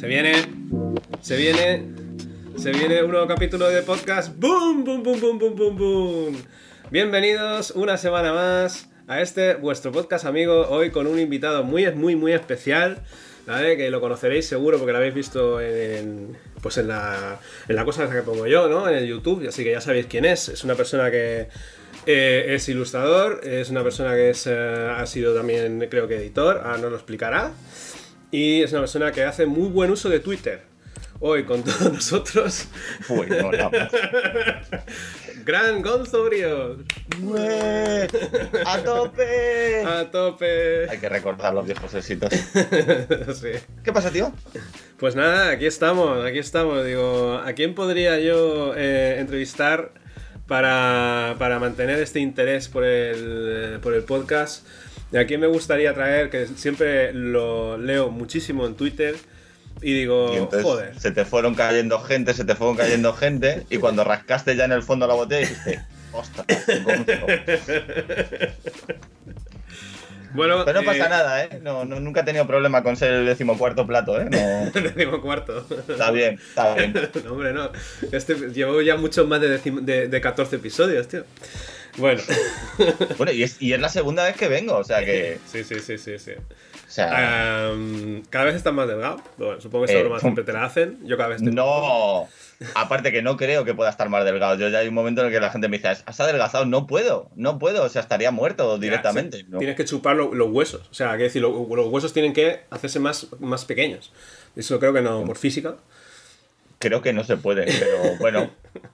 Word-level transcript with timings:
Se 0.00 0.06
viene, 0.06 0.32
se 1.20 1.36
viene, 1.36 1.84
se 2.56 2.72
viene 2.72 3.02
un 3.02 3.10
nuevo 3.10 3.26
capítulo 3.26 3.68
de 3.68 3.82
podcast. 3.82 4.34
¡Boom, 4.34 4.82
boom, 4.82 5.02
boom, 5.02 5.20
boom, 5.20 5.38
boom, 5.38 5.56
boom, 5.56 5.76
boom! 5.76 6.36
Bienvenidos 6.90 7.72
una 7.72 7.98
semana 7.98 8.32
más 8.32 8.88
a 9.06 9.20
este 9.20 9.56
vuestro 9.56 9.92
podcast 9.92 10.24
amigo. 10.24 10.68
Hoy 10.70 10.88
con 10.90 11.06
un 11.06 11.18
invitado 11.18 11.64
muy, 11.64 11.92
muy, 11.92 12.16
muy 12.16 12.32
especial. 12.32 13.02
Que 13.44 13.90
lo 13.90 14.00
conoceréis 14.00 14.46
seguro 14.46 14.78
porque 14.78 14.92
lo 14.92 14.98
habéis 14.98 15.12
visto 15.12 15.60
en, 15.60 16.34
pues 16.62 16.78
en 16.78 16.88
la, 16.88 17.38
en 17.68 17.76
la 17.76 17.84
cosa 17.84 18.08
que 18.08 18.22
pongo 18.22 18.46
yo, 18.46 18.68
¿no? 18.68 18.88
En 18.88 18.94
el 18.94 19.06
YouTube, 19.06 19.46
así 19.48 19.64
que 19.64 19.72
ya 19.72 19.82
sabéis 19.82 20.06
quién 20.06 20.24
es. 20.24 20.48
Es 20.48 20.64
una 20.64 20.76
persona 20.76 21.10
que 21.10 21.48
eh, 22.06 22.44
es 22.48 22.66
ilustrador, 22.70 23.42
es 23.44 23.68
una 23.68 23.82
persona 23.82 24.14
que 24.14 24.30
es, 24.30 24.46
eh, 24.46 24.94
ha 24.96 25.04
sido 25.04 25.34
también, 25.34 25.86
creo 25.90 26.08
que 26.08 26.16
editor, 26.16 26.62
ahora 26.64 26.78
nos 26.78 26.90
lo 26.90 26.96
explicará. 26.96 27.52
Y 28.30 28.62
es 28.62 28.72
una 28.72 28.82
persona 28.82 29.12
que 29.12 29.24
hace 29.24 29.46
muy 29.46 29.68
buen 29.68 29.90
uso 29.90 30.08
de 30.08 30.20
Twitter. 30.20 30.62
Hoy 31.18 31.44
con 31.44 31.62
todos 31.62 31.92
nosotros. 31.92 32.68
Bueno, 33.08 33.50
nada. 33.52 33.90
Gran 35.44 35.82
Gonzo. 35.82 36.28
¡A 38.66 38.78
tope! 38.82 39.84
A 39.84 40.10
tope. 40.10 40.88
Hay 40.88 40.98
que 40.98 41.08
recordar 41.08 41.52
los 41.52 41.66
viejos 41.66 41.92
éxitos. 41.94 42.32
Sí. 43.34 43.50
¿Qué 43.82 43.92
pasa, 43.92 44.10
tío? 44.10 44.32
Pues 44.98 45.16
nada, 45.16 45.50
aquí 45.50 45.66
estamos, 45.66 46.24
aquí 46.24 46.38
estamos. 46.38 46.84
Digo, 46.84 47.40
¿a 47.44 47.52
quién 47.54 47.74
podría 47.74 48.18
yo 48.20 48.74
eh, 48.76 49.16
entrevistar 49.18 49.92
para, 50.46 51.36
para 51.38 51.58
mantener 51.58 52.00
este 52.00 52.20
interés 52.20 52.68
por 52.68 52.84
el, 52.84 53.78
por 53.82 53.94
el 53.94 54.04
podcast? 54.04 54.66
¿Y 55.12 55.16
a 55.16 55.26
quién 55.26 55.40
me 55.40 55.46
gustaría 55.48 55.92
traer? 55.94 56.30
Que 56.30 56.46
siempre 56.46 57.12
lo 57.12 57.76
leo 57.78 58.10
muchísimo 58.10 58.66
en 58.66 58.74
Twitter. 58.74 59.16
Y 59.82 59.92
digo, 59.94 60.32
Y 60.34 60.36
entonces 60.36 60.62
joder. 60.62 61.00
se 61.00 61.10
te 61.10 61.24
fueron 61.24 61.54
cayendo 61.54 61.98
gente, 62.00 62.34
se 62.34 62.44
te 62.44 62.54
fueron 62.54 62.76
cayendo 62.76 63.12
gente, 63.14 63.64
y 63.70 63.78
cuando 63.78 64.04
rascaste 64.04 64.54
ya 64.54 64.66
en 64.66 64.72
el 64.72 64.82
fondo 64.82 65.06
la 65.06 65.14
botella 65.14 65.40
dijiste, 65.48 65.80
ostras, 66.12 66.46
Gonzo". 66.84 67.12
Bueno, 70.32 70.64
Pero 70.64 70.80
no 70.80 70.86
pasa 70.86 71.06
eh, 71.06 71.08
nada, 71.08 71.44
¿eh? 71.44 71.60
No, 71.60 71.84
no- 71.84 71.98
nunca 71.98 72.20
he 72.20 72.24
tenido 72.24 72.46
problema 72.46 72.84
con 72.84 72.96
ser 72.96 73.12
el 73.14 73.26
decimocuarto 73.26 73.84
plato, 73.84 74.20
¿eh? 74.20 74.26
No, 74.30 74.70
Décimo 74.80 75.20
cuarto. 75.20 75.66
está 75.88 76.12
bien, 76.12 76.34
está 76.34 76.74
bien. 76.74 76.92
No, 77.24 77.32
hombre, 77.32 77.52
no. 77.52 77.70
Este, 78.12 78.34
llevo 78.50 78.80
ya 78.80 78.96
muchos 78.96 79.26
más 79.26 79.40
de, 79.40 79.58
decim- 79.60 79.80
de, 79.80 80.06
de 80.06 80.20
14 80.20 80.56
episodios, 80.56 81.08
tío. 81.08 81.24
Bueno. 82.00 82.22
Bueno, 83.18 83.30
y 83.32 83.42
es, 83.42 83.60
y 83.60 83.74
es 83.74 83.80
la 83.80 83.90
segunda 83.90 84.24
vez 84.24 84.36
que 84.36 84.48
vengo, 84.48 84.76
o 84.78 84.84
sea 84.84 85.04
que. 85.04 85.38
Sí, 85.46 85.64
sí, 85.64 85.80
sí, 85.80 85.98
sí, 85.98 86.18
sí. 86.18 86.30
O 86.32 86.90
sea. 86.90 87.66
Am, 87.68 88.22
cada 88.30 88.46
vez 88.46 88.54
estás 88.54 88.72
más 88.72 88.88
delgado. 88.88 89.22
Bueno, 89.36 89.60
supongo 89.60 89.84
que 89.84 89.92
esta 89.92 90.00
Eh, 90.00 90.04
broma 90.04 90.18
siempre 90.18 90.44
te 90.44 90.52
la 90.54 90.64
hacen. 90.64 90.98
Yo 91.04 91.16
cada 91.18 91.28
vez 91.28 91.38
estoy- 91.42 91.54
No, 91.54 92.26
aparte 92.74 93.12
que 93.12 93.20
no 93.20 93.36
creo 93.36 93.64
que 93.66 93.74
pueda 93.74 93.90
estar 93.90 94.08
más 94.08 94.24
delgado. 94.24 94.54
Yo 94.56 94.68
ya 94.70 94.78
hay 94.78 94.88
un 94.88 94.94
momento 94.94 95.20
en 95.20 95.26
el 95.26 95.32
que 95.32 95.40
la 95.40 95.50
gente 95.50 95.68
me 95.68 95.76
dice, 95.76 95.88
¿has 95.88 96.20
adelgazado? 96.20 96.64
No 96.64 96.86
puedo, 96.86 97.30
no 97.36 97.58
puedo, 97.58 97.84
o 97.84 97.88
sea, 97.90 98.00
estaría 98.00 98.30
muerto 98.30 98.76
Ya, 98.76 98.80
directamente. 98.80 99.38
sí, 99.38 99.46
¿no? 99.48 99.58
Tienes 99.58 99.76
que 99.76 99.84
chupar 99.84 100.16
lo- 100.16 100.34
los 100.34 100.50
huesos. 100.50 100.88
O 100.90 100.94
sea, 100.94 101.16
que 101.18 101.24
decir, 101.24 101.42
lo- 101.42 101.68
los 101.76 101.86
huesos 101.88 102.14
tienen 102.14 102.32
que 102.32 102.60
hacerse 102.70 102.98
más, 102.98 103.26
más 103.40 103.66
pequeños. 103.66 104.10
Eso 104.56 104.78
creo 104.80 104.92
que 104.94 105.02
no, 105.02 105.22
por 105.26 105.36
física. 105.36 105.74
Creo 106.80 107.02
que 107.02 107.12
no 107.12 107.22
se 107.24 107.36
puede, 107.36 107.66
pero 107.78 108.16
bueno, 108.18 108.50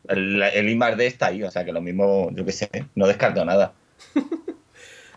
el, 0.08 0.42
el 0.42 0.68
I 0.68 0.74
más 0.74 0.96
D 0.96 1.06
está 1.06 1.28
ahí, 1.28 1.42
o 1.42 1.50
sea 1.50 1.64
que 1.64 1.72
lo 1.72 1.80
mismo, 1.80 2.30
yo 2.34 2.44
qué 2.44 2.52
sé, 2.52 2.68
no 2.94 3.06
descarto 3.06 3.44
nada. 3.44 3.72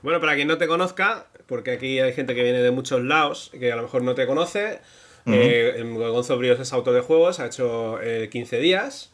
Bueno, 0.01 0.21
para 0.21 0.35
quien 0.35 0.47
no 0.47 0.57
te 0.57 0.67
conozca, 0.67 1.27
porque 1.45 1.71
aquí 1.71 1.99
hay 1.99 2.13
gente 2.13 2.33
que 2.33 2.43
viene 2.43 2.59
de 2.59 2.71
muchos 2.71 3.03
lados 3.03 3.51
que 3.59 3.71
a 3.71 3.75
lo 3.75 3.81
mejor 3.81 4.01
no 4.01 4.15
te 4.15 4.25
conoce. 4.25 4.79
Ujú. 5.25 5.35
eh, 5.35 5.83
Gonzo 5.83 6.37
Bríos 6.37 6.59
es 6.59 6.71
autor 6.71 6.93
de 6.93 7.01
juegos, 7.01 7.39
ha 7.39 7.47
hecho 7.47 8.01
eh, 8.01 8.29
15 8.31 8.59
días. 8.59 9.11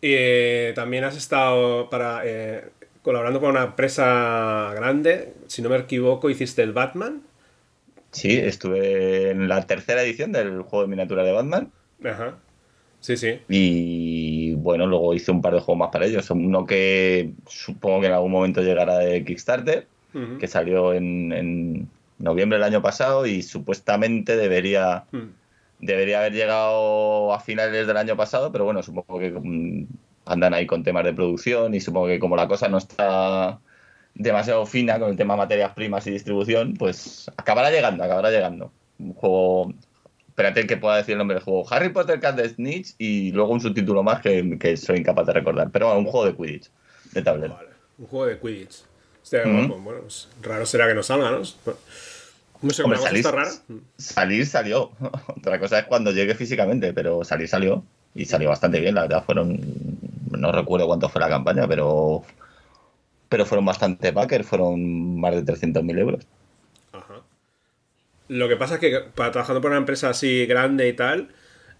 Y 0.00 0.14
eh, 0.16 0.72
también 0.74 1.04
has 1.04 1.16
estado 1.16 1.90
para, 1.90 2.22
eh, 2.24 2.64
colaborando 3.02 3.40
con 3.40 3.50
una 3.50 3.64
empresa 3.64 4.72
grande. 4.74 5.34
Si 5.46 5.62
no 5.62 5.68
me 5.68 5.76
equivoco, 5.76 6.30
hiciste 6.30 6.62
el 6.62 6.72
Batman. 6.72 7.22
Sí, 8.10 8.38
estuve 8.38 9.30
en 9.30 9.48
la 9.48 9.66
tercera 9.66 10.02
edición 10.02 10.32
del 10.32 10.62
juego 10.62 10.82
de 10.82 10.88
miniatura 10.88 11.24
de 11.24 11.32
Batman 11.32 11.72
Ajá. 12.04 12.36
Sí, 13.04 13.18
sí. 13.18 13.38
y 13.50 14.54
bueno, 14.54 14.86
luego 14.86 15.12
hice 15.12 15.30
un 15.30 15.42
par 15.42 15.52
de 15.52 15.60
juegos 15.60 15.78
más 15.78 15.90
para 15.90 16.06
ellos. 16.06 16.30
Uno 16.30 16.64
que 16.64 17.34
supongo 17.46 18.00
que 18.00 18.06
en 18.06 18.14
algún 18.14 18.32
momento 18.32 18.62
llegará 18.62 18.96
de 18.96 19.22
Kickstarter, 19.26 19.86
que 20.40 20.48
salió 20.48 20.94
en, 20.94 21.30
en 21.30 21.90
noviembre 22.18 22.56
del 22.56 22.64
año 22.64 22.80
pasado 22.80 23.26
y 23.26 23.42
supuestamente 23.42 24.38
debería. 24.38 25.04
Debería 25.80 26.20
haber 26.20 26.32
llegado 26.32 27.34
a 27.34 27.40
finales 27.40 27.86
del 27.86 27.98
año 27.98 28.16
pasado, 28.16 28.50
pero 28.50 28.64
bueno, 28.64 28.82
supongo 28.82 29.18
que 29.18 29.32
mm, 29.32 29.86
andan 30.24 30.54
ahí 30.54 30.66
con 30.66 30.82
temas 30.82 31.04
de 31.04 31.12
producción 31.12 31.74
y 31.74 31.80
supongo 31.80 32.06
que 32.06 32.18
como 32.18 32.36
la 32.36 32.48
cosa 32.48 32.68
no 32.68 32.78
está 32.78 33.58
demasiado 34.14 34.64
fina 34.64 34.98
con 34.98 35.10
el 35.10 35.16
tema 35.18 35.36
materias 35.36 35.74
primas 35.74 36.06
y 36.06 36.10
distribución, 36.10 36.72
pues 36.78 37.30
acabará 37.36 37.70
llegando, 37.70 38.02
acabará 38.02 38.30
llegando. 38.30 38.72
Un 38.98 39.12
juego... 39.12 39.74
Espérate 40.34 40.66
que 40.66 40.76
pueda 40.76 40.96
decir 40.96 41.12
el 41.12 41.18
nombre 41.18 41.36
del 41.36 41.44
juego. 41.44 41.64
Harry 41.72 41.90
Potter 41.90 42.18
Cat 42.18 42.34
de 42.34 42.48
Snitch 42.48 42.96
y 42.98 43.30
luego 43.30 43.52
un 43.52 43.60
subtítulo 43.60 44.02
más 44.02 44.20
que, 44.20 44.58
que 44.58 44.76
soy 44.76 44.98
incapaz 44.98 45.28
de 45.28 45.32
recordar. 45.32 45.70
Pero 45.70 45.86
bueno, 45.86 46.00
un 46.00 46.06
juego 46.06 46.26
de 46.26 46.34
Quidditch, 46.34 46.70
de 47.12 47.22
tablero. 47.22 47.54
Vale. 47.54 47.68
Un 47.98 48.06
juego 48.08 48.26
de 48.26 48.38
Quidditch. 48.40 48.82
Guapo. 49.30 49.78
Bueno, 49.78 50.00
pues, 50.00 50.28
raro 50.42 50.66
será 50.66 50.88
que 50.88 50.94
no 50.94 51.04
salga, 51.04 51.30
¿no? 51.30 51.38
No 51.38 52.70
sé, 52.70 52.82
Hombre, 52.82 52.98
¿la 52.98 53.02
cosa 53.04 53.10
salís- 53.12 53.16
está 53.18 53.30
rara? 53.30 53.50
Salir 53.96 54.46
salió. 54.46 54.90
Otra 55.38 55.60
cosa 55.60 55.78
es 55.78 55.84
cuando 55.84 56.10
llegue 56.10 56.34
físicamente, 56.34 56.92
pero 56.92 57.22
salir 57.22 57.46
salió. 57.48 57.84
Y 58.16 58.24
salió 58.24 58.48
bastante 58.48 58.80
bien, 58.80 58.96
la 58.96 59.02
verdad. 59.02 59.22
Fueron. 59.24 59.60
No 60.32 60.50
recuerdo 60.50 60.86
cuánto 60.88 61.08
fue 61.08 61.20
la 61.20 61.28
campaña, 61.28 61.68
pero. 61.68 62.22
Pero 63.28 63.46
fueron 63.46 63.64
bastante 63.64 64.10
backers, 64.10 64.46
fueron 64.46 65.18
más 65.20 65.32
de 65.34 65.44
300.000 65.44 65.98
euros. 65.98 66.26
Lo 68.28 68.48
que 68.48 68.56
pasa 68.56 68.74
es 68.74 68.80
que 68.80 69.00
para 69.14 69.32
trabajando 69.32 69.60
por 69.60 69.70
una 69.70 69.78
empresa 69.78 70.10
así 70.10 70.46
grande 70.46 70.88
y 70.88 70.92
tal, 70.94 71.28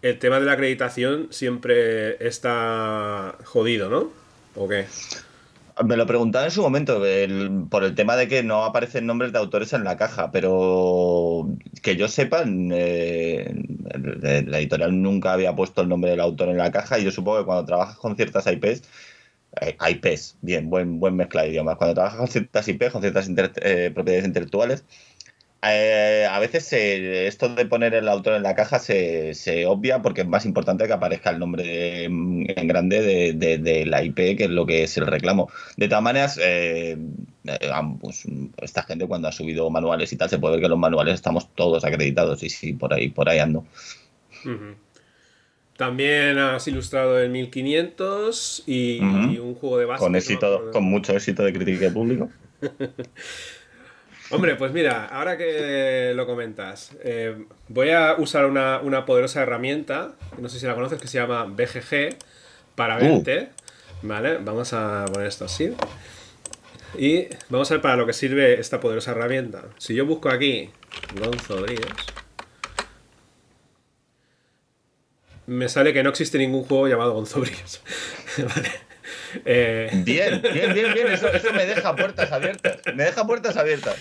el 0.03 0.19
tema 0.19 0.39
de 0.39 0.47
la 0.47 0.53
acreditación 0.53 1.29
siempre 1.31 2.27
está 2.27 3.37
jodido, 3.45 3.89
¿no? 3.89 4.13
¿O 4.55 4.69
qué? 4.69 4.85
Me 5.83 5.97
lo 5.97 6.07
preguntaba 6.07 6.45
en 6.45 6.51
su 6.53 6.63
momento, 6.63 7.03
por 7.69 7.83
el 7.83 7.95
tema 7.97 8.15
de 8.15 8.29
que 8.29 8.45
no 8.45 8.65
aparecen 8.65 9.07
nombres 9.07 9.33
de 9.33 9.39
autores 9.39 9.73
en 9.73 9.83
la 9.83 9.97
caja, 9.97 10.31
pero 10.31 11.49
que 11.83 11.97
yo 11.97 12.07
sepa, 12.07 12.45
eh, 12.47 13.53
la 14.47 14.59
editorial 14.59 15.03
nunca 15.03 15.33
había 15.33 15.57
puesto 15.57 15.81
el 15.83 15.89
nombre 15.89 16.11
del 16.11 16.21
autor 16.21 16.51
en 16.51 16.59
la 16.59 16.71
caja 16.71 16.99
y 16.99 17.05
yo 17.05 17.11
supongo 17.11 17.41
que 17.41 17.47
cuando 17.47 17.65
trabajas 17.65 17.97
con 17.97 18.15
ciertas 18.15 18.47
IPs, 18.47 18.83
eh, 19.61 19.77
IPs, 19.91 20.37
bien, 20.43 20.71
buen, 20.71 21.01
buen 21.01 21.17
mezcla 21.17 21.43
de 21.43 21.49
idiomas, 21.49 21.77
cuando 21.77 21.95
trabajas 21.95 22.19
con 22.19 22.29
ciertas 22.29 22.69
IPs, 22.69 22.93
con 22.93 23.01
ciertas 23.03 23.29
eh, 23.63 23.91
propiedades 23.93 24.27
intelectuales, 24.27 24.85
eh, 25.73 26.27
a 26.31 26.39
veces 26.41 26.65
se- 26.65 27.27
esto 27.27 27.49
de 27.49 27.67
poner 27.67 27.95
el 27.95 28.09
autor 28.09 28.35
en 28.35 28.43
la 28.43 28.55
caja 28.55 28.79
se, 28.79 29.35
se 29.35 29.67
obvia 29.67 30.03
porque 30.03 30.23
es 30.23 30.27
más 30.27 30.45
importante 30.47 30.87
que 30.87 30.93
aparezca 30.93 31.31
el 31.31 31.39
nombre 31.39 32.05
en, 32.05 32.45
en 32.57 32.69
grande 32.69 33.01
de, 33.03 33.33
de- 33.35 33.59
de 33.59 33.87
la 33.87 34.03
IP, 34.03 34.37
que 34.37 34.45
es 34.45 34.51
lo 34.51 34.67
que 34.67 34.83
es 34.85 34.97
el 34.97 35.07
reclamo. 35.07 35.51
De 35.77 35.89
todas 35.89 36.03
maneras, 36.03 36.39
eh, 36.43 36.97
eh, 37.45 37.71
pues, 38.01 38.25
esta 38.61 38.83
gente 38.83 39.07
cuando 39.07 39.29
ha 39.29 39.33
subido 39.33 39.71
manuales 39.71 40.13
y 40.13 40.17
tal, 40.17 40.29
se 40.31 40.39
puede 40.39 40.55
ver 40.57 40.63
que 40.63 40.69
los 40.69 40.79
manuales 40.79 41.15
estamos 41.15 41.49
todos 41.55 41.85
acreditados 41.85 42.43
y 42.43 42.51
sí, 42.51 42.73
por 42.73 42.93
ahí, 42.93 43.09
por 43.09 43.29
ahí 43.29 43.39
ando. 43.39 43.65
También 45.77 46.39
has 46.39 46.69
ilustrado 46.69 47.19
el 47.19 47.31
1500 47.31 48.63
y, 48.67 48.99
y 48.99 49.39
un 49.39 49.55
juego 49.55 49.79
de 49.79 49.87
base. 49.87 50.01
Con 50.01 50.13
no 50.13 50.19
éxito, 50.19 50.71
con 50.73 50.85
mucho 50.85 51.13
éxito 51.15 51.43
de 51.43 51.53
crítica 51.53 51.87
y 51.87 51.91
público. 51.91 52.31
Hombre, 54.35 54.57
pues 54.57 54.73
mira, 54.73 55.07
ahora 55.07 55.37
que 55.37 56.13
lo 56.15 56.27
comentas, 56.27 56.91
eh, 57.05 57.45
voy 57.69 57.91
a 57.91 58.15
usar 58.19 58.47
una, 58.47 58.81
una 58.81 59.05
poderosa 59.07 59.43
herramienta, 59.43 60.15
no 60.39 60.49
sé 60.49 60.59
si 60.59 60.67
la 60.67 60.75
conoces, 60.75 61.01
que 61.01 61.07
se 61.09 61.19
llama 61.19 61.45
BGG 61.45 62.17
para 62.75 62.97
Uh. 62.97 63.01
verte. 63.25 63.51
Vale, 64.03 64.39
vamos 64.39 64.73
a 64.73 65.05
poner 65.13 65.29
esto 65.29 65.45
así. 65.45 65.73
Y 66.99 67.27
vamos 67.49 67.71
a 67.71 67.75
ver 67.75 67.81
para 67.83 67.97
lo 67.97 68.07
que 68.07 68.13
sirve 68.13 68.61
esta 68.61 68.81
poderosa 68.81 69.13
herramienta. 69.13 69.65
Si 69.79 69.95
yo 69.95 70.05
busco 70.07 70.29
aquí 70.29 70.71
Gonzo 71.21 71.63
Bríos, 71.63 71.81
me 75.47 75.69
sale 75.69 75.93
que 75.93 76.03
no 76.03 76.11
existe 76.11 76.39
ningún 76.39 76.65
juego 76.65 76.89
llamado 76.89 77.13
Gonzo 77.15 77.41
Bríos. 77.41 77.83
vale. 78.39 78.71
Eh, 79.45 79.91
Bien, 80.05 80.41
bien, 80.53 80.75
bien, 80.75 80.95
bien. 80.95 81.07
Eso, 81.09 81.29
eso 81.33 81.53
me 81.53 81.67
deja 81.67 81.95
puertas 81.97 82.31
abiertas. 82.33 82.81
Me 82.95 83.05
deja 83.05 83.27
puertas 83.27 83.57
abiertas. 83.57 83.97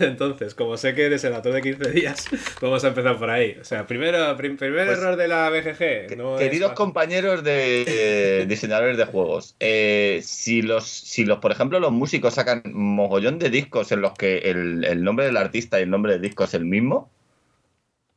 Entonces, 0.00 0.54
como 0.54 0.76
sé 0.76 0.94
que 0.94 1.06
eres 1.06 1.22
el 1.24 1.34
autor 1.34 1.52
de 1.54 1.62
15 1.62 1.90
días, 1.90 2.28
vamos 2.60 2.84
a 2.84 2.88
empezar 2.88 3.18
por 3.18 3.30
ahí. 3.30 3.56
O 3.60 3.64
sea, 3.64 3.86
primero, 3.86 4.36
prim- 4.36 4.56
primer 4.56 4.86
Pues, 4.86 4.98
error 4.98 5.16
de 5.16 5.28
la 5.28 5.50
BGG. 5.50 6.16
No 6.16 6.36
Queridos 6.36 6.72
compañeros 6.72 7.42
de 7.44 7.84
eh, 7.86 8.46
diseñadores 8.46 8.96
de 8.96 9.04
juegos, 9.04 9.56
eh, 9.60 10.20
si 10.24 10.62
los, 10.62 10.86
si 10.88 11.24
los, 11.24 11.38
por 11.38 11.52
ejemplo, 11.52 11.80
los 11.80 11.92
músicos 11.92 12.34
sacan 12.34 12.62
mogollón 12.66 13.38
de 13.38 13.50
discos 13.50 13.92
en 13.92 14.00
los 14.00 14.12
que 14.14 14.38
el, 14.38 14.84
el 14.84 15.02
nombre 15.04 15.26
del 15.26 15.36
artista 15.36 15.78
y 15.78 15.82
el 15.84 15.90
nombre 15.90 16.12
del 16.12 16.22
disco 16.22 16.44
es 16.44 16.54
el 16.54 16.64
mismo, 16.64 17.10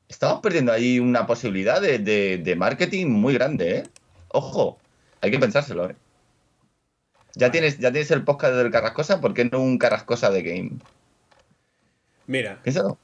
estamos 0.09 0.41
perdiendo 0.41 0.71
ahí 0.71 0.99
una 0.99 1.25
posibilidad 1.25 1.81
de, 1.81 1.99
de- 1.99 2.37
de 2.37 2.55
marketing 2.55 3.07
muy 3.07 3.33
grande, 3.33 3.77
¿eh? 3.77 3.83
Ojo, 4.29 4.77
hay 5.21 5.31
que 5.31 5.39
pensárselo, 5.39 5.89
¿eh? 5.89 5.95
Ya 7.35 7.49
tienes, 7.51 7.79
ya 7.79 7.91
tienes 7.91 8.11
el 8.11 8.23
podcast 8.23 8.53
del 8.55 8.71
Carrascosa, 8.71 9.19
¿por 9.21 9.33
qué 9.33 9.45
no 9.45 9.59
un 9.59 9.77
Carrascosa 9.77 10.29
de 10.29 10.43
game? 10.43 10.71
Mira, 12.27 12.59
Piénsalo. 12.63 12.97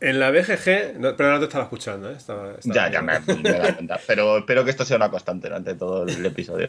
en 0.00 0.18
la 0.20 0.30
BGG, 0.30 0.98
no- 0.98 1.16
pero 1.16 1.30
no 1.32 1.38
te 1.38 1.44
estaba 1.46 1.64
escuchando, 1.64 2.10
¿eh? 2.10 2.14
Estaba- 2.16 2.52
estaba- 2.58 2.74
Ya, 2.74 2.90
ya 2.90 3.02
me, 3.02 3.18
me 3.20 3.48
he 3.50 3.52
dado 3.58 3.74
cuenta. 3.74 4.00
Pero 4.06 4.38
espero 4.38 4.64
que 4.64 4.70
esto 4.70 4.84
sea 4.84 4.96
una 4.96 5.10
constante 5.10 5.48
durante 5.48 5.74
todo 5.74 6.04
el 6.06 6.24
episodio. 6.26 6.68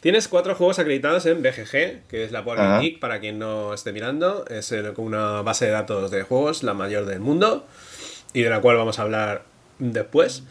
Tienes 0.00 0.28
cuatro 0.28 0.54
juegos 0.54 0.78
acreditados 0.78 1.26
en 1.26 1.42
BGG, 1.42 2.06
que 2.08 2.24
es 2.24 2.30
la 2.30 2.42
Board. 2.42 2.80
Geek, 2.80 3.00
para 3.00 3.18
quien 3.18 3.38
no 3.40 3.74
esté 3.74 3.92
mirando. 3.92 4.46
Es 4.46 4.70
eh, 4.70 4.92
una 4.96 5.42
base 5.42 5.64
de 5.66 5.72
datos 5.72 6.10
de 6.12 6.22
juegos, 6.22 6.62
la 6.62 6.72
mayor 6.72 7.04
del 7.04 7.18
mundo, 7.20 7.66
y 8.32 8.42
de 8.42 8.50
la 8.50 8.60
cual 8.60 8.76
vamos 8.76 8.98
a 9.00 9.02
hablar 9.02 9.42
después. 9.80 10.44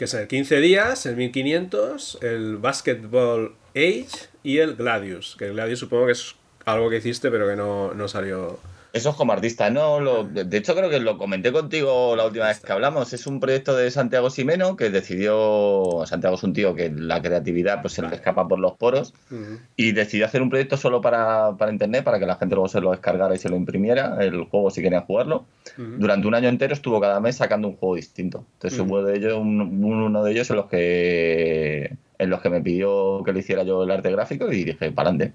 Que 0.00 0.06
es 0.06 0.14
el 0.14 0.28
15 0.28 0.60
días, 0.60 1.04
el 1.04 1.14
1500, 1.14 2.20
el 2.22 2.56
Basketball 2.56 3.54
Age 3.76 4.30
y 4.42 4.56
el 4.56 4.74
Gladius. 4.74 5.36
Que 5.38 5.48
el 5.48 5.52
Gladius 5.52 5.80
supongo 5.80 6.06
que 6.06 6.12
es 6.12 6.36
algo 6.64 6.88
que 6.88 6.96
hiciste, 6.96 7.30
pero 7.30 7.46
que 7.46 7.54
no, 7.54 7.92
no 7.92 8.08
salió. 8.08 8.58
Eso 8.92 9.10
es 9.10 9.14
como 9.16 9.32
artista, 9.32 9.70
¿no? 9.70 10.00
Lo- 10.00 10.24
de 10.24 10.56
hecho, 10.56 10.74
creo 10.74 10.90
que 10.90 10.98
lo 10.98 11.16
comenté 11.16 11.52
contigo 11.52 12.16
la 12.16 12.26
última 12.26 12.46
vez 12.48 12.58
que 12.58 12.72
hablamos. 12.72 13.12
Es 13.12 13.24
un 13.28 13.38
proyecto 13.38 13.76
de 13.76 13.88
Santiago 13.92 14.30
Simeno 14.30 14.74
que 14.74 14.90
decidió. 14.90 16.02
Santiago 16.06 16.34
es 16.34 16.42
un 16.42 16.52
tío 16.52 16.74
que 16.74 16.90
la 16.90 17.22
creatividad 17.22 17.82
pues, 17.82 17.92
se 17.94 18.02
le 18.02 18.12
escapa 18.12 18.48
por 18.48 18.58
los 18.58 18.72
poros 18.72 19.14
y 19.76 19.92
decidió 19.92 20.26
hacer 20.26 20.42
un 20.42 20.50
proyecto 20.50 20.76
solo 20.76 21.00
para, 21.00 21.56
para 21.56 21.70
internet, 21.70 22.02
para 22.02 22.18
que 22.18 22.26
la 22.26 22.34
gente 22.34 22.56
luego 22.56 22.68
se 22.68 22.80
lo 22.80 22.90
descargara 22.90 23.32
y 23.32 23.38
se 23.38 23.48
lo 23.48 23.54
imprimiera, 23.56 24.16
el 24.20 24.42
juego 24.44 24.70
si 24.70 24.82
querían 24.82 25.04
jugarlo. 25.04 25.44
Durante 25.76 26.26
un 26.26 26.34
año 26.34 26.48
entero 26.48 26.74
estuvo 26.74 27.00
cada 27.00 27.20
mes 27.20 27.36
sacando 27.36 27.68
un 27.68 27.76
juego 27.76 27.94
distinto. 27.94 28.44
Entonces 28.54 28.80
Ujú. 28.80 28.88
hubo 28.90 29.02
de 29.04 29.16
ellos, 29.16 29.34
un- 29.34 29.60
un- 29.60 29.84
uno 30.02 30.24
de 30.24 30.32
ellos 30.32 30.50
en 30.50 30.56
los 30.56 30.66
que 30.66 31.96
en 32.18 32.28
los 32.28 32.40
que 32.42 32.50
me 32.50 32.60
pidió 32.60 33.22
que 33.24 33.32
le 33.32 33.38
hiciera 33.40 33.62
yo 33.62 33.84
el 33.84 33.90
arte 33.92 34.10
gráfico 34.10 34.52
y 34.52 34.64
dije, 34.64 34.90
para 34.90 35.10
adelante. 35.10 35.32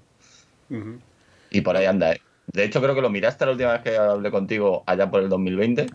Y 1.50 1.60
por 1.62 1.76
ahí 1.76 1.86
anda. 1.86 2.12
¿eh? 2.12 2.20
De 2.52 2.64
hecho, 2.64 2.80
creo 2.80 2.94
que 2.94 3.00
lo 3.02 3.10
miraste 3.10 3.44
la 3.44 3.52
última 3.52 3.72
vez 3.72 3.82
que 3.82 3.96
hablé 3.96 4.30
contigo, 4.30 4.82
allá 4.86 5.10
por 5.10 5.20
el 5.22 5.28
2020, 5.28 5.86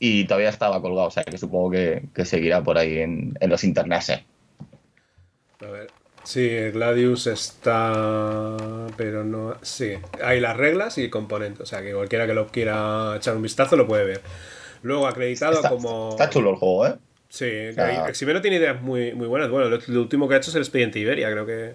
y 0.00 0.24
todavía 0.24 0.48
estaba 0.50 0.80
colgado. 0.82 1.08
O 1.08 1.10
sea, 1.10 1.24
que 1.24 1.38
supongo 1.38 1.70
que, 1.70 2.04
que 2.14 2.24
seguirá 2.24 2.62
por 2.62 2.76
ahí 2.78 2.98
en, 2.98 3.34
en 3.40 3.50
los 3.50 3.64
internets. 3.64 4.10
A 5.60 5.66
ver. 5.70 5.88
Sí, 6.24 6.48
Gladius 6.72 7.28
está. 7.28 8.56
Pero 8.96 9.22
no. 9.24 9.56
Sí, 9.62 9.92
hay 10.22 10.40
las 10.40 10.56
reglas 10.56 10.98
y 10.98 11.04
el 11.04 11.10
componente. 11.10 11.62
O 11.62 11.66
sea 11.66 11.82
que 11.82 11.92
cualquiera 11.92 12.26
que 12.26 12.34
lo 12.34 12.48
quiera 12.48 13.14
echar 13.16 13.36
un 13.36 13.42
vistazo 13.42 13.76
lo 13.76 13.86
puede 13.86 14.04
ver. 14.04 14.20
Luego 14.82 15.06
acreditado 15.06 15.54
Está, 15.54 15.68
como. 15.68 16.10
está 16.10 16.28
chulo 16.28 16.50
el 16.50 16.56
juego, 16.56 16.86
¿eh? 16.88 16.94
Sí, 17.28 17.72
sea- 17.72 18.08
Eximeno 18.08 18.40
tiene 18.40 18.56
ideas 18.58 18.80
muy, 18.82 19.14
muy 19.14 19.26
buenas. 19.28 19.50
Bueno, 19.50 19.68
lo, 19.68 19.78
lo 19.86 20.00
último 20.00 20.28
que 20.28 20.34
ha 20.34 20.38
hecho 20.38 20.50
es 20.50 20.56
el 20.56 20.62
expediente 20.62 20.98
Iberia, 20.98 21.30
creo 21.30 21.46
que. 21.46 21.74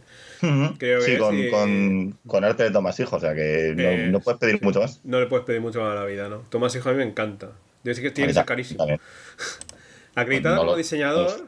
Creo 0.78 1.02
sí, 1.02 1.18
con, 1.18 1.50
con, 1.50 2.18
con 2.28 2.44
arte 2.44 2.64
de 2.64 2.72
Tomás 2.72 3.00
Hijo, 3.00 3.16
o 3.16 3.20
sea 3.20 3.34
que 3.36 3.74
no, 3.76 3.84
Eh, 3.84 4.08
no 4.12 4.20
puedes 4.20 4.40
pedir 4.40 4.62
mucho 4.62 4.82
más. 4.82 5.00
No 5.04 5.20
le 5.20 5.28
puedes 5.28 5.46
pedir 5.46 5.62
mucho 5.62 5.82
más 5.82 5.92
a 5.92 5.96
la 5.96 6.06
vida, 6.06 6.30
¿no? 6.30 6.40
Tomás 6.50 6.76
Hijo 6.76 6.90
a 6.90 6.94
mí 6.94 6.98
me 7.00 7.04
encanta. 7.06 7.52
Yo 7.84 7.94
sé 7.94 8.02
que 8.02 8.12
tiene 8.12 8.34
ser 8.34 8.46
carísimo. 8.46 8.86
Acreditado 10.16 10.56
No 10.56 10.62
lo- 10.62 10.68
como 10.68 10.78
diseñador, 10.78 11.46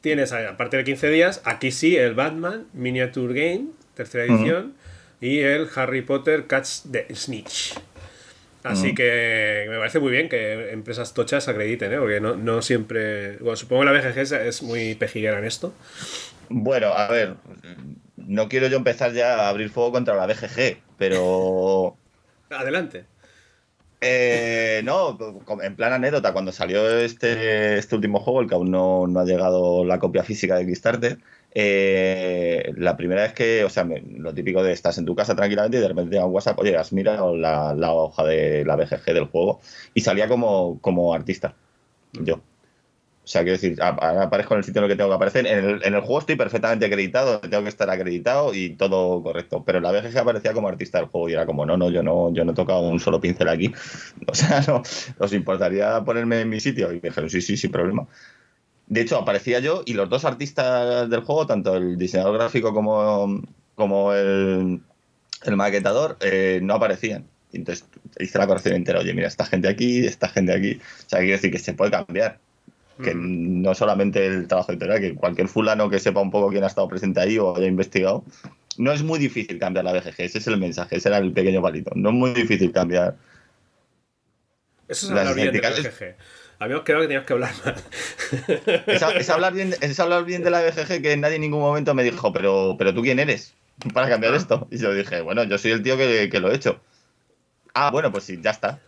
tienes, 0.00 0.32
aparte 0.32 0.76
de 0.76 0.84
15 0.84 1.08
días, 1.10 1.42
aquí 1.44 1.70
sí, 1.70 1.96
el 1.96 2.14
Batman 2.14 2.66
Miniature 2.72 3.34
Game, 3.34 3.66
tercera 3.94 4.24
edición, 4.24 4.74
y 5.20 5.40
el 5.40 5.68
Harry 5.76 6.02
Potter 6.02 6.46
Catch 6.46 6.82
the 6.90 7.06
Snitch. 7.14 7.74
Así 8.64 8.94
que 8.94 9.66
me 9.68 9.76
parece 9.76 9.98
muy 9.98 10.12
bien 10.12 10.28
que 10.28 10.70
empresas 10.70 11.14
tochas 11.14 11.48
acrediten, 11.48 11.92
¿eh? 11.92 11.98
porque 11.98 12.20
no, 12.20 12.36
no 12.36 12.62
siempre. 12.62 13.36
Bueno, 13.38 13.56
supongo 13.56 13.82
que 13.82 13.90
la 13.90 13.92
BGG 13.92 14.34
es 14.46 14.62
muy 14.62 14.94
pejiguera 14.94 15.38
en 15.38 15.44
esto. 15.44 15.74
Bueno, 16.48 16.88
a 16.94 17.08
ver, 17.08 17.34
no 18.26 18.48
quiero 18.48 18.68
yo 18.68 18.76
empezar 18.76 19.12
ya 19.12 19.46
a 19.46 19.48
abrir 19.48 19.70
fuego 19.70 19.92
contra 19.92 20.14
la 20.14 20.26
BGG, 20.26 20.78
pero 20.98 21.96
Adelante. 22.50 23.06
Eh, 24.04 24.82
no, 24.84 25.16
en 25.62 25.76
plan 25.76 25.92
anécdota, 25.92 26.32
cuando 26.32 26.50
salió 26.50 26.98
este, 26.98 27.78
este 27.78 27.94
último 27.94 28.18
juego, 28.18 28.40
el 28.40 28.48
que 28.48 28.54
aún 28.56 28.70
no, 28.70 29.06
no 29.06 29.20
ha 29.20 29.24
llegado 29.24 29.84
la 29.84 30.00
copia 30.00 30.24
física 30.24 30.56
de 30.56 30.66
Kickstarter, 30.66 31.18
eh, 31.54 32.72
la 32.76 32.96
primera 32.96 33.22
vez 33.22 33.32
que, 33.32 33.62
o 33.62 33.70
sea, 33.70 33.84
lo 33.84 34.34
típico 34.34 34.62
de 34.64 34.72
estás 34.72 34.98
en 34.98 35.04
tu 35.04 35.14
casa 35.14 35.36
tranquilamente 35.36 35.76
y 35.76 35.80
de 35.80 35.88
repente 35.88 36.10
te 36.10 36.16
llega 36.16 36.26
un 36.26 36.34
WhatsApp, 36.34 36.58
oye, 36.58 36.76
has 36.76 36.92
mirado 36.92 37.36
la, 37.36 37.74
la 37.74 37.92
hoja 37.92 38.24
de 38.24 38.64
la 38.64 38.74
BGG 38.74 39.04
del 39.04 39.26
juego 39.26 39.60
y 39.94 40.00
salía 40.00 40.26
como, 40.26 40.80
como 40.80 41.14
artista, 41.14 41.54
yo. 42.12 42.40
O 43.24 43.28
sea, 43.28 43.42
quiero 43.42 43.56
decir, 43.56 43.80
aparezco 43.80 44.54
en 44.54 44.58
el 44.58 44.64
sitio 44.64 44.80
en 44.80 44.84
el 44.84 44.90
que 44.90 44.96
tengo 44.96 45.10
que 45.10 45.14
aparecer. 45.14 45.46
En 45.46 45.94
el, 45.94 46.00
juego 46.00 46.18
estoy 46.18 46.34
perfectamente 46.34 46.86
acreditado, 46.86 47.38
tengo 47.38 47.62
que 47.62 47.68
estar 47.68 47.88
acreditado 47.88 48.52
y 48.52 48.70
todo 48.70 49.22
correcto. 49.22 49.62
Pero 49.64 49.80
la 49.80 49.92
BGG 49.92 50.18
aparecía 50.18 50.52
como 50.52 50.66
artista 50.68 50.98
del 50.98 51.06
juego 51.06 51.28
y 51.28 51.34
era 51.34 51.46
como, 51.46 51.64
no, 51.64 51.76
no, 51.76 51.88
yo 51.88 52.02
no, 52.02 52.32
yo 52.32 52.44
no 52.44 52.50
he 52.50 52.54
tocado 52.54 52.80
un 52.80 52.98
solo 52.98 53.20
pincel 53.20 53.48
aquí. 53.48 53.72
O 54.26 54.34
sea, 54.34 54.62
no, 54.66 54.82
¿os 55.18 55.32
importaría 55.32 56.02
ponerme 56.04 56.40
en 56.40 56.48
mi 56.48 56.58
sitio? 56.58 56.90
Y 56.92 56.96
me 56.96 57.10
dijeron, 57.10 57.30
sí, 57.30 57.40
sí, 57.40 57.56
sin 57.56 57.70
problema. 57.70 58.08
De 58.86 59.00
hecho, 59.00 59.18
aparecía 59.18 59.60
yo 59.60 59.82
y 59.86 59.94
los 59.94 60.08
dos 60.08 60.24
artistas 60.24 61.08
del 61.08 61.20
juego, 61.20 61.46
tanto 61.46 61.76
el 61.76 61.96
diseñador 61.96 62.38
gráfico 62.38 62.74
como, 62.74 63.40
como 63.76 64.12
el, 64.14 64.80
maquetador, 65.56 66.16
eh, 66.20 66.60
no 66.62 66.74
aparecían. 66.74 67.26
Entonces 67.52 67.86
hice 68.18 68.38
la 68.38 68.46
corrección 68.46 68.74
entera. 68.74 69.00
Oye, 69.00 69.14
mira, 69.14 69.28
esta 69.28 69.44
gente 69.44 69.68
aquí, 69.68 70.04
esta 70.06 70.28
gente 70.28 70.52
aquí. 70.52 70.74
O 70.74 71.08
sea, 71.08 71.20
quiero 71.20 71.36
decir 71.36 71.52
que 71.52 71.58
se 71.58 71.74
puede 71.74 71.90
cambiar. 71.90 72.38
Que 73.02 73.14
Mm. 73.14 73.62
no 73.62 73.74
solamente 73.74 74.26
el 74.26 74.46
trabajo 74.48 74.72
editorial, 74.72 75.00
que 75.00 75.14
cualquier 75.14 75.48
fulano 75.48 75.88
que 75.88 75.98
sepa 75.98 76.20
un 76.20 76.30
poco 76.30 76.50
quién 76.50 76.64
ha 76.64 76.66
estado 76.66 76.88
presente 76.88 77.20
ahí 77.20 77.38
o 77.38 77.56
haya 77.56 77.66
investigado. 77.66 78.24
No 78.78 78.92
es 78.92 79.02
muy 79.02 79.18
difícil 79.18 79.58
cambiar 79.58 79.84
la 79.84 79.92
BGG, 79.92 80.14
ese 80.18 80.38
es 80.38 80.46
el 80.46 80.56
mensaje, 80.58 80.96
ese 80.96 81.08
era 81.08 81.18
el 81.18 81.32
pequeño 81.32 81.62
palito. 81.62 81.90
No 81.94 82.10
es 82.10 82.14
muy 82.14 82.30
difícil 82.32 82.72
cambiar. 82.72 83.16
Eso 84.88 85.06
es 85.06 85.10
hablar 85.12 85.34
bien 85.34 85.52
de 85.52 85.60
la 85.60 85.70
BGG. 85.70 86.16
Habíamos 86.58 86.84
quedado 86.84 87.02
que 87.02 87.06
teníamos 87.08 87.26
que 87.26 87.32
hablar 87.32 87.52
mal. 87.64 87.74
Es, 88.86 89.02
es 89.02 89.30
hablar 89.30 89.52
bien, 89.52 89.74
es 89.80 90.00
hablar 90.00 90.24
bien 90.24 90.44
de 90.44 90.50
la 90.50 90.62
BGG 90.62 91.02
que 91.02 91.16
nadie 91.16 91.36
en 91.36 91.42
ningún 91.42 91.60
momento 91.60 91.92
me 91.94 92.04
dijo, 92.04 92.32
pero, 92.32 92.76
pero 92.78 92.94
tú 92.94 93.02
quién 93.02 93.18
eres 93.18 93.54
para 93.92 94.08
cambiar 94.08 94.34
esto. 94.34 94.68
Y 94.70 94.78
yo 94.78 94.94
dije, 94.94 95.22
bueno, 95.22 95.44
yo 95.44 95.58
soy 95.58 95.72
el 95.72 95.82
tío 95.82 95.96
que, 95.96 96.28
que 96.30 96.40
lo 96.40 96.52
he 96.52 96.54
hecho. 96.54 96.80
Ah, 97.74 97.90
bueno, 97.90 98.12
pues 98.12 98.24
sí, 98.24 98.38
ya 98.40 98.50
está. 98.50 98.80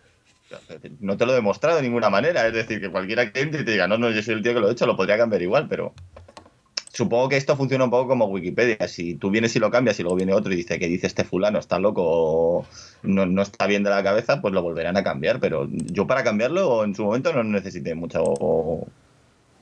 No 0.99 1.17
te 1.17 1.25
lo 1.25 1.31
he 1.31 1.35
demostrado 1.35 1.77
de 1.77 1.83
ninguna 1.83 2.09
manera. 2.09 2.45
Es 2.47 2.53
decir, 2.53 2.79
que 2.79 2.89
cualquiera 2.89 3.31
que 3.31 3.41
entre 3.41 3.61
y 3.61 3.65
te 3.65 3.71
diga, 3.71 3.87
no, 3.87 3.97
no, 3.97 4.09
yo 4.11 4.21
soy 4.21 4.35
el 4.35 4.43
tío 4.43 4.53
que 4.53 4.59
lo 4.59 4.69
he 4.69 4.71
hecho, 4.71 4.85
lo 4.85 4.95
podría 4.95 5.17
cambiar 5.17 5.41
igual, 5.41 5.67
pero 5.67 5.93
supongo 6.93 7.29
que 7.29 7.37
esto 7.37 7.57
funciona 7.57 7.83
un 7.83 7.89
poco 7.89 8.07
como 8.07 8.25
Wikipedia. 8.25 8.87
Si 8.87 9.15
tú 9.15 9.31
vienes 9.31 9.55
y 9.55 9.59
lo 9.59 9.71
cambias 9.71 9.99
y 9.99 10.03
luego 10.03 10.15
viene 10.15 10.33
otro 10.33 10.53
y 10.53 10.55
dice 10.55 10.79
que 10.79 10.87
dice 10.87 11.07
este 11.07 11.23
fulano 11.23 11.59
está 11.59 11.79
loco 11.79 12.03
o 12.05 12.65
no, 13.03 13.25
no 13.25 13.41
está 13.41 13.67
bien 13.67 13.83
de 13.83 13.89
la 13.89 14.03
cabeza, 14.03 14.41
pues 14.41 14.53
lo 14.53 14.61
volverán 14.61 14.97
a 14.97 15.03
cambiar. 15.03 15.39
Pero 15.39 15.67
yo 15.69 16.07
para 16.07 16.23
cambiarlo 16.23 16.83
en 16.83 16.95
su 16.95 17.03
momento 17.03 17.33
no 17.33 17.43
necesité 17.43 17.95
mucho 17.95 18.23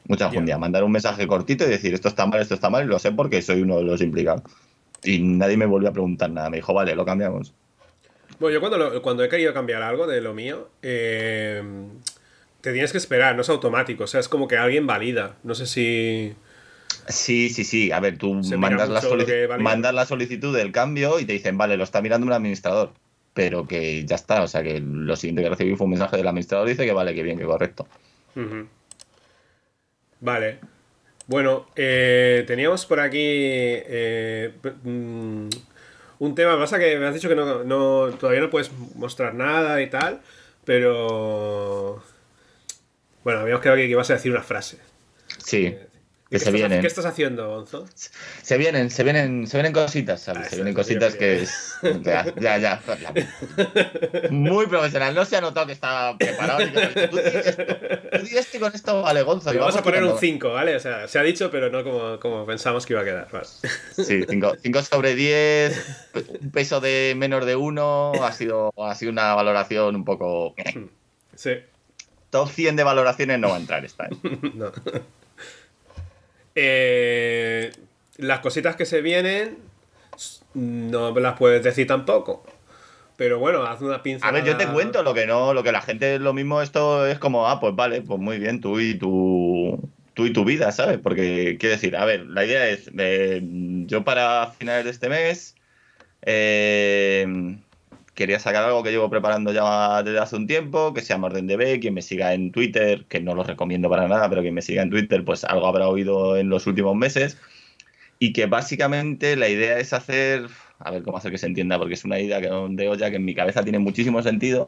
mucha 0.08 0.30
fundia. 0.30 0.58
Mandar 0.58 0.84
un 0.84 0.92
mensaje 0.92 1.28
cortito 1.28 1.66
y 1.66 1.70
decir 1.70 1.94
esto 1.94 2.10
está 2.10 2.26
mal, 2.26 2.42
esto 2.42 2.56
está 2.56 2.70
mal, 2.70 2.84
y 2.84 2.88
lo 2.88 3.00
sé 3.00 3.12
porque 3.12 3.42
soy 3.42 3.62
uno 3.62 3.78
de 3.78 3.84
los 3.84 4.02
implicados. 4.02 4.44
Y 5.04 5.20
nadie 5.20 5.58
me 5.58 5.66
volvió 5.66 5.90
a 5.90 5.94
preguntar 5.94 6.30
nada. 6.30 6.50
Me 6.50 6.58
dijo, 6.58 6.74
vale, 6.74 6.96
lo 6.96 7.06
cambiamos. 7.06 7.54
Bueno, 8.44 8.56
yo 8.56 8.60
cuando, 8.60 8.78
lo- 8.78 9.02
cuando 9.02 9.24
he 9.24 9.30
querido 9.30 9.54
cambiar 9.54 9.82
algo 9.84 10.06
de 10.06 10.20
lo 10.20 10.34
mío, 10.34 10.68
eh, 10.82 11.64
te 12.60 12.74
tienes 12.74 12.92
que 12.92 12.98
esperar, 12.98 13.36
no 13.38 13.42
es 13.42 13.48
automático. 13.48 14.04
O 14.04 14.08
sea, 14.08 14.20
es 14.20 14.28
como 14.28 14.50
que 14.50 14.58
alguien 14.58 14.86
valida. 14.86 15.38
No 15.44 15.56
sé 15.56 15.66
si. 15.66 16.36
Sí, 17.08 17.50
sí, 17.50 17.64
sí. 17.64 17.94
A 17.94 18.02
ver, 18.02 18.18
tú 18.18 18.34
mandas 18.58 18.90
la, 18.90 19.58
mandas 19.60 19.94
la 19.94 20.06
solicitud 20.06 20.54
del 20.54 20.74
cambio 20.74 21.22
y 21.22 21.26
te 21.26 21.32
dicen, 21.32 21.58
vale, 21.58 21.78
lo 21.78 21.86
está 21.86 22.02
mirando 22.02 22.28
un 22.28 22.34
administrador. 22.34 22.92
Pero 23.34 23.66
que 23.66 24.04
ya 24.04 24.18
está. 24.18 24.44
O 24.44 24.50
sea, 24.50 24.62
que 24.62 24.82
lo 24.82 25.16
siguiente 25.16 25.42
que 25.44 25.50
recibí 25.50 25.78
fue 25.78 25.86
un 25.86 25.92
mensaje 25.92 26.18
del 26.18 26.28
administrador 26.28 26.68
dice 26.68 26.86
que 26.86 26.92
vale, 26.92 27.16
que 27.16 27.24
bien, 27.24 27.38
que 27.38 27.46
correcto. 27.46 27.88
Vale. 30.20 30.60
Bueno, 31.28 31.68
eh, 31.78 32.44
teníamos 32.46 32.86
por 32.86 33.00
aquí 33.00 33.22
eh, 33.22 34.52
mm, 34.84 35.48
un 36.26 36.36
tema. 36.36 36.58
Pasa 36.58 36.80
que 36.80 36.98
me 36.98 37.06
has 37.08 37.14
dicho 37.14 37.30
que 37.30 37.36
no, 37.36 37.64
no- 37.64 38.12
todavía 38.18 38.42
no 38.42 38.50
puedes 38.50 38.72
mostrar 38.96 39.34
nada 39.36 39.82
y 39.82 39.90
tal, 39.90 40.22
pero. 40.66 42.04
Bueno, 43.24 43.40
habíamos 43.42 43.62
quedado 43.62 43.78
que 43.78 43.86
ibas 43.86 44.10
a 44.10 44.14
decir 44.14 44.32
una 44.32 44.44
frase. 44.44 44.78
Sí. 45.38 45.70
¿Qué, 45.72 45.88
Que 46.34 46.40
se 46.40 46.46
estás, 46.46 46.54
vienen. 46.56 46.82
¿Qué 46.82 46.88
estás 46.88 47.06
haciendo, 47.06 47.48
Gonzo? 47.48 47.86
Se 48.42 48.58
vienen, 48.58 48.90
se 48.90 49.04
vienen, 49.04 49.46
se 49.46 49.56
vienen 49.58 49.72
cositas, 49.72 50.20
¿sabes? 50.20 50.48
Ah, 50.48 50.50
se 50.50 50.56
vienen 50.56 50.74
cositas 50.74 51.14
que 51.14 51.44
es. 51.44 51.76
Ya, 52.02 52.26
ya, 52.42 52.58
ya. 52.58 52.82
Muy 54.32 54.66
profesional. 54.66 55.14
No 55.14 55.26
se 55.26 55.36
ha 55.38 55.42
notado 55.42 55.68
que 55.68 55.74
está 55.74 56.18
preparado. 56.18 56.66
ni 56.66 56.72
que- 56.72 57.08
Tú 57.08 57.18
di 57.18 57.22
esto. 57.24 57.66
Tú 58.20 58.26
di 58.26 58.38
esto 58.38 58.58
y 58.58 58.60
con 58.60 58.74
esto 58.74 59.02
vale, 59.04 59.22
Gonzo. 59.22 59.54
Vamos 59.54 59.76
a 59.76 59.84
poner 59.84 60.02
un 60.02 60.08
tirando. 60.18 60.20
5, 60.20 60.50
¿vale? 60.54 60.76
O 60.76 60.80
sea, 60.80 61.08
se 61.08 61.20
ha 61.20 61.22
dicho, 61.22 61.52
pero 61.52 61.70
no 61.70 61.84
como, 61.84 62.20
como 62.20 62.46
pensamos 62.48 62.86
que 62.88 62.94
iba 62.94 63.04
a 63.04 63.06
quedar. 63.06 63.28
Vale. 63.32 63.46
Sí, 63.92 64.24
5 64.28 64.82
sobre 64.82 65.14
10, 65.14 66.10
un 66.42 66.50
peso 66.52 66.82
de 66.82 67.14
menos 67.16 67.46
de 67.46 67.56
1, 67.56 68.14
ha 68.24 68.32
sido, 68.32 68.74
ha 68.78 68.96
sido 68.96 69.12
una 69.12 69.36
valoración 69.36 69.96
un 69.96 70.04
poco... 70.04 70.56
Sí. 71.36 71.52
top 72.32 72.50
100 72.50 72.76
de 72.76 72.84
valoraciones 72.84 73.38
no 73.40 73.50
va 73.50 73.56
a 73.58 73.60
entrar 73.60 73.86
esta. 73.86 74.06
¿eh? 74.06 74.10
no. 74.56 74.72
Eh, 76.56 77.72
las 78.18 78.40
cositas 78.40 78.76
que 78.76 78.86
se 78.86 79.02
vienen 79.02 79.58
no 80.54 81.18
las 81.20 81.38
puedes 81.38 81.64
decir 81.64 81.88
tampoco. 81.88 82.46
Pero 83.16 83.40
bueno, 83.40 83.64
haz 83.64 83.82
una 83.82 84.02
pincelada. 84.02 84.38
A 84.38 84.42
ver, 84.42 84.50
yo 84.50 84.58
te 84.58 84.68
cuento 84.68 85.04
lo 85.04 85.14
que 85.14 85.28
no, 85.28 85.54
lo 85.54 85.64
que 85.64 85.72
la 85.72 85.82
gente 85.82 86.18
lo 86.20 86.34
mismo, 86.34 86.62
esto 86.62 87.06
es 87.06 87.20
como, 87.20 87.48
ah, 87.48 87.60
pues 87.60 87.76
vale, 87.76 88.02
pues 88.02 88.20
muy 88.20 88.40
bien, 88.40 88.60
tú 88.60 88.80
y 88.80 88.96
tu, 88.96 89.80
tú 90.14 90.26
y 90.26 90.34
tu 90.34 90.44
vida, 90.46 90.72
¿sabes? 90.72 90.98
Porque 90.98 91.58
quiero 91.60 91.76
decir, 91.76 91.96
a 91.96 92.06
ver, 92.06 92.26
la 92.26 92.44
idea 92.46 92.68
es, 92.70 92.90
eh, 92.98 93.40
yo 93.86 94.04
para 94.04 94.48
finales 94.58 94.86
de 94.86 94.92
este 94.92 95.10
mes 95.10 95.56
eh, 96.24 97.58
quería 98.14 98.40
sacar 98.40 98.64
algo 98.64 98.84
que 98.84 98.92
llevo 98.92 99.10
preparando 99.10 99.52
ya 99.52 100.04
desde 100.04 100.20
hace 100.20 100.36
un 100.36 100.48
tiempo, 100.48 100.94
que 100.94 101.02
se 101.02 101.08
llama 101.10 101.28
Orden 101.28 101.48
de 101.48 101.58
B, 101.58 101.80
quien 101.80 101.94
me 101.94 102.02
siga 102.02 102.34
en 102.34 102.52
Twitter, 102.52 103.06
que 103.10 103.20
no 103.20 103.34
lo 103.34 103.44
recomiendo 103.44 103.90
para 103.90 104.08
nada, 104.08 104.30
pero 104.30 104.42
quien 104.42 104.54
me 104.54 104.62
siga 104.62 104.84
en 104.84 104.90
Twitter, 104.90 105.26
pues 105.26 105.44
algo 105.44 105.68
habrá 105.68 105.88
oído 105.88 106.38
en 106.38 106.50
los 106.50 106.68
últimos 106.68 106.96
meses, 106.96 107.38
y 108.20 108.34
que 108.34 108.46
básicamente 108.46 109.36
la 109.36 109.50
idea 109.50 109.80
es 109.80 109.94
hacer, 109.94 110.48
a 110.80 110.92
ver 110.92 111.04
cómo 111.04 111.18
hacer 111.18 111.32
que 111.32 111.38
se 111.38 111.48
entienda, 111.48 111.78
porque 111.78 111.96
es 111.96 112.06
una 112.06 112.20
idea 112.20 112.40
que, 112.40 112.50
de 112.50 112.90
olla 112.90 113.10
que 113.10 113.16
en 113.18 113.26
mi 113.26 113.36
cabeza 113.36 113.64
tiene 113.64 113.80
muchísimo 113.80 114.22
sentido, 114.22 114.68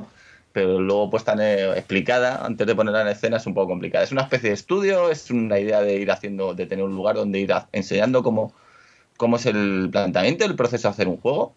pero 0.52 0.80
luego 0.80 1.10
puesta 1.10 1.34
en, 1.34 1.78
explicada, 1.78 2.46
antes 2.46 2.66
de 2.66 2.76
ponerla 2.76 3.02
en 3.02 3.10
escena, 3.10 3.38
es 3.38 3.46
un 3.46 3.54
poco 3.54 3.68
complicada. 3.68 4.06
Es 4.06 4.14
una 4.14 4.22
especie 4.22 4.50
de 4.50 4.56
estudio, 4.56 5.12
es 5.12 5.30
una 5.30 5.60
idea 5.60 5.82
de 5.82 5.98
ir 5.98 6.10
haciendo, 6.10 6.54
de 6.54 6.66
tener 6.66 6.86
un 6.86 6.96
lugar 6.96 7.16
donde 7.16 7.42
ir 7.42 7.54
enseñando 7.74 8.24
cómo, 8.24 8.54
cómo 9.18 9.36
es 9.36 9.46
el 9.48 9.90
planteamiento, 9.92 10.46
el 10.46 10.56
proceso 10.56 10.88
de 10.88 10.94
hacer 10.94 11.10
un 11.10 11.18
juego, 11.18 11.54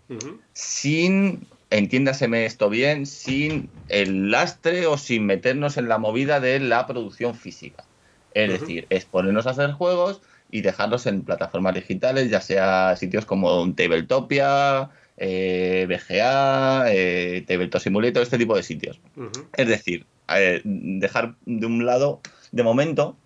sin 0.53 1.47
entiéndaseme 1.71 2.47
esto 2.47 2.71
bien, 2.71 3.07
sin 3.07 3.71
el 3.89 4.31
lastre 4.31 4.87
o 4.87 4.99
sin 4.99 5.27
meternos 5.27 5.77
en 5.77 5.89
la 5.89 5.99
movida 5.99 6.41
de 6.41 6.61
la 6.61 6.87
producción 6.87 7.35
física. 7.35 7.85
Es 8.33 8.61
decir, 8.61 8.87
es 8.91 9.05
ponernos 9.05 9.47
a 9.47 9.51
hacer 9.51 9.73
juegos 9.73 10.21
y 10.51 10.61
dejarlos 10.61 11.07
en 11.07 11.23
plataformas 11.23 11.75
digitales, 11.75 12.31
ya 12.31 12.41
sea 12.41 12.97
sitios 12.97 13.25
como 13.25 13.75
Tabletopia, 13.75 14.91
eh, 15.17 15.87
BGA, 15.89 16.93
eh, 16.93 17.45
Tabletop 17.47 17.81
Simulator, 17.81 18.23
este 18.23 18.39
tipo 18.39 18.57
de 18.57 18.63
sitios. 18.63 19.01
Es 19.57 19.69
decir, 19.69 20.07
eh, 20.35 20.61
dejar 20.65 21.37
de 21.45 21.67
un 21.67 21.85
lado, 21.85 22.21
de 22.53 22.63
momento, 22.63 23.19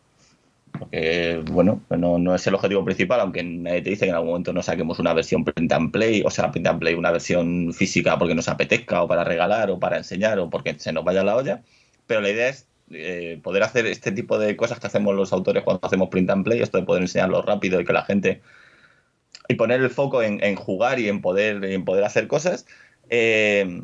porque 0.78 1.42
bueno, 1.50 1.82
no, 1.90 2.18
no, 2.18 2.34
es 2.34 2.46
el 2.46 2.54
objetivo 2.54 2.84
principal, 2.84 3.20
aunque 3.20 3.42
nadie 3.42 3.82
te 3.82 3.90
dice 3.90 4.06
que 4.06 4.10
en 4.10 4.14
algún 4.14 4.30
momento 4.30 4.52
no 4.52 4.62
saquemos 4.62 4.98
una 4.98 5.12
versión 5.12 5.44
print 5.44 5.72
and 5.72 5.92
play, 5.92 6.22
o 6.24 6.30
sea, 6.30 6.50
print 6.50 6.66
and 6.66 6.80
play, 6.80 6.94
una 6.94 7.10
versión 7.10 7.72
física 7.72 8.18
porque 8.18 8.34
nos 8.34 8.48
apetezca, 8.48 9.02
o 9.02 9.08
para 9.08 9.24
regalar, 9.24 9.70
o 9.70 9.78
para 9.78 9.98
enseñar, 9.98 10.38
o 10.38 10.50
porque 10.50 10.78
se 10.78 10.92
nos 10.92 11.04
vaya 11.04 11.22
la 11.22 11.36
olla. 11.36 11.62
Pero 12.06 12.20
la 12.20 12.30
idea 12.30 12.48
es 12.48 12.68
eh, 12.90 13.40
poder 13.42 13.62
hacer 13.62 13.86
este 13.86 14.12
tipo 14.12 14.38
de 14.38 14.56
cosas 14.56 14.80
que 14.80 14.86
hacemos 14.86 15.14
los 15.14 15.32
autores 15.32 15.62
cuando 15.62 15.86
hacemos 15.86 16.08
print 16.08 16.30
and 16.30 16.44
play, 16.44 16.60
esto 16.60 16.78
de 16.78 16.84
poder 16.84 17.02
enseñarlo 17.02 17.42
rápido 17.42 17.80
y 17.80 17.84
que 17.84 17.92
la 17.92 18.04
gente. 18.04 18.42
y 19.48 19.54
poner 19.54 19.80
el 19.80 19.90
foco 19.90 20.22
en, 20.22 20.56
jugar 20.56 21.00
y 21.00 21.08
en 21.08 21.20
poder, 21.20 21.64
en 21.64 21.84
poder 21.84 22.04
hacer 22.04 22.28
cosas. 22.28 22.66
Eh, 23.10 23.82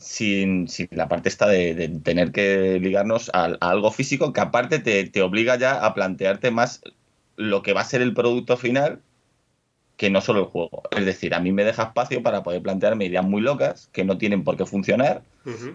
sin, 0.00 0.66
la 0.90 1.08
parte 1.08 1.28
esta 1.28 1.46
de, 1.46 2.00
tener 2.02 2.32
que 2.32 2.80
ligarnos 2.80 3.30
a, 3.34 3.44
algo 3.60 3.90
físico 3.92 4.32
que 4.32 4.40
aparte 4.40 4.78
te, 4.78 5.22
obliga 5.22 5.56
ya 5.56 5.84
a 5.84 5.94
plantearte 5.94 6.50
más 6.50 6.82
lo 7.36 7.62
que 7.62 7.74
va 7.74 7.82
a 7.82 7.84
ser 7.84 8.02
el 8.02 8.14
producto 8.14 8.56
final 8.56 9.00
que 9.96 10.10
no 10.10 10.22
solo 10.22 10.40
el 10.40 10.46
juego. 10.46 10.82
Es 10.90 11.04
decir, 11.04 11.34
a 11.34 11.40
mí 11.40 11.52
me 11.52 11.64
deja 11.64 11.84
espacio 11.84 12.22
para 12.22 12.42
poder 12.42 12.62
plantearme 12.62 13.04
ideas 13.04 13.24
muy 13.24 13.42
locas 13.42 13.88
que 13.92 14.04
no 14.04 14.16
tienen 14.16 14.42
por 14.44 14.56
qué 14.56 14.64
funcionar 14.64 15.22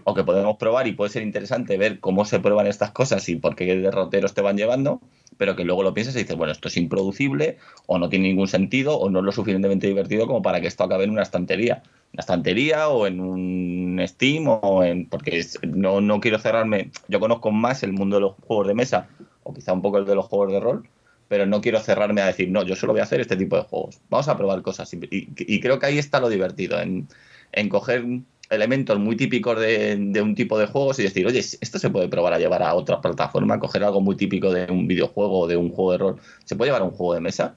o 0.04 0.14
que 0.14 0.24
podemos 0.24 0.58
probar 0.58 0.88
y 0.88 0.92
puede 0.92 1.12
ser 1.12 1.24
interesante 1.24 1.78
ver 1.78 2.00
cómo 2.00 2.26
se 2.26 2.40
prueban 2.40 2.68
estas 2.68 2.92
cosas 2.92 3.28
y 3.30 3.36
por 3.36 3.56
qué 3.56 3.76
derroteros 3.76 4.34
te 4.34 4.42
van 4.42 4.58
llevando, 4.58 5.02
pero 5.38 5.56
que 5.56 5.64
luego 5.66 5.82
lo 5.82 5.94
piensas 5.94 6.16
y 6.16 6.20
dices, 6.20 6.36
bueno, 6.36 6.52
esto 6.52 6.68
es 6.68 6.78
improducible 6.78 7.58
o 7.88 7.98
no 7.98 8.10
tiene 8.10 8.28
ningún 8.28 8.48
sentido 8.48 8.98
o 8.98 9.10
no 9.10 9.20
es 9.20 9.26
lo 9.26 9.32
suficientemente 9.32 9.88
divertido 9.88 10.28
como 10.28 10.42
para 10.42 10.62
que 10.62 10.68
esto 10.68 10.84
acabe 10.84 11.06
en 11.06 11.10
una 11.10 11.24
estantería 11.24 11.82
una 12.16 12.22
estantería 12.22 12.88
o 12.88 13.08
en 13.08 13.20
un 13.20 14.02
Steam 14.08 14.48
o 14.48 14.84
en 14.84 15.08
porque 15.08 15.46
no, 15.68 16.00
no 16.00 16.22
quiero 16.22 16.40
cerrarme 16.40 16.92
yo 17.10 17.20
conozco 17.20 17.52
más 17.52 17.84
el 17.84 17.92
mundo 17.92 18.16
de 18.16 18.22
los 18.22 18.36
juegos 18.48 18.68
de 18.68 18.74
mesa 18.74 19.10
o 19.44 19.54
quizá 19.54 19.74
un 19.74 19.82
poco 19.82 19.98
el 19.98 20.06
de 20.06 20.16
los 20.16 20.26
juegos 20.26 20.54
de 20.54 20.62
rol 20.62 20.88
pero 21.28 21.46
no 21.46 21.60
quiero 21.60 21.80
cerrarme 21.82 22.22
a 22.22 22.28
decir 22.28 22.50
no 22.50 22.64
yo 22.64 22.78
solo 22.78 22.94
voy 22.94 23.02
a 23.02 23.04
hacer 23.04 23.20
este 23.20 23.36
tipo 23.36 23.58
de 23.58 23.64
juegos 23.64 24.00
vamos 24.10 24.30
a 24.30 24.38
probar 24.38 24.62
cosas 24.62 24.94
y, 24.94 25.60
creo 25.60 25.78
que 25.78 25.88
ahí 25.88 25.98
está 25.98 26.22
lo 26.22 26.30
divertido 26.30 26.80
en, 26.80 27.10
en 27.52 27.68
coger 27.68 28.06
elementos 28.50 29.00
muy 29.00 29.16
típicos 29.16 29.60
de, 29.60 29.96
de, 29.98 30.22
un 30.22 30.36
tipo 30.36 30.58
de 30.58 30.68
juegos 30.68 31.00
y 31.00 31.04
decir, 31.04 31.26
oye, 31.26 31.40
esto 31.40 31.80
se 31.80 31.90
puede 31.90 32.08
probar 32.08 32.34
a 32.34 32.40
llevar 32.40 32.64
a 32.64 32.74
otra 32.76 33.02
plataforma, 33.02 33.60
coger 33.60 33.84
algo 33.84 34.02
muy 34.02 34.16
típico 34.16 34.52
de 34.52 34.72
un 34.72 34.88
videojuego 34.88 35.40
o 35.40 35.48
de 35.48 35.58
un 35.58 35.72
juego 35.72 35.92
de 35.92 35.98
rol, 35.98 36.20
¿se 36.44 36.56
puede 36.56 36.70
llevar 36.70 36.82
a 36.82 36.86
un 36.86 36.92
juego 36.92 37.14
de 37.14 37.22
mesa? 37.22 37.56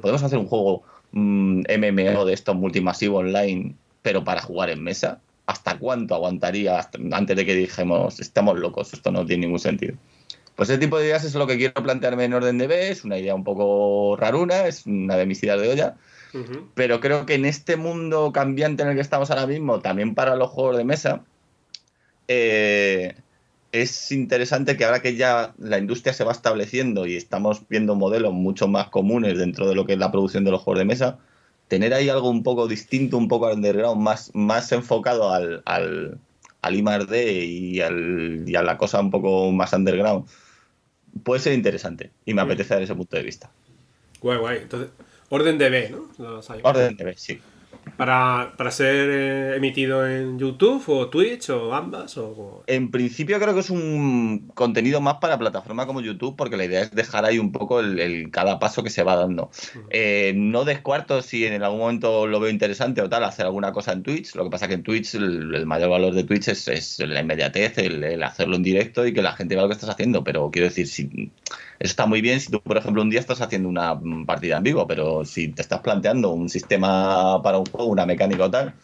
¿Podemos 0.00 0.22
hacer 0.22 0.38
un 0.38 0.46
juego 0.46 0.82
MMO 1.12 2.24
mm, 2.24 2.26
de 2.26 2.32
estos 2.32 2.56
multimasivo 2.56 3.18
online 3.18 3.74
pero 4.02 4.24
para 4.24 4.42
jugar 4.42 4.70
en 4.70 4.82
mesa, 4.82 5.20
¿hasta 5.46 5.78
cuánto 5.78 6.14
aguantaría 6.14 6.88
antes 7.12 7.36
de 7.36 7.46
que 7.46 7.54
dijemos, 7.54 8.20
estamos 8.20 8.58
locos, 8.58 8.92
esto 8.92 9.10
no 9.10 9.24
tiene 9.24 9.46
ningún 9.46 9.60
sentido? 9.60 9.94
Pues 10.56 10.68
ese 10.68 10.78
tipo 10.78 10.98
de 10.98 11.06
ideas 11.06 11.24
es 11.24 11.34
lo 11.34 11.46
que 11.46 11.56
quiero 11.56 11.82
plantearme 11.82 12.24
en 12.24 12.34
orden 12.34 12.58
de 12.58 12.66
B, 12.66 12.90
es 12.90 13.04
una 13.04 13.16
idea 13.16 13.34
un 13.34 13.44
poco 13.44 14.16
raruna, 14.16 14.66
es 14.66 14.84
una 14.86 15.16
de 15.16 15.24
mis 15.24 15.42
ideas 15.42 15.60
de 15.60 15.70
olla, 15.70 15.96
pero 16.74 17.00
creo 17.00 17.26
que 17.26 17.34
en 17.34 17.44
este 17.44 17.76
mundo 17.76 18.32
cambiante 18.32 18.82
en 18.82 18.90
el 18.90 18.94
que 18.94 19.00
estamos 19.00 19.30
ahora 19.30 19.46
mismo, 19.46 19.80
también 19.80 20.14
para 20.14 20.36
los 20.36 20.50
juegos 20.50 20.76
de 20.76 20.84
mesa, 20.84 21.24
eh, 22.28 23.14
es 23.72 24.12
interesante 24.12 24.76
que 24.76 24.84
ahora 24.84 25.00
que 25.00 25.16
ya 25.16 25.54
la 25.58 25.78
industria 25.78 26.12
se 26.12 26.24
va 26.24 26.32
estableciendo 26.32 27.06
y 27.06 27.16
estamos 27.16 27.62
viendo 27.68 27.94
modelos 27.94 28.32
mucho 28.32 28.68
más 28.68 28.88
comunes 28.88 29.38
dentro 29.38 29.68
de 29.68 29.74
lo 29.74 29.86
que 29.86 29.94
es 29.94 29.98
la 29.98 30.12
producción 30.12 30.44
de 30.44 30.50
los 30.50 30.62
juegos 30.62 30.80
de 30.80 30.84
mesa, 30.84 31.18
tener 31.68 31.94
ahí 31.94 32.10
algo 32.10 32.28
un 32.28 32.42
poco 32.42 32.68
distinto, 32.68 33.16
un 33.16 33.28
poco 33.28 33.50
underground, 33.50 34.00
más, 34.00 34.30
más 34.34 34.70
enfocado 34.72 35.32
al, 35.32 35.62
al, 35.64 36.18
al 36.60 36.74
y, 36.74 37.80
al, 37.80 38.44
y 38.46 38.54
a 38.56 38.62
la 38.62 38.76
cosa 38.76 39.00
un 39.00 39.10
poco 39.10 39.50
más 39.52 39.72
underground, 39.72 40.26
puede 41.22 41.40
ser 41.40 41.54
interesante 41.54 42.10
y 42.26 42.34
me 42.34 42.42
mm. 42.42 42.44
apetece 42.44 42.74
dar 42.74 42.82
ese 42.82 42.94
punto 42.94 43.16
de 43.16 43.22
vista. 43.22 43.50
Guay, 44.20 44.38
guay. 44.38 44.58
Entonces, 44.58 44.90
orden 45.32 45.56
de 45.56 45.70
B, 45.70 45.90
¿no? 45.90 46.40
Orden 46.62 46.96
de 46.96 47.04
B, 47.04 47.14
sí. 47.16 47.40
Para, 47.96 48.52
ser 48.70 49.10
eh, 49.10 49.56
emitido 49.56 50.06
en 50.06 50.38
YouTube 50.38 50.82
o 50.88 51.08
Twitch 51.08 51.50
o 51.50 51.74
ambas? 51.74 52.16
O... 52.16 52.62
En 52.66 52.90
principio 52.90 53.38
creo 53.40 53.54
que 53.54 53.60
es 53.60 53.70
un 53.70 54.50
contenido 54.54 55.00
más 55.00 55.16
para 55.16 55.38
plataforma 55.38 55.86
como 55.86 56.00
YouTube 56.00 56.36
porque 56.36 56.56
la 56.56 56.64
idea 56.64 56.82
es 56.82 56.90
dejar 56.92 57.24
ahí 57.24 57.38
un 57.38 57.52
poco 57.52 57.80
el, 57.80 58.30
cada 58.30 58.58
paso 58.58 58.82
que 58.82 58.90
se 58.90 59.02
va 59.02 59.16
dando. 59.16 59.50
Eh, 59.90 60.32
no 60.36 60.64
descuarto 60.64 61.22
si 61.22 61.44
en 61.44 61.62
algún 61.62 61.80
momento 61.80 62.26
lo 62.26 62.40
veo 62.40 62.50
interesante 62.50 63.02
o 63.02 63.08
tal 63.08 63.24
hacer 63.24 63.46
alguna 63.46 63.72
cosa 63.72 63.92
en 63.92 64.02
Twitch. 64.02 64.34
Lo 64.34 64.44
que 64.44 64.50
pasa 64.50 64.68
que 64.68 64.74
en 64.74 64.82
Twitch 64.82 65.14
el, 65.14 65.66
mayor 65.66 65.90
valor 65.90 66.14
de 66.14 66.24
Twitch 66.24 66.48
es, 66.48 66.98
la 67.00 67.20
inmediatez, 67.20 67.78
el, 67.78 68.22
hacerlo 68.22 68.56
en 68.56 68.62
directo 68.62 69.06
y 69.06 69.12
que 69.12 69.22
la 69.22 69.34
gente 69.34 69.54
vea 69.54 69.62
lo 69.62 69.68
que 69.68 69.74
estás 69.74 69.90
haciendo. 69.90 70.24
Pero 70.24 70.50
quiero 70.50 70.68
decir, 70.68 70.86
si 70.86 71.30
está 71.82 72.06
muy 72.06 72.20
bien 72.20 72.40
si 72.40 72.50
tú, 72.50 72.60
por 72.60 72.76
ejemplo, 72.76 73.02
un 73.02 73.10
día 73.10 73.20
estás 73.20 73.40
haciendo 73.40 73.68
una 73.68 73.98
partida 74.24 74.58
en 74.58 74.62
vivo, 74.62 74.86
pero 74.86 75.24
si 75.24 75.48
te 75.48 75.62
estás 75.62 75.80
planteando 75.80 76.30
un 76.30 76.48
sistema 76.48 77.42
para 77.42 77.58
un 77.58 77.66
juego, 77.66 77.86
una 77.86 78.06
mecánica 78.06 78.44
o 78.44 78.50
tal, 78.50 78.74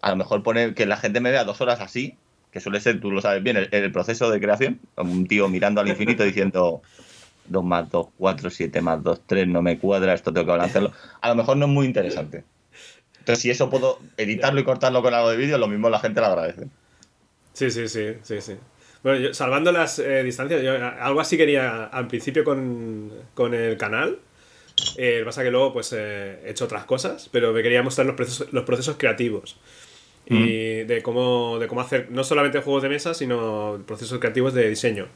a 0.00 0.10
lo 0.10 0.16
mejor 0.16 0.42
poner 0.42 0.74
que 0.74 0.86
la 0.86 0.96
gente 0.96 1.20
me 1.20 1.30
vea 1.30 1.44
dos 1.44 1.60
horas 1.60 1.80
así, 1.80 2.16
que 2.52 2.60
suele 2.60 2.80
ser, 2.80 3.00
tú 3.00 3.10
lo 3.10 3.20
sabes 3.20 3.42
bien, 3.42 3.56
el, 3.56 3.92
proceso 3.92 4.30
de 4.30 4.40
creación, 4.40 4.80
un 4.96 5.26
tío 5.26 5.48
mirando 5.48 5.80
al 5.80 5.88
infinito 5.88 6.24
diciendo 6.24 6.82
2 7.46 7.64
más 7.64 7.90
2, 7.90 8.08
4, 8.18 8.50
7 8.50 8.80
más 8.80 9.02
2, 9.02 9.22
3, 9.26 9.48
no 9.48 9.62
me 9.62 9.78
cuadra, 9.78 10.12
esto 10.12 10.32
tengo 10.32 10.46
que 10.46 10.52
balancearlo. 10.52 10.92
A 11.20 11.28
lo 11.28 11.34
mejor 11.36 11.56
no 11.56 11.66
es 11.66 11.72
muy 11.72 11.86
interesante. 11.86 12.44
Entonces, 13.18 13.42
si 13.42 13.50
eso 13.50 13.70
puedo 13.70 13.98
editarlo 14.16 14.60
y 14.60 14.64
cortarlo 14.64 15.02
con 15.02 15.14
algo 15.14 15.30
de 15.30 15.36
vídeo, 15.36 15.58
lo 15.58 15.68
mismo 15.68 15.88
la 15.88 16.00
gente 16.00 16.20
lo 16.20 16.26
agradece. 16.26 16.66
Sí, 17.52 17.70
sí, 17.70 17.88
sí, 17.88 18.14
sí, 18.22 18.40
sí. 18.40 18.54
Bueno, 19.02 19.32
salvando 19.32 19.72
las 19.72 19.98
eh, 19.98 20.22
distancias, 20.22 20.62
yo 20.62 20.72
algo 20.74 21.20
así 21.20 21.36
quería 21.36 21.84
al 21.84 22.06
principio 22.06 22.44
con, 22.44 23.10
el 23.54 23.76
canal. 23.78 24.18
Eh, 24.96 25.22
pasa 25.24 25.42
que 25.42 25.50
luego 25.50 25.72
pues 25.74 25.92
eh, 25.92 26.40
he 26.44 26.50
hecho 26.50 26.64
otras 26.66 26.84
cosas, 26.84 27.28
pero 27.32 27.52
me 27.52 27.62
quería 27.62 27.82
mostrar 27.82 28.06
los 28.06 28.16
procesos, 28.16 28.52
los 28.52 28.64
procesos 28.64 28.96
creativos. 28.98 29.58
Y 30.26 30.84
de 30.84 31.02
cómo, 31.02 31.58
de 31.58 31.66
cómo 31.66 31.80
hacer 31.80 32.06
no 32.10 32.22
solamente 32.22 32.60
juegos 32.60 32.84
de 32.84 32.88
mesa, 32.88 33.14
sino 33.14 33.82
procesos 33.84 34.20
creativos 34.20 34.54
de 34.54 34.68
diseño. 34.68 35.08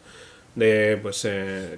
De 0.57 0.99
pues 1.01 1.29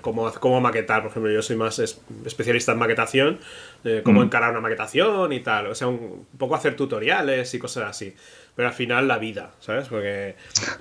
cómo, 0.01 0.33
cómo 0.41 0.61
maquetar, 0.63 1.03
por 1.03 1.11
ejemplo, 1.11 1.31
yo 1.31 1.43
soy 1.43 1.57
más 1.57 1.79
especialista 2.25 2.73
en 2.73 2.79
maquetación, 2.79 3.41
de 3.85 4.03
cómo 4.03 4.23
encarar 4.23 4.53
una 4.53 4.61
maquetación 4.61 5.35
y 5.35 5.41
tal. 5.41 5.67
O 5.67 5.75
sea, 5.75 5.89
un 5.89 6.27
poco 6.39 6.55
hacer 6.55 6.77
tutoriales 6.77 7.53
y 7.53 7.59
cosas 7.59 7.91
así 7.91 8.15
pero 8.57 8.69
al 8.69 8.75
final 8.75 9.07
la 9.07 9.19
vida, 9.19 9.53
¿sabes? 9.61 9.87
Porque 9.89 10.35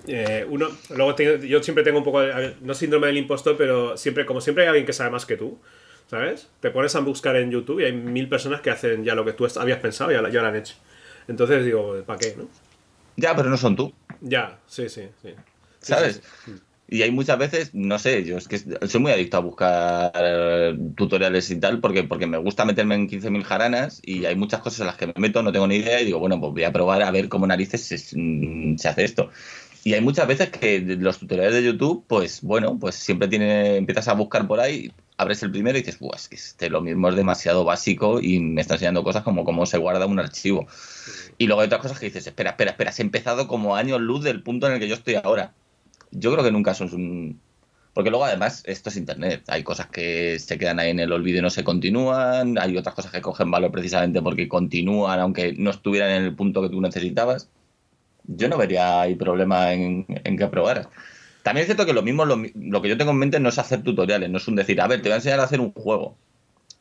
eh, 0.07 0.45
uno, 0.49 0.69
luego 0.95 1.15
yo 1.43 1.61
siempre 1.61 1.83
tengo 1.83 1.99
un 1.99 2.05
poco, 2.05 2.21
no 2.61 2.73
síndrome 2.73 3.07
del 3.07 3.17
impostor, 3.17 3.57
pero 3.57 3.97
siempre, 3.97 4.25
como 4.25 4.39
siempre 4.39 4.63
hay 4.63 4.69
alguien 4.69 4.85
que 4.85 4.93
sabe 4.93 5.11
más 5.11 5.25
que 5.25 5.35
tú, 5.35 5.59
¿sabes? 6.09 6.49
Te 6.61 6.71
pones 6.71 6.95
a 6.95 7.01
buscar 7.01 7.35
en 7.35 7.51
YouTube 7.51 7.81
y 7.81 7.83
hay 7.83 7.91
mil 7.91 8.29
personas 8.29 8.61
que 8.61 8.69
hacen 8.69 9.03
ya 9.03 9.13
lo 9.13 9.25
que 9.25 9.33
tú 9.33 9.45
habías 9.57 9.79
pensado 9.79 10.09
y 10.09 10.13
ya, 10.13 10.21
ya 10.29 10.41
lo 10.41 10.47
han 10.47 10.55
hecho. 10.55 10.75
Entonces 11.27 11.65
digo, 11.65 12.01
¿para 12.05 12.17
qué, 12.17 12.33
no? 12.37 12.47
Ya, 13.17 13.35
pero 13.35 13.49
no 13.49 13.57
son 13.57 13.75
tú. 13.75 13.93
Ya, 14.21 14.57
sí, 14.67 14.87
sí, 14.87 15.09
sí. 15.21 15.35
¿Sabes? 15.81 16.21
Y 16.87 17.01
hay 17.01 17.09
muchas 17.11 17.39
veces, 17.39 17.73
no 17.73 17.97
sé, 17.97 18.23
yo 18.23 18.37
es 18.37 18.47
que 18.47 18.59
soy 18.59 19.01
muy 19.01 19.11
adicto 19.11 19.37
a 19.37 19.39
buscar 19.39 20.11
eh, 20.13 20.77
tutoriales 20.95 21.49
y 21.49 21.59
tal, 21.59 21.79
porque, 21.79 22.03
porque 22.03 22.27
me 22.27 22.37
gusta 22.37 22.63
meterme 22.63 22.93
en 22.93 23.09
15.000 23.09 23.43
jaranas 23.43 24.01
y 24.03 24.25
hay 24.25 24.35
muchas 24.35 24.59
cosas 24.59 24.81
en 24.81 24.87
las 24.87 24.95
que 24.95 25.07
me 25.07 25.13
meto, 25.17 25.41
no 25.41 25.51
tengo 25.51 25.65
ni 25.65 25.77
idea, 25.77 25.99
y 26.01 26.05
digo, 26.05 26.19
bueno, 26.19 26.39
pues 26.39 26.53
voy 26.53 26.63
a 26.63 26.71
probar 26.71 27.01
a 27.01 27.09
ver 27.09 27.27
cómo 27.27 27.47
narices 27.47 27.81
se, 27.81 27.97
mm, 28.15 28.77
se 28.77 28.87
hace 28.87 29.03
esto. 29.03 29.31
Y 29.83 29.93
hay 29.93 30.01
muchas 30.01 30.27
veces 30.27 30.49
que 30.49 30.79
los 30.79 31.19
tutoriales 31.19 31.53
de 31.55 31.63
YouTube, 31.63 32.05
pues 32.07 32.41
bueno, 32.41 32.77
pues 32.79 32.95
siempre 32.95 33.27
tiene, 33.27 33.77
empiezas 33.77 34.07
a 34.07 34.13
buscar 34.13 34.47
por 34.47 34.59
ahí, 34.59 34.91
abres 35.17 35.41
el 35.43 35.51
primero 35.51 35.77
y 35.77 35.81
dices, 35.81 35.99
Buah, 35.99 36.15
es 36.15 36.27
que 36.27 36.35
este 36.35 36.69
lo 36.69 36.81
mismo 36.81 37.09
es 37.09 37.15
demasiado 37.15 37.63
básico 37.63 38.19
y 38.21 38.39
me 38.39 38.61
está 38.61 38.75
enseñando 38.75 39.03
cosas 39.03 39.23
como 39.23 39.43
cómo 39.43 39.65
se 39.65 39.77
guarda 39.77 40.05
un 40.05 40.19
archivo. 40.19 40.67
Y 41.37 41.47
luego 41.47 41.61
hay 41.61 41.67
otras 41.67 41.81
cosas 41.81 41.99
que 41.99 42.07
dices, 42.07 42.27
espera, 42.27 42.51
espera, 42.51 42.71
espera, 42.71 42.89
has 42.91 42.99
empezado 42.99 43.47
como 43.47 43.75
años 43.75 44.01
luz 44.01 44.23
del 44.23 44.43
punto 44.43 44.67
en 44.67 44.73
el 44.73 44.79
que 44.79 44.87
yo 44.87 44.95
estoy 44.95 45.15
ahora 45.15 45.53
yo 46.11 46.31
creo 46.31 46.43
que 46.43 46.51
nunca 46.51 46.73
son 46.73 46.93
un... 46.93 47.39
Porque 47.93 48.09
luego 48.09 48.25
además 48.25 48.61
esto 48.65 48.89
es 48.89 48.97
Internet, 48.97 49.43
hay 49.47 49.63
cosas 49.63 49.87
que 49.87 50.37
se 50.39 50.57
quedan 50.57 50.79
ahí 50.79 50.89
en 50.89 50.99
el 50.99 51.13
olvido 51.13 51.39
y 51.39 51.41
no 51.41 51.49
se 51.49 51.63
continúan, 51.63 52.57
hay 52.57 52.75
otras 52.75 52.93
cosas 52.93 53.11
que 53.11 53.21
cogen 53.21 53.49
valor 53.49 53.71
precisamente 53.71 54.21
porque 54.21 54.49
continúan 54.49 55.19
aunque 55.21 55.53
no 55.53 55.69
estuvieran 55.69 56.11
en 56.11 56.23
el 56.23 56.35
punto 56.35 56.61
que 56.61 56.69
tú 56.69 56.81
necesitabas. 56.81 57.49
Yo 58.25 58.49
no 58.49 58.57
vería 58.57 59.01
ahí 59.01 59.15
problema 59.15 59.71
en, 59.71 60.05
en 60.09 60.37
que 60.37 60.47
probaras. 60.47 60.89
También 61.43 61.61
es 61.61 61.67
cierto 61.67 61.85
que 61.85 61.93
lo 61.93 62.01
mismo, 62.01 62.25
lo, 62.25 62.41
lo, 62.55 62.81
que 62.81 62.89
yo 62.89 62.97
tengo 62.97 63.11
en 63.11 63.19
mente 63.19 63.39
no 63.39 63.49
es 63.49 63.59
hacer 63.59 63.83
tutoriales, 63.83 64.31
no 64.31 64.39
es 64.39 64.47
un 64.47 64.55
decir, 64.55 64.81
a 64.81 64.87
ver, 64.87 65.01
te 65.01 65.09
voy 65.09 65.13
a 65.13 65.17
enseñar 65.17 65.39
a 65.39 65.43
hacer 65.43 65.61
un 65.61 65.71
juego. 65.73 66.17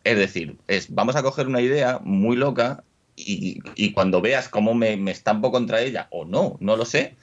Es 0.05 0.17
decir, 0.17 0.57
es 0.69 0.93
vamos 0.95 1.17
a 1.17 1.23
coger 1.23 1.47
una 1.47 1.61
idea 1.61 2.01
muy 2.03 2.35
loca 2.35 2.83
y, 3.15 3.61
y 3.77 3.93
cuando 3.93 4.23
veas 4.23 4.49
cómo 4.49 4.75
me, 4.75 4.97
me 4.97 5.11
estampo 5.11 5.53
contra 5.53 5.83
ella, 5.83 6.09
o 6.11 6.25
no, 6.25 6.57
no 6.61 6.77
lo 6.77 6.87
sé, 6.87 7.15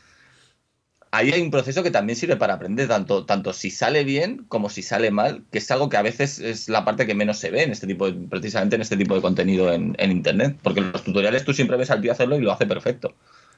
ahí 1.12 1.32
hay 1.32 1.42
un 1.42 1.52
proceso 1.52 1.84
que 1.84 1.92
también 1.92 2.18
sirve 2.18 2.38
para 2.38 2.56
aprender, 2.56 2.88
tanto, 2.88 3.26
tanto 3.26 3.54
si 3.54 3.70
sale 3.70 4.04
bien 4.04 4.46
como 4.48 4.70
si 4.70 4.82
sale 4.82 5.12
mal, 5.12 5.44
que 5.52 5.60
es 5.60 5.70
algo 5.70 5.90
que 5.90 5.98
a 5.98 6.02
veces 6.02 6.40
es 6.40 6.70
la 6.70 6.86
parte 6.86 7.06
que 7.06 7.14
menos 7.14 7.38
se 7.38 7.52
ve 7.52 7.64
en 7.64 7.72
este 7.72 7.88
tipo 7.88 8.10
de, 8.10 8.28
precisamente 8.28 8.76
en 8.76 8.82
este 8.82 8.98
tipo 8.98 9.16
de 9.16 9.22
contenido 9.22 9.72
en, 9.72 9.96
en 10.00 10.12
internet. 10.12 10.58
Porque 10.64 10.82
los 10.82 11.04
tutoriales 11.04 11.44
tú 11.44 11.54
siempre 11.54 11.78
ves 11.78 11.92
al 11.92 12.02
tío 12.02 12.12
hacerlo 12.12 12.38
y 12.38 12.42
lo 12.42 12.52
hace 12.52 12.66
perfecto. 12.66 13.14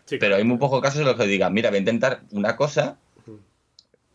Sí, 0.05 0.17
Pero 0.17 0.35
hay 0.35 0.43
muy 0.43 0.57
pocos 0.57 0.81
casos 0.81 0.99
en 0.99 1.05
los 1.05 1.15
que 1.15 1.25
digan, 1.25 1.53
mira, 1.53 1.69
voy 1.69 1.77
a 1.77 1.79
intentar 1.79 2.21
una 2.31 2.57
cosa 2.57 2.97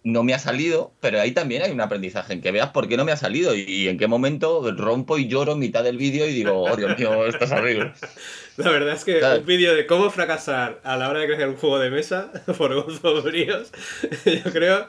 no 0.05 0.23
me 0.23 0.33
ha 0.33 0.39
salido, 0.39 0.93
pero 1.01 1.21
ahí 1.21 1.33
también 1.33 1.63
hay 1.63 1.73
un 1.73 1.81
aprendizaje, 1.81 2.33
en 2.33 2.41
que 2.41 2.53
veas 2.53 2.71
por 2.71 2.89
qué 2.89 2.97
no 2.97 3.05
me 3.05 3.13
ha 3.13 3.17
salido 3.17 3.55
y, 3.55 3.89
en 3.89 3.99
qué 3.99 4.07
momento 4.07 4.71
rompo 4.77 5.19
y 5.19 5.29
lloro 5.29 5.53
en 5.53 5.59
mitad 5.59 5.83
del 5.83 5.97
vídeo 5.99 6.27
y 6.27 6.33
digo, 6.33 6.63
oh 6.63 6.77
Dios 6.77 6.97
mío, 6.99 7.27
esto 7.27 7.45
es 7.45 7.53
horrible. 7.53 7.93
La 8.57 8.71
verdad 8.71 8.95
es 8.95 9.05
que 9.05 9.23
un 9.23 9.47
vídeo 9.47 9.75
de 9.75 9.87
cómo 9.87 10.11
fracasar 10.11 10.81
a 10.83 10.97
la 10.97 11.09
hora 11.09 11.21
de 11.21 11.27
crear 11.27 11.49
un 11.49 11.57
juego 11.57 11.79
de 11.79 11.91
mesa 11.91 12.33
por 12.59 12.75
Gonzo 12.75 13.23
Bríos, 13.23 13.71
yo 14.25 14.53
creo... 14.53 14.87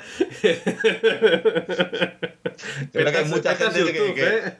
creo 2.91 3.11
que 3.11 3.17
hay 3.17 3.25
mucha 3.25 3.55
gente 3.55 3.93
que... 3.93 4.13
¿eh? 4.17 4.53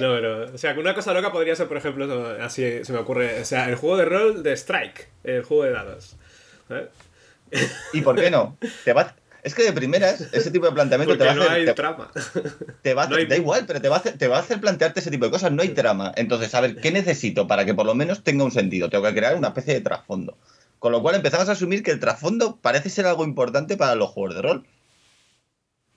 No, 0.00 0.14
pero, 0.14 0.54
o 0.54 0.58
sea, 0.58 0.72
una 0.78 0.94
cosa 0.94 1.12
loca 1.12 1.30
podría 1.30 1.54
ser, 1.54 1.68
por 1.68 1.76
ejemplo, 1.76 2.36
así 2.40 2.82
se 2.82 2.92
me 2.92 2.98
ocurre, 2.98 3.40
o 3.40 3.44
sea, 3.44 3.68
el 3.68 3.74
juego 3.74 3.98
de 3.98 4.04
rol 4.06 4.42
de 4.42 4.56
Strike, 4.56 5.08
el 5.24 5.42
juego 5.42 5.64
de 5.64 5.72
dados. 5.72 6.16
¿eh? 6.70 6.88
¿Y 7.92 8.00
por 8.00 8.16
qué 8.16 8.30
no? 8.30 8.56
Te 8.84 8.92
va, 8.92 9.14
es 9.42 9.56
que 9.56 9.64
de 9.64 9.72
primeras, 9.72 10.20
ese 10.32 10.52
tipo 10.52 10.66
de 10.66 10.72
planteamiento 10.72 11.18
te 11.18 11.24
va 11.24 11.30
a 11.30 11.34
hacer. 11.34 11.44
No 11.44 11.50
hay 11.50 11.64
te, 11.64 11.74
trama. 11.74 12.10
Te 12.82 12.94
va 12.94 13.02
a 13.02 13.06
hacer, 13.06 13.28
Da 13.28 13.36
igual, 13.36 13.64
pero 13.66 13.80
te 13.80 13.88
va, 13.88 13.96
a 13.96 13.98
hacer, 13.98 14.16
te 14.16 14.28
va 14.28 14.36
a 14.36 14.40
hacer 14.40 14.60
plantearte 14.60 15.00
ese 15.00 15.10
tipo 15.10 15.24
de 15.24 15.32
cosas. 15.32 15.50
No 15.50 15.62
hay 15.62 15.70
trama. 15.70 16.12
Entonces, 16.16 16.54
a 16.54 16.60
ver, 16.60 16.76
¿qué 16.76 16.92
necesito 16.92 17.48
para 17.48 17.64
que 17.64 17.74
por 17.74 17.84
lo 17.84 17.94
menos 17.94 18.22
tenga 18.22 18.44
un 18.44 18.52
sentido? 18.52 18.88
Tengo 18.88 19.04
que 19.04 19.14
crear 19.14 19.34
una 19.36 19.48
especie 19.48 19.74
de 19.74 19.80
trasfondo. 19.80 20.36
Con 20.78 20.92
lo 20.92 21.02
cual 21.02 21.16
empezamos 21.16 21.48
a 21.48 21.52
asumir 21.52 21.82
que 21.82 21.90
el 21.90 21.98
trasfondo 21.98 22.58
parece 22.62 22.88
ser 22.88 23.06
algo 23.06 23.24
importante 23.24 23.76
para 23.76 23.96
los 23.96 24.10
juegos 24.10 24.36
de 24.36 24.42
rol. 24.42 24.66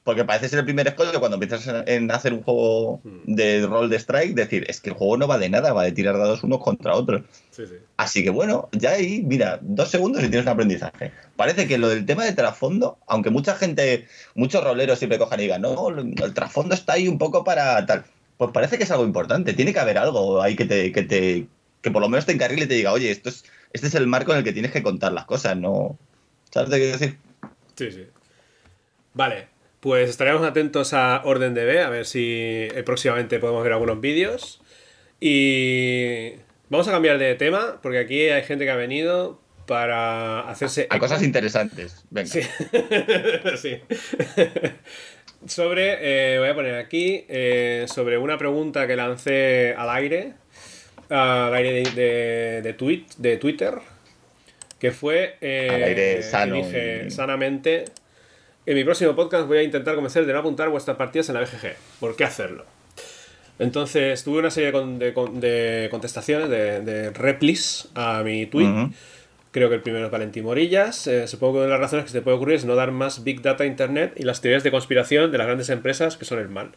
Porque 0.05 0.23
parece 0.23 0.49
ser 0.49 0.59
el 0.59 0.65
primer 0.65 0.87
escollo 0.87 1.19
cuando 1.19 1.35
empiezas 1.35 1.67
en 1.87 2.11
hacer 2.11 2.31
un 2.31 2.43
juego 2.43 3.01
hmm. 3.03 3.33
de 3.33 3.65
rol 3.65 3.89
de 3.89 3.97
strike, 3.97 4.35
decir, 4.35 4.63
es 4.69 4.79
que 4.79 4.91
el 4.91 4.95
juego 4.95 5.17
no 5.17 5.27
va 5.27 5.39
de 5.39 5.49
nada, 5.49 5.73
va 5.73 5.83
de 5.83 5.93
tirar 5.93 6.15
dados 6.15 6.43
unos 6.43 6.61
contra 6.61 6.93
otros. 6.93 7.23
Sí, 7.49 7.65
sí. 7.65 7.73
Así 7.97 8.23
que 8.23 8.29
bueno, 8.29 8.69
ya 8.71 8.91
ahí, 8.91 9.23
mira, 9.25 9.57
dos 9.63 9.89
segundos 9.89 10.23
y 10.23 10.29
tienes 10.29 10.45
un 10.45 10.53
aprendizaje. 10.53 11.11
Parece 11.35 11.67
que 11.67 11.79
lo 11.79 11.89
del 11.89 12.05
tema 12.05 12.23
de 12.23 12.33
trasfondo, 12.33 12.99
aunque 13.07 13.31
mucha 13.31 13.55
gente, 13.55 14.05
muchos 14.35 14.63
roleros 14.63 14.99
siempre 14.99 15.17
cojan 15.17 15.39
y 15.39 15.43
digan, 15.43 15.63
no, 15.63 15.89
el 15.89 16.33
trasfondo 16.35 16.75
está 16.75 16.93
ahí 16.93 17.07
un 17.07 17.17
poco 17.17 17.43
para 17.43 17.83
tal. 17.87 18.05
Pues 18.37 18.51
parece 18.51 18.77
que 18.77 18.83
es 18.83 18.91
algo 18.91 19.05
importante. 19.05 19.53
Tiene 19.53 19.73
que 19.73 19.79
haber 19.79 19.97
algo 19.97 20.39
ahí 20.39 20.55
que 20.55 20.65
te, 20.65 20.91
que 20.91 21.01
te, 21.01 21.47
que 21.81 21.89
por 21.89 22.03
lo 22.03 22.09
menos 22.09 22.27
te 22.27 22.33
encarrile 22.33 22.65
y 22.65 22.67
te 22.67 22.75
diga, 22.75 22.91
oye, 22.91 23.09
esto 23.09 23.29
es, 23.29 23.43
este 23.73 23.87
es 23.87 23.95
el 23.95 24.05
marco 24.05 24.33
en 24.33 24.37
el 24.37 24.43
que 24.43 24.53
tienes 24.53 24.71
que 24.71 24.83
contar 24.83 25.13
las 25.13 25.25
cosas, 25.25 25.57
¿no? 25.57 25.97
¿Sabes 26.51 26.69
qué 26.69 26.77
quiero 26.77 26.97
decir? 26.99 27.17
Sí, 27.75 27.91
sí. 27.91 28.07
Vale, 29.15 29.54
pues 29.85 30.09
estaremos 30.09 30.41
atentos 30.41 30.93
a 30.93 31.21
Orden 31.25 31.53
DB, 31.53 31.83
a 31.83 31.91
ver 31.91 32.07
si 32.07 32.67
eh, 32.73 32.81
próximamente 32.83 33.37
podemos 33.37 33.63
ver 33.63 33.71
algunos 33.71 34.01
vídeos. 34.01 34.59
Y 35.19 36.31
vamos 36.69 36.87
a 36.87 36.91
cambiar 36.91 37.19
de 37.19 37.35
tema, 37.35 37.79
porque 37.83 37.99
aquí 37.99 38.29
hay 38.29 38.41
gente 38.41 38.65
que 38.65 38.71
ha 38.71 38.75
venido 38.75 39.39
para 39.67 40.39
hacerse... 40.49 40.87
A 40.89 40.97
cosas 40.97 41.21
interesantes. 41.21 42.03
Venga. 42.09 42.27
Sí. 42.27 42.41
sí. 43.61 43.79
sobre, 45.45 45.97
eh, 46.01 46.39
voy 46.39 46.49
a 46.49 46.55
poner 46.55 46.75
aquí, 46.77 47.23
eh, 47.29 47.85
sobre 47.87 48.17
una 48.17 48.39
pregunta 48.39 48.87
que 48.87 48.95
lancé 48.95 49.75
al 49.77 49.91
aire, 49.91 50.33
al 51.09 51.53
aire 51.53 51.71
de, 51.71 51.91
de, 51.91 52.61
de, 52.63 52.73
tweet, 52.73 53.05
de 53.19 53.37
Twitter, 53.37 53.75
que 54.79 54.89
fue... 54.89 55.35
Eh, 55.41 55.69
al 55.71 55.83
aire 55.83 56.23
sano. 56.23 56.55
Dije, 56.55 57.11
sanamente 57.11 57.85
en 58.65 58.75
mi 58.75 58.83
próximo 58.83 59.15
podcast 59.15 59.47
voy 59.47 59.59
a 59.59 59.63
intentar 59.63 59.95
convencer 59.95 60.25
de 60.25 60.33
no 60.33 60.39
apuntar 60.39 60.69
vuestras 60.69 60.97
partidas 60.97 61.29
en 61.29 61.35
la 61.35 61.41
BGG. 61.41 61.75
¿Por 61.99 62.15
qué 62.15 62.23
hacerlo? 62.23 62.65
Entonces 63.59 64.23
tuve 64.23 64.39
una 64.39 64.51
serie 64.51 64.71
de, 64.71 65.11
de 65.11 65.87
contestaciones, 65.89 66.49
de, 66.49 66.81
de, 66.81 67.09
replis 67.11 67.89
a 67.95 68.21
mi 68.23 68.45
tweet. 68.45 68.67
Uh 68.67 68.71
-huh. 68.71 68.93
Creo 69.51 69.69
que 69.69 69.75
el 69.75 69.81
primero 69.81 70.05
es 70.05 70.11
Valentín 70.11 70.43
Morillas. 70.43 71.07
Eh, 71.07 71.27
supongo 71.27 71.53
que 71.53 71.57
una 71.59 71.65
de 71.67 71.71
las 71.71 71.79
razones 71.79 72.05
que 72.05 72.11
se 72.11 72.17
te 72.17 72.21
puede 72.21 72.35
ocurrir 72.35 72.55
es 72.57 72.65
no 72.65 72.75
dar 72.75 72.91
más 72.91 73.23
Big 73.23 73.41
Data 73.41 73.63
a 73.63 73.67
Internet 73.67 74.13
y 74.17 74.23
las 74.23 74.41
teorías 74.41 74.63
de 74.63 74.71
conspiración 74.71 75.31
de 75.31 75.37
las 75.37 75.47
grandes 75.47 75.69
empresas 75.69 76.17
que 76.17 76.25
son 76.25 76.39
el 76.39 76.49
mal. 76.49 76.71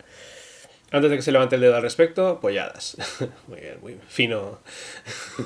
Antes 0.93 1.11
de 1.11 1.17
que 1.17 1.23
se 1.23 1.33
levante 1.33 1.57
el 1.57 1.61
dedo 1.61 1.75
al 1.75 1.83
respecto, 1.83 2.29
apoyadas. 2.29 2.97
muy 3.49 3.61
bien, 3.61 3.79
muy 3.83 3.97
fino. 4.09 4.61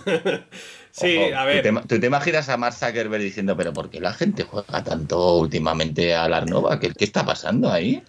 Sí, 0.92 1.16
Ojo, 1.16 1.36
a 1.36 1.46
ver. 1.46 1.62
¿tú 1.62 1.74
te, 1.74 1.88
¿tú 1.88 2.00
te, 2.00 2.06
imaginas 2.06 2.48
a 2.50 2.58
Mark 2.58 2.74
Zuckerberg 2.74 3.22
diciendo, 3.22 3.56
pero 3.56 3.72
¿por 3.72 3.88
qué 3.88 3.98
la 3.98 4.12
gente 4.12 4.44
juega 4.44 4.84
tanto 4.84 5.38
últimamente 5.38 6.14
a 6.14 6.28
la 6.28 6.36
Arnova? 6.36 6.78
¿Qué, 6.78 6.92
¿Qué, 6.92 7.04
está 7.04 7.24
pasando 7.24 7.72
ahí? 7.72 8.02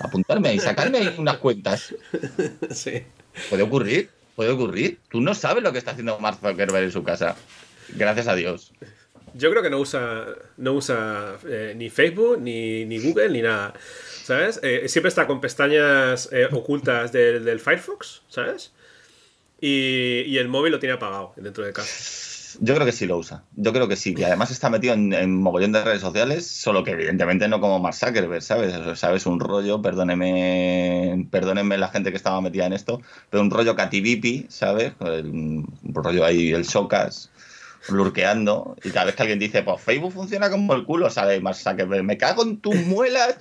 Apuntarme 0.00 0.48
ahí, 0.48 0.58
sacarme 0.58 0.98
ahí 0.98 1.14
unas 1.18 1.36
cuentas. 1.36 1.94
Sí. 2.70 3.04
Puede 3.48 3.62
ocurrir, 3.62 4.10
puede 4.36 4.50
ocurrir. 4.50 4.98
Tú 5.10 5.20
no 5.20 5.34
sabes 5.34 5.62
lo 5.62 5.72
que 5.72 5.78
está 5.78 5.92
haciendo 5.92 6.18
Mark 6.18 6.38
Zuckerberg 6.40 6.84
en 6.84 6.92
su 6.92 7.04
casa. 7.04 7.36
Gracias 7.90 8.26
a 8.26 8.34
Dios. 8.34 8.72
Yo 9.34 9.50
creo 9.50 9.62
que 9.62 9.70
no 9.70 9.78
usa, 9.78 10.26
no 10.56 10.72
usa 10.72 11.36
eh, 11.46 11.74
ni 11.76 11.90
Facebook, 11.90 12.40
ni, 12.40 12.84
ni, 12.86 12.98
Google, 12.98 13.30
ni 13.30 13.42
nada. 13.42 13.74
¿Sabes? 14.24 14.60
Eh, 14.62 14.88
siempre 14.88 15.08
está 15.08 15.26
con 15.26 15.40
pestañas 15.40 16.28
eh, 16.32 16.48
ocultas 16.50 17.12
del, 17.12 17.44
del, 17.44 17.60
Firefox, 17.60 18.22
¿sabes? 18.28 18.72
Y, 19.60 20.22
y 20.26 20.38
el 20.38 20.48
móvil 20.48 20.72
lo 20.72 20.78
tiene 20.78 20.94
apagado 20.94 21.32
dentro 21.36 21.64
de 21.64 21.72
casa. 21.72 22.29
Yo 22.60 22.74
creo 22.74 22.86
que 22.86 22.92
sí 22.92 23.06
lo 23.06 23.18
usa. 23.18 23.44
Yo 23.56 23.72
creo 23.72 23.88
que 23.88 23.96
sí. 23.96 24.14
Y 24.16 24.22
además 24.24 24.50
está 24.50 24.70
metido 24.70 24.94
en, 24.94 25.12
en 25.12 25.36
mogollón 25.36 25.72
de 25.72 25.84
redes 25.84 26.00
sociales, 26.00 26.46
solo 26.46 26.82
que 26.84 26.92
evidentemente 26.92 27.48
no 27.48 27.60
como 27.60 27.78
Mark 27.78 27.94
Zuckerberg, 27.94 28.42
¿sabes? 28.42 28.74
¿Sabes? 28.98 29.26
Un 29.26 29.40
rollo, 29.40 29.82
perdóneme, 29.82 31.26
perdónenme 31.30 31.78
la 31.78 31.88
gente 31.88 32.10
que 32.10 32.16
estaba 32.16 32.40
metida 32.40 32.66
en 32.66 32.72
esto, 32.72 33.00
pero 33.30 33.42
un 33.42 33.50
rollo 33.50 33.76
cativipi, 33.76 34.46
¿sabes? 34.48 34.92
Un 35.00 35.66
rollo 35.84 36.24
ahí, 36.24 36.52
el 36.52 36.64
Socas, 36.64 37.30
lurqueando. 37.88 38.76
Y 38.84 38.90
cada 38.90 39.06
vez 39.06 39.14
que 39.14 39.22
alguien 39.22 39.38
dice, 39.38 39.62
pues 39.62 39.80
Facebook 39.80 40.12
funciona 40.12 40.50
como 40.50 40.74
el 40.74 40.84
culo, 40.84 41.10
¿sabes? 41.10 41.40
Mark 41.42 41.56
Zuckerberg, 41.56 42.04
me 42.04 42.18
cago 42.18 42.42
en 42.42 42.60
tus 42.60 42.74
muelas. 42.74 43.36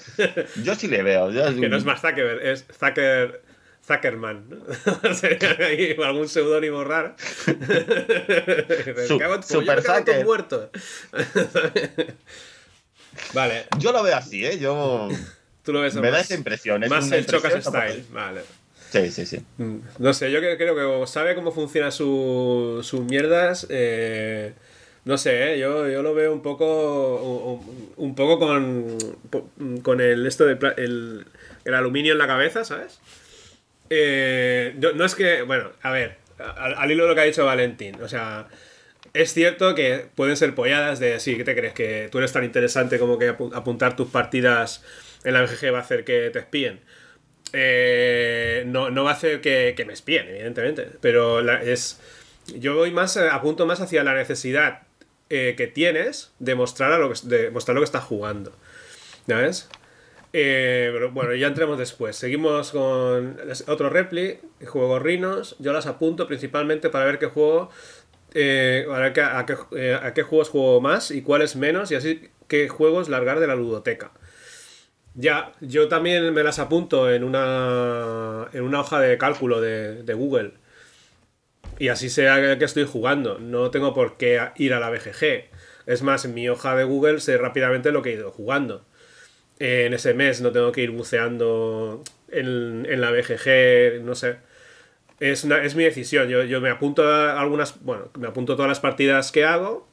Yo 0.63 0.75
sí 0.75 0.87
le 0.87 1.03
veo. 1.03 1.31
Yo, 1.31 1.45
que 1.59 1.69
no 1.69 1.77
es 1.77 1.85
Mark 1.85 1.99
Zuckerberg, 1.99 2.45
es 2.45 2.65
Zucker. 2.77 3.48
Zuckerman, 3.89 4.49
¿no? 4.49 4.57
o 5.97 6.03
algún 6.03 6.29
seudónimo 6.29 6.83
raro. 6.83 7.15
Su, 9.07 9.19
super 9.41 9.81
Zucker. 9.81 10.23
muerto. 10.23 10.69
vale. 13.33 13.65
Yo 13.79 13.91
lo 13.91 14.03
veo 14.03 14.15
así, 14.15 14.45
¿eh? 14.45 14.59
Yo. 14.59 15.09
Tú 15.63 15.73
lo 15.73 15.81
ves 15.81 15.95
Me 15.95 16.01
más, 16.01 16.11
da 16.11 16.19
esa 16.21 16.35
impresión. 16.35 16.83
Es 16.83 16.89
más 16.89 17.11
el 17.11 17.25
Chocas 17.25 17.63
Style. 17.63 18.05
Vale. 18.11 18.41
Sí, 18.91 19.11
sí, 19.11 19.25
sí. 19.25 19.43
No 19.97 20.13
sé, 20.13 20.31
yo 20.31 20.39
creo 20.39 21.01
que 21.01 21.07
sabe 21.07 21.35
cómo 21.35 21.51
funciona 21.51 21.91
sus 21.91 22.85
su 22.85 23.03
mierdas. 23.03 23.65
Eh, 23.69 24.53
no 25.05 25.17
sé, 25.17 25.53
¿eh? 25.53 25.59
yo, 25.59 25.89
yo 25.89 26.03
lo 26.03 26.13
veo 26.13 26.31
un 26.31 26.41
poco. 26.41 27.15
Un, 27.17 27.93
un 27.97 28.15
poco 28.15 28.39
con. 28.39 28.97
Con 29.81 30.01
el 30.01 30.27
esto 30.27 30.45
de 30.45 30.57
el, 30.77 31.25
el 31.65 31.73
aluminio 31.73 32.13
en 32.13 32.19
la 32.19 32.27
cabeza, 32.27 32.63
¿sabes? 32.63 32.99
Eh, 33.89 34.75
no, 34.77 34.93
no, 34.93 35.05
es 35.05 35.15
que, 35.15 35.41
bueno, 35.41 35.71
a 35.81 35.91
ver, 35.91 36.17
al, 36.37 36.91
hilo 36.91 37.03
de 37.03 37.09
lo 37.09 37.15
que 37.15 37.21
ha 37.21 37.25
dicho 37.25 37.45
Valentín, 37.45 38.01
o 38.01 38.07
sea, 38.07 38.47
Es 39.13 39.33
cierto 39.33 39.75
que 39.75 40.05
pueden 40.15 40.37
ser 40.37 40.53
polladas 40.55 40.99
de 40.99 41.19
sí, 41.19 41.35
¿qué 41.35 41.43
te 41.43 41.55
crees? 41.55 41.73
Que 41.73 42.09
tú 42.11 42.19
eres 42.19 42.31
tan 42.31 42.43
interesante 42.43 42.99
como 42.99 43.17
que 43.17 43.29
apuntar 43.29 43.95
tus 43.95 44.09
partidas 44.09 44.83
en 45.23 45.33
la 45.33 45.41
BGG 45.41 45.73
va 45.73 45.79
a 45.79 45.81
hacer 45.81 46.03
que 46.03 46.29
te 46.29 46.39
espíen. 46.39 46.79
Eh, 47.53 48.63
no, 48.67 49.03
va 49.03 49.11
a 49.11 49.13
hacer 49.13 49.41
que, 49.41 49.83
me 49.85 49.93
espíen, 49.93 50.27
evidentemente. 50.29 50.87
Pero 51.01 51.39
es. 51.59 51.99
Yo 52.55 52.75
voy 52.75 52.91
más, 52.91 53.15
eh, 53.17 53.29
apunto 53.31 53.65
más 53.65 53.79
hacia 53.79 54.03
la 54.03 54.13
necesidad 54.15 54.83
eh, 55.29 55.53
que 55.55 55.67
tienes 55.67 56.31
de 56.39 56.55
mostrar, 56.55 56.91
a 56.91 56.97
lo 56.97 57.11
que, 57.11 57.19
de 57.23 57.51
mostrar 57.51 57.75
lo 57.75 57.81
que 57.81 57.85
estás 57.85 58.03
jugando. 58.03 58.55
¿Sabes? 59.27 59.69
Pero 60.31 61.11
bueno, 61.11 61.33
ya 61.35 61.47
entremos 61.47 61.77
después. 61.77 62.15
Seguimos 62.15 62.71
con 62.71 63.37
otro 63.67 63.89
repli, 63.89 64.39
juego 64.65 64.99
Rinos. 64.99 65.55
Yo 65.59 65.73
las 65.73 65.87
apunto 65.87 66.27
principalmente 66.27 66.89
para 66.89 67.05
ver 67.05 67.19
qué 67.19 67.27
juego. 67.27 67.69
a, 68.31 69.13
qué, 69.13 69.93
a 69.93 70.13
qué 70.13 70.23
juegos 70.23 70.49
juego 70.49 70.81
más 70.81 71.11
y 71.11 71.21
cuáles 71.21 71.55
menos, 71.55 71.91
y 71.91 71.95
así 71.95 72.29
qué 72.47 72.67
juegos 72.67 73.09
largar 73.09 73.39
de 73.39 73.47
la 73.47 73.55
ludoteca. 73.55 74.11
Ya, 75.15 75.53
yo 75.59 75.87
también 75.87 76.33
me 76.33 76.43
las 76.43 76.59
apunto 76.59 77.11
en 77.11 77.23
una, 77.23 78.47
en 78.53 78.63
una 78.63 78.81
hoja 78.81 78.99
de 78.99 79.17
cálculo 79.17 79.59
de, 79.61 80.13
Google. 80.13 80.53
Y 81.77 81.89
así 81.89 82.09
sea 82.09 82.57
que 82.57 82.65
estoy 82.65 82.85
jugando. 82.85 83.39
No 83.39 83.71
tengo 83.71 83.93
por 83.93 84.17
qué 84.17 84.39
ir 84.57 84.73
a 84.73 84.79
la 84.79 84.89
BGG. 84.89 85.49
Es 85.85 86.03
más, 86.03 86.25
en 86.25 86.33
mi 86.33 86.49
hoja 86.49 86.75
de 86.75 86.83
Google 86.83 87.19
sé 87.19 87.37
rápidamente 87.37 87.91
lo 87.91 88.01
que 88.01 88.11
he 88.11 88.13
ido 88.13 88.31
jugando. 88.31 88.85
En 89.59 89.93
ese 89.93 90.13
mes 90.13 90.41
no 90.41 90.51
tengo 90.51 90.71
que 90.71 90.81
ir 90.81 90.91
buceando 90.91 92.03
en, 92.29 93.01
la 93.01 93.11
BGG, 93.11 94.01
no 94.03 94.15
sé. 94.15 94.37
Es, 95.19 95.43
una, 95.43 95.61
es 95.63 95.75
mi 95.75 95.83
decisión. 95.83 96.29
Yo, 96.29 96.43
yo 96.43 96.61
me 96.61 96.69
apunto 96.69 97.03
a 97.07 97.39
algunas. 97.39 97.83
Bueno, 97.83 98.09
me 98.17 98.27
apunto 98.27 98.55
todas 98.55 98.69
las 98.69 98.79
partidas 98.79 99.31
que 99.31 99.43
hago. 99.43 99.87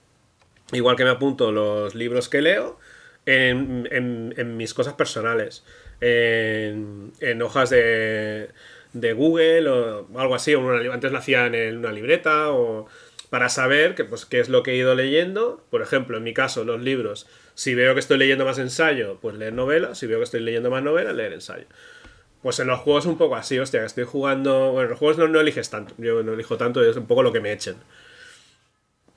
Igual 0.72 0.96
que 0.96 1.04
me 1.04 1.10
apunto 1.10 1.52
los 1.52 1.94
libros 1.94 2.28
que 2.28 2.42
leo 2.42 2.78
en, 3.26 4.56
mis 4.56 4.74
cosas 4.74 4.94
personales, 4.94 5.64
en, 6.00 7.42
hojas 7.42 7.70
de, 7.70 8.50
de, 8.92 9.12
Google 9.12 9.68
o 9.68 10.06
algo 10.16 10.34
así, 10.34 10.54
antes 10.54 11.12
lo 11.12 11.18
hacía 11.18 11.46
en 11.46 11.78
una 11.78 11.92
libreta 11.92 12.50
o 12.50 12.86
para 13.30 13.48
saber 13.48 13.94
que, 13.94 14.04
pues, 14.04 14.24
qué 14.24 14.40
es 14.40 14.48
lo 14.48 14.62
que 14.62 14.72
he 14.72 14.76
ido 14.76 14.94
leyendo. 14.94 15.64
Por 15.70 15.82
ejemplo, 15.82 16.16
en 16.16 16.22
mi 16.22 16.32
caso, 16.32 16.64
los 16.64 16.80
libros. 16.80 17.26
Si 17.56 17.74
veo 17.74 17.94
que 17.94 18.00
estoy 18.00 18.18
leyendo 18.18 18.44
más 18.44 18.58
ensayo, 18.58 19.18
pues 19.20 19.34
leer 19.34 19.54
novela. 19.54 19.94
Si 19.94 20.06
veo 20.06 20.18
que 20.18 20.24
estoy 20.24 20.40
leyendo 20.40 20.70
más 20.70 20.82
novela, 20.82 21.14
leer 21.14 21.32
ensayo. 21.32 21.64
Pues 22.42 22.60
en 22.60 22.66
los 22.66 22.80
juegos 22.80 23.06
un 23.06 23.16
poco 23.16 23.34
así, 23.34 23.58
hostia, 23.58 23.82
estoy 23.82 24.04
jugando... 24.04 24.72
Bueno, 24.72 24.82
en 24.82 24.90
los 24.90 24.98
juegos 24.98 25.16
no, 25.16 25.26
no 25.26 25.40
eliges 25.40 25.70
tanto. 25.70 25.94
Yo 25.96 26.22
no 26.22 26.34
elijo 26.34 26.58
tanto, 26.58 26.84
es 26.84 26.98
un 26.98 27.06
poco 27.06 27.22
lo 27.22 27.32
que 27.32 27.40
me 27.40 27.52
echen. 27.52 27.76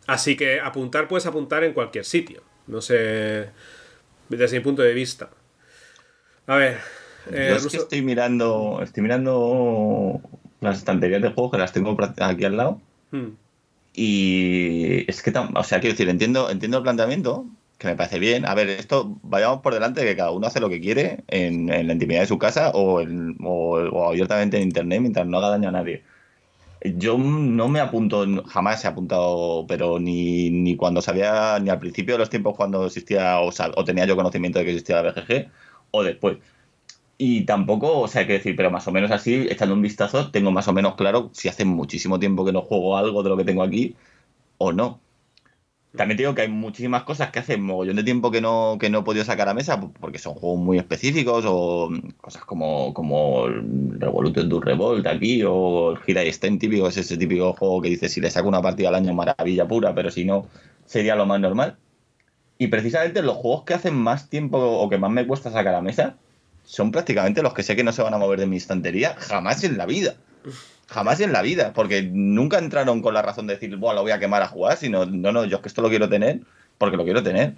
Así 0.08 0.38
que 0.38 0.62
apuntar 0.62 1.10
puedes 1.10 1.26
apuntar 1.26 1.66
en 1.66 1.74
cualquier 1.74 2.06
sitio. 2.06 2.42
No 2.66 2.80
sé 2.80 3.50
desde 4.30 4.58
mi 4.58 4.64
punto 4.64 4.84
de 4.84 4.94
vista. 4.94 5.30
A 6.48 6.56
ver. 6.56 6.78
Eh, 7.30 7.48
Yo 7.50 7.56
es 7.58 7.68
que 7.68 7.78
estoy 7.78 8.02
mirando. 8.02 8.80
Estoy 8.82 9.04
mirando 9.04 10.22
las 10.62 10.78
estanterías 10.78 11.22
de 11.22 11.30
juegos 11.30 11.52
que 11.52 11.58
las 11.58 11.74
tengo 11.74 11.98
aquí 12.22 12.46
al 12.46 12.56
lado. 12.56 12.82
Hmm. 13.12 13.32
Y 13.94 15.04
es 15.10 15.22
que, 15.22 15.32
o 15.32 15.64
sea, 15.64 15.82
quiero 15.82 15.94
decir, 15.94 16.08
entiendo, 16.08 16.50
entiendo 16.50 16.78
el 16.78 16.84
planteamiento, 16.84 17.46
que 17.80 17.88
me 17.88 17.96
parece 17.96 18.20
bien. 18.20 18.46
A 18.46 18.54
ver, 18.56 18.70
esto 18.70 19.18
vayamos 19.24 19.62
por 19.62 19.74
delante 19.74 20.02
de 20.02 20.08
que 20.08 20.18
cada 20.18 20.32
uno 20.32 20.48
hace 20.48 20.60
lo 20.60 20.70
que 20.70 20.82
quiere 20.82 21.24
en, 21.28 21.68
la 21.68 21.94
intimidad 21.94 22.22
de 22.22 22.28
su 22.28 22.38
casa 22.38 22.72
o, 22.76 23.02
o, 23.44 24.10
abiertamente 24.10 24.58
en 24.58 24.64
internet 24.64 25.02
mientras 25.02 25.26
no 25.26 25.38
haga 25.40 25.50
daño 25.50 25.70
a 25.70 25.72
nadie. 25.72 26.04
Yo 26.84 27.18
no 27.18 27.68
me 27.70 27.80
apunto, 27.82 28.26
jamás 28.48 28.86
he 28.86 28.88
apuntado, 28.88 29.66
pero 29.68 30.00
ni, 30.00 30.50
ni 30.50 30.76
cuando 30.78 31.02
sabía, 31.02 31.60
ni 31.60 31.70
al 31.70 31.80
principio 31.80 32.16
de 32.16 32.20
los 32.20 32.30
tiempos 32.30 32.56
cuando 32.56 32.86
existía 32.86 33.40
o, 33.42 33.50
o, 33.50 33.84
tenía 33.86 34.06
yo 34.06 34.16
conocimiento 34.16 34.60
de 34.60 34.66
que 34.66 34.72
existía 34.72 35.02
la 35.02 35.12
BGG, 35.12 35.50
o 35.92 36.04
después. 36.04 36.38
Y 37.18 37.46
tampoco, 37.46 38.00
o 38.00 38.08
sea, 38.08 38.22
hay 38.22 38.28
que 38.28 38.34
decir, 38.34 38.56
pero 38.56 38.72
más 38.72 38.88
o 38.88 38.92
menos 38.92 39.12
así, 39.12 39.48
echando 39.50 39.76
un 39.76 39.82
vistazo, 39.82 40.32
tengo 40.32 40.52
más 40.52 40.68
o 40.70 40.74
menos 40.74 40.96
claro 40.96 41.30
si 41.34 41.50
hace 41.50 41.66
muchísimo 41.66 42.20
tiempo 42.20 42.46
que 42.46 42.54
no 42.54 42.62
juego 42.62 42.98
algo 42.98 43.24
de 43.24 43.30
lo 43.30 43.38
que 43.38 43.46
tengo 43.46 43.64
aquí 43.64 43.96
o 44.58 44.72
no. 44.74 45.02
También 45.96 46.18
digo 46.18 46.36
que 46.36 46.44
hay 46.44 46.50
muchísimas 46.50 47.04
cosas 47.04 47.32
que 47.32 47.40
hace 47.40 47.58
mogollón 47.58 47.96
de 47.96 48.04
tiempo 48.04 48.30
que 48.30 48.42
no, 48.42 48.78
que 48.80 48.92
no 48.92 49.00
he 49.00 49.04
podido 49.04 49.26
sacar 49.26 49.50
a 49.50 49.56
mesa 49.56 49.82
porque 49.82 50.20
son 50.20 50.36
juegos 50.36 50.60
muy 50.60 50.78
específicos 50.78 51.46
o 51.48 51.90
cosas 52.22 52.46
como, 52.46 52.94
como 52.94 53.48
Revolution 53.48 54.50
to 54.50 54.62
Revolt 54.62 55.08
aquí 55.08 55.42
o 55.44 55.92
el 55.92 55.98
Gira 56.00 56.24
y 56.24 56.32
Sten 56.32 56.60
típico, 56.60 56.88
es 56.88 56.98
ese 56.98 57.18
típico 57.18 57.54
juego 57.54 57.82
que 57.82 57.90
dice 57.90 58.08
si 58.08 58.22
le 58.22 58.30
saco 58.30 58.48
una 58.48 58.62
partida 58.62 58.90
al 58.90 58.96
año 58.96 59.16
maravilla 59.16 59.68
pura, 59.68 59.96
pero 59.96 60.12
si 60.12 60.26
no 60.26 60.48
sería 60.86 61.16
lo 61.16 61.26
más 61.26 61.40
normal. 61.40 61.78
Y 62.60 62.68
precisamente 62.68 63.24
los 63.24 63.38
juegos 63.38 63.64
que 63.64 63.74
hacen 63.74 63.96
más 63.96 64.30
tiempo 64.30 64.60
o 64.60 64.90
que 64.90 65.00
más 65.00 65.10
me 65.10 65.26
cuesta 65.26 65.52
sacar 65.52 65.74
a 65.74 65.82
mesa 65.82 66.18
son 66.66 66.92
prácticamente 66.92 67.42
los 67.42 67.56
que 67.56 67.64
sé 67.64 67.76
que 67.76 67.84
no 67.84 67.92
se 67.92 68.04
van 68.04 68.14
a 68.14 68.20
mover 68.20 68.40
de 68.40 68.46
mi 68.46 68.58
estantería 68.58 69.16
jamás 69.18 69.64
en 69.64 69.76
la 69.78 69.88
vida. 69.88 70.18
Jamás 70.88 71.20
en 71.20 71.32
la 71.32 71.42
vida, 71.42 71.74
porque 71.74 72.02
nunca 72.02 72.58
entraron 72.58 73.02
con 73.02 73.14
la 73.14 73.22
razón 73.22 73.46
de 73.48 73.54
decir, 73.54 73.76
bueno, 73.76 73.96
lo 73.96 74.02
voy 74.02 74.12
a 74.12 74.20
quemar 74.20 74.42
a 74.42 74.48
jugar, 74.48 74.78
sino, 74.78 75.06
no, 75.06 75.32
no, 75.32 75.46
yo 75.46 75.58
es 75.58 75.62
que 75.62 75.70
esto 75.70 75.82
lo 75.82 75.90
quiero 75.90 76.10
tener 76.10 76.40
porque 76.80 76.98
lo 76.98 77.04
quiero 77.04 77.22
tener. 77.22 77.54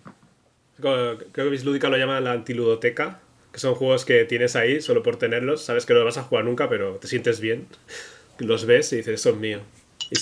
Creo 0.80 1.18
que 1.18 1.44
Bislúdica 1.44 1.90
lo 1.90 1.98
llama 1.98 2.20
la 2.20 2.34
antiludoteca, 2.34 3.20
que 3.54 3.60
son 3.60 3.76
juegos 3.76 4.04
que 4.04 4.26
tienes 4.26 4.56
ahí 4.56 4.82
solo 4.82 5.04
por 5.04 5.18
tenerlos, 5.18 5.64
sabes 5.64 5.86
que 5.86 5.94
no 5.94 6.04
vas 6.04 6.18
a 6.18 6.24
jugar 6.24 6.44
nunca, 6.46 6.68
pero 6.68 6.96
te 6.96 7.08
sientes 7.08 7.40
bien, 7.40 7.68
los 8.40 8.66
ves 8.66 8.92
y 8.94 8.98
dices, 8.98 9.20
eso 9.20 9.30
es 9.30 9.36
mío. 9.38 9.60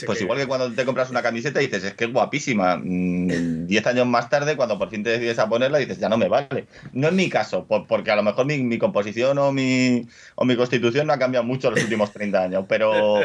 Pues 0.05 0.21
igual 0.21 0.39
que 0.39 0.47
cuando 0.47 0.71
te 0.71 0.85
compras 0.85 1.09
una 1.09 1.21
camiseta 1.21 1.61
y 1.61 1.67
dices, 1.67 1.83
es 1.83 1.93
que 1.93 2.05
es 2.05 2.13
guapísima. 2.13 2.77
Mm, 2.77 3.65
diez 3.67 3.85
años 3.87 4.07
más 4.07 4.29
tarde, 4.29 4.55
cuando 4.55 4.77
por 4.77 4.89
fin 4.89 5.03
te 5.03 5.11
decides 5.11 5.39
a 5.39 5.49
ponerla, 5.49 5.77
dices, 5.77 5.99
ya 5.99 6.09
no 6.09 6.17
me 6.17 6.27
vale. 6.27 6.67
No 6.93 7.07
es 7.07 7.13
mi 7.13 7.29
caso, 7.29 7.65
porque 7.65 8.11
a 8.11 8.15
lo 8.15 8.23
mejor 8.23 8.45
mi, 8.45 8.77
composición 8.77 9.37
o 9.37 9.51
mi, 9.51 10.07
o 10.35 10.45
mi 10.45 10.55
constitución 10.55 11.07
no 11.07 11.13
ha 11.13 11.19
cambiado 11.19 11.45
mucho 11.45 11.69
en 11.69 11.75
los 11.75 11.83
últimos 11.83 12.11
30 12.11 12.43
años, 12.43 12.65
pero... 12.67 13.19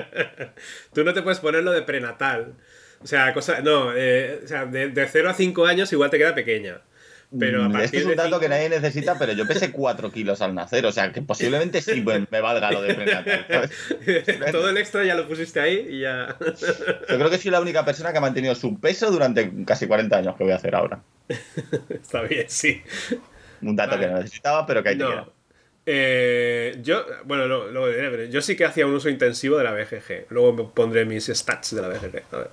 Tú 0.94 1.04
no 1.04 1.12
te 1.12 1.22
puedes 1.22 1.40
ponerlo 1.40 1.72
de 1.72 1.82
prenatal. 1.82 2.54
O 3.02 3.06
sea, 3.06 3.34
cosa, 3.34 3.60
no, 3.60 3.92
eh, 3.94 4.40
o 4.44 4.48
sea, 4.48 4.64
de, 4.66 4.88
de 4.88 5.06
0 5.06 5.30
a 5.30 5.34
5 5.34 5.66
años 5.66 5.92
igual 5.92 6.10
te 6.10 6.18
queda 6.18 6.34
pequeña. 6.34 6.80
Pero 7.38 7.68
mm, 7.68 7.76
este 7.76 7.98
es 7.98 8.06
un 8.06 8.16
dato 8.16 8.38
que 8.38 8.48
nadie 8.48 8.68
necesita, 8.68 9.18
pero 9.18 9.32
yo 9.32 9.46
pesé 9.46 9.72
4 9.72 10.12
kilos 10.12 10.40
al 10.40 10.54
nacer, 10.54 10.86
o 10.86 10.92
sea 10.92 11.12
que 11.12 11.22
posiblemente 11.22 11.82
sí 11.82 12.02
me, 12.30 12.40
valga 12.40 12.70
lo 12.70 12.82
de 12.82 12.94
prenatal. 12.94 13.70
Todo 14.52 14.70
el 14.70 14.76
extra 14.76 15.04
ya 15.04 15.14
lo 15.14 15.26
pusiste 15.26 15.60
ahí 15.60 15.86
y 15.90 16.00
ya. 16.00 16.36
Yo 16.40 17.18
creo 17.18 17.30
que 17.30 17.38
soy 17.38 17.50
la 17.50 17.60
única 17.60 17.84
persona 17.84 18.12
que 18.12 18.18
ha 18.18 18.20
mantenido 18.20 18.54
su 18.54 18.78
peso 18.78 19.10
durante 19.10 19.50
casi 19.64 19.86
40 19.86 20.16
años 20.16 20.36
que 20.36 20.44
voy 20.44 20.52
a 20.52 20.56
hacer 20.56 20.74
ahora. 20.74 21.00
Está 21.88 22.22
bien, 22.22 22.46
sí. 22.48 22.82
Un 23.62 23.74
dato 23.74 23.98
que 23.98 24.06
no 24.06 24.18
necesitaba, 24.18 24.66
pero 24.66 24.82
que 24.82 24.90
hay 24.90 24.98
que 24.98 25.04
eh, 25.86 26.78
yo, 26.82 27.04
bueno, 27.24 27.46
luego 27.46 27.88
diré, 27.88 28.30
yo 28.30 28.40
sí 28.40 28.56
que 28.56 28.64
hacía 28.64 28.86
un 28.86 28.94
uso 28.94 29.10
intensivo 29.10 29.58
de 29.58 29.64
la 29.64 29.72
BGG. 29.72 30.26
Luego 30.30 30.52
me 30.52 30.64
pondré 30.64 31.04
mis 31.04 31.26
stats 31.26 31.74
de 31.74 31.82
la 31.82 31.88
BGG. 31.88 32.22
A 32.32 32.36
ver. 32.38 32.50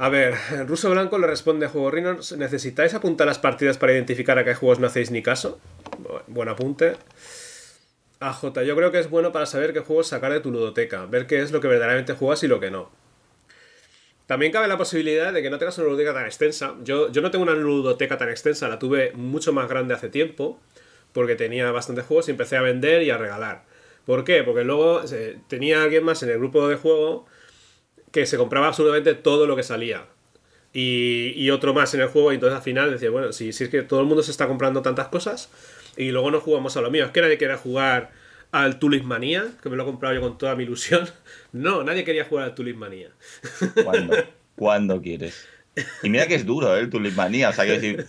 A 0.00 0.08
ver, 0.10 0.34
Ruso 0.66 0.90
Blanco 0.90 1.18
le 1.18 1.26
responde 1.26 1.66
a 1.66 1.68
Juego 1.68 1.90
Rino, 1.90 2.16
¿necesitáis 2.36 2.94
apuntar 2.94 3.26
las 3.26 3.40
partidas 3.40 3.78
para 3.78 3.92
identificar 3.92 4.38
a 4.38 4.44
qué 4.44 4.54
juegos 4.54 4.78
no 4.78 4.86
hacéis 4.86 5.10
ni 5.10 5.22
caso? 5.22 5.58
Buen 6.28 6.48
apunte. 6.48 6.94
AJ, 8.20 8.62
yo 8.64 8.76
creo 8.76 8.92
que 8.92 9.00
es 9.00 9.10
bueno 9.10 9.32
para 9.32 9.46
saber 9.46 9.72
qué 9.72 9.80
juegos 9.80 10.06
sacar 10.06 10.32
de 10.32 10.38
tu 10.38 10.52
ludoteca, 10.52 11.06
ver 11.06 11.26
qué 11.26 11.42
es 11.42 11.50
lo 11.50 11.60
que 11.60 11.66
verdaderamente 11.66 12.12
juegas 12.12 12.44
y 12.44 12.48
lo 12.48 12.60
que 12.60 12.70
no. 12.70 12.92
También 14.26 14.52
cabe 14.52 14.68
la 14.68 14.78
posibilidad 14.78 15.32
de 15.32 15.42
que 15.42 15.50
no 15.50 15.58
tengas 15.58 15.78
una 15.78 15.88
ludoteca 15.88 16.14
tan 16.14 16.26
extensa. 16.26 16.76
Yo, 16.84 17.10
yo 17.10 17.20
no 17.20 17.32
tengo 17.32 17.42
una 17.42 17.54
ludoteca 17.54 18.16
tan 18.18 18.28
extensa, 18.28 18.68
la 18.68 18.78
tuve 18.78 19.12
mucho 19.14 19.52
más 19.52 19.68
grande 19.68 19.94
hace 19.94 20.08
tiempo, 20.08 20.60
porque 21.12 21.34
tenía 21.34 21.72
bastantes 21.72 22.06
juegos 22.06 22.28
y 22.28 22.32
empecé 22.32 22.56
a 22.56 22.62
vender 22.62 23.02
y 23.02 23.10
a 23.10 23.18
regalar. 23.18 23.64
¿Por 24.06 24.22
qué? 24.22 24.44
Porque 24.44 24.62
luego 24.62 25.02
eh, 25.10 25.38
tenía 25.48 25.82
alguien 25.82 26.04
más 26.04 26.22
en 26.22 26.30
el 26.30 26.38
grupo 26.38 26.68
de 26.68 26.76
juego 26.76 27.26
que 28.20 28.26
se 28.26 28.36
compraba 28.36 28.68
absolutamente 28.68 29.14
todo 29.14 29.46
lo 29.46 29.56
que 29.56 29.62
salía. 29.62 30.06
Y, 30.72 31.50
otro 31.50 31.74
más 31.74 31.92
en 31.94 32.02
el 32.02 32.08
juego, 32.08 32.30
y 32.30 32.34
entonces 32.34 32.56
al 32.56 32.62
final 32.62 32.90
decía, 32.90 33.10
bueno, 33.10 33.32
si, 33.32 33.52
si 33.52 33.64
es 33.64 33.70
que 33.70 33.82
todo 33.82 34.00
el 34.00 34.06
mundo 34.06 34.22
se 34.22 34.30
está 34.30 34.46
comprando 34.46 34.82
tantas 34.82 35.08
cosas 35.08 35.50
y 35.96 36.10
luego 36.10 36.30
no 36.30 36.40
jugamos 36.40 36.76
a 36.76 36.80
lo 36.80 36.90
mío, 36.90 37.06
es 37.06 37.10
que 37.10 37.20
nadie 37.20 37.38
quería 37.38 37.56
jugar 37.56 38.12
al 38.52 38.78
Tulismanía, 38.78 39.46
que 39.62 39.70
me 39.70 39.76
lo 39.76 39.82
he 39.82 39.86
comprado 39.86 40.14
yo 40.14 40.20
con 40.20 40.38
toda 40.38 40.54
mi 40.54 40.64
ilusión. 40.64 41.08
No, 41.50 41.82
nadie 41.82 42.04
quería 42.04 42.26
jugar 42.26 42.44
al 42.44 42.54
Tulismanía. 42.54 43.10
¿Cuándo? 43.82 44.14
¿Cuándo 44.56 45.00
quieres? 45.00 45.46
Y 46.02 46.10
mira 46.10 46.26
que 46.26 46.34
es 46.34 46.46
duro, 46.46 46.76
¿eh? 46.76 46.80
el 46.80 46.90
Tulismanía. 46.90 47.50
O 47.50 47.52
sea, 47.52 47.64
quiero 47.64 47.80
decir, 47.80 48.06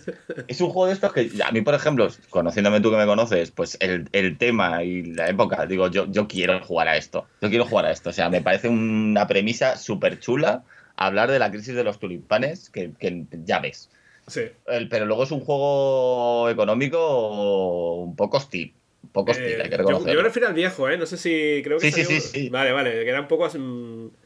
es 0.48 0.60
un 0.60 0.70
juego 0.70 0.86
de 0.86 0.92
estos 0.94 1.12
que 1.12 1.30
a 1.44 1.52
mí, 1.52 1.60
por 1.62 1.74
ejemplo, 1.74 2.08
conociéndome 2.28 2.80
tú 2.80 2.90
que 2.90 2.96
me 2.96 3.06
conoces, 3.06 3.50
pues 3.50 3.76
el, 3.80 4.08
el 4.12 4.38
tema 4.38 4.82
y 4.82 5.02
la 5.02 5.28
época, 5.28 5.66
digo, 5.66 5.88
yo, 5.88 6.06
yo 6.10 6.28
quiero 6.28 6.60
jugar 6.64 6.88
a 6.88 6.96
esto. 6.96 7.26
Yo 7.40 7.48
quiero 7.48 7.64
jugar 7.64 7.86
a 7.86 7.90
esto. 7.90 8.10
O 8.10 8.12
sea, 8.12 8.30
me 8.30 8.40
parece 8.40 8.68
una 8.68 9.26
premisa 9.26 9.76
súper 9.76 10.20
chula 10.20 10.64
hablar 10.96 11.30
de 11.30 11.38
la 11.38 11.50
crisis 11.50 11.74
de 11.74 11.84
los 11.84 11.98
tulipanes, 11.98 12.70
que, 12.70 12.92
que 12.98 13.24
ya 13.44 13.58
ves. 13.58 13.90
Sí. 14.26 14.42
pero 14.88 15.06
luego 15.06 15.24
es 15.24 15.32
un 15.32 15.40
juego 15.40 16.48
económico 16.48 17.96
un 17.96 18.14
poco 18.14 18.36
hostil. 18.36 18.74
Un 19.02 19.10
poco 19.10 19.32
hostil, 19.32 19.60
hay 19.60 19.70
que. 19.70 19.76
Yo, 19.76 20.00
me 20.00 20.22
refiero 20.22 20.46
al 20.46 20.54
viejo, 20.54 20.88
¿eh? 20.88 20.96
No 20.96 21.06
sé 21.06 21.16
si. 21.16 21.62
Creo 21.64 21.78
que 21.78 21.90
sí, 21.90 22.04
sí, 22.04 22.20
sí, 22.20 22.48
Vale, 22.48 22.70
vale, 22.70 22.90
que 22.92 23.08
era 23.08 23.20
un 23.20 23.28
poco 23.28 23.48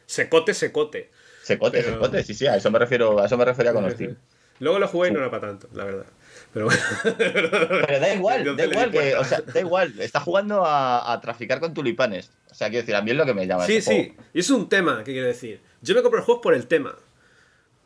secote, 0.05 0.53
secote. 0.53 1.09
Secote, 1.45 1.81
Pero- 1.81 1.93
secote, 1.93 2.23
sí, 2.23 2.33
sí, 2.33 2.47
a 2.47 2.55
eso 2.55 2.71
me 2.71 2.79
refiero, 2.79 3.19
a 3.19 3.25
eso 3.27 3.37
me 3.37 3.45
refería 3.45 3.71
con 3.71 3.89
Steel. 3.91 4.17
Luego 4.59 4.79
lo 4.79 4.87
jugué 4.87 5.09
y 5.09 5.11
no 5.11 5.19
era 5.19 5.29
para 5.29 5.47
tanto, 5.49 5.67
la 5.73 5.83
verdad. 5.85 6.05
Pero 6.53 6.65
bueno. 6.65 6.81
Pero 7.17 7.99
da 7.99 8.13
igual, 8.13 8.55
da 8.55 8.65
igual, 8.65 8.89
que, 8.91 9.15
o 9.15 9.23
sea, 9.23 9.41
da 9.41 9.59
igual, 9.59 9.93
está 9.99 10.19
jugando 10.21 10.65
a, 10.65 11.11
a 11.13 11.19
traficar 11.21 11.59
con 11.59 11.73
tulipanes. 11.73 12.31
O 12.49 12.55
sea, 12.55 12.69
quiero 12.69 12.81
decir, 12.83 12.95
a 12.95 13.01
mí 13.01 13.11
es 13.11 13.17
lo 13.17 13.25
que 13.25 13.33
me 13.33 13.45
llama 13.45 13.65
Sí, 13.65 13.81
sí. 13.81 13.91
juego. 14.07 14.23
Y 14.33 14.39
es 14.39 14.49
un 14.49 14.69
tema, 14.69 15.03
¿qué 15.03 15.11
quiero 15.11 15.27
decir? 15.27 15.59
Yo 15.81 15.93
me 15.93 16.01
compro 16.01 16.19
el 16.19 16.25
juego 16.25 16.41
por 16.41 16.53
el 16.53 16.65
tema. 16.67 16.95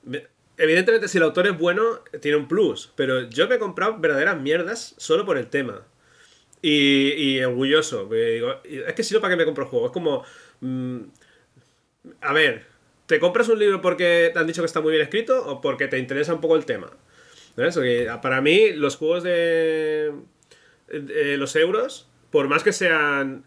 Me- 0.04 0.26
Evidentemente, 0.58 1.08
si 1.08 1.18
el 1.18 1.24
autor 1.24 1.48
es 1.48 1.58
bueno, 1.58 2.02
tiene 2.22 2.38
un 2.38 2.48
plus. 2.48 2.92
Pero 2.96 3.22
yo 3.30 3.48
me 3.48 3.56
he 3.56 3.60
comprado 3.60 3.98
verdaderas 3.98 4.40
mierdas 4.40 4.94
solo 4.98 5.26
por 5.26 5.38
el 5.38 5.48
tema. 5.48 5.82
Y, 6.62 7.14
y 7.14 7.44
orgulloso. 7.44 8.06
digo, 8.06 8.56
es 8.64 8.94
que 8.94 9.04
si 9.04 9.14
no, 9.16 9.22
¿para 9.22 9.34
qué 9.34 9.38
me 9.38 9.46
compro 9.46 9.64
el 9.64 9.70
juego? 9.70 9.86
Es 9.88 9.92
como. 9.92 10.24
mm, 10.60 11.00
a 12.22 12.34
ver, 12.34 12.66
¿te 13.10 13.20
compras 13.20 13.50
un 13.50 13.58
libro 13.58 13.82
porque 13.82 14.30
te 14.32 14.38
han 14.40 14.46
dicho 14.46 14.62
que 14.62 14.68
está 14.68 14.82
muy 14.82 14.92
bien 14.92 15.02
escrito 15.02 15.44
o 15.48 15.62
porque 15.62 15.88
te 15.88 15.98
interesa 15.98 16.32
un 16.36 16.42
poco 16.42 16.56
el 16.56 16.66
tema? 16.66 16.92
¿Sabes? 17.56 17.74
Porque 17.74 18.08
para 18.22 18.40
mí, 18.40 18.72
los 18.74 18.98
juegos 18.98 19.24
de, 19.24 20.14
de 20.88 21.36
los 21.38 21.56
euros, 21.56 22.08
por 22.30 22.48
más 22.48 22.62
que 22.62 22.72
sean 22.72 23.46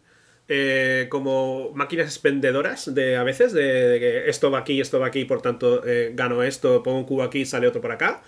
eh, 0.49 1.07
como 1.09 1.71
máquinas 1.75 2.07
expendedoras 2.07 2.93
de 2.93 3.15
a 3.17 3.23
veces, 3.23 3.53
de, 3.53 3.63
de 3.63 4.01
que 4.01 4.29
esto 4.29 4.51
va 4.51 4.59
aquí, 4.59 4.81
esto 4.81 4.99
va 4.99 5.07
aquí, 5.07 5.25
por 5.25 5.41
tanto 5.43 5.87
eh, 5.87 6.11
gano 6.13 6.43
esto, 6.43 6.83
pongo 6.83 6.99
un 6.99 7.05
cubo 7.05 7.23
aquí, 7.23 7.47
sale 7.47 7.69
otro 7.69 7.81
por 7.81 7.93
acá. 7.93 8.21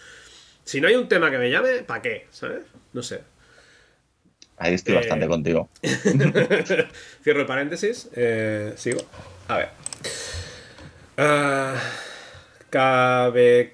Si 0.63 0.81
no 0.81 0.87
hay 0.87 0.95
un 0.95 1.09
tema 1.09 1.33
que 1.33 1.39
me 1.39 1.51
llame, 1.51 1.83
¿para 1.83 2.01
qué? 2.01 2.27
¿Sabes? 2.31 2.63
No 2.93 3.03
sé. 3.03 3.21
Ahí 4.57 4.75
estoy 4.75 4.95
Eh, 4.95 4.99
bastante 4.99 5.27
contigo. 5.27 5.69
Cierro 7.25 7.41
el 7.41 7.47
paréntesis. 7.47 8.09
sigo. 8.77 9.01
A 9.49 9.59
ver. 9.59 9.69
Cabebaz, 12.71 13.73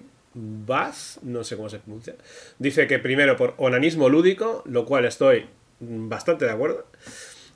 no 1.22 1.44
sé 1.44 1.56
cómo 1.56 1.68
se 1.68 1.78
pronuncia. 1.78 2.14
Dice 2.58 2.86
que 2.86 2.98
primero 2.98 3.36
por 3.36 3.54
onanismo 3.56 4.08
lúdico, 4.08 4.62
lo 4.66 4.84
cual 4.84 5.04
estoy 5.04 5.46
bastante 5.80 6.44
de 6.44 6.50
acuerdo. 6.50 6.86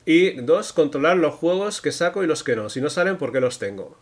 Y 0.07 0.33
dos, 0.42 0.73
controlar 0.73 1.16
los 1.16 1.35
juegos 1.35 1.81
que 1.81 1.92
saco 1.92 2.23
y 2.23 2.27
los 2.27 2.44
que 2.44 2.57
no. 2.57 2.68
Si 2.68 2.81
no 2.81 2.90
salen, 2.90 3.16
¿por 3.16 3.33
qué 3.33 3.40
los 3.40 3.59
tengo? 3.59 3.99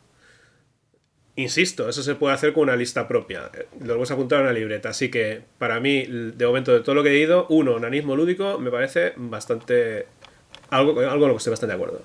Insisto, 1.35 1.89
eso 1.89 2.03
se 2.03 2.15
puede 2.15 2.35
hacer 2.35 2.53
con 2.53 2.65
una 2.65 2.77
lista 2.77 3.09
propia. 3.09 3.51
Eh, 3.55 3.67
Lo 3.81 3.99
vas 3.99 4.11
a 4.11 4.15
apuntar 4.15 4.41
en 4.41 4.47
una 4.47 4.53
libreta. 4.53 4.91
Así 4.91 5.11
que, 5.11 5.43
para 5.59 5.81
mí, 5.81 6.05
de 6.05 6.47
momento, 6.47 6.73
de 6.73 6.81
todo 6.81 6.95
lo 6.95 7.03
que 7.03 7.11
he 7.11 7.19
ido, 7.19 7.47
uno, 7.49 7.75
onanismo 7.75 8.17
lúdico, 8.17 8.59
me 8.59 8.71
parece 8.71 9.13
bastante. 9.17 10.07
Algo, 10.71 10.99
algo 11.01 11.21
con 11.21 11.29
lo 11.29 11.35
que 11.35 11.39
estoy 11.39 11.51
bastante 11.53 11.77
de 11.77 11.83
acuerdo. 11.83 12.03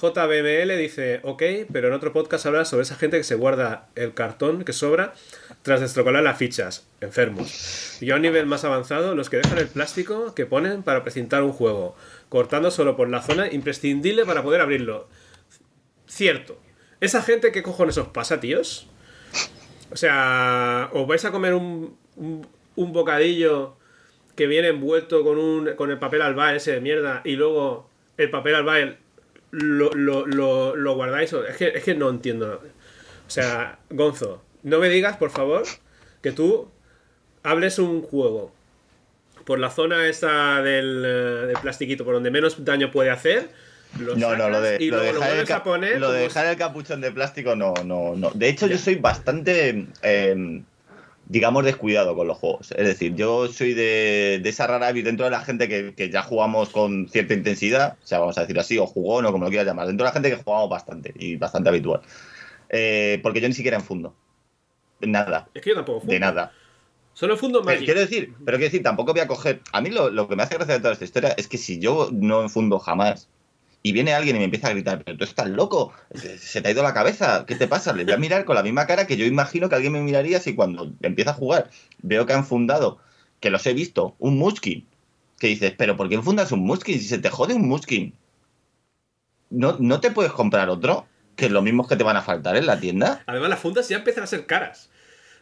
JBML 0.00 0.78
dice, 0.78 1.20
ok, 1.22 1.42
pero 1.72 1.88
en 1.88 1.94
otro 1.94 2.12
podcast 2.12 2.46
habla 2.46 2.64
sobre 2.64 2.82
esa 2.82 2.96
gente 2.96 3.18
que 3.18 3.24
se 3.24 3.34
guarda 3.34 3.88
el 3.96 4.14
cartón 4.14 4.64
que 4.64 4.72
sobra 4.72 5.12
tras 5.62 5.80
destrocolar 5.80 6.22
las 6.22 6.38
fichas. 6.38 6.88
Enfermos. 7.00 7.98
Y 8.00 8.10
a 8.10 8.16
un 8.16 8.22
nivel 8.22 8.46
más 8.46 8.64
avanzado, 8.64 9.14
los 9.14 9.28
que 9.28 9.38
dejan 9.38 9.58
el 9.58 9.68
plástico 9.68 10.34
que 10.34 10.46
ponen 10.46 10.82
para 10.82 11.02
precintar 11.02 11.42
un 11.42 11.52
juego, 11.52 11.96
cortando 12.28 12.70
solo 12.70 12.96
por 12.96 13.08
la 13.10 13.22
zona 13.22 13.52
imprescindible 13.52 14.24
para 14.24 14.42
poder 14.42 14.60
abrirlo. 14.60 15.08
Cierto. 16.06 16.58
Esa 17.00 17.22
gente, 17.22 17.52
¿qué 17.52 17.62
cojones 17.62 17.98
os 17.98 18.08
pasa, 18.08 18.40
tíos? 18.40 18.88
O 19.92 19.96
sea, 19.96 20.88
os 20.92 21.06
vais 21.06 21.24
a 21.24 21.30
comer 21.30 21.54
un, 21.54 21.96
un, 22.16 22.46
un 22.76 22.92
bocadillo 22.92 23.76
que 24.36 24.46
viene 24.46 24.68
envuelto 24.68 25.22
con, 25.22 25.38
un, 25.38 25.74
con 25.74 25.90
el 25.90 25.98
papel 25.98 26.22
albal 26.22 26.56
ese 26.56 26.72
de 26.72 26.80
mierda 26.80 27.20
y 27.24 27.32
luego 27.32 27.90
el 28.16 28.30
papel 28.30 28.54
albal 28.54 28.98
lo, 29.50 29.90
lo, 29.92 30.26
lo, 30.26 30.76
lo 30.76 30.94
guardáis. 30.94 31.32
Es 31.32 31.56
que, 31.56 31.68
es 31.68 31.84
que 31.84 31.94
no 31.94 32.08
entiendo 32.10 32.46
nada. 32.46 32.58
O 33.26 33.30
sea, 33.30 33.78
Gonzo, 33.90 34.42
no 34.62 34.78
me 34.78 34.88
digas, 34.88 35.16
por 35.16 35.30
favor, 35.30 35.62
que 36.22 36.32
tú 36.32 36.68
hables 37.42 37.78
un 37.78 38.02
juego 38.02 38.52
por 39.44 39.58
la 39.58 39.70
zona 39.70 40.06
esta 40.06 40.62
del, 40.62 41.02
eh, 41.04 41.46
del 41.46 41.56
plastiquito, 41.62 42.04
por 42.04 42.14
donde 42.14 42.30
menos 42.30 42.64
daño 42.64 42.90
puede 42.90 43.10
hacer. 43.10 43.50
Lo 43.98 44.14
No, 44.14 44.36
no, 44.36 44.48
lo 44.48 44.60
de, 44.60 44.76
y 44.80 44.90
lo 44.90 44.98
luego 44.98 45.18
lo 45.18 45.24
el, 45.24 45.50
a 45.52 45.64
poner. 45.64 46.00
lo 46.00 46.12
de 46.12 46.18
como 46.18 46.28
dejar 46.28 46.46
el 46.46 46.56
capuchón 46.56 47.00
de 47.00 47.10
plástico, 47.10 47.56
no, 47.56 47.74
no, 47.84 48.14
no. 48.16 48.30
De 48.32 48.48
hecho, 48.48 48.66
Ya. 48.66 48.72
yo 48.74 48.78
soy 48.78 48.94
bastante, 48.96 49.86
eh, 50.02 50.62
digamos, 51.30 51.64
descuidado 51.64 52.16
con 52.16 52.26
los 52.26 52.38
juegos. 52.38 52.72
Es 52.72 52.86
decir, 52.88 53.14
yo 53.14 53.46
soy 53.46 53.72
de, 53.72 54.40
de 54.42 54.48
esa 54.48 54.66
rara 54.66 54.92
dentro 54.92 55.24
de 55.26 55.30
la 55.30 55.42
gente 55.42 55.68
que, 55.68 55.94
que 55.94 56.10
ya 56.10 56.22
jugamos 56.24 56.70
con 56.70 57.08
cierta 57.08 57.34
intensidad, 57.34 57.96
o 58.02 58.06
sea, 58.06 58.18
vamos 58.18 58.36
a 58.36 58.40
decir 58.40 58.58
así, 58.58 58.78
o 58.78 58.86
jugón 58.86 59.24
o 59.26 59.30
como 59.30 59.44
lo 59.44 59.48
quieras 59.50 59.68
llamar, 59.68 59.86
dentro 59.86 60.04
de 60.04 60.08
la 60.08 60.12
gente 60.12 60.28
que 60.28 60.42
jugamos 60.42 60.68
bastante 60.68 61.14
y 61.16 61.36
bastante 61.36 61.68
habitual. 61.68 62.00
Eh, 62.68 63.20
porque 63.22 63.40
yo 63.40 63.46
ni 63.46 63.54
siquiera 63.54 63.76
enfundo. 63.76 64.12
Nada, 65.02 65.48
Es 65.54 65.62
que 65.62 65.70
yo 65.70 65.76
tampoco 65.76 66.00
fundo. 66.00 66.12
de 66.12 66.18
nada. 66.18 66.52
Solo 67.14 67.36
fundo 67.36 67.60
Pero 67.62 67.74
Magic. 67.76 67.84
quiero 67.84 68.00
decir, 68.00 68.34
pero 68.44 68.58
quiero 68.58 68.70
decir, 68.72 68.82
tampoco 68.82 69.12
voy 69.12 69.20
a 69.20 69.28
coger. 69.28 69.60
A 69.72 69.80
mí 69.80 69.90
lo, 69.90 70.10
lo 70.10 70.26
que 70.26 70.34
me 70.34 70.42
hace 70.42 70.56
gracia 70.56 70.74
de 70.74 70.80
toda 70.80 70.94
esta 70.94 71.04
historia 71.04 71.34
es 71.36 71.46
que 71.46 71.58
si 71.58 71.78
yo 71.78 72.08
no 72.12 72.42
enfundo 72.42 72.80
jamás 72.80 73.28
y 73.82 73.92
viene 73.92 74.12
alguien 74.12 74.36
y 74.36 74.40
me 74.40 74.44
empieza 74.44 74.68
a 74.68 74.72
gritar, 74.72 75.02
pero 75.04 75.16
tú 75.16 75.24
estás 75.24 75.48
loco, 75.48 75.92
se 76.14 76.60
te 76.60 76.68
ha 76.68 76.70
ido 76.70 76.82
la 76.82 76.92
cabeza, 76.92 77.44
¿qué 77.46 77.54
te 77.54 77.66
pasa? 77.66 77.92
Le 77.92 78.04
voy 78.04 78.12
a 78.12 78.18
mirar 78.18 78.44
con 78.44 78.56
la 78.56 78.62
misma 78.62 78.86
cara 78.86 79.06
que 79.06 79.16
yo 79.16 79.24
imagino 79.24 79.68
que 79.68 79.76
alguien 79.76 79.92
me 79.92 80.02
miraría 80.02 80.40
si 80.40 80.54
cuando 80.54 80.92
empieza 81.02 81.30
a 81.30 81.34
jugar 81.34 81.70
veo 82.02 82.26
que 82.26 82.34
han 82.34 82.44
fundado, 82.44 82.98
que 83.40 83.50
los 83.50 83.66
he 83.66 83.72
visto, 83.72 84.14
un 84.18 84.38
Muskin. 84.38 84.86
Que 85.38 85.46
dices, 85.46 85.72
pero 85.78 85.96
¿por 85.96 86.10
qué 86.10 86.20
fundas 86.20 86.52
un 86.52 86.60
Muskin? 86.60 86.98
Si 86.98 87.08
se 87.08 87.18
te 87.18 87.30
jode 87.30 87.54
un 87.54 87.66
Muskin, 87.66 88.12
¿no, 89.48 89.76
¿no 89.78 90.00
te 90.00 90.10
puedes 90.10 90.32
comprar 90.32 90.68
otro? 90.68 91.06
Que 91.34 91.46
es 91.46 91.50
lo 91.50 91.62
mismo 91.62 91.88
que 91.88 91.96
te 91.96 92.04
van 92.04 92.18
a 92.18 92.22
faltar 92.22 92.56
en 92.56 92.66
la 92.66 92.78
tienda. 92.78 93.22
Además, 93.26 93.48
las 93.48 93.60
fundas 93.60 93.88
ya 93.88 93.96
empiezan 93.96 94.24
a 94.24 94.26
ser 94.26 94.44
caras. 94.44 94.90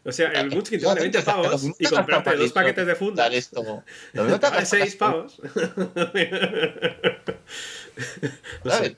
O 0.05 0.13
sea, 0.13 0.31
el 0.31 0.51
Munchkin 0.51 0.81
te 0.81 0.87
vale 0.87 1.01
20 1.01 1.19
Lo 1.19 1.25
mismo 1.25 1.43
pavos 1.43 1.65
y 1.79 1.85
comprarte 1.85 2.37
dos 2.37 2.53
paquetes 2.53 2.87
de 2.87 2.95
fundas. 2.95 3.27
dar 3.27 3.35
esto. 3.35 3.83
Lo 4.13 4.23
mismo 4.23 4.39
te 4.39 4.47
Vale 4.47 4.61
gastas 4.61 4.69
6 4.69 4.97
pavos. 4.97 5.43
No 8.65 8.71
sé. 8.71 8.77
¿sabes? 8.77 8.97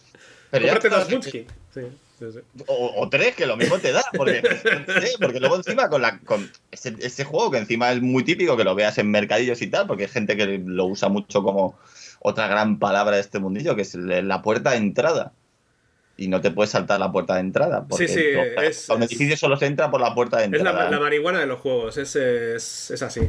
Pero 0.51 0.67
ya 0.67 0.79
dos 0.79 1.11
Munchkin. 1.11 1.47
Sí, 1.73 1.81
sí, 2.19 2.25
sí. 2.33 2.39
O, 2.67 2.93
o 3.03 3.09
tres, 3.09 3.37
que 3.37 3.47
lo 3.47 3.57
mismo 3.57 3.79
te 3.79 3.93
da, 3.93 4.03
porque, 4.17 4.43
porque 5.21 5.39
luego 5.41 5.57
encima 5.57 5.89
con, 5.89 6.03
la, 6.03 6.19
con 6.19 6.51
ese, 6.73 6.95
ese 6.99 7.25
juego 7.25 7.51
que 7.53 7.59
encima 7.59 7.93
es 7.93 8.03
muy 8.03 8.25
típico, 8.25 8.57
que 8.57 8.65
lo 8.65 8.75
veas 8.75 8.99
en 8.99 9.11
mercadillos 9.11 9.63
y 9.63 9.69
tal, 9.69 9.87
porque 9.87 10.05
hay 10.05 10.09
gente 10.11 10.37
que 10.37 10.61
lo 10.65 10.87
usa 10.87 11.09
mucho 11.09 11.43
como 11.43 11.79
otra 12.19 12.49
gran 12.49 12.79
palabra 12.79 13.15
de 13.17 13.23
este 13.23 13.39
mundillo, 13.39 13.77
que 13.77 13.83
es 13.83 13.95
la 13.95 14.43
puerta 14.43 14.73
de 14.73 14.79
entrada. 14.79 15.33
Y 16.17 16.29
no 16.29 16.43
te 16.43 16.51
puedes 16.51 16.71
saltar 16.73 17.01
la 17.01 17.11
puerta 17.11 17.35
de 17.35 17.41
entrada, 17.41 17.87
porque 17.89 18.07
Sí, 18.09 18.15
sí, 18.15 18.25
es- 18.63 18.91
a 18.91 18.95
un 18.95 19.03
es- 19.05 19.11
edificio 19.11 19.37
solo 19.39 19.57
se 19.57 19.65
entra 19.67 19.91
por 19.91 20.01
la 20.03 20.15
puerta 20.15 20.37
de 20.39 20.45
Es 20.47 20.53
entrada. 20.53 20.85
la, 20.85 20.91
la 20.91 21.01
marihuana 21.01 21.39
de 21.41 21.47
los 21.47 21.61
juegos, 21.61 21.97
es, 21.97 22.15
es, 22.17 22.91
es 22.91 23.03
así. 23.03 23.23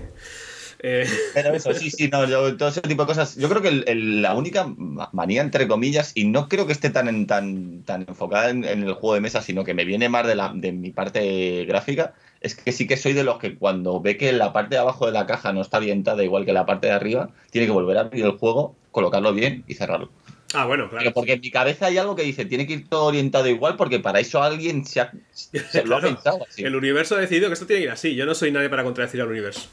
Eh, 0.83 1.05
Pero 1.35 1.53
eso, 1.53 1.73
sí, 1.73 1.91
sí, 1.91 2.07
no, 2.07 2.25
yo- 2.27 2.57
todo 2.57 2.69
ese 2.69 2.81
tipo 2.81 3.03
de 3.03 3.07
cosas. 3.07 3.35
Yo 3.35 3.47
creo 3.49 3.61
que 3.61 3.67
el- 3.67 3.83
el- 3.87 4.21
la 4.21 4.33
única 4.35 4.65
ma- 4.65 5.09
manía, 5.13 5.41
entre 5.41 5.67
comillas, 5.67 6.11
y 6.15 6.25
no 6.25 6.49
creo 6.49 6.65
que 6.65 6.73
esté 6.73 6.89
tan, 6.89 7.07
en- 7.07 7.27
tan, 7.27 7.83
tan 7.83 8.05
enfocada 8.07 8.49
en, 8.49 8.63
en 8.63 8.83
el 8.83 8.93
juego 8.93 9.13
de 9.13 9.21
mesa, 9.21 9.41
sino 9.41 9.63
que 9.63 9.73
me 9.75 9.85
viene 9.85 10.09
más 10.09 10.25
de, 10.25 10.35
la, 10.35 10.51
de 10.55 10.71
mi 10.71 10.89
parte 10.91 11.65
gráfica, 11.65 12.13
es 12.41 12.55
que 12.55 12.71
sí 12.71 12.87
que 12.87 12.97
soy 12.97 13.13
de 13.13 13.23
los 13.23 13.37
que 13.37 13.55
cuando 13.55 14.01
ve 14.01 14.17
que 14.17 14.31
la 14.33 14.51
parte 14.53 14.75
de 14.75 14.81
abajo 14.81 15.05
de 15.05 15.11
la 15.11 15.27
caja 15.27 15.53
no 15.53 15.61
está 15.61 15.77
orientada 15.77 16.23
igual 16.23 16.45
que 16.45 16.53
la 16.53 16.65
parte 16.65 16.87
de 16.87 16.93
arriba, 16.93 17.29
tiene 17.51 17.67
que 17.67 17.73
volver 17.73 17.97
a 17.97 18.01
abrir 18.01 18.25
el 18.25 18.31
juego, 18.31 18.75
colocarlo 18.89 19.31
bien 19.33 19.63
y 19.67 19.75
cerrarlo. 19.75 20.09
ah, 20.55 20.65
bueno, 20.65 20.85
Pero 20.89 21.01
claro. 21.01 21.13
porque 21.13 21.33
en 21.33 21.41
mi 21.41 21.51
cabeza 21.51 21.85
hay 21.85 21.99
algo 21.99 22.15
que 22.15 22.23
dice, 22.23 22.45
tiene 22.45 22.65
que 22.65 22.73
ir 22.73 22.89
todo 22.89 23.05
orientado 23.05 23.47
igual, 23.47 23.75
porque 23.77 23.99
para 23.99 24.19
eso 24.19 24.41
alguien 24.41 24.83
se, 24.85 25.01
ha- 25.01 25.11
se 25.31 25.85
lo 25.85 25.97
ha 25.97 26.01
pensado 26.01 26.39
así. 26.49 26.63
El 26.63 26.75
universo 26.75 27.15
ha 27.15 27.19
decidido 27.19 27.47
que 27.49 27.53
esto 27.53 27.67
tiene 27.67 27.81
que 27.81 27.85
ir 27.85 27.91
así. 27.91 28.15
Yo 28.15 28.25
no 28.25 28.33
soy 28.33 28.51
nadie 28.51 28.69
para 28.69 28.83
contradecir 28.83 29.21
al 29.21 29.27
universo. 29.27 29.69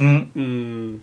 Mm. 0.00 0.30
Mm, 0.34 1.00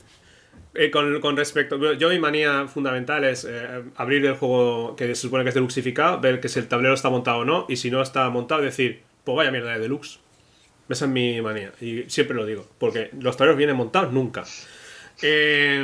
eh, 0.76 0.92
con, 0.92 1.38
respecto. 1.38 1.94
Yo, 1.94 2.10
mi 2.10 2.20
manía 2.20 2.68
fundamental 2.68 3.24
es 3.24 3.46
eh, 3.50 3.84
abrir 3.96 4.26
el 4.26 4.36
juego 4.36 4.96
que 4.96 5.08
se 5.08 5.16
supone 5.16 5.44
que 5.44 5.50
es 5.50 5.56
deluxificado, 5.56 6.20
ver 6.20 6.40
que 6.40 6.50
si 6.50 6.60
el 6.60 6.68
tablero 6.68 6.94
está 6.94 7.10
montado 7.10 7.40
o 7.40 7.46
no, 7.46 7.66
y 7.70 7.78
si 7.78 7.90
no 7.92 8.02
está 8.02 8.30
montado, 8.30 8.62
decir, 8.62 9.02
pues 9.24 9.36
vaya 9.38 9.52
mierda 9.52 9.74
de 9.74 9.80
deluxe. 9.80 10.20
Esa 10.90 11.06
es 11.06 11.12
mi 11.12 11.42
manía, 11.42 11.72
y 11.82 12.04
siempre 12.10 12.36
lo 12.36 12.46
digo, 12.46 12.68
porque 12.80 13.10
los 13.20 13.36
tableros 13.38 13.58
vienen 13.58 13.76
montados 13.76 14.14
nunca. 14.14 14.46
Eh, 15.22 15.84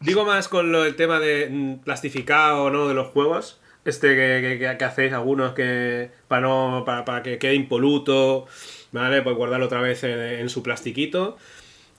digo 0.00 0.24
más 0.24 0.48
con 0.48 0.72
lo, 0.72 0.84
el 0.84 0.96
tema 0.96 1.20
de 1.20 1.48
mm, 1.50 1.74
plastificado 1.84 2.64
o 2.64 2.70
no 2.70 2.88
de 2.88 2.94
los 2.94 3.08
juegos. 3.08 3.60
Este 3.84 4.16
que- 4.16 4.76
que 4.78 4.84
hacéis 4.84 5.12
algunos 5.12 5.52
que 5.52 6.10
para 6.26 6.42
no 6.42 6.82
para, 6.84 7.04
para 7.04 7.22
que 7.22 7.38
quede 7.38 7.54
impoluto, 7.54 8.46
¿vale? 8.92 9.22
Pues 9.22 9.36
guardarlo 9.36 9.66
otra 9.66 9.80
vez 9.80 10.04
en, 10.04 10.48
su 10.48 10.62
plastiquito. 10.62 11.36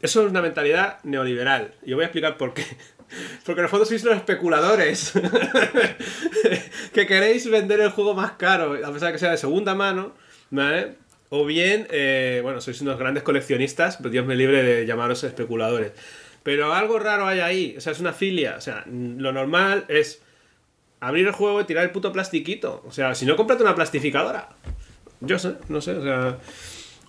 Eso 0.02 0.24
es 0.24 0.30
una 0.30 0.42
mentalidad 0.42 1.00
neoliberal. 1.04 1.74
Y 1.86 1.92
os 1.92 1.96
voy 1.96 2.04
a 2.04 2.08
explicar 2.08 2.38
por 2.38 2.54
qué. 2.54 2.64
Porque 3.46 3.62
en 3.62 3.66
el 3.66 3.70
fondo 3.70 3.86
sois 3.86 4.04
los 4.04 4.16
especuladores 4.16 5.14
que 6.94 7.08
queréis 7.08 7.50
vender 7.50 7.80
el 7.80 7.92
juego 7.92 8.14
más 8.14 8.34
caro, 8.34 8.74
a 8.74 8.92
pesar 8.92 9.08
de 9.08 9.14
que 9.14 9.20
sea 9.20 9.32
de 9.32 9.38
segunda 9.38 9.76
mano, 9.76 10.14
¿vale? 10.50 10.96
O 11.30 11.46
bien, 11.46 11.88
eh, 11.90 12.42
bueno, 12.44 12.60
sois 12.62 12.82
unos 12.82 12.98
grandes 13.00 13.24
coleccionistas, 13.24 13.98
pero 13.98 14.10
Dios 14.10 14.26
me 14.26 14.36
libre 14.36 14.62
de 14.62 14.86
llamaros 14.86 15.24
especuladores. 15.24 15.94
Pero 16.44 16.74
algo 16.74 17.00
raro 17.00 17.28
hay 17.28 17.40
ahí, 17.40 17.76
o 17.78 17.82
sea, 17.82 17.92
es 17.92 18.00
una 18.00 18.14
filia. 18.14 18.56
O 18.58 18.62
sea, 18.62 18.86
lo 18.88 19.34
normal 19.34 19.86
es 19.90 20.22
abrir 21.00 21.28
el 21.28 21.34
juego 21.34 21.60
y 21.62 21.66
tirar 21.66 21.84
el 21.84 21.92
puto 21.92 22.12
plastiquito. 22.12 22.84
O 22.88 22.92
sea, 22.92 23.16
si 23.16 23.26
no, 23.26 23.36
cómprate 23.36 23.64
una 23.64 23.76
plastificadora. 23.76 24.50
Yo 25.20 25.40
sé, 25.40 25.56
no 25.70 25.82
sé, 25.82 25.92
o 25.92 26.04
sea... 26.04 26.38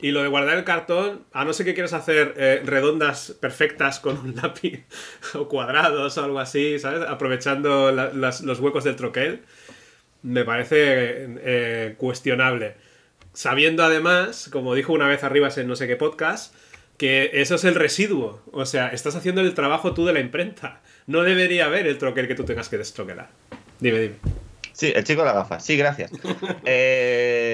Y 0.01 0.13
lo 0.13 0.23
de 0.23 0.29
guardar 0.29 0.57
el 0.57 0.65
cartón, 0.65 1.25
a 1.33 1.45
no 1.45 1.53
ser 1.53 1.67
que 1.67 1.75
quieras 1.75 1.93
hacer 1.93 2.35
eh, 2.37 2.63
redondas 2.65 3.37
perfectas 3.41 3.99
con 3.99 4.17
un 4.19 4.37
lápiz 4.37 4.85
o 5.35 5.49
cuadrados 5.49 6.17
o 6.17 6.25
algo 6.25 6.39
así, 6.39 6.79
¿sabes? 6.79 7.03
Aprovechando 7.09 7.91
los 7.91 8.61
huecos 8.61 8.85
del 8.85 8.97
troquel, 8.97 9.43
me 10.23 10.45
parece 10.45 11.27
eh, 11.41 11.95
cuestionable. 11.97 12.75
Sabiendo 13.33 13.85
además, 13.85 14.49
como 14.53 14.75
dijo 14.75 14.93
una 14.93 15.09
vez 15.09 15.25
arriba 15.25 15.49
en 15.57 15.69
no 15.69 15.77
sé 15.77 15.87
qué 15.87 15.97
podcast, 15.97 16.55
que 16.97 17.31
eso 17.35 17.55
es 17.55 17.65
el 17.65 17.75
residuo. 17.75 18.43
O 18.53 18.67
sea, 18.67 18.89
estás 18.89 19.17
haciendo 19.17 19.41
el 19.41 19.55
trabajo 19.55 19.95
tú 19.95 20.05
de 20.05 20.13
la 20.13 20.21
imprenta. 20.21 20.81
No 21.07 21.23
debería 21.23 21.67
haber 21.67 21.87
el 21.87 21.99
troquel 21.99 22.29
que 22.29 22.35
tú 22.35 22.45
tengas 22.45 22.69
que 22.69 22.79
destroquelar. 22.79 23.31
Dime, 23.81 24.01
dime. 24.01 24.48
Sí, 24.79 24.93
el 24.95 25.03
chico 25.03 25.23
de 25.23 25.27
la 25.27 25.33
gafa. 25.33 25.59
Sí, 25.59 25.77
gracias. 25.77 26.13
Eh, 26.65 27.49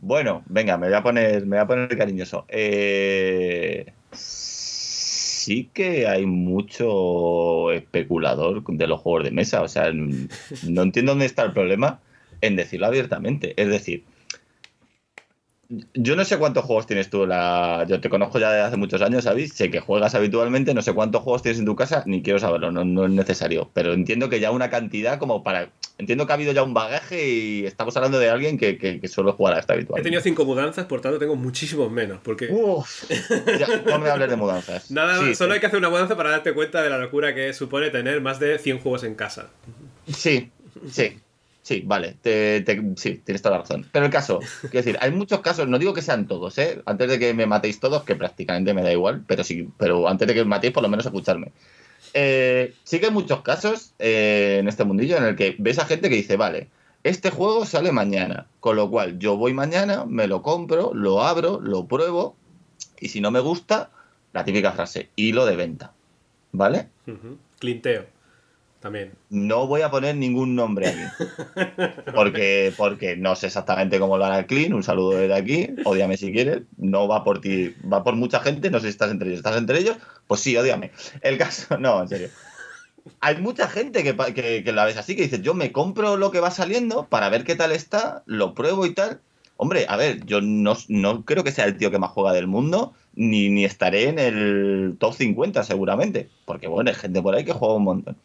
bueno, 0.00 0.44
venga, 0.46 0.78
me 0.78 0.86
voy 0.86 0.94
a 0.94 1.02
poner, 1.02 1.44
me 1.44 1.56
voy 1.56 1.64
a 1.64 1.66
poner 1.66 1.98
cariñoso. 1.98 2.44
Eh, 2.48 3.92
sí 4.12 5.68
que 5.74 6.06
hay 6.06 6.24
mucho 6.24 7.72
especulador 7.72 8.62
de 8.64 8.86
los 8.86 9.00
juegos 9.00 9.24
de 9.24 9.32
mesa. 9.32 9.62
O 9.62 9.68
sea, 9.68 9.90
no 9.92 10.82
entiendo 10.82 11.12
dónde 11.12 11.26
está 11.26 11.42
el 11.42 11.52
problema 11.52 11.98
en 12.42 12.54
decirlo 12.54 12.86
abiertamente. 12.86 13.60
Es 13.60 13.66
decir, 13.68 14.04
yo 15.68 16.16
no 16.16 16.24
sé 16.24 16.38
cuántos 16.38 16.64
juegos 16.64 16.86
tienes 16.86 17.10
tú. 17.10 17.26
La... 17.26 17.84
Yo 17.86 18.00
te 18.00 18.08
conozco 18.08 18.38
ya 18.38 18.50
desde 18.50 18.64
hace 18.66 18.76
muchos 18.76 19.02
años, 19.02 19.24
¿sabes? 19.24 19.52
Sé 19.52 19.70
que 19.70 19.80
juegas 19.80 20.14
habitualmente, 20.14 20.72
no 20.72 20.80
sé 20.80 20.94
cuántos 20.94 21.22
juegos 21.22 21.42
tienes 21.42 21.58
en 21.58 21.66
tu 21.66 21.76
casa, 21.76 22.02
ni 22.06 22.22
quiero 22.22 22.38
saberlo, 22.38 22.70
no, 22.70 23.04
es 23.04 23.10
necesario. 23.10 23.70
Pero 23.74 23.92
entiendo 23.92 24.30
que 24.30 24.40
ya 24.40 24.50
una 24.50 24.70
cantidad 24.70 25.18
como 25.18 25.42
para. 25.42 25.70
Entiendo 25.98 26.26
que 26.26 26.32
ha 26.32 26.36
habido 26.36 26.52
ya 26.52 26.62
un 26.62 26.74
bagaje 26.74 27.28
y 27.28 27.66
estamos 27.66 27.96
hablando 27.96 28.18
de 28.18 28.30
alguien 28.30 28.56
que, 28.56 28.78
que, 28.78 29.08
suele 29.08 29.32
jugar 29.32 29.54
a 29.54 29.58
esta 29.58 29.74
habitual. 29.74 30.00
He 30.00 30.04
tenido 30.04 30.22
cinco 30.22 30.44
mudanzas, 30.44 30.86
por 30.86 31.00
tanto 31.00 31.18
tengo 31.18 31.34
muchísimos 31.34 31.90
menos. 31.90 32.20
Porque... 32.22 32.48
Uf, 32.50 33.10
no 33.86 33.98
me 33.98 34.08
hables 34.08 34.30
de 34.30 34.36
mudanzas. 34.36 34.90
Nada, 34.92 35.34
solo 35.34 35.54
hay 35.54 35.60
que 35.60 35.66
hacer 35.66 35.78
una 35.78 35.90
mudanza 35.90 36.16
para 36.16 36.30
darte 36.30 36.54
cuenta 36.54 36.82
de 36.82 36.90
la 36.90 36.98
locura 36.98 37.34
que 37.34 37.52
supone 37.52 37.90
tener 37.90 38.20
más 38.20 38.38
de 38.38 38.58
100 38.58 38.78
juegos 38.78 39.02
en 39.02 39.16
casa. 39.16 39.50
Sí, 40.06 40.52
sí. 40.88 41.18
Sí, 41.62 41.82
vale, 41.84 42.16
sí, 42.96 43.20
tienes 43.24 43.42
toda 43.42 43.56
la 43.56 43.62
razón. 43.62 43.86
Pero 43.92 44.06
el 44.06 44.10
caso, 44.10 44.40
quiero 44.62 44.78
decir, 44.78 44.98
hay 45.00 45.10
muchos 45.10 45.40
casos, 45.40 45.68
no 45.68 45.78
digo 45.78 45.92
que 45.92 46.02
sean 46.02 46.26
todos, 46.26 46.56
¿eh? 46.58 46.80
Antes 46.86 47.10
de 47.10 47.18
que 47.18 47.34
me 47.34 47.46
matéis 47.46 47.78
todos, 47.78 48.04
que 48.04 48.16
prácticamente 48.16 48.72
me 48.72 48.82
da 48.82 48.92
igual, 48.92 49.22
pero 49.26 49.44
sí, 49.44 49.68
pero 49.76 50.08
antes 50.08 50.26
de 50.28 50.34
que 50.34 50.44
me 50.44 50.50
matéis, 50.50 50.72
por 50.72 50.82
lo 50.82 50.88
menos 50.88 51.04
escucharme. 51.04 51.52
Eh, 52.14 52.74
sí 52.84 53.00
que 53.00 53.06
hay 53.06 53.12
muchos 53.12 53.42
casos 53.42 53.92
eh, 53.98 54.58
en 54.60 54.68
este 54.68 54.84
mundillo 54.84 55.16
en 55.18 55.24
el 55.24 55.36
que 55.36 55.56
ves 55.58 55.78
a 55.78 55.84
gente 55.84 56.08
que 56.08 56.16
dice, 56.16 56.36
vale, 56.36 56.68
este 57.04 57.30
juego 57.30 57.64
sale 57.66 57.92
mañana, 57.92 58.46
con 58.60 58.76
lo 58.76 58.90
cual 58.90 59.18
yo 59.18 59.36
voy 59.36 59.52
mañana, 59.52 60.04
me 60.06 60.26
lo 60.26 60.42
compro, 60.42 60.92
lo 60.94 61.22
abro, 61.22 61.60
lo 61.60 61.86
pruebo, 61.86 62.36
y 62.98 63.08
si 63.08 63.20
no 63.20 63.30
me 63.30 63.40
gusta, 63.40 63.90
la 64.32 64.44
típica 64.44 64.72
frase, 64.72 65.10
hilo 65.16 65.46
de 65.46 65.56
venta, 65.56 65.92
¿vale? 66.52 66.88
Clinteo. 67.58 68.17
También. 68.80 69.12
No 69.28 69.66
voy 69.66 69.82
a 69.82 69.90
poner 69.90 70.14
ningún 70.16 70.54
nombre 70.54 70.88
aquí. 70.88 71.24
Porque, 72.14 72.72
porque 72.76 73.16
no 73.16 73.34
sé 73.34 73.46
exactamente 73.46 73.98
cómo 73.98 74.16
lo 74.16 74.24
hará 74.24 74.38
el 74.38 74.46
Clean. 74.46 74.72
Un 74.72 74.82
saludo 74.82 75.18
desde 75.18 75.34
aquí. 75.34 75.68
Ódiame 75.84 76.16
si 76.16 76.32
quieres. 76.32 76.62
No 76.76 77.08
va 77.08 77.24
por 77.24 77.40
ti, 77.40 77.74
va 77.92 78.04
por 78.04 78.14
mucha 78.14 78.40
gente. 78.40 78.70
No 78.70 78.78
sé 78.78 78.86
si 78.86 78.90
estás 78.90 79.10
entre 79.10 79.28
ellos. 79.28 79.38
¿Estás 79.38 79.56
entre 79.56 79.80
ellos? 79.80 79.96
Pues 80.26 80.40
sí, 80.40 80.56
ódiame. 80.56 80.92
El 81.22 81.38
caso, 81.38 81.76
no, 81.80 82.00
en 82.02 82.08
serio. 82.08 82.28
Hay 83.20 83.38
mucha 83.38 83.68
gente 83.68 84.04
que, 84.04 84.14
que, 84.62 84.72
la 84.72 84.84
ves 84.84 84.96
así, 84.96 85.16
que 85.16 85.22
dice, 85.22 85.40
yo 85.40 85.54
me 85.54 85.72
compro 85.72 86.16
lo 86.16 86.30
que 86.30 86.40
va 86.40 86.50
saliendo 86.50 87.06
para 87.06 87.30
ver 87.30 87.44
qué 87.44 87.56
tal 87.56 87.72
está, 87.72 88.22
lo 88.26 88.54
pruebo 88.54 88.86
y 88.86 88.94
tal. 88.94 89.20
Hombre, 89.56 89.86
a 89.88 89.96
ver, 89.96 90.24
yo 90.24 90.40
no, 90.40 90.76
no 90.88 91.24
creo 91.24 91.42
que 91.42 91.50
sea 91.50 91.64
el 91.64 91.76
tío 91.78 91.90
que 91.90 91.98
más 91.98 92.10
juega 92.10 92.32
del 92.32 92.46
mundo, 92.46 92.92
ni, 93.14 93.48
ni 93.48 93.64
estaré 93.64 94.08
en 94.08 94.18
el 94.18 94.96
top 95.00 95.14
50 95.14 95.64
seguramente. 95.64 96.28
Porque 96.44 96.68
bueno, 96.68 96.90
hay 96.90 96.96
gente 96.96 97.22
por 97.22 97.34
ahí 97.34 97.44
que 97.44 97.52
juega 97.52 97.74
un 97.74 97.84
montón 97.84 98.16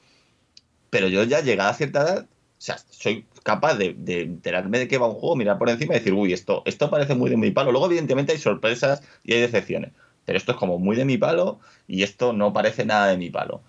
pero 0.94 1.08
yo 1.08 1.24
ya 1.24 1.42
llegada 1.42 1.72
a 1.72 1.74
cierta 1.74 2.04
edad, 2.04 2.28
o 2.30 2.56
sea, 2.60 2.78
soy 2.92 3.26
capaz 3.42 3.74
de, 3.74 3.96
enterarme 4.08 4.78
de 4.78 4.88
qué 4.88 5.00
va 5.00 5.10
un 5.10 5.16
juego, 5.16 5.36
mirar 5.36 5.58
por 5.58 5.68
encima 5.72 5.96
y 5.96 5.98
decir, 5.98 6.14
uy, 6.14 6.34
esto, 6.34 6.62
esto 6.68 6.92
parece 6.92 7.16
muy 7.16 7.32
de 7.32 7.36
mi 7.36 7.50
palo. 7.50 7.72
Luego, 7.72 7.88
evidentemente, 7.88 8.32
hay 8.32 8.38
sorpresas 8.38 9.02
y 9.24 9.34
hay 9.34 9.42
decepciones. 9.42 9.92
Pero 10.24 10.38
esto 10.38 10.52
es 10.52 10.58
como 10.60 10.78
muy 10.78 10.96
de 10.96 11.04
mi 11.04 11.18
palo 11.18 11.60
y 11.88 12.04
esto 12.04 12.32
no 12.32 12.54
parece 12.54 12.86
nada 12.86 13.08
de 13.08 13.18
mi 13.18 13.32
palo. 13.32 13.64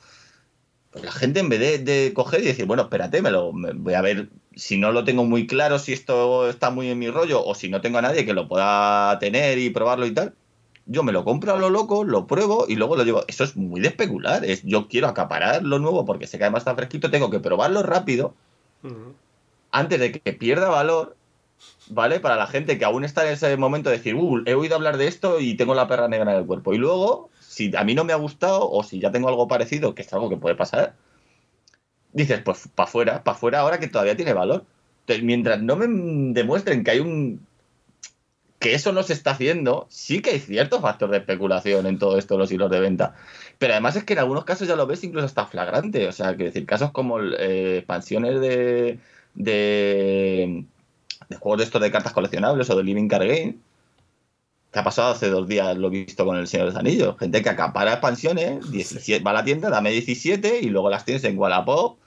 Pues 0.91 1.03
la 1.03 1.13
gente, 1.13 1.41
en 1.41 1.49
vez 1.49 1.83
de, 1.83 2.13
coger 2.13 2.43
y 2.43 2.45
decir, 2.45 2.67
bueno, 2.67 2.83
espérate, 2.83 3.23
me 3.23 3.31
lo 3.31 3.53
voy 3.53 3.95
a 3.95 4.03
ver 4.03 4.29
si 4.55 4.77
no 4.77 4.93
lo 4.93 5.05
tengo 5.05 5.25
muy 5.25 5.47
claro, 5.47 5.79
si 5.79 5.95
esto 5.95 6.51
está 6.51 6.69
muy 6.69 6.91
en 6.91 6.99
mi 6.99 7.09
rollo, 7.09 7.43
o 7.43 7.55
si 7.55 7.71
no 7.71 7.81
tengo 7.81 7.97
a 7.97 8.03
nadie 8.03 8.27
que 8.27 8.35
lo 8.35 8.49
pueda 8.49 9.19
tener 9.19 9.59
y 9.59 9.71
probarlo 9.71 10.05
y 10.05 10.13
tal, 10.13 10.35
yo 10.87 11.03
me 11.03 11.13
lo 11.13 11.25
compro 11.25 11.55
a 11.55 11.59
lo 11.59 11.71
loco, 11.71 12.05
lo 12.05 12.27
pruebo 12.27 12.67
y 12.69 12.77
luego 12.77 12.97
lo 12.97 13.05
llevo. 13.05 13.25
Eso 13.27 13.45
es 13.45 13.57
muy 13.57 13.81
de 13.81 13.89
especular. 13.89 14.45
Es, 14.45 14.63
yo 14.65 14.89
quiero 14.89 15.09
acaparar 15.09 15.63
lo 15.63 15.79
nuevo 15.79 16.05
porque 16.05 16.27
sé 16.27 16.39
que 16.39 16.45
además 16.45 16.63
está 16.63 16.75
fresquito, 16.75 17.11
tengo 17.11 17.31
que 17.31 17.41
probarlo 17.41 17.83
rápido 17.83 18.35
antes 19.71 19.99
de 19.99 20.13
que 20.13 20.33
pierda 20.35 20.69
valor, 20.69 21.17
¿vale? 21.89 22.21
Para 22.21 22.37
la 22.37 22.47
gente 22.47 22.79
que 22.79 22.85
aún 22.85 23.05
está 23.05 23.27
en 23.27 23.33
ese 23.33 23.57
momento 23.57 23.89
de 23.89 23.97
decir, 23.97 24.15
uh, 24.15 24.43
he 24.45 24.55
oído 24.55 24.77
hablar 24.77 24.99
de 24.99 25.09
esto 25.09 25.41
y 25.41 25.57
tengo 25.57 25.75
la 25.75 25.89
perra 25.89 26.07
negra 26.07 26.33
en 26.33 26.39
el 26.39 26.47
cuerpo. 26.47 26.75
Y 26.75 26.79
luego, 26.79 27.31
si 27.41 27.75
a 27.75 27.83
mí 27.83 27.95
no 27.95 28.05
me 28.05 28.13
ha 28.13 28.17
gustado 28.17 28.71
o 28.71 28.83
si 28.83 29.01
ya 29.01 29.11
tengo 29.11 29.29
algo 29.29 29.49
parecido, 29.49 29.95
que 29.95 30.03
es 30.03 30.13
algo 30.13 30.29
que 30.29 30.37
puede 30.37 30.55
pasar, 30.55 30.95
dices, 32.13 32.41
pues 32.45 32.69
para 32.75 32.89
afuera, 32.89 33.25
para 33.25 33.37
afuera 33.37 33.61
ahora 33.61 33.81
que 33.81 33.89
todavía 33.89 34.17
tiene 34.17 34.35
valor. 34.35 34.65
mientras 35.23 35.63
no 35.63 35.77
me 35.77 35.87
demuestren 36.35 36.85
que 36.85 36.91
hay 36.93 37.01
un 37.01 37.47
que 38.65 38.75
eso 38.75 38.95
no 38.95 39.03
se 39.03 39.13
está 39.13 39.33
haciendo, 39.33 39.87
sí 39.91 40.23
que 40.23 40.31
hay 40.31 40.41
cierto 40.41 40.81
factor 40.81 41.11
de 41.11 41.19
especulación 41.19 41.85
en 41.85 41.99
todo 41.99 42.17
esto, 42.17 42.39
los 42.39 42.51
hilos 42.51 42.71
de 42.71 42.81
venta. 42.81 43.15
Pero 43.59 43.75
además 43.75 43.95
es 43.97 44.05
que 44.05 44.15
en 44.15 44.21
algunos 44.21 44.47
casos 44.47 44.67
ya 44.67 44.75
lo 44.75 44.87
ves 44.87 45.05
incluso 45.05 45.27
hasta 45.27 45.45
flagrante. 45.45 46.09
O 46.09 46.13
sea, 46.13 46.35
que 46.35 46.45
decir, 46.45 46.65
casos 46.65 46.91
como 46.91 47.21
eh, 47.21 47.77
expansiones 47.77 48.41
de, 48.41 49.01
de, 49.35 50.65
juegos 51.39 51.59
de 51.59 51.65
estos 51.65 51.83
de 51.83 51.91
cartas 51.91 52.15
coleccionables 52.15 52.71
o 52.71 52.77
de 52.77 52.85
Living 52.85 53.07
Card 53.07 53.27
Game, 53.27 53.57
que 54.73 54.79
ha 54.79 54.83
pasado 54.83 55.13
hace 55.13 55.29
dos 55.29 55.47
días, 55.47 55.77
lo 55.77 55.89
he 55.89 55.91
visto 55.91 56.25
con 56.25 56.39
el 56.39 56.47
Señor 56.47 56.69
de 56.69 56.73
los 56.73 56.81
Anillos. 56.81 57.19
Gente 57.19 57.43
que 57.43 57.51
acapara 57.51 57.93
expansiones, 57.93 58.71
17, 58.71 59.23
va 59.23 59.33
a 59.33 59.35
la 59.35 59.45
tienda, 59.45 59.69
dame 59.69 59.91
17 59.91 60.61
y 60.63 60.71
luego 60.71 60.89
las 60.89 61.05
tienes 61.05 61.23
en 61.25 61.39
Wallapop 61.39 61.99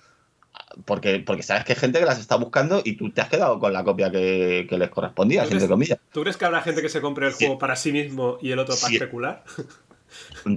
porque, 0.86 1.20
porque 1.20 1.44
sabes 1.44 1.64
que 1.66 1.74
hay 1.74 1.80
gente 1.80 2.00
que 2.00 2.06
las 2.06 2.20
está 2.20 2.36
buscando 2.36 2.82
y 2.84 2.94
tú 2.94 3.12
te 3.12 3.22
has 3.22 3.30
quedado 3.30 3.60
con 3.60 3.74
la 3.74 3.84
copia 3.84 4.12
que, 4.12 4.68
les 4.70 4.90
correspondía, 4.90 5.44
entre 5.44 5.68
comillas. 5.68 6.00
¿Tú 6.12 6.22
crees 6.22 6.38
que 6.38 6.46
habrá 6.46 6.62
gente 6.62 6.82
que 6.82 6.90
se 6.90 7.02
compre 7.02 7.28
el 7.28 7.34
juego 7.34 7.58
para 7.58 7.76
sí 7.76 7.92
mismo 7.92 8.38
y 8.42 8.52
el 8.52 8.60
otro 8.60 8.76
para 8.80 8.94
especular? 8.94 9.44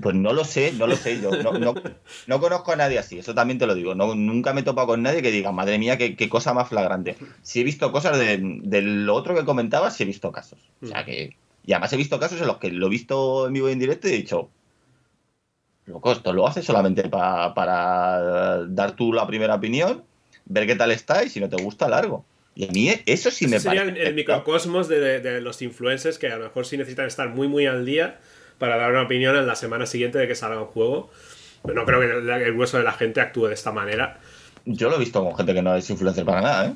Pues 0.01 0.15
no 0.15 0.33
lo 0.33 0.45
sé, 0.45 0.73
no 0.73 0.87
lo 0.87 0.95
sé. 0.95 1.21
Yo 1.21 1.31
no, 2.27 2.41
conozco 2.41 2.73
a 2.73 2.77
nadie 2.77 2.99
así, 2.99 3.19
eso 3.19 3.35
también 3.35 3.59
te 3.59 3.67
lo 3.67 3.75
digo. 3.75 3.97
No, 3.97 4.15
nunca 4.15 4.53
me 4.53 4.61
he 4.61 4.65
topado 4.65 4.87
con 4.87 5.03
nadie 5.03 5.23
que 5.23 5.33
diga, 5.33 5.51
madre 5.51 5.79
mía, 5.79 5.99
qué, 5.99 6.29
cosa 6.29 6.55
más 6.55 6.69
flagrante. 6.69 7.17
Si 7.43 7.61
he 7.61 7.65
visto 7.65 7.91
cosas 7.91 8.17
de, 8.19 8.39
lo 8.39 9.15
otro 9.15 9.35
que 9.35 9.45
comentabas, 9.45 9.97
sí 9.97 10.05
he 10.05 10.07
visto 10.07 10.31
casos. 10.31 10.59
O 10.83 10.87
sea 10.87 11.05
que. 11.05 11.37
Y 11.67 11.73
además 11.73 11.93
he 11.93 11.97
visto 11.97 12.19
casos 12.21 12.41
en 12.41 12.47
los 12.47 12.59
que 12.59 12.71
lo 12.71 12.87
he 12.87 12.91
visto 12.91 13.49
en 13.49 13.53
vivo 13.53 13.69
y 13.69 13.73
en 13.73 13.79
directo 13.81 14.09
y 14.09 14.13
he 14.13 14.17
dicho, 14.17 14.49
loco, 15.87 16.13
esto 16.13 16.33
lo 16.33 16.47
haces 16.47 16.65
solamente 16.65 17.09
para 17.09 18.65
dar 18.69 18.93
tú 18.93 19.13
la 19.13 19.27
primera 19.27 19.57
opinión 19.57 20.05
ver 20.51 20.67
qué 20.67 20.75
tal 20.75 20.91
está 20.91 21.25
y 21.25 21.31
si 21.31 21.41
no 21.41 21.49
te 21.49 21.63
gusta, 21.63 21.89
largo. 21.89 22.25
Y 22.55 22.69
a 22.69 22.73
mí 22.73 22.93
eso 23.07 23.31
sí 23.31 23.47
me 23.47 23.61
sería 23.61 23.83
el, 23.83 24.15
microcosmos 24.15 24.89
de, 24.89 25.41
los 25.41 25.63
influencers 25.63 26.19
que 26.19 26.29
a 26.29 26.37
lo 26.37 26.45
mejor 26.45 26.67
sí 26.67 26.77
necesitan 26.77 27.07
estar 27.07 27.29
muy, 27.31 27.49
muy 27.49 27.67
al 27.67 27.87
día 27.87 28.19
para 28.59 28.77
dar 28.77 28.91
una 28.91 29.03
opinión 29.03 29.37
en 29.37 29.47
la 29.47 29.55
semana 29.55 29.87
siguiente 29.87 30.19
de 30.19 30.27
que 30.27 30.35
salga 30.35 30.61
un 30.61 30.67
juego. 30.67 31.11
Pero 31.63 31.75
no 31.75 31.87
creo 31.87 32.01
que 32.01 32.45
el, 32.45 32.57
hueso 32.57 32.79
de 32.79 32.85
la 32.85 32.93
gente 32.93 33.21
actúe 33.21 33.47
de 33.47 33.55
esta 33.55 33.71
manera. 33.71 34.19
Yo 34.65 34.91
lo 34.91 34.97
he 34.97 34.99
visto 34.99 35.23
con 35.23 35.37
gente 35.37 35.55
que 35.55 35.63
no 35.63 35.75
es 35.75 35.89
influencer 35.89 36.25
para 36.25 36.41
nada, 36.41 36.67
¿eh? 36.67 36.73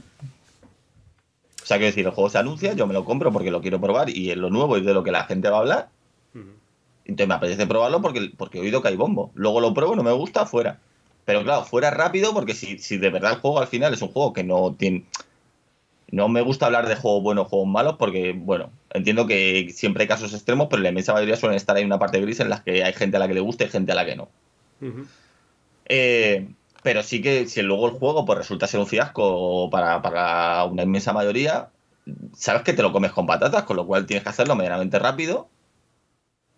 O 1.62 1.66
sea, 1.66 1.78
quiero 1.78 1.90
decir, 1.90 2.04
el 2.04 2.12
juego 2.12 2.28
se 2.28 2.38
anuncia, 2.38 2.74
yo 2.74 2.86
me 2.86 2.92
lo 2.92 3.04
compro 3.04 3.32
porque 3.32 3.50
lo 3.50 3.62
quiero 3.62 3.80
probar 3.80 4.10
y 4.10 4.30
es 4.30 4.36
lo 4.36 4.50
nuevo 4.50 4.76
y 4.76 4.82
de 4.82 4.92
lo 4.92 5.02
que 5.02 5.10
la 5.10 5.24
gente 5.24 5.48
va 5.48 5.56
a 5.56 5.60
hablar. 5.60 5.88
Entonces 7.06 7.28
me 7.28 7.34
apetece 7.34 7.66
probarlo 7.66 8.00
porque, 8.00 8.30
porque 8.36 8.58
he 8.58 8.60
oído 8.60 8.80
que 8.80 8.88
hay 8.88 8.96
bombo. 8.96 9.30
Luego 9.34 9.60
lo 9.60 9.74
pruebo, 9.74 9.96
no 9.96 10.02
me 10.02 10.12
gusta, 10.12 10.46
fuera. 10.46 10.78
Pero 11.24 11.42
claro, 11.42 11.64
fuera 11.64 11.90
rápido 11.90 12.34
porque 12.34 12.54
si, 12.54 12.78
si 12.78 12.98
de 12.98 13.10
verdad 13.10 13.32
el 13.32 13.38
juego 13.38 13.60
al 13.60 13.66
final 13.66 13.92
es 13.94 14.02
un 14.02 14.08
juego 14.08 14.32
que 14.32 14.44
no 14.44 14.74
tiene... 14.74 15.04
No 16.10 16.28
me 16.28 16.42
gusta 16.42 16.66
hablar 16.66 16.86
de 16.86 16.96
juegos 16.96 17.22
buenos, 17.22 17.48
juegos 17.48 17.66
malos, 17.66 17.96
porque, 17.98 18.34
bueno, 18.36 18.70
entiendo 18.90 19.26
que 19.26 19.70
siempre 19.74 20.02
hay 20.02 20.08
casos 20.08 20.32
extremos, 20.32 20.68
pero 20.70 20.82
la 20.82 20.90
inmensa 20.90 21.12
mayoría 21.12 21.36
suelen 21.36 21.56
estar 21.56 21.76
ahí 21.76 21.84
una 21.84 21.98
parte 21.98 22.20
gris 22.20 22.38
en 22.40 22.50
las 22.50 22.60
que 22.60 22.84
hay 22.84 22.92
gente 22.92 23.16
a 23.16 23.20
la 23.20 23.26
que 23.26 23.34
le 23.34 23.40
gusta 23.40 23.64
y 23.64 23.68
gente 23.68 23.92
a 23.92 23.94
la 23.96 24.04
que 24.04 24.14
no. 24.14 24.28
Eh, 25.86 26.46
pero 26.84 27.02
sí 27.02 27.22
que 27.22 27.48
si 27.48 27.62
luego 27.62 27.88
el 27.88 27.94
juego 27.94 28.26
pues 28.26 28.38
resulta 28.38 28.66
ser 28.66 28.78
un 28.78 28.86
fiasco 28.86 29.70
para, 29.70 30.02
para, 30.02 30.64
una 30.66 30.82
inmensa 30.82 31.12
mayoría, 31.12 31.70
sabes 32.36 32.62
que 32.62 32.74
te 32.74 32.82
lo 32.82 32.92
comes 32.92 33.10
con 33.10 33.26
patatas, 33.26 33.64
con 33.64 33.76
lo 33.76 33.86
cual 33.86 34.06
tienes 34.06 34.22
que 34.22 34.28
hacerlo 34.28 34.54
medianamente 34.54 34.98
rápido 34.98 35.48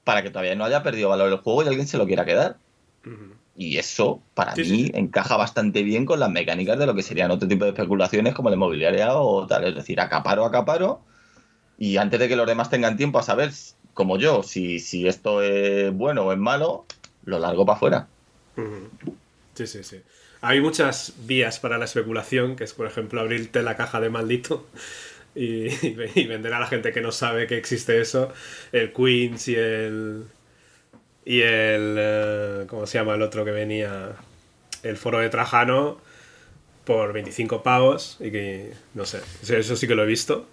para 0.04 0.22
que 0.22 0.30
todavía 0.30 0.54
no 0.54 0.64
haya 0.64 0.82
perdido 0.82 1.08
valor 1.08 1.32
el 1.32 1.38
juego 1.38 1.62
y 1.62 1.68
alguien 1.68 1.86
se 1.86 1.96
lo 1.96 2.06
quiera 2.06 2.24
quedar. 2.24 2.56
Y 3.58 3.78
eso, 3.78 4.22
para 4.34 4.54
mí, 4.54 4.90
encaja 4.92 5.36
bastante 5.36 5.82
bien 5.82 6.04
con 6.04 6.20
las 6.20 6.30
mecánicas 6.30 6.78
de 6.78 6.86
lo 6.86 6.94
que 6.94 7.02
serían 7.02 7.30
otro 7.30 7.48
tipo 7.48 7.64
de 7.64 7.70
especulaciones 7.70 8.34
como 8.34 8.50
la 8.50 8.56
inmobiliaria 8.56 9.14
o 9.14 9.46
tal. 9.46 9.64
Es 9.64 9.74
decir, 9.74 9.98
acaparo, 9.98 10.44
acaparo, 10.44 11.00
y 11.78 11.96
antes 11.96 12.20
de 12.20 12.28
que 12.28 12.36
los 12.36 12.46
demás 12.46 12.70
tengan 12.70 12.96
tiempo 12.96 13.18
a 13.18 13.22
saber, 13.22 13.50
como 13.94 14.18
yo, 14.18 14.42
si, 14.42 14.78
si 14.78 15.06
esto 15.06 15.42
es 15.42 15.92
bueno 15.92 16.22
o 16.22 16.32
es 16.32 16.38
malo, 16.38 16.86
lo 17.24 17.38
largo 17.38 17.66
para 17.66 17.76
afuera. 17.76 18.08
Sí, 19.54 19.66
sí, 19.66 19.82
sí. 19.82 20.00
Hay 20.40 20.60
muchas 20.60 21.14
vías 21.24 21.58
para 21.58 21.78
la 21.78 21.84
especulación, 21.84 22.56
que 22.56 22.64
es, 22.64 22.72
por 22.72 22.86
ejemplo, 22.86 23.20
abrirte 23.20 23.62
la 23.62 23.76
caja 23.76 24.00
de 24.00 24.10
maldito 24.10 24.66
y, 25.34 25.68
vender 26.26 26.54
a 26.54 26.60
la 26.60 26.66
gente 26.66 26.92
que 26.92 27.00
no 27.00 27.12
sabe 27.12 27.46
que 27.46 27.56
existe 27.56 28.00
eso 28.00 28.32
el 28.72 28.92
Queens 28.92 29.48
y 29.48 29.54
el. 29.54 30.24
Y 31.26 31.42
el. 31.42 31.96
Eh, 31.98 32.66
¿Cómo 32.68 32.86
se 32.86 32.98
llama 32.98 33.16
el 33.16 33.22
otro 33.22 33.44
que 33.44 33.50
venía? 33.50 34.12
El 34.84 34.96
foro 34.96 35.18
de 35.18 35.28
Trajano 35.28 35.98
por 36.84 37.12
25 37.12 37.64
pavos 37.64 38.16
y 38.20 38.30
que. 38.30 38.72
No 38.94 39.04
sé. 39.04 39.20
Eso 39.42 39.74
sí 39.76 39.88
que 39.88 39.96
lo 39.96 40.04
he 40.04 40.06
visto. 40.06 40.46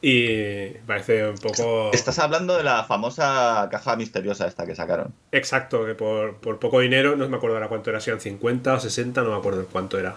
Y 0.00 0.68
parece 0.86 1.28
un 1.28 1.36
poco. 1.36 1.90
Estás 1.92 2.18
hablando 2.18 2.56
de 2.56 2.64
la 2.64 2.84
famosa 2.84 3.68
caja 3.70 3.94
misteriosa 3.96 4.46
esta 4.46 4.64
que 4.66 4.74
sacaron. 4.74 5.12
Exacto, 5.32 5.84
que 5.84 5.94
por, 5.94 6.38
poco 6.58 6.80
dinero, 6.80 7.14
no 7.16 7.28
me 7.28 7.36
acuerdo 7.36 7.56
ahora 7.56 7.68
cuánto 7.68 7.90
era, 7.90 8.00
si 8.00 8.10
eran 8.10 8.20
50 8.20 8.72
o 8.72 8.80
60, 8.80 9.22
no 9.22 9.30
me 9.30 9.36
acuerdo 9.36 9.66
cuánto 9.66 9.98
era. 9.98 10.16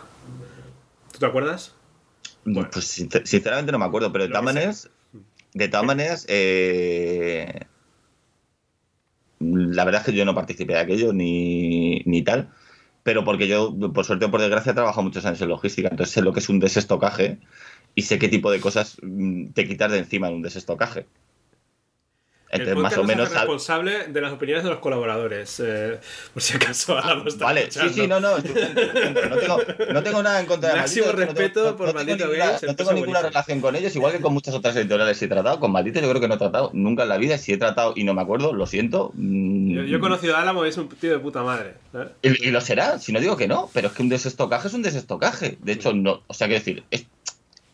¿Tú 1.12 1.20
te 1.20 1.26
acuerdas? 1.26 1.74
Pues 2.44 2.86
sinceramente 3.26 3.72
no 3.72 3.80
me 3.80 3.86
acuerdo, 3.86 4.12
pero 4.12 4.24
de 4.24 4.30
todas 4.30 4.44
maneras, 4.44 4.90
de 5.54 5.68
todas 5.68 5.86
maneras, 5.86 6.26
eh, 6.30 7.66
la 9.40 9.86
verdad 9.86 10.02
es 10.02 10.06
que 10.08 10.18
yo 10.18 10.26
no 10.26 10.36
participé 10.36 10.74
de 10.74 10.80
aquello 10.80 11.14
ni, 11.14 12.00
ni 12.06 12.22
tal, 12.24 12.50
pero 13.04 13.24
porque 13.24 13.48
yo, 13.48 13.76
por 13.94 14.06
suerte 14.06 14.26
o 14.26 14.32
por 14.32 14.42
desgracia, 14.42 14.72
he 14.72 14.76
trabajado 14.76 15.04
muchos 15.04 15.26
años 15.26 15.42
en 15.42 15.50
logística, 15.50 15.90
entonces 15.90 16.14
sé 16.14 16.22
lo 16.22 16.34
que 16.34 16.40
es 16.40 16.50
un 16.50 16.60
desestocaje 16.60 17.40
y 17.96 18.04
sé 18.04 18.20
qué 18.20 18.30
tipo 18.30 18.52
de 18.52 18.62
cosas 18.62 18.98
mm, 19.02 19.52
te 19.52 19.68
quitas 19.68 19.92
de 19.92 20.00
encima 20.00 20.28
en 20.30 20.36
un 20.36 20.42
desestocaje. 20.42 21.08
Entonces, 22.52 22.76
más 22.78 22.98
o 22.98 23.04
menos. 23.04 23.32
responsable 23.32 24.08
de 24.08 24.22
las 24.22 24.34
opiniones 24.34 24.64
de 24.64 24.72
los 24.72 24.80
colaboradores. 24.80 25.60
Eh, 25.64 26.00
por 26.34 26.42
si 26.42 26.56
acaso 26.56 26.98
hablamos 26.98 27.36
ah, 27.36 27.46
Vale, 27.46 27.72
sí, 27.72 27.90
sí, 27.94 28.08
no, 28.08 28.20
no. 28.20 28.38
no, 28.38 28.44
tengo, 28.44 29.60
no 29.94 30.04
tengo 30.04 30.24
nada 30.24 30.40
en 30.40 30.46
contra 30.48 30.70
de 30.70 30.76
Máximo 30.78 31.12
respeto 31.12 31.64
no 31.64 31.78
por 31.78 31.94
Maldito 31.94 32.26
No 32.66 32.76
tengo 32.76 32.94
ninguna 32.94 33.22
relación 33.22 33.62
con 33.62 33.76
ellos, 33.76 33.96
igual 33.96 34.14
que 34.14 34.22
con 34.22 34.34
muchas 34.34 34.56
otras 34.56 34.76
editoriales 34.76 35.22
he 35.22 35.28
tratado. 35.28 35.60
Con 35.60 35.72
Maldito 35.72 36.00
yo 36.00 36.10
creo 36.10 36.22
que 36.22 36.28
no 36.28 36.36
he 36.36 36.40
tratado 36.40 36.72
nunca 36.74 37.04
en 37.04 37.10
la 37.10 37.18
vida. 37.18 37.38
Si 37.38 37.54
he 37.54 37.58
tratado 37.58 37.94
y 37.96 38.04
no 38.04 38.14
me 38.14 38.22
acuerdo, 38.22 38.54
lo 38.54 38.66
siento. 38.66 39.12
Mm. 39.14 39.86
Yo, 39.86 39.98
he 39.98 40.00
conocido 40.00 40.36
a 40.36 40.42
Álamo 40.42 40.66
y 40.66 40.70
es 40.70 40.78
un 40.78 40.90
tío 40.90 41.12
de 41.12 41.20
puta 41.20 41.44
madre. 41.44 41.76
¿eh? 41.94 42.08
Y, 42.24 42.48
y, 42.48 42.52
lo 42.52 42.62
será, 42.62 43.00
si 43.00 43.12
no 43.12 43.20
digo 43.20 43.38
que 43.38 43.48
no, 43.48 43.70
pero 43.74 43.90
es 43.90 43.94
que 43.94 44.02
un 44.02 44.10
desestocaje 44.10 44.68
es 44.68 44.74
un 44.74 44.82
desestocaje. 44.82 45.58
De 45.62 45.74
hecho, 45.74 45.94
no. 45.94 46.24
O 46.28 46.34
sea, 46.34 46.48
quiero 46.48 46.60
decir, 46.64 46.84
es, 46.90 47.06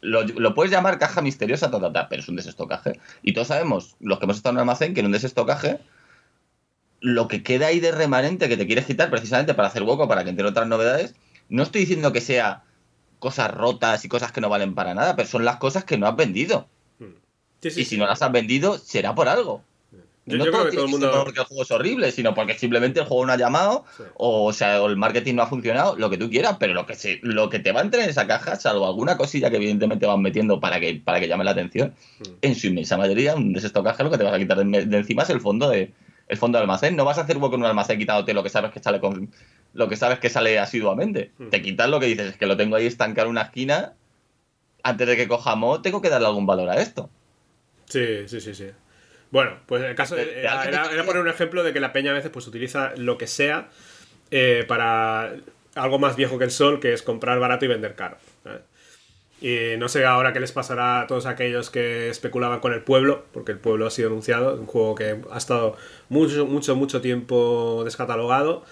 lo, 0.06 0.53
puedes 0.53 0.72
llamar 0.72 0.99
caja 0.99 1.22
misteriosa, 1.22 1.72
pero 1.72 2.22
es 2.22 2.30
un 2.30 2.36
desestocaje. 2.36 2.99
Y 3.24 3.34
todos 3.34 3.47
sabemos, 3.47 3.95
los 3.99 4.20
que 4.20 4.26
hemos 4.26 4.38
estado 4.38 4.51
en 4.51 4.58
un 4.58 4.60
almacén, 4.62 4.93
que 4.93 4.99
en 4.99 5.08
un 5.08 5.12
desestocaje, 5.12 5.80
lo 7.01 7.28
que 7.28 7.43
queda 7.43 7.68
ahí 7.68 7.80
de 7.80 7.91
remanente 7.91 8.47
que 8.47 8.58
te 8.58 8.68
quieres 8.68 8.86
quitar 8.86 9.10
precisamente 9.10 9.53
para 9.53 9.68
hacer 9.68 9.84
hueco, 9.84 10.08
para 10.08 10.24
que 10.24 10.30
entre 10.30 10.45
otras 10.45 10.68
novedades, 10.68 11.16
no 11.49 11.64
estoy 11.64 11.82
diciendo 11.82 12.14
que 12.14 12.22
sea 12.22 12.64
cosas 13.20 13.51
rotas 13.51 14.06
y 14.06 14.08
cosas 14.08 14.32
que 14.32 14.41
no 14.41 14.49
valen 14.49 14.76
para 14.76 14.93
nada, 14.93 15.16
pero 15.16 15.28
son 15.28 15.45
las 15.45 15.58
cosas 15.58 15.84
que 15.84 15.97
no 15.97 16.08
has 16.08 16.16
vendido. 16.16 16.68
Hmm. 16.99 17.16
y 17.64 17.86
si 17.86 17.97
no 17.97 18.06
las 18.06 18.22
has 18.22 18.32
vendido, 18.32 18.78
será 18.78 19.16
por 19.16 19.28
algo. 19.28 19.64
Yo, 20.26 20.38
no 20.38 20.45
creo 20.45 20.65
que 20.65 20.71
todo 20.71 20.86
el 20.86 20.91
mundo... 20.91 21.11
porque 21.23 21.39
el 21.39 21.45
juego 21.45 21.63
es 21.63 21.71
horrible, 21.71 22.11
sino 22.11 22.34
porque 22.34 22.57
simplemente 22.57 22.99
el 22.99 23.05
juego 23.05 23.28
no 23.28 23.34
ha 23.34 23.38
llamado, 23.38 23.86
o, 24.15 24.51
sea, 24.53 24.78
el 24.78 24.97
marketing 24.97 25.36
no 25.36 25.43
ha 25.43 25.47
funcionado, 25.47 25.95
lo 25.97 26.09
que 26.09 26.17
tú 26.17 26.32
quieras, 26.32 26.57
pero 26.59 26.73
lo 26.73 26.88
que 26.88 26.95
se, 26.95 27.19
lo 27.21 27.49
que 27.49 27.59
te 27.59 27.71
va 27.71 27.82
a 27.82 27.84
entrar 27.84 28.03
en 28.03 28.09
esa 28.09 28.26
caja, 28.26 28.55
salvo 28.55 28.88
alguna 28.88 29.17
cosilla 29.17 29.51
que 29.51 29.57
evidentemente 29.57 30.07
van 30.07 30.21
metiendo 30.21 30.59
para 30.59 30.80
que, 30.80 30.95
para 30.95 31.19
que 31.19 31.28
llame 31.28 31.43
la 31.43 31.51
atención, 31.51 31.93
mm. 32.19 32.23
en 32.41 32.55
su 32.55 32.67
inmensa 32.67 32.97
mayoría, 32.97 33.36
un 33.36 33.53
desestocaje 33.53 34.03
lo 34.03 34.09
que 34.09 34.17
te 34.17 34.23
vas 34.23 34.34
a 34.34 34.39
quitar 34.39 34.57
de, 34.57 34.97
encima 34.97 35.23
es 35.23 35.30
el 35.30 35.41
fondo 35.41 35.69
de 35.69 35.93
el 36.28 36.38
fondo 36.38 36.57
del 36.57 36.63
almacén. 36.63 36.95
No 36.95 37.05
vas 37.05 37.19
a 37.19 37.21
hacer 37.21 37.38
hueco 37.38 37.53
en 37.53 37.61
un 37.61 37.67
almacén 37.67 37.99
quitándote 37.99 38.34
lo 38.34 38.41
que 38.41 38.49
sabes 38.49 38.71
que 38.71 38.80
sale 38.80 38.99
con 38.99 39.30
lo 39.73 39.88
que 39.88 39.95
sabes 39.95 40.17
que 40.17 40.30
sale 40.30 40.57
asiduamente. 40.57 41.34
Mm. 41.38 41.49
Te 41.49 41.61
quitas 41.61 41.88
lo 41.88 41.99
que 41.99 42.07
dices, 42.07 42.32
es 42.32 42.38
que 42.38 42.47
lo 42.47 42.57
tengo 42.57 42.78
ahí 42.78 42.88
estancado 42.88 43.28
en 43.28 43.32
una 43.32 43.43
esquina, 43.43 43.93
antes 44.82 45.07
de 45.07 45.17
que 45.17 45.28
cojamos, 45.28 45.84
tengo 45.84 46.01
que 46.01 46.09
darle 46.09 46.28
algún 46.28 46.47
valor 46.47 46.69
a 46.69 46.82
esto. 46.82 47.11
Sí, 47.86 48.28
sí, 48.28 48.41
sí, 48.41 48.55
sí. 48.55 48.65
Bueno, 49.36 49.57
pues 49.65 49.83
el 49.83 49.95
caso 49.95 50.15
era, 50.15 50.63
poner 51.05 51.21
un 51.21 51.27
ejemplo 51.27 51.61
de 51.61 51.73
que 51.73 51.81
la 51.81 51.91
peña 51.91 52.11
a 52.11 52.13
veces 52.13 52.31
pues 52.31 52.47
utiliza 52.47 52.93
lo 52.95 53.17
que 53.17 53.27
sea 53.27 53.67
eh, 54.31 54.63
para 54.65 55.36
algo 55.75 55.99
más 55.99 56.15
viejo 56.15 56.38
que 56.38 56.45
el 56.45 56.51
sol, 56.51 56.79
que 56.79 56.93
es 56.93 57.01
comprar 57.01 57.38
barato 57.38 57.65
y 57.65 57.67
vender 57.67 57.95
caro. 57.95 58.15
Y 59.41 59.75
no 59.77 59.89
sé 59.89 60.05
ahora 60.05 60.31
qué 60.31 60.39
les 60.39 60.53
pasará 60.53 61.01
a 61.01 61.07
todos 61.07 61.25
aquellos 61.25 61.69
que 61.69 62.07
especulaban 62.07 62.61
con 62.61 62.71
el 62.71 62.81
pueblo, 62.81 63.25
porque 63.33 63.51
el 63.51 63.57
pueblo 63.57 63.88
ha 63.88 63.91
sido 63.91 64.07
anunciado, 64.07 64.55
un 64.55 64.67
juego 64.67 64.95
que 64.95 65.17
ha 65.29 65.38
estado 65.38 65.75
mucho, 66.07 66.45
mucho, 66.45 66.77
mucho 66.77 67.01
tiempo 67.01 67.81
descatalogado 67.83 68.63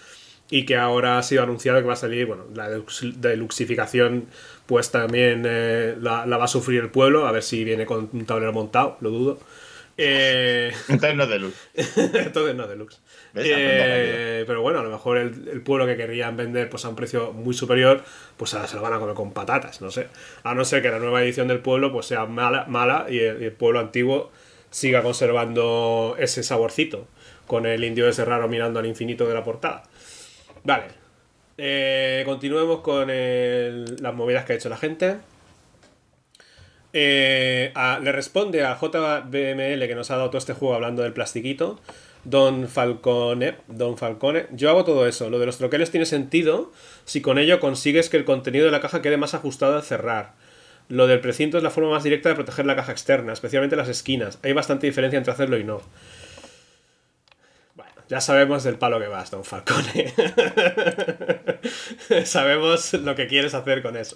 y 0.49 0.65
que 0.65 0.77
ahora 0.77 1.17
ha 1.17 1.23
sido 1.23 1.43
anunciado 1.43 1.81
que 1.81 1.87
va 1.87 1.93
a 1.93 1.97
salir, 1.97 2.25
bueno, 2.25 2.45
la 2.55 2.69
deluxificación 2.69 4.27
pues 4.65 4.91
también 4.91 5.43
eh, 5.45 5.97
la, 5.99 6.25
la, 6.25 6.37
va 6.37 6.45
a 6.45 6.47
sufrir 6.47 6.79
el 6.79 6.89
pueblo, 6.89 7.27
a 7.27 7.33
ver 7.33 7.43
si 7.43 7.65
viene 7.65 7.85
con 7.85 8.09
un 8.13 8.25
tablero 8.25 8.53
montado, 8.53 8.95
lo 9.01 9.09
dudo. 9.09 9.39
Eh... 9.97 10.71
Entonces 10.89 11.15
no 11.15 11.27
deluxe. 11.27 11.57
Entonces 11.75 12.55
no 12.55 12.67
deluxe. 12.67 12.99
Eh, 13.35 14.43
pero 14.47 14.61
bueno, 14.61 14.79
a 14.79 14.83
lo 14.83 14.89
mejor 14.89 15.17
el, 15.17 15.61
pueblo 15.61 15.85
que 15.85 15.95
querrían 15.95 16.35
vender 16.35 16.69
pues 16.69 16.85
a 16.85 16.89
un 16.89 16.95
precio 16.95 17.33
muy 17.33 17.53
superior, 17.53 18.03
pues 18.37 18.51
se 18.51 18.75
lo 18.75 18.81
van 18.81 18.93
a 18.93 18.99
comer 18.99 19.15
con 19.15 19.33
patatas, 19.33 19.81
no 19.81 19.91
sé. 19.91 20.07
A 20.43 20.53
no 20.53 20.65
ser 20.65 20.81
que 20.81 20.89
la 20.89 20.99
nueva 20.99 21.23
edición 21.23 21.47
del 21.47 21.59
pueblo 21.59 21.91
pues 21.91 22.07
sea 22.07 22.25
mala, 22.25 22.65
mala 22.67 23.05
y 23.09 23.19
el, 23.19 23.51
pueblo 23.51 23.79
antiguo 23.79 24.31
siga 24.69 25.03
conservando 25.03 26.15
ese 26.17 26.43
saborcito, 26.43 27.07
con 27.47 27.65
el 27.65 27.83
indio 27.83 28.07
ese 28.07 28.25
raro 28.25 28.47
mirando 28.47 28.79
al 28.79 28.85
infinito 28.85 29.27
de 29.27 29.33
la 29.33 29.43
portada. 29.43 29.83
Vale. 30.63 30.85
Eh, 31.55 32.23
continuemos 32.25 32.81
con 32.81 33.07
las 33.07 34.13
movidas 34.13 34.45
que 34.45 34.53
ha 34.53 34.55
hecho 34.55 34.69
la 34.69 34.77
gente. 34.77 35.17
Eh, 36.93 37.73
le 38.01 38.11
responde 38.11 38.63
a 38.63 38.77
JBML 38.79 39.87
que 39.87 39.95
nos 39.95 40.11
ha 40.11 40.17
dado 40.17 40.29
todo 40.29 40.37
este 40.37 40.53
juego 40.53 40.75
hablando 40.75 41.01
del 41.01 41.13
plastiquito. 41.13 41.79
Don 42.23 42.69
Falcone, 42.69 43.55
Don 43.67 43.97
Falcone, 43.97 44.45
yo 44.51 44.69
hago 44.69 44.85
todo 44.85 45.07
eso. 45.07 45.29
Lo 45.29 45.39
de 45.39 45.45
los 45.45 45.57
troqueles 45.57 45.91
tiene 45.91 46.05
sentido 46.05 46.71
si 47.03 47.21
con 47.21 47.37
ello 47.37 47.59
consigues 47.59 48.09
que 48.09 48.17
el 48.17 48.25
contenido 48.25 48.65
de 48.65 48.71
la 48.71 48.79
caja 48.79 49.01
quede 49.01 49.17
más 49.17 49.33
ajustado 49.33 49.75
al 49.75 49.83
cerrar. 49.83 50.33
Lo 50.87 51.07
del 51.07 51.19
precinto 51.19 51.57
es 51.57 51.63
la 51.63 51.69
forma 51.69 51.89
más 51.89 52.03
directa 52.03 52.29
de 52.29 52.35
proteger 52.35 52.65
la 52.65 52.75
caja 52.75 52.91
externa, 52.91 53.33
especialmente 53.33 53.75
las 53.75 53.89
esquinas. 53.89 54.39
Hay 54.43 54.53
bastante 54.53 54.87
diferencia 54.87 55.17
entre 55.17 55.33
hacerlo 55.33 55.57
y 55.57 55.63
no. 55.63 55.81
Ya 58.13 58.21
sabemos 58.21 58.63
del 58.63 58.77
palo 58.77 58.99
que 58.99 59.07
vas, 59.07 59.31
don 59.31 59.43
Falcone. 59.43 60.13
sabemos 62.25 62.93
lo 62.93 63.15
que 63.15 63.25
quieres 63.25 63.55
hacer 63.55 63.81
con 63.81 63.97
eso. 63.97 64.15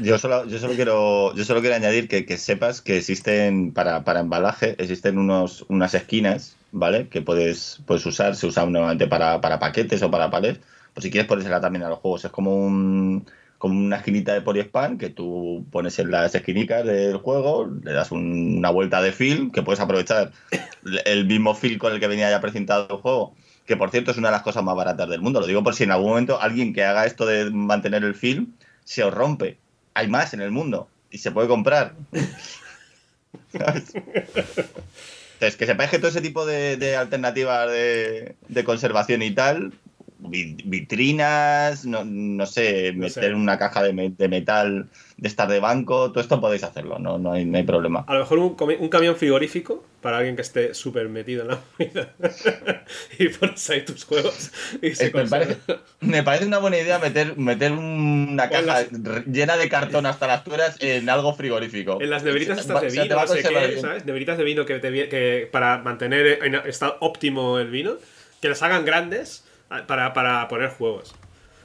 yo, 0.00 0.16
solo, 0.16 0.46
yo, 0.46 0.58
solo 0.58 0.72
quiero, 0.72 1.34
yo 1.34 1.44
solo 1.44 1.60
quiero 1.60 1.76
añadir 1.76 2.08
que, 2.08 2.38
sepas 2.38 2.80
que 2.80 2.96
existen, 2.96 3.74
para, 3.74 4.02
embalaje, 4.18 4.74
existen 4.78 5.18
unos, 5.18 5.66
unas 5.68 5.92
esquinas, 5.92 6.56
¿vale? 6.70 7.08
Que 7.08 7.20
puedes, 7.20 7.82
puedes 7.84 8.06
usar, 8.06 8.36
se 8.36 8.46
usan 8.46 8.72
nuevamente 8.72 9.06
para, 9.06 9.42
para 9.42 9.58
paquetes 9.58 10.02
o 10.02 10.10
para 10.10 10.30
palets. 10.30 10.60
O 10.96 11.02
si 11.02 11.10
quieres 11.10 11.28
ponérsela 11.28 11.60
también 11.60 11.82
a 11.82 11.90
los 11.90 11.98
juegos. 11.98 12.24
Es 12.24 12.30
como 12.30 12.56
un 12.56 13.26
como 13.62 13.78
una 13.78 13.98
esquinita 13.98 14.34
de 14.34 14.40
poliespan 14.40 14.98
que 14.98 15.08
tú 15.08 15.64
pones 15.70 15.96
en 16.00 16.10
las 16.10 16.34
esquinicas 16.34 16.84
del 16.84 17.18
juego, 17.18 17.70
le 17.84 17.92
das 17.92 18.10
una 18.10 18.70
vuelta 18.70 19.00
de 19.00 19.12
film, 19.12 19.52
que 19.52 19.62
puedes 19.62 19.78
aprovechar 19.78 20.32
el 21.04 21.26
mismo 21.26 21.54
film 21.54 21.78
con 21.78 21.92
el 21.92 22.00
que 22.00 22.08
venía 22.08 22.28
ya 22.28 22.40
presentado 22.40 22.88
el 22.90 22.96
juego, 23.00 23.36
que 23.64 23.76
por 23.76 23.92
cierto 23.92 24.10
es 24.10 24.16
una 24.16 24.30
de 24.30 24.32
las 24.32 24.42
cosas 24.42 24.64
más 24.64 24.74
baratas 24.74 25.08
del 25.08 25.20
mundo. 25.20 25.38
Lo 25.38 25.46
digo 25.46 25.62
por 25.62 25.76
si 25.76 25.84
en 25.84 25.92
algún 25.92 26.08
momento 26.08 26.40
alguien 26.40 26.74
que 26.74 26.82
haga 26.82 27.06
esto 27.06 27.24
de 27.24 27.52
mantener 27.52 28.02
el 28.02 28.16
film 28.16 28.48
se 28.82 29.04
os 29.04 29.14
rompe. 29.14 29.58
Hay 29.94 30.08
más 30.08 30.34
en 30.34 30.40
el 30.40 30.50
mundo 30.50 30.88
y 31.12 31.18
se 31.18 31.30
puede 31.30 31.46
comprar. 31.46 31.94
Entonces, 33.52 33.94
que 35.56 35.66
sepáis 35.66 35.88
que 35.88 35.98
todo 35.98 36.08
ese 36.08 36.20
tipo 36.20 36.44
de, 36.44 36.96
alternativas 36.96 37.70
de, 37.70 38.34
de, 38.48 38.64
conservación 38.64 39.22
y 39.22 39.30
tal 39.30 39.72
vitrinas, 40.24 41.84
no, 41.84 42.04
no 42.04 42.46
sé, 42.46 42.92
meter 42.92 43.34
una 43.34 43.58
caja 43.58 43.82
de, 43.82 43.92
metal 43.92 44.88
de 45.16 45.28
estar 45.28 45.48
de 45.48 45.58
banco, 45.60 46.10
todo 46.10 46.20
esto 46.20 46.40
podéis 46.40 46.62
hacerlo, 46.64 46.98
no, 46.98 47.18
no, 47.18 47.32
hay, 47.32 47.62
problema. 47.64 48.04
A 48.06 48.14
lo 48.14 48.20
mejor 48.20 48.38
un, 48.38 48.88
camión 48.88 49.16
frigorífico 49.16 49.84
para 50.00 50.18
alguien 50.18 50.36
que 50.36 50.42
esté 50.42 50.74
súper 50.74 51.08
metido 51.08 51.42
en 51.42 51.48
la 51.48 51.60
vida 51.78 52.12
y 53.18 53.28
pones 53.28 53.70
ahí 53.70 53.84
tus 53.84 54.04
juegos. 54.04 54.52
me, 56.00 56.22
parece, 56.22 56.46
una 56.46 56.58
buena 56.58 56.78
idea 56.78 56.98
meter, 56.98 57.36
meter 57.36 57.72
una 57.72 58.48
caja 58.48 58.84
llena 59.26 59.56
de 59.56 59.68
cartón 59.68 60.06
hasta 60.06 60.26
las 60.26 60.44
tueras 60.44 60.76
en 60.80 61.08
algo 61.08 61.34
frigorífico. 61.34 62.00
En 62.00 62.10
las 62.10 62.22
neveritas 62.22 62.58
estas 62.58 62.80
de 62.80 62.88
vino, 62.90 63.16
no 63.16 63.26
sé 63.26 63.42
qué, 63.42 63.80
¿sabes? 63.80 64.04
Neveritas 64.04 64.38
de 64.38 64.44
vino 64.44 64.64
que, 64.64 64.80
que 64.80 65.48
para 65.50 65.78
mantener 65.78 66.44
en 66.44 66.54
estado 66.54 66.96
óptimo 67.00 67.58
el 67.58 67.70
vino, 67.70 67.94
que 68.40 68.48
las 68.48 68.62
hagan 68.62 68.84
grandes 68.84 69.44
para, 69.86 70.12
para 70.12 70.48
poner 70.48 70.70
juegos. 70.70 71.14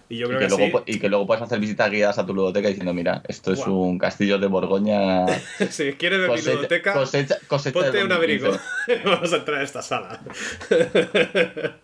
Y 0.10 0.18
yo 0.20 0.28
creo 0.30 0.40
y 0.40 0.44
que, 0.44 0.48
que, 0.50 0.58
luego, 0.58 0.84
sí. 0.86 0.94
y 0.94 1.00
que 1.00 1.10
luego 1.10 1.28
puedes 1.28 1.44
hacer 1.44 1.60
visitas 1.60 1.92
guiadas 1.92 2.18
a 2.18 2.26
tu 2.26 2.34
ludoteca 2.34 2.70
diciendo, 2.70 2.94
mira, 2.94 3.22
esto 3.28 3.52
es 3.52 3.60
Guau. 3.60 3.74
un 3.74 3.98
castillo 4.00 4.38
de 4.40 4.48
Borgoña. 4.48 5.26
si 5.70 5.92
quieres 5.94 6.22
ver 6.22 6.32
mi 6.32 6.42
ludoteca, 6.42 6.94
cosecha, 6.94 7.38
cosecha 7.48 7.74
ponte 7.78 8.04
un 8.04 8.12
abrigo. 8.14 8.48
2015. 8.88 9.02
Vamos 9.10 9.34
a 9.34 9.36
entrar 9.36 9.60
a 9.60 9.64
esta 9.64 9.82
sala. 9.82 10.22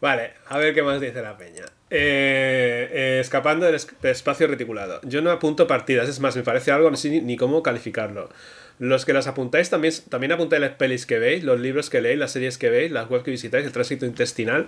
vale, 0.00 0.32
a 0.48 0.58
ver 0.58 0.74
qué 0.74 0.82
más 0.82 1.00
dice 1.00 1.22
la 1.22 1.36
peña. 1.36 1.64
Eh, 1.90 2.88
eh, 2.90 3.18
escapando 3.20 3.66
del, 3.66 3.74
es- 3.74 4.00
del 4.00 4.12
espacio 4.12 4.46
reticulado. 4.46 5.00
Yo 5.04 5.20
no 5.20 5.30
apunto 5.30 5.66
partidas, 5.66 6.08
es 6.08 6.20
más, 6.20 6.34
me 6.36 6.42
parece 6.42 6.70
algo, 6.70 6.90
no 6.90 6.96
sé 6.96 7.10
ni, 7.10 7.20
ni 7.20 7.36
cómo 7.36 7.62
calificarlo. 7.62 8.30
Los 8.78 9.04
que 9.04 9.12
las 9.12 9.26
apuntáis 9.26 9.68
también, 9.70 9.92
también 10.08 10.32
apuntáis 10.32 10.60
las 10.62 10.72
pelis 10.72 11.04
que 11.06 11.18
veis, 11.18 11.44
los 11.44 11.60
libros 11.60 11.90
que 11.90 12.00
leéis, 12.00 12.18
las 12.18 12.32
series 12.32 12.56
que 12.58 12.70
veis, 12.70 12.90
las 12.90 13.08
webs 13.10 13.22
que 13.24 13.30
visitáis, 13.30 13.66
el 13.66 13.72
tránsito 13.72 14.06
intestinal. 14.06 14.66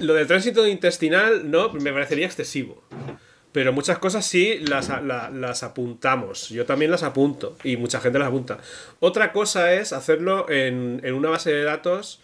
Lo 0.00 0.14
del 0.14 0.26
tránsito 0.26 0.66
intestinal 0.66 1.50
no, 1.50 1.72
me 1.72 1.92
parecería 1.92 2.26
excesivo. 2.26 2.82
Pero 3.52 3.72
muchas 3.72 3.98
cosas 3.98 4.26
sí 4.26 4.58
las, 4.58 4.90
las 5.02 5.62
apuntamos. 5.62 6.50
Yo 6.50 6.66
también 6.66 6.90
las 6.90 7.02
apunto. 7.02 7.56
Y 7.64 7.76
mucha 7.76 8.00
gente 8.00 8.18
las 8.18 8.28
apunta. 8.28 8.58
Otra 9.00 9.32
cosa 9.32 9.72
es 9.72 9.92
hacerlo 9.92 10.48
en, 10.50 11.00
en 11.02 11.14
una 11.14 11.30
base 11.30 11.52
de 11.52 11.64
datos 11.64 12.20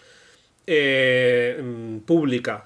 eh, 0.67 1.61
mm, 1.63 1.99
pública. 2.01 2.65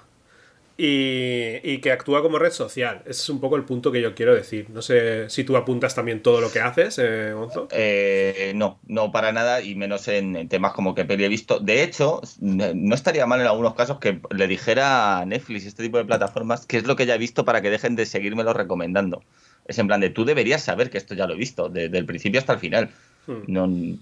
Y, 0.80 1.56
y 1.64 1.80
que 1.80 1.90
actúa 1.90 2.22
como 2.22 2.38
red 2.38 2.52
social. 2.52 3.00
Ese 3.00 3.22
es 3.22 3.28
un 3.30 3.40
poco 3.40 3.56
el 3.56 3.64
punto 3.64 3.90
que 3.90 4.00
yo 4.00 4.14
quiero 4.14 4.32
decir. 4.32 4.70
No 4.70 4.80
sé 4.80 5.28
si 5.28 5.42
tú 5.42 5.56
apuntas 5.56 5.96
también 5.96 6.22
todo 6.22 6.40
lo 6.40 6.52
que 6.52 6.60
haces, 6.60 7.00
eh, 7.02 7.32
Gonzo. 7.34 7.66
Eh, 7.72 8.52
no, 8.54 8.78
no 8.86 9.10
para 9.10 9.32
nada, 9.32 9.60
y 9.60 9.74
menos 9.74 10.06
en, 10.06 10.36
en 10.36 10.48
temas 10.48 10.74
como 10.74 10.94
que 10.94 11.04
peli 11.04 11.24
he 11.24 11.28
visto. 11.28 11.58
De 11.58 11.82
hecho, 11.82 12.20
no 12.40 12.94
estaría 12.94 13.26
mal 13.26 13.40
en 13.40 13.48
algunos 13.48 13.74
casos 13.74 13.98
que 13.98 14.20
le 14.30 14.46
dijera 14.46 15.18
a 15.18 15.26
Netflix 15.26 15.64
y 15.64 15.68
este 15.68 15.82
tipo 15.82 15.98
de 15.98 16.04
plataformas 16.04 16.64
qué 16.64 16.76
es 16.76 16.86
lo 16.86 16.94
que 16.94 17.06
ya 17.06 17.16
he 17.16 17.18
visto 17.18 17.44
para 17.44 17.60
que 17.60 17.70
dejen 17.70 17.96
de 17.96 18.06
seguírmelo 18.06 18.52
recomendando. 18.52 19.24
Es 19.66 19.80
en 19.80 19.88
plan 19.88 20.00
de 20.00 20.10
tú 20.10 20.24
deberías 20.24 20.62
saber 20.62 20.90
que 20.90 20.98
esto 20.98 21.14
ya 21.14 21.26
lo 21.26 21.34
he 21.34 21.38
visto, 21.38 21.68
desde 21.68 21.98
el 21.98 22.06
principio 22.06 22.38
hasta 22.38 22.52
el 22.52 22.60
final. 22.60 22.90
Hmm. 23.26 23.42
No, 23.48 23.98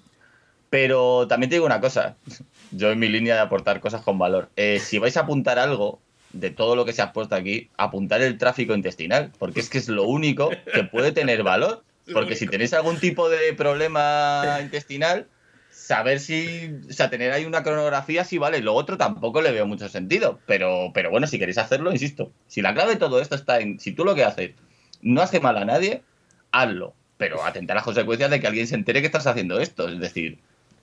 pero 0.69 1.27
también 1.27 1.49
te 1.49 1.57
digo 1.57 1.65
una 1.65 1.81
cosa, 1.81 2.17
yo 2.71 2.91
en 2.91 2.99
mi 2.99 3.09
línea 3.09 3.35
de 3.35 3.41
aportar 3.41 3.81
cosas 3.81 4.03
con 4.03 4.19
valor. 4.19 4.51
Eh, 4.57 4.79
si 4.79 4.99
vais 4.99 5.17
a 5.17 5.21
apuntar 5.21 5.59
algo 5.59 6.01
de 6.33 6.51
todo 6.51 6.77
lo 6.77 6.85
que 6.85 6.93
se 6.93 7.03
ha 7.03 7.13
puesto 7.13 7.35
aquí, 7.35 7.71
apuntar 7.77 8.23
el 8.23 8.39
tráfico 8.39 8.75
intestinal, 8.75 9.33
porque 9.39 9.61
es 9.61 9.71
que 9.71 9.79
es 9.79 9.89
lo 9.89 10.05
único 10.05 10.51
que 10.73 10.85
puede 10.85 11.13
tener 11.13 11.43
valor. 11.43 11.83
Porque 12.13 12.37
si 12.37 12.47
tenéis 12.47 12.73
algún 12.73 13.01
tipo 13.01 13.29
de 13.29 13.53
problema 13.53 14.61
intestinal, 14.63 15.27
saber 15.77 16.21
si, 16.21 16.79
o 16.89 16.93
sea, 16.93 17.11
tener 17.11 17.33
ahí 17.33 17.45
una 17.45 17.63
cronografía 17.63 18.25
sí 18.25 18.39
vale. 18.39 18.61
Lo 18.61 18.75
otro 18.75 18.97
tampoco 18.97 19.43
le 19.43 19.53
veo 19.53 19.67
mucho 19.67 19.89
sentido. 19.89 20.39
Pero, 20.47 20.93
pero 20.95 21.11
bueno, 21.11 21.27
si 21.27 21.39
queréis 21.39 21.59
hacerlo, 21.59 21.93
insisto. 21.93 22.33
Si 22.47 22.63
la 22.63 22.75
clave 22.75 22.93
de 22.93 23.01
todo 23.01 23.21
esto 23.21 23.35
está 23.35 23.61
en, 23.61 23.79
si 23.81 23.93
tú 23.93 24.05
lo 24.05 24.15
que 24.15 24.25
haces 24.25 24.53
no 25.03 25.21
hace 25.21 25.41
mal 25.41 25.57
a 25.57 25.65
nadie, 25.65 26.03
hazlo. 26.53 26.95
Pero 27.19 27.45
atenta 27.45 27.73
a 27.73 27.77
las 27.77 27.85
consecuencias 27.85 28.31
de 28.31 28.41
que 28.41 28.47
alguien 28.47 28.67
se 28.67 28.75
entere 28.75 29.01
que 29.01 29.07
estás 29.07 29.27
haciendo 29.27 29.61
esto. 29.61 29.89
Es 29.89 30.01
decir, 30.01 30.39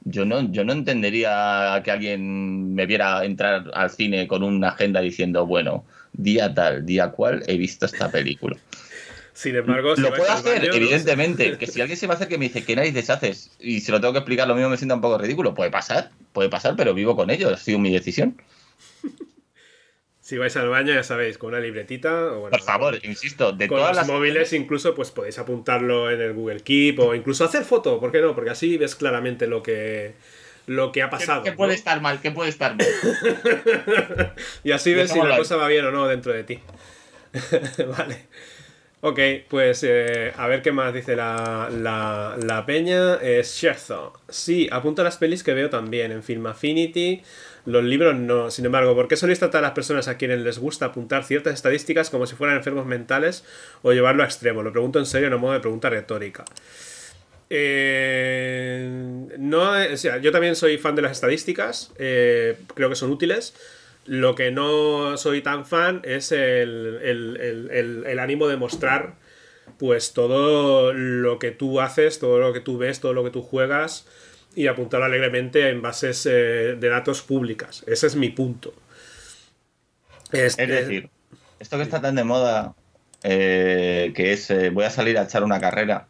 yo 0.06 0.26
no, 0.26 0.51
yo 0.51 0.64
no 0.64 0.74
entendería 0.74 1.82
que 1.84 1.91
alguien 1.91 2.74
me 2.74 2.86
viera 2.86 3.24
entrar 3.24 3.72
al 3.74 3.89
cine 3.89 4.28
con 4.28 4.43
una 4.43 4.70
agenda 4.70 5.01
diciendo, 5.01 5.45
bueno, 5.45 5.86
día 6.14 6.54
tal, 6.54 6.86
día 6.86 7.10
cual, 7.10 7.43
he 7.47 7.58
visto 7.58 7.86
esta 7.86 8.10
película. 8.12 8.58
Sin 9.34 9.56
embargo, 9.56 9.95
Lo 9.97 10.14
puedo 10.14 10.32
hacer, 10.32 10.60
baño, 10.60 10.72
¿no? 10.72 10.76
evidentemente. 10.76 11.58
Que 11.60 11.68
si 11.68 11.82
alguien 11.82 11.97
se 11.97 12.06
va 12.08 12.14
a 12.14 12.16
hacer 12.18 12.28
que 12.28 12.38
me 12.38 12.45
dice, 12.45 12.64
¿qué 12.64 12.76
narices 12.76 13.10
haces? 13.10 13.51
Y 13.60 13.82
se 13.82 13.91
lo 13.91 13.99
tengo 13.99 14.14
que 14.14 14.20
explicar, 14.20 14.47
lo 14.47 14.56
mismo 14.56 14.70
me 14.70 14.78
sienta 14.78 14.95
un 14.95 15.01
poco 15.01 15.18
ridículo. 15.18 15.56
Puede 15.56 15.72
pasar, 15.72 16.12
puede 16.34 16.49
pasar, 16.49 16.76
pero 16.76 16.93
vivo 16.93 17.16
con 17.16 17.30
ello, 17.30 17.49
ha 17.49 17.58
sido 17.58 17.80
mi 17.80 17.91
decisión. 17.91 18.36
Si 20.24 20.38
vais 20.38 20.56
al 20.56 20.70
baño, 20.70 20.94
ya 20.94 21.04
sabéis, 21.04 21.38
con 21.38 21.50
una 21.50 21.60
libretita. 21.60 22.28
O 22.32 22.40
bueno, 22.40 22.52
Por 22.52 22.62
favor, 22.62 22.98
insisto, 23.04 23.52
de 23.52 23.68
con 23.68 23.80
todas 23.80 23.90
los 23.90 23.98
las 23.98 24.08
móviles 24.08 24.54
incluso 24.54 24.96
pues 24.96 25.12
podéis 25.12 25.38
apuntarlo 25.38 26.10
en 26.10 26.22
el 26.22 26.32
Google 26.32 26.62
Keep 26.62 26.98
o 27.00 27.14
incluso 27.14 27.44
hacer 27.44 27.66
foto, 27.66 28.00
¿por 28.00 28.14
qué 28.14 28.22
no? 28.22 28.34
Porque 28.34 28.50
así 28.52 28.78
ves 28.78 28.96
claramente 28.96 29.48
lo 29.48 29.62
que 29.62 30.14
lo 30.66 30.94
que 30.94 31.02
ha 31.02 31.08
¿Qué, 31.10 31.12
pasado. 31.18 31.44
qué 31.44 31.52
puede 31.52 31.74
estar 31.74 32.00
mal? 32.00 32.22
¿Qué 32.22 32.32
puede 32.32 32.50
estar 32.50 32.74
mal? 32.74 32.88
y 34.64 34.72
así 34.72 34.94
ves 34.94 35.12
si 35.12 35.20
la 35.22 35.36
cosa 35.36 35.58
va 35.58 35.68
bien 35.68 35.84
o 35.84 35.92
no 35.92 36.08
dentro 36.08 36.32
de 36.32 36.46
ti. 36.46 36.60
vale. 37.98 38.28
Ok, 39.02 39.20
pues 39.50 39.84
eh, 39.84 40.32
a 40.38 40.48
ver 40.48 40.62
qué 40.62 40.72
más 40.72 40.94
dice 40.94 41.18
la, 41.18 41.70
la, 41.70 42.38
la 42.42 42.66
peña. 42.66 43.16
Es 43.16 43.50
Scherzo. 43.54 44.14
Sí, 44.30 44.70
apunta 44.72 45.04
las 45.04 45.18
pelis 45.18 45.44
que 45.44 45.54
veo 45.54 45.70
también 45.70 46.14
en 46.14 46.24
Film 46.24 46.46
Affinity. 46.48 47.22
Los 47.66 47.84
libros 47.84 48.16
no. 48.16 48.51
Sin 48.51 48.66
embargo, 48.66 48.93
¿por 48.93 49.07
qué 49.07 49.16
soléis 49.16 49.39
tratar 49.39 49.59
a 49.59 49.68
las 49.68 49.72
personas 49.72 50.07
a 50.09 50.18
quienes 50.18 50.39
les 50.39 50.59
gusta 50.59 50.88
apuntar 50.88 51.24
ciertas 51.24 51.53
estadísticas 51.53 52.09
como 52.09 52.26
si 52.28 52.36
fueran 52.36 52.57
enfermos 52.57 52.86
mentales 52.86 53.45
o 53.84 53.93
llevarlo 53.93 54.24
a 54.24 54.26
extremo? 54.26 54.64
Lo 54.64 54.72
pregunto 54.72 54.99
en 54.99 55.05
serio, 55.05 55.30
no 55.30 55.38
modo 55.39 55.53
de 55.53 55.59
pregunta 55.61 55.89
retórica. 55.89 56.43
Eh, 57.49 59.28
no, 59.38 59.80
eh, 59.80 59.93
o 59.93 59.97
sea, 59.97 60.18
yo 60.18 60.32
también 60.32 60.55
soy 60.55 60.78
fan 60.78 60.95
de 60.95 61.01
las 61.03 61.11
estadísticas, 61.14 61.91
eh, 61.97 62.57
creo 62.74 62.89
que 62.89 62.95
son 62.95 63.11
útiles. 63.11 63.53
Lo 64.05 64.36
que 64.36 64.51
no 64.51 65.16
soy 65.18 65.41
tan 65.41 65.66
fan 65.66 66.01
es 66.03 66.32
el, 66.32 66.99
el- 67.01 67.38
el- 67.39 67.70
el- 67.72 68.03
el 68.05 68.20
ánimo 68.20 68.47
de 68.47 68.57
mostrar 68.57 69.14
pues 69.80 70.14
todo 70.14 70.91
lo 70.93 71.39
que 71.39 71.51
tú 71.51 71.80
haces, 71.80 72.20
todo 72.20 72.39
lo 72.39 72.51
que 72.53 72.59
tú 72.59 72.78
ves, 72.78 72.99
todo 72.99 73.14
lo 73.14 73.24
que 73.24 73.30
tú 73.30 73.41
juegas 73.41 74.05
y 74.56 74.68
apuntarlo 74.68 75.06
alegremente 75.06 75.70
en 75.70 75.82
bases 75.82 76.26
eh, 76.26 76.76
de 76.80 76.89
datos 76.89 77.22
públicas. 77.22 77.84
Ese 77.88 78.08
es 78.08 78.16
mi 78.16 78.30
punto. 78.30 78.74
Es 80.32 80.58
decir, 80.58 81.10
esto 81.60 81.78
que 81.78 81.84
está 81.84 82.01
tan 82.01 82.16
de 82.16 82.24
moda, 82.24 82.76
eh, 83.24 84.12
que 84.16 84.34
es 84.34 84.49
eh, 84.49 84.70
voy 84.70 84.86
a 84.86 84.89
salir 84.89 85.18
a 85.18 85.24
echar 85.24 85.43
una 85.43 85.60
carrera, 85.60 86.08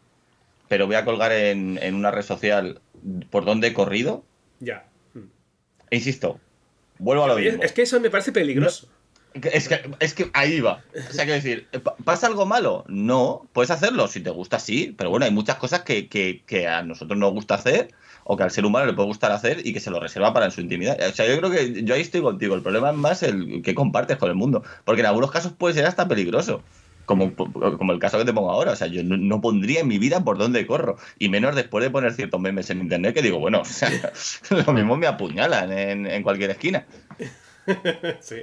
pero 0.68 0.86
voy 0.86 0.96
a 0.96 1.04
colgar 1.04 1.32
en, 1.32 1.78
en 1.82 1.94
una 1.94 2.10
red 2.10 2.22
social 2.22 2.80
por 3.30 3.44
donde 3.44 3.68
he 3.68 3.74
corrido, 3.74 4.24
ya. 4.60 4.86
e 5.90 5.96
insisto, 5.96 6.40
vuelvo 6.98 7.24
a 7.24 7.28
lo 7.28 7.36
mismo. 7.36 7.62
Es 7.62 7.72
que 7.72 7.82
eso 7.82 8.00
me 8.00 8.08
parece 8.10 8.32
peligroso. 8.32 8.88
Es 9.34 9.68
que, 9.68 9.90
es 9.98 10.14
que 10.14 10.30
ahí 10.32 10.60
va. 10.60 10.82
O 10.94 11.12
sea, 11.12 11.24
quiero 11.24 11.34
decir, 11.42 11.66
¿pa- 11.82 11.96
¿pasa 12.04 12.28
algo 12.28 12.46
malo? 12.46 12.84
No, 12.86 13.48
puedes 13.52 13.72
hacerlo, 13.72 14.06
si 14.06 14.20
te 14.20 14.30
gusta, 14.30 14.58
sí, 14.60 14.94
pero 14.96 15.10
bueno, 15.10 15.26
hay 15.26 15.32
muchas 15.32 15.56
cosas 15.56 15.82
que, 15.82 16.08
que- 16.08 16.42
que 16.46 16.68
a 16.68 16.82
nosotros 16.84 17.18
nos 17.18 17.32
gusta 17.32 17.56
hacer 17.56 17.88
o 18.24 18.36
que 18.36 18.42
al 18.42 18.50
ser 18.50 18.64
humano 18.64 18.86
le 18.86 18.92
puede 18.94 19.08
gustar 19.08 19.30
hacer 19.32 19.66
y 19.66 19.72
que 19.72 19.80
se 19.80 19.90
lo 19.90 20.00
reserva 20.00 20.32
para 20.32 20.46
en 20.46 20.50
su 20.52 20.60
intimidad. 20.60 20.98
O 21.08 21.12
sea, 21.14 21.26
yo 21.26 21.38
creo 21.38 21.50
que 21.50 21.82
yo 21.84 21.94
ahí 21.94 22.00
estoy 22.00 22.20
contigo. 22.22 22.54
El 22.54 22.62
problema 22.62 22.90
es 22.90 22.96
más 22.96 23.22
el 23.22 23.62
que 23.62 23.74
compartes 23.74 24.16
con 24.16 24.28
el 24.30 24.34
mundo, 24.34 24.62
porque 24.84 25.00
en 25.02 25.06
algunos 25.06 25.30
casos 25.30 25.52
puede 25.52 25.74
ser 25.74 25.86
hasta 25.86 26.08
peligroso. 26.08 26.62
Como, 27.06 27.34
como 27.34 27.92
el 27.92 27.98
caso 27.98 28.16
que 28.16 28.24
te 28.24 28.32
pongo 28.32 28.50
ahora, 28.50 28.72
o 28.72 28.76
sea, 28.76 28.86
yo 28.86 29.04
no, 29.04 29.18
no 29.18 29.42
pondría 29.42 29.80
en 29.80 29.88
mi 29.88 29.98
vida 29.98 30.24
por 30.24 30.38
dónde 30.38 30.66
corro, 30.66 30.96
y 31.18 31.28
menos 31.28 31.54
después 31.54 31.84
de 31.84 31.90
poner 31.90 32.14
ciertos 32.14 32.40
memes 32.40 32.70
en 32.70 32.80
internet 32.80 33.12
que 33.14 33.20
digo, 33.20 33.38
bueno, 33.38 33.60
o 33.60 33.64
sea, 33.66 33.90
lo 34.66 34.72
mismo 34.72 34.96
me 34.96 35.06
apuñalan 35.06 35.70
en, 35.70 36.06
en 36.06 36.22
cualquier 36.22 36.50
esquina. 36.52 36.86
Sí. 38.20 38.36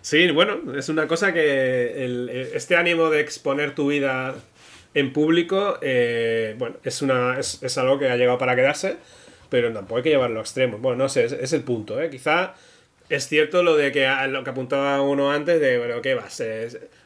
Sí, 0.00 0.30
bueno, 0.30 0.74
es 0.76 0.88
una 0.88 1.06
cosa 1.06 1.32
que 1.32 2.04
el- 2.04 2.28
este 2.54 2.76
ánimo 2.76 3.10
de 3.10 3.20
exponer 3.20 3.74
tu 3.74 3.88
vida 3.88 4.34
en 4.94 5.12
público, 5.12 5.78
eh, 5.82 6.54
bueno, 6.58 6.76
es, 6.84 7.02
una, 7.02 7.38
es, 7.38 7.62
es 7.62 7.78
algo 7.78 7.98
que 7.98 8.08
ha 8.08 8.16
llegado 8.16 8.38
para 8.38 8.56
quedarse, 8.56 8.96
pero 9.48 9.72
tampoco 9.72 9.98
hay 9.98 10.02
que 10.04 10.10
llevarlo 10.10 10.38
a 10.40 10.42
extremos. 10.42 10.80
Bueno, 10.80 10.98
no 11.04 11.08
sé, 11.08 11.24
es, 11.24 11.32
es 11.32 11.52
el 11.52 11.62
punto, 11.62 12.00
¿eh? 12.00 12.10
Quizá 12.10 12.54
es 13.08 13.26
cierto 13.28 13.62
lo 13.62 13.76
de 13.76 13.92
que 13.92 14.08
lo 14.28 14.44
que 14.44 14.50
apuntaba 14.50 15.00
uno 15.02 15.30
antes 15.32 15.60
de, 15.60 15.78
bueno, 15.78 16.02
¿qué 16.02 16.14
vas? 16.14 16.42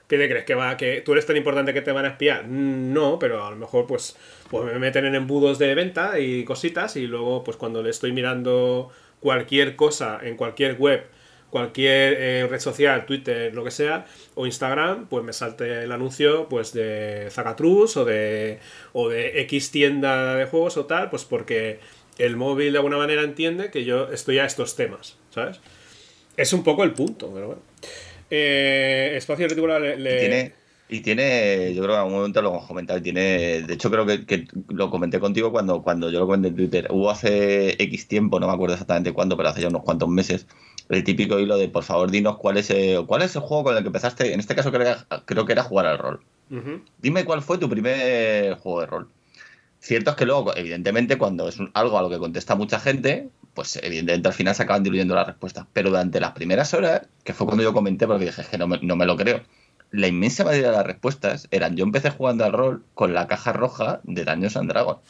¿Qué 0.09 0.19
te 0.19 0.29
crees? 0.29 0.45
¿Que, 0.45 0.55
va, 0.55 0.77
¿Que 0.77 1.01
tú 1.01 1.13
eres 1.13 1.25
tan 1.27 1.37
importante 1.37 1.73
que 1.73 1.81
te 1.81 1.93
van 1.93 2.05
a 2.05 2.09
espiar? 2.09 2.45
Mm, 2.47 2.93
No, 2.93 3.19
pero 3.19 3.47
a 3.47 3.51
lo 3.51 3.57
mejor 3.57 3.87
pues, 3.87 4.17
pues 4.51 4.65
me 4.65 4.79
meten 4.79 5.07
en 5.07 5.15
embudos 5.15 5.59
de 5.59 5.75
venta 5.75 6.19
y 6.19 6.45
cositas 6.45 6.97
y 6.97 7.07
luego 7.07 7.45
pues 7.45 7.57
cuando 7.57 7.83
le 7.83 7.91
estoy 7.91 8.13
mirando 8.13 8.91
cualquier 9.21 9.77
cosa 9.77 10.19
en 10.23 10.37
cualquier 10.37 10.75
web 10.77 11.05
cualquier 11.53 12.17
eh, 12.19 12.47
red 12.49 12.61
social, 12.61 13.05
Twitter, 13.05 13.55
lo 13.55 13.63
que 13.63 13.71
sea, 13.71 14.07
o 14.35 14.47
Instagram, 14.47 15.07
pues 15.07 15.23
me 15.23 15.35
salte 15.35 15.85
el 15.85 15.93
anuncio 15.93 16.49
pues 16.49 16.73
de 16.73 17.29
Zacatrus 17.31 17.99
o 17.99 18.07
de, 18.07 18.59
o 18.95 19.11
de 19.11 19.43
X 19.43 19.71
tienda 19.71 20.35
de 20.35 20.47
juegos 20.47 20.79
o 20.79 20.87
tal, 20.87 21.11
pues 21.11 21.27
porque 21.27 21.79
el 22.17 22.39
móvil 22.39 22.73
de 22.73 22.79
alguna 22.79 22.97
manera 22.97 23.23
entiende 23.23 23.71
que 23.71 23.85
yo 23.85 24.11
estoy 24.11 24.39
a 24.39 24.47
estos 24.47 24.77
temas, 24.77 25.19
¿sabes? 25.29 25.61
Es 26.39 26.55
un 26.55 26.65
poco 26.65 26.85
el 26.85 26.93
punto, 26.93 27.31
pero 27.35 27.49
bueno. 27.49 27.63
Eh, 28.31 29.13
espacio 29.15 29.47
reticular 29.47 29.83
tiene, 29.83 30.55
y 30.89 31.01
tiene, 31.01 31.75
yo 31.75 31.83
creo 31.83 31.95
que 31.95 32.01
en 32.01 32.01
algún 32.01 32.15
momento 32.15 32.41
lo 32.41 32.49
hemos 32.49 32.67
comentado, 32.67 32.99
y 32.99 33.03
tiene, 33.03 33.63
de 33.63 33.75
hecho 33.75 33.91
creo 33.91 34.07
que, 34.07 34.25
que 34.25 34.47
lo 34.69 34.89
comenté 34.89 35.21
contigo 35.21 35.53
cuando, 35.53 35.83
cuando 35.83 36.11
yo 36.11 36.19
lo 36.19 36.27
comenté 36.27 36.49
en 36.49 36.57
Twitter, 36.57 36.87
hubo 36.91 37.11
hace 37.11 37.83
X 37.83 38.09
tiempo, 38.09 38.41
no 38.41 38.47
me 38.47 38.55
acuerdo 38.55 38.73
exactamente 38.75 39.13
cuándo, 39.13 39.37
pero 39.37 39.51
hace 39.51 39.61
ya 39.61 39.69
unos 39.69 39.83
cuantos 39.83 40.09
meses, 40.09 40.47
el 40.89 41.05
típico 41.05 41.39
hilo 41.39 41.57
de 41.57 41.69
por 41.69 41.85
favor 41.85 42.11
dinos 42.11 42.37
cuál 42.39 42.57
es, 42.57 42.71
eh, 42.71 43.03
cuál 43.07 43.23
es 43.23 43.35
el 43.37 43.43
juego 43.43 43.65
con 43.65 43.77
el 43.77 43.83
que 43.83 43.89
empezaste, 43.89 44.33
en 44.33 44.41
este 44.41 44.55
caso 44.55 44.71
creo 44.71 44.85
que 44.85 44.91
era, 44.91 45.23
creo 45.25 45.47
que 45.47 45.53
era 45.53 45.63
jugar 45.63 45.87
al 45.87 45.99
rol. 45.99 46.21
Dime 46.99 47.25
cuál 47.25 47.41
fue 47.41 47.57
tu 47.57 47.69
primer 47.69 48.55
juego 48.57 48.81
de 48.81 48.87
rol. 48.87 49.09
Cierto 49.81 50.11
es 50.11 50.17
que 50.17 50.27
luego, 50.27 50.55
evidentemente, 50.55 51.19
cuando 51.19 51.49
es 51.49 51.59
algo 51.75 51.99
a 51.99 52.03
lo 52.03 52.11
que 52.11 52.19
contesta 52.19 52.55
mucha 52.55 52.79
gente, 52.79 53.31
pues 53.55 53.77
evidentemente 53.83 54.29
al 54.29 54.35
final 54.35 54.55
se 54.55 54.63
acaban 54.63 54.83
diluyendo 54.83 55.15
las 55.15 55.27
respuestas. 55.27 55.67
Pero 55.73 55.91
durante 55.91 56.21
las 56.21 56.33
primeras 56.33 56.73
horas, 56.75 57.03
que 57.25 57.33
fue 57.33 57.47
cuando 57.47 57.65
yo 57.65 57.73
comenté, 57.73 58.07
porque 58.07 58.27
dije, 58.27 58.43
es 58.43 58.49
que 58.49 58.59
no 58.59 58.69
me, 58.69 58.79
no 58.83 58.97
me 58.97 59.07
lo 59.07 59.17
creo, 59.17 59.41
la 59.91 60.09
inmensa 60.09 60.45
mayoría 60.45 60.71
de 60.71 60.77
las 60.77 60.87
respuestas 60.87 61.49
eran 61.51 61.77
yo 61.77 61.85
empecé 61.85 62.11
jugando 62.11 62.45
al 62.45 62.53
rol 62.53 62.85
con 62.95 63.13
la 63.13 63.27
caja 63.27 63.53
roja 63.53 64.01
de 64.05 64.25
Daños 64.25 64.57
and 64.57 64.71
Dragons. 64.71 65.01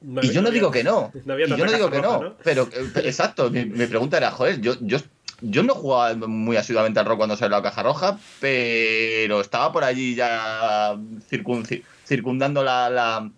Y 0.00 0.30
yo 0.30 0.42
no, 0.42 0.50
digo 0.50 0.70
que 0.70 0.84
no. 0.84 1.12
y 1.24 1.48
yo 1.48 1.64
no 1.64 1.72
digo 1.72 1.90
que 1.90 2.00
no, 2.00 2.36
Pero, 2.44 2.68
eh, 2.72 2.90
exacto, 3.04 3.50
mi, 3.50 3.64
pregunta 3.86 4.16
era, 4.16 4.30
joder, 4.30 4.60
yo, 4.60 4.74
yo, 4.80 4.98
yo 5.40 5.62
no 5.62 5.74
jugaba 5.74 6.14
muy 6.14 6.56
asiduamente 6.56 7.00
al 7.00 7.06
rol 7.06 7.16
cuando 7.16 7.36
salió 7.36 7.56
la 7.56 7.62
caja 7.62 7.82
roja, 7.82 8.18
pero 8.40 9.40
estaba 9.40 9.72
por 9.72 9.84
allí 9.84 10.14
ya 10.14 10.98
circundando 11.28 12.62
la, 12.62 13.30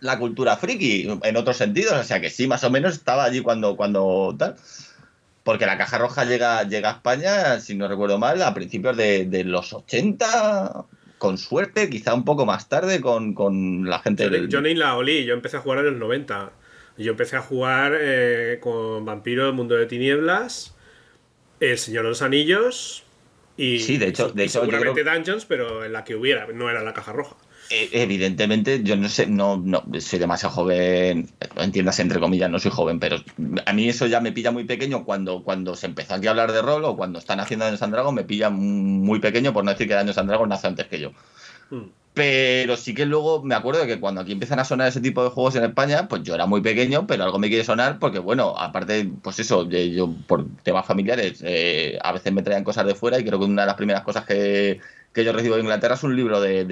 la, 0.00 0.18
cultura 0.18 0.56
friki 0.56 1.08
en 1.22 1.36
otros 1.36 1.56
sentidos. 1.56 1.94
O 1.94 2.04
sea 2.04 2.20
que 2.20 2.30
sí, 2.30 2.46
más 2.46 2.64
o 2.64 2.70
menos 2.70 2.94
estaba 2.94 3.24
allí 3.24 3.40
cuando, 3.40 3.76
cuando 3.76 4.34
tal. 4.38 4.56
Porque 5.44 5.66
la 5.66 5.76
caja 5.76 5.98
roja 5.98 6.24
llega, 6.24 6.62
llega 6.62 6.88
a 6.88 6.92
España, 6.94 7.60
si 7.60 7.74
no 7.74 7.86
recuerdo 7.86 8.18
mal, 8.18 8.40
a 8.42 8.54
principios 8.54 8.96
de, 8.96 9.44
los 9.44 9.74
80, 9.74 10.86
con 11.18 11.38
suerte, 11.38 11.88
quizá 11.88 12.14
un 12.14 12.24
poco 12.24 12.46
más 12.46 12.68
tarde 12.68 13.00
con, 13.00 13.88
la 13.88 13.98
gente 14.00 14.28
del... 14.28 14.48
Yo 14.48 14.60
ni 14.60 14.74
la 14.74 14.96
olí, 14.96 15.24
yo 15.24 15.34
empecé 15.34 15.56
a 15.56 15.60
jugar 15.60 15.78
en 15.78 15.86
los 15.86 15.96
90. 15.96 16.52
Yo 16.98 17.10
empecé 17.12 17.36
a 17.36 17.40
jugar 17.40 17.96
eh, 17.98 18.58
con 18.60 19.04
Vampiro, 19.04 19.48
El 19.48 19.54
Mundo 19.54 19.74
de 19.74 19.86
Tinieblas, 19.86 20.76
El 21.60 21.78
Señor 21.78 22.04
de 22.04 22.10
los 22.10 22.22
Anillos 22.22 23.04
y, 23.56 23.78
sí, 23.80 23.98
de 23.98 24.08
hecho, 24.08 24.30
de 24.30 24.48
seguramente 24.48 25.04
Dungeons, 25.04 25.44
pero 25.44 25.84
en 25.84 25.92
la 25.92 26.04
que 26.04 26.16
hubiera, 26.16 26.46
no 26.48 26.70
era 26.70 26.82
la 26.82 26.92
caja 26.92 27.12
roja. 27.12 27.36
Eh, 27.70 27.88
evidentemente, 27.92 28.82
yo 28.82 28.96
no 28.96 29.08
sé, 29.08 29.26
no, 29.26 29.56
no 29.56 29.82
soy 29.98 30.18
demasiado 30.18 30.54
joven, 30.54 31.30
entiendas 31.56 31.98
entre 31.98 32.20
comillas, 32.20 32.50
no 32.50 32.58
soy 32.58 32.70
joven, 32.70 33.00
pero 33.00 33.16
a 33.64 33.72
mí 33.72 33.88
eso 33.88 34.06
ya 34.06 34.20
me 34.20 34.32
pilla 34.32 34.50
muy 34.50 34.64
pequeño 34.64 35.04
cuando, 35.04 35.42
cuando 35.42 35.74
se 35.74 35.86
empezó 35.86 36.14
aquí 36.14 36.26
a 36.26 36.30
hablar 36.30 36.52
de 36.52 36.60
rol 36.60 36.84
o 36.84 36.96
cuando 36.96 37.18
están 37.18 37.40
haciendo 37.40 37.64
Daños 37.64 37.82
and 37.82 38.12
me 38.12 38.24
pilla 38.24 38.50
muy 38.50 39.18
pequeño 39.18 39.52
por 39.52 39.64
no 39.64 39.70
decir 39.70 39.88
que 39.88 39.94
Daños 39.94 40.18
and 40.18 40.30
nace 40.46 40.66
antes 40.66 40.86
que 40.86 41.00
yo. 41.00 41.12
Hmm. 41.70 41.84
Pero 42.12 42.76
sí 42.76 42.94
que 42.94 43.06
luego 43.06 43.42
me 43.42 43.56
acuerdo 43.56 43.80
de 43.80 43.88
que 43.88 43.98
cuando 43.98 44.20
aquí 44.20 44.30
empiezan 44.30 44.60
a 44.60 44.64
sonar 44.64 44.86
ese 44.86 45.00
tipo 45.00 45.24
de 45.24 45.30
juegos 45.30 45.56
en 45.56 45.64
España, 45.64 46.06
pues 46.06 46.22
yo 46.22 46.36
era 46.36 46.46
muy 46.46 46.60
pequeño, 46.60 47.08
pero 47.08 47.24
algo 47.24 47.40
me 47.40 47.48
quiere 47.48 47.64
sonar 47.64 47.98
porque, 47.98 48.20
bueno, 48.20 48.54
aparte, 48.56 49.10
pues 49.20 49.40
eso, 49.40 49.68
yo 49.68 50.14
por 50.28 50.46
temas 50.62 50.86
familiares, 50.86 51.42
eh, 51.44 51.98
a 52.00 52.12
veces 52.12 52.32
me 52.32 52.42
traían 52.42 52.62
cosas 52.62 52.86
de 52.86 52.94
fuera 52.94 53.18
y 53.18 53.24
creo 53.24 53.40
que 53.40 53.46
una 53.46 53.62
de 53.62 53.66
las 53.66 53.74
primeras 53.74 54.04
cosas 54.04 54.24
que, 54.26 54.80
que 55.12 55.24
yo 55.24 55.32
recibo 55.32 55.56
de 55.56 55.62
Inglaterra 55.62 55.94
es 55.94 56.02
un 56.04 56.14
libro 56.14 56.40
de, 56.40 56.64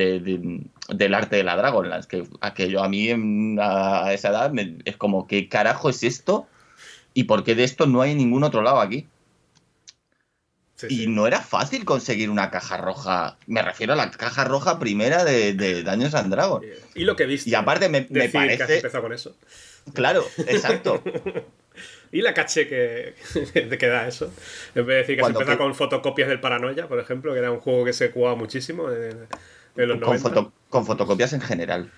del 0.89 1.14
arte 1.14 1.37
de 1.37 1.45
la 1.45 1.57
Dragonlance, 1.57 2.09
que 2.09 2.24
aquello 2.41 2.83
a 2.83 2.89
mí 2.89 3.09
a 3.61 4.12
esa 4.12 4.30
edad 4.30 4.53
es 4.85 4.97
como, 4.97 5.26
¿qué 5.26 5.49
carajo 5.49 5.91
es 5.91 6.03
esto? 6.03 6.47
¿Y 7.14 7.24
por 7.24 7.45
qué 7.45 7.55
de 7.55 7.64
esto 7.64 7.87
no 7.87 8.03
hay 8.03 8.12
en 8.12 8.18
ningún 8.18 8.45
otro 8.45 8.62
lado 8.62 8.80
aquí? 8.80 9.07
y 10.89 11.07
no 11.07 11.26
era 11.26 11.41
fácil 11.41 11.85
conseguir 11.85 12.30
una 12.30 12.51
caja 12.51 12.76
roja. 12.76 13.37
Me 13.47 13.62
refiero 13.62 13.93
a 13.93 13.97
la 13.97 14.11
caja 14.11 14.45
roja 14.45 14.78
primera 14.78 15.24
de, 15.24 15.53
de 15.53 15.83
Daños 15.83 16.14
and 16.14 16.33
Dragons. 16.33 16.66
Y 16.95 17.05
lo 17.05 17.16
que 17.16 17.26
viste. 17.26 17.51
Y 17.51 17.55
aparte 17.55 17.89
me, 17.89 18.07
me 18.11 18.28
parece. 18.28 18.80
Que 18.80 18.87
has 18.87 18.93
con 18.93 19.12
eso. 19.12 19.37
Claro, 19.95 20.24
exacto. 20.47 21.03
y 22.12 22.22
la 22.22 22.35
caché 22.35 22.68
que, 22.68 23.14
que, 23.53 23.87
da 23.87 24.07
eso. 24.07 24.33
En 24.74 24.87
vez 24.87 24.95
de 24.95 24.95
decir 24.95 25.16
que 25.16 25.24
se 25.24 25.30
empieza 25.30 25.59
con 25.59 25.74
fotocopias 25.74 26.28
del 26.28 26.41
Paranoia, 26.41 26.87
por 26.89 26.99
ejemplo, 26.99 27.33
que 27.33 27.39
era 27.39 27.51
un 27.51 27.61
juego 27.61 27.85
que 27.85 27.93
se 27.93 28.11
jugaba 28.11 28.37
muchísimo 28.37 28.91
en, 28.91 29.26
los 29.75 30.23
con, 30.23 30.53
con 30.68 30.87
fotocopias 30.87 31.33
en 31.33 31.41
general. 31.41 31.91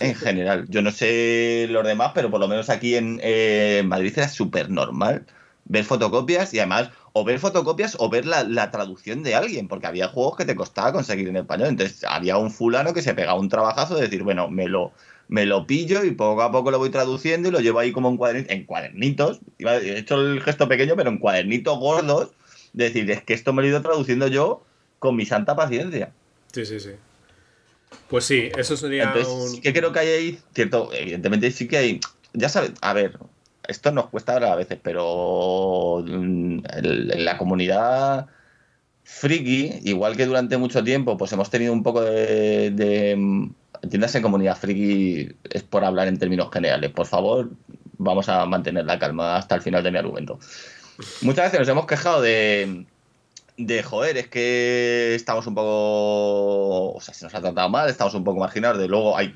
En 0.00 0.14
general. 0.14 0.66
Yo 0.68 0.80
no 0.82 0.90
sé 0.90 1.66
los 1.70 1.84
demás, 1.84 2.12
pero 2.14 2.30
por 2.30 2.40
lo 2.40 2.48
menos 2.48 2.70
aquí 2.70 2.94
en, 2.94 3.18
eh, 3.22 3.82
Madrid 3.84 4.12
era 4.16 4.28
súper 4.28 4.70
normal 4.70 5.26
ver 5.68 5.84
fotocopias 5.84 6.54
y 6.54 6.60
además 6.60 6.90
o 7.12 7.24
ver 7.24 7.40
fotocopias 7.40 7.96
o 7.98 8.08
ver 8.08 8.26
la, 8.26 8.44
la, 8.44 8.70
traducción 8.70 9.22
de 9.22 9.34
alguien, 9.34 9.66
porque 9.66 9.86
había 9.86 10.06
juegos 10.06 10.36
que 10.36 10.44
te 10.44 10.54
costaba 10.54 10.92
conseguir 10.92 11.28
en 11.28 11.36
español. 11.36 11.68
Entonces 11.68 12.04
había 12.04 12.36
un 12.36 12.50
fulano 12.50 12.94
que 12.94 13.02
se 13.02 13.14
pegaba 13.14 13.40
un 13.40 13.48
trabajazo 13.48 13.96
de 13.96 14.02
decir, 14.02 14.22
bueno, 14.22 14.48
me 14.48 14.68
lo, 14.68 14.92
me 15.28 15.46
lo 15.46 15.66
pillo 15.66 16.04
y 16.04 16.12
poco 16.12 16.42
a 16.42 16.52
poco 16.52 16.70
lo 16.70 16.78
voy 16.78 16.90
traduciendo 16.90 17.48
y 17.48 17.52
lo 17.52 17.60
llevo 17.60 17.80
ahí 17.80 17.92
como 17.92 18.08
en, 18.08 18.16
cuadernito, 18.16 18.52
en 18.52 18.64
cuadernitos. 18.64 19.40
He 19.58 19.98
hecho 19.98 20.20
el 20.20 20.40
gesto 20.40 20.68
pequeño, 20.68 20.94
pero 20.96 21.10
en 21.10 21.18
cuadernitos 21.18 21.78
gordos. 21.78 22.30
De 22.72 22.84
decir, 22.84 23.10
es 23.10 23.22
que 23.22 23.32
esto 23.32 23.54
me 23.54 23.62
lo 23.62 23.68
he 23.68 23.70
ido 23.70 23.80
traduciendo 23.80 24.28
yo 24.28 24.62
con 24.98 25.16
mi 25.16 25.24
santa 25.24 25.56
paciencia. 25.56 26.12
Sí, 26.56 26.64
sí, 26.64 26.80
sí. 26.80 26.92
Pues 28.08 28.24
sí, 28.24 28.50
eso 28.56 28.78
sería 28.78 29.02
Entonces, 29.04 29.28
un... 29.28 29.48
sí 29.50 29.60
que 29.60 29.74
creo 29.74 29.92
que 29.92 29.98
hay 29.98 30.08
ahí, 30.08 30.38
cierto, 30.54 30.88
evidentemente 30.90 31.50
sí 31.50 31.68
que 31.68 31.76
hay, 31.76 32.00
ya 32.32 32.48
sabes, 32.48 32.72
a 32.80 32.94
ver, 32.94 33.18
esto 33.68 33.92
nos 33.92 34.06
cuesta 34.06 34.32
ahora 34.32 34.54
a 34.54 34.56
veces, 34.56 34.78
pero 34.82 36.02
en 36.08 36.62
la 37.26 37.36
comunidad 37.36 38.28
friki, 39.04 39.80
igual 39.84 40.16
que 40.16 40.24
durante 40.24 40.56
mucho 40.56 40.82
tiempo, 40.82 41.18
pues 41.18 41.30
hemos 41.32 41.50
tenido 41.50 41.74
un 41.74 41.82
poco 41.82 42.00
de, 42.00 42.70
de 42.70 43.50
entiéndase 43.82 44.22
comunidad 44.22 44.56
friki 44.56 45.28
es 45.50 45.62
por 45.62 45.84
hablar 45.84 46.08
en 46.08 46.18
términos 46.18 46.48
generales. 46.50 46.90
Por 46.90 47.04
favor, 47.04 47.50
vamos 47.98 48.30
a 48.30 48.46
mantener 48.46 48.86
la 48.86 48.98
calma 48.98 49.36
hasta 49.36 49.56
el 49.56 49.60
final 49.60 49.82
de 49.82 49.90
mi 49.90 49.98
argumento. 49.98 50.38
Muchas 51.20 51.44
veces 51.44 51.60
nos 51.60 51.68
hemos 51.68 51.84
quejado 51.84 52.22
de, 52.22 52.86
de 53.56 53.82
joder, 53.82 54.16
es 54.16 54.28
que 54.28 55.14
estamos 55.14 55.46
un 55.46 55.54
poco, 55.54 56.92
o 56.94 57.00
sea, 57.00 57.14
se 57.14 57.24
nos 57.24 57.34
ha 57.34 57.40
tratado 57.40 57.68
mal, 57.68 57.88
estamos 57.88 58.14
un 58.14 58.24
poco 58.24 58.40
marginados, 58.40 58.78
de 58.78 58.88
luego 58.88 59.16
hay 59.16 59.34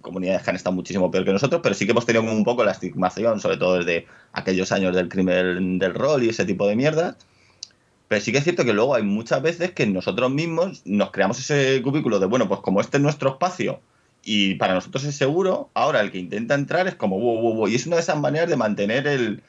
comunidades 0.00 0.42
que 0.42 0.50
han 0.50 0.56
estado 0.56 0.76
muchísimo 0.76 1.10
peor 1.10 1.24
que 1.24 1.32
nosotros, 1.32 1.60
pero 1.62 1.74
sí 1.74 1.86
que 1.86 1.92
hemos 1.92 2.06
tenido 2.06 2.22
un 2.22 2.44
poco 2.44 2.64
la 2.64 2.72
estigmación, 2.72 3.40
sobre 3.40 3.56
todo 3.56 3.78
desde 3.78 4.06
aquellos 4.32 4.70
años 4.72 4.94
del 4.94 5.08
crimen 5.08 5.78
del 5.78 5.94
rol 5.94 6.22
y 6.22 6.28
ese 6.28 6.44
tipo 6.44 6.66
de 6.68 6.76
mierda. 6.76 7.16
Pero 8.08 8.20
sí 8.20 8.30
que 8.30 8.38
es 8.38 8.44
cierto 8.44 8.64
que 8.64 8.72
luego 8.72 8.94
hay 8.94 9.02
muchas 9.02 9.42
veces 9.42 9.72
que 9.72 9.86
nosotros 9.86 10.30
mismos 10.30 10.82
nos 10.84 11.10
creamos 11.10 11.40
ese 11.40 11.82
cubículo 11.82 12.20
de, 12.20 12.26
bueno, 12.26 12.46
pues 12.46 12.60
como 12.60 12.80
este 12.80 12.98
es 12.98 13.02
nuestro 13.02 13.30
espacio 13.30 13.80
y 14.28 14.56
para 14.56 14.74
nosotros 14.74 15.04
es 15.04 15.16
seguro, 15.16 15.70
ahora 15.72 16.00
el 16.00 16.10
que 16.10 16.18
intenta 16.18 16.54
entrar 16.56 16.88
es 16.88 16.96
como, 16.96 17.18
wow, 17.18 17.40
wow, 17.40 17.54
wow. 17.54 17.68
Y 17.68 17.76
es 17.76 17.86
una 17.86 17.94
de 17.96 18.02
esas 18.02 18.18
maneras 18.18 18.48
de 18.48 18.56
mantener 18.56 19.06
el... 19.06 19.42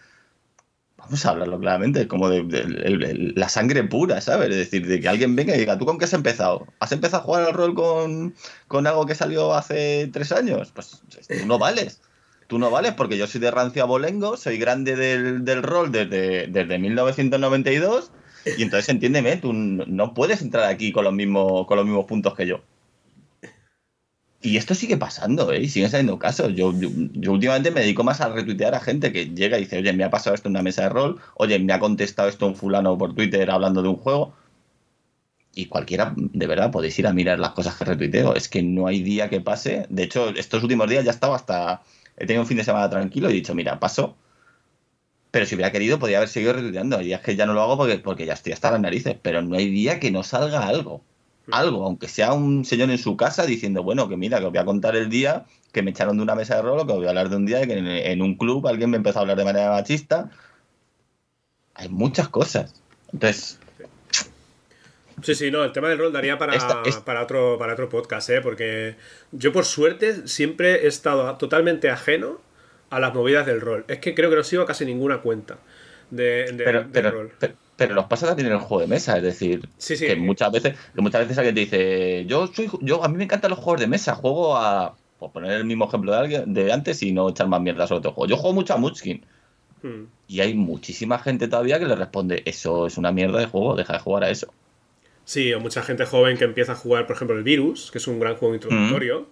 Vamos 1.08 1.26
a 1.26 1.30
hablarlo 1.30 1.58
claramente, 1.58 2.06
como 2.10 2.30
de, 2.30 3.34
la 3.34 3.48
sangre 3.48 3.86
pura, 3.86 4.20
¿sabes? 4.20 4.50
Es 4.50 4.58
decir, 4.58 4.86
de 4.86 5.00
que 5.00 5.08
alguien 5.08 5.38
venga 5.38 5.56
y 5.56 5.60
diga, 5.60 5.78
¿tú 5.78 5.86
con 5.86 5.98
qué 5.98 6.04
has 6.04 6.12
empezado? 6.12 6.68
¿Has 6.80 6.92
empezado 6.92 7.24
a 7.24 7.26
jugar 7.26 7.44
al 7.44 7.54
rol 7.54 7.76
con, 7.76 8.36
con 8.68 8.86
algo 8.88 9.06
que 9.06 9.16
salió 9.16 9.54
hace 9.54 10.10
tres 10.12 10.34
años? 10.34 10.74
Pues 10.74 11.02
tú 11.28 11.46
no 11.46 11.58
vales. 11.58 12.02
Tú 12.48 12.60
no 12.60 12.70
vales 12.70 12.94
porque 12.94 13.18
yo 13.18 13.26
soy 13.26 13.40
de 13.40 13.52
rancio 13.52 13.84
abolengo, 13.84 14.36
soy 14.36 14.58
grande 14.58 14.98
del, 14.98 15.46
del 15.46 15.64
rol 15.64 15.94
desde, 15.94 16.48
desde 16.48 16.78
1992 16.78 18.12
y 18.58 18.64
entonces 18.64 18.90
entiéndeme, 18.90 19.38
tú 19.38 19.54
no 19.54 20.14
puedes 20.14 20.42
entrar 20.42 20.70
aquí 20.70 20.92
con 20.92 21.06
los 21.06 21.14
mismos, 21.14 21.66
con 21.68 21.78
los 21.78 21.86
mismos 21.86 22.06
puntos 22.06 22.36
que 22.36 22.48
yo. 22.48 22.62
Y 24.48 24.56
esto 24.56 24.76
sigue 24.76 24.96
pasando, 24.96 25.52
¿eh? 25.52 25.60
Y 25.64 25.68
siguen 25.68 25.90
saliendo 25.90 26.18
casos. 26.18 26.54
Yo, 26.56 26.74
yo, 26.80 27.34
últimamente 27.34 27.70
me 27.70 27.82
dedico 27.82 28.06
más 28.06 28.22
a 28.22 28.30
retuitear 28.30 28.76
a 28.76 28.80
gente 28.80 29.12
que 29.12 29.26
llega 29.26 29.58
y 29.58 29.64
dice, 29.66 29.80
oye, 29.80 29.92
me 29.92 30.06
ha 30.06 30.10
pasado 30.10 30.36
esto 30.36 30.48
en 30.48 30.54
una 30.54 30.62
mesa 30.62 30.84
de 30.84 30.90
rol, 30.90 31.20
oye, 31.36 31.60
me 31.60 31.74
ha 31.74 31.80
contestado 31.80 32.30
esto 32.30 32.48
un 32.48 32.56
fulano 32.56 32.98
por 32.98 33.14
Twitter 33.14 33.52
hablando 33.52 33.82
de 33.82 33.90
un 33.90 33.98
juego. 33.98 34.34
Y 35.54 35.66
cualquiera, 35.66 36.14
de 36.16 36.48
verdad, 36.48 36.72
podéis 36.72 36.98
ir 36.98 37.08
a 37.08 37.14
mirar 37.14 37.40
las 37.40 37.52
cosas 37.52 37.76
que 37.76 37.84
retuiteo. 37.84 38.36
Es 38.36 38.48
que 38.48 38.64
no 38.64 38.88
hay 38.88 39.04
día 39.04 39.30
que 39.30 39.42
pase. 39.42 39.86
De 39.90 40.04
hecho, 40.04 40.30
estos 40.30 40.64
últimos 40.64 40.90
días 40.90 41.04
ya 41.04 41.12
estaba 41.12 41.36
hasta... 41.36 41.82
He 42.16 42.26
tenido 42.26 42.44
un 42.44 42.48
fin 42.48 42.58
de 42.58 42.64
semana 42.64 42.90
tranquilo 42.90 43.30
y 43.30 43.34
he 43.34 43.36
dicho, 43.36 43.54
mira, 43.54 43.82
paso 43.82 44.16
pero 45.30 45.46
si 45.46 45.56
hubiera 45.56 45.74
querido, 45.74 46.00
podría 46.00 46.18
haber 46.18 46.30
seguido 46.30 46.54
retuiteando. 46.54 47.02
Y 47.02 47.12
es 47.14 47.20
que 47.20 47.36
ya 47.36 47.46
no 47.46 47.54
lo 47.54 47.62
hago 47.62 47.78
porque, 47.78 48.00
porque 48.00 48.26
ya 48.26 48.34
estoy 48.34 48.54
hasta 48.54 48.72
las 48.72 48.80
narices. 48.80 49.18
Pero 49.22 49.42
no 49.42 49.58
hay 49.58 49.70
día 49.70 50.00
que 50.00 50.10
no 50.10 50.24
salga 50.24 50.68
algo. 50.68 51.04
Algo, 51.52 51.86
aunque 51.86 52.08
sea 52.08 52.34
un 52.34 52.66
señor 52.66 52.90
en 52.90 52.98
su 52.98 53.16
casa 53.16 53.46
diciendo, 53.46 53.84
bueno, 53.84 54.10
que 54.10 54.18
mira, 54.18 54.40
que 54.40 54.46
os 54.46 54.52
voy 54.52 54.60
a 54.60 54.66
contar 54.66 54.96
el 54.96 55.10
día 55.10 55.46
que 55.72 55.82
me 55.82 55.92
echaron 55.92 56.18
de 56.18 56.24
una 56.24 56.36
mesa 56.36 56.56
de 56.56 56.62
rol, 56.64 56.86
que 56.86 56.92
os 56.92 56.98
voy 56.98 57.06
a 57.06 57.10
hablar 57.10 57.30
de 57.30 57.36
un 57.36 57.46
día 57.46 57.66
que 57.66 57.74
en, 58.12 58.22
un 58.22 58.36
club 58.36 58.66
alguien 58.68 58.90
me 58.90 58.98
empezó 58.98 59.20
a 59.20 59.22
hablar 59.22 59.38
de 59.38 59.46
manera 59.46 59.70
machista. 59.70 60.30
Hay 61.76 61.90
muchas 61.90 62.30
cosas. 62.30 62.74
Entonces, 63.14 63.60
Sí, 65.24 65.34
sí, 65.34 65.50
no, 65.50 65.64
el 65.64 65.72
tema 65.72 65.90
del 65.90 65.98
rol 65.98 66.14
daría 66.14 66.38
para, 66.38 66.54
para, 67.04 67.24
otro, 67.24 67.58
para 67.58 67.74
otro 67.74 67.90
podcast, 67.90 68.30
¿eh? 68.30 68.40
porque 68.40 68.96
yo 69.32 69.52
por 69.52 69.66
suerte 69.66 70.28
siempre 70.28 70.84
he 70.84 70.88
estado 70.88 71.36
totalmente 71.38 71.90
ajeno 71.90 72.40
a 72.92 73.00
las 73.00 73.16
movidas 73.16 73.46
del 73.48 73.62
rol. 73.62 73.84
Es 73.88 73.98
que 73.98 74.14
creo 74.14 74.30
que 74.30 74.36
no 74.36 74.44
sigo 74.44 74.66
casi 74.66 74.86
ninguna 74.86 75.22
cuenta 75.22 75.58
de, 76.12 76.54
pero, 76.58 76.84
del 76.84 77.12
rol. 77.12 77.32
Pero, 77.40 77.56
los 77.78 78.06
pasa 78.06 78.28
también 78.28 78.48
en 78.48 78.54
el 78.54 78.60
juego 78.60 78.82
de 78.82 78.88
mesa, 78.88 79.18
es 79.18 79.24
decir, 79.24 79.68
que 79.78 80.16
muchas 80.16 80.52
veces, 80.52 80.76
que 80.96 81.02
muchas 81.02 81.22
veces 81.22 81.38
alguien 81.38 81.56
te 81.56 81.62
dice, 81.62 82.26
yo 82.26 82.48
soy, 82.48 82.70
yo 82.82 83.04
a 83.04 83.08
mí 83.08 83.18
me 83.18 83.26
encantan 83.26 83.52
los 83.52 83.60
juegos 83.60 83.82
de 83.82 83.88
mesa, 83.88 84.16
juego 84.16 84.58
a, 84.58 84.96
por 85.20 85.32
poner 85.32 85.52
el 85.52 85.66
mismo 85.66 85.86
ejemplo 85.88 86.12
de 86.12 86.18
alguien 86.18 86.54
de 86.54 86.72
antes 86.72 87.04
y 87.04 87.12
no 87.12 87.30
echar 87.30 87.48
más 87.48 87.62
mierda 87.62 87.88
sobre 87.88 88.00
otro 88.00 88.14
juego. 88.14 88.30
Yo 88.30 88.38
juego 88.38 88.54
mucho 88.54 88.74
a 88.74 88.78
Munchkin. 88.78 89.24
Hmm. 89.84 90.06
Y 90.28 90.40
hay 90.40 90.56
muchísima 90.56 91.20
gente 91.20 91.48
todavía 91.48 91.80
que 91.80 91.86
le 91.86 91.96
responde, 91.96 92.42
eso 92.46 92.88
es 92.88 92.98
una 92.98 93.12
mierda 93.12 93.40
de 93.40 93.46
juego, 93.46 93.76
deja 93.76 93.94
de 93.94 94.00
jugar 94.00 94.24
a 94.24 94.30
eso. 94.30 94.52
Sí, 95.24 95.54
o 95.54 95.60
mucha 95.60 95.84
gente 95.84 96.06
joven 96.06 96.38
que 96.38 96.46
empieza 96.46 96.72
a 96.72 96.76
jugar, 96.76 97.06
por 97.06 97.16
ejemplo, 97.16 97.38
el 97.38 97.44
Virus, 97.44 97.92
que 97.92 97.98
es 97.98 98.08
un 98.08 98.20
gran 98.20 98.36
juego 98.38 98.56
introductorio. 98.56 99.28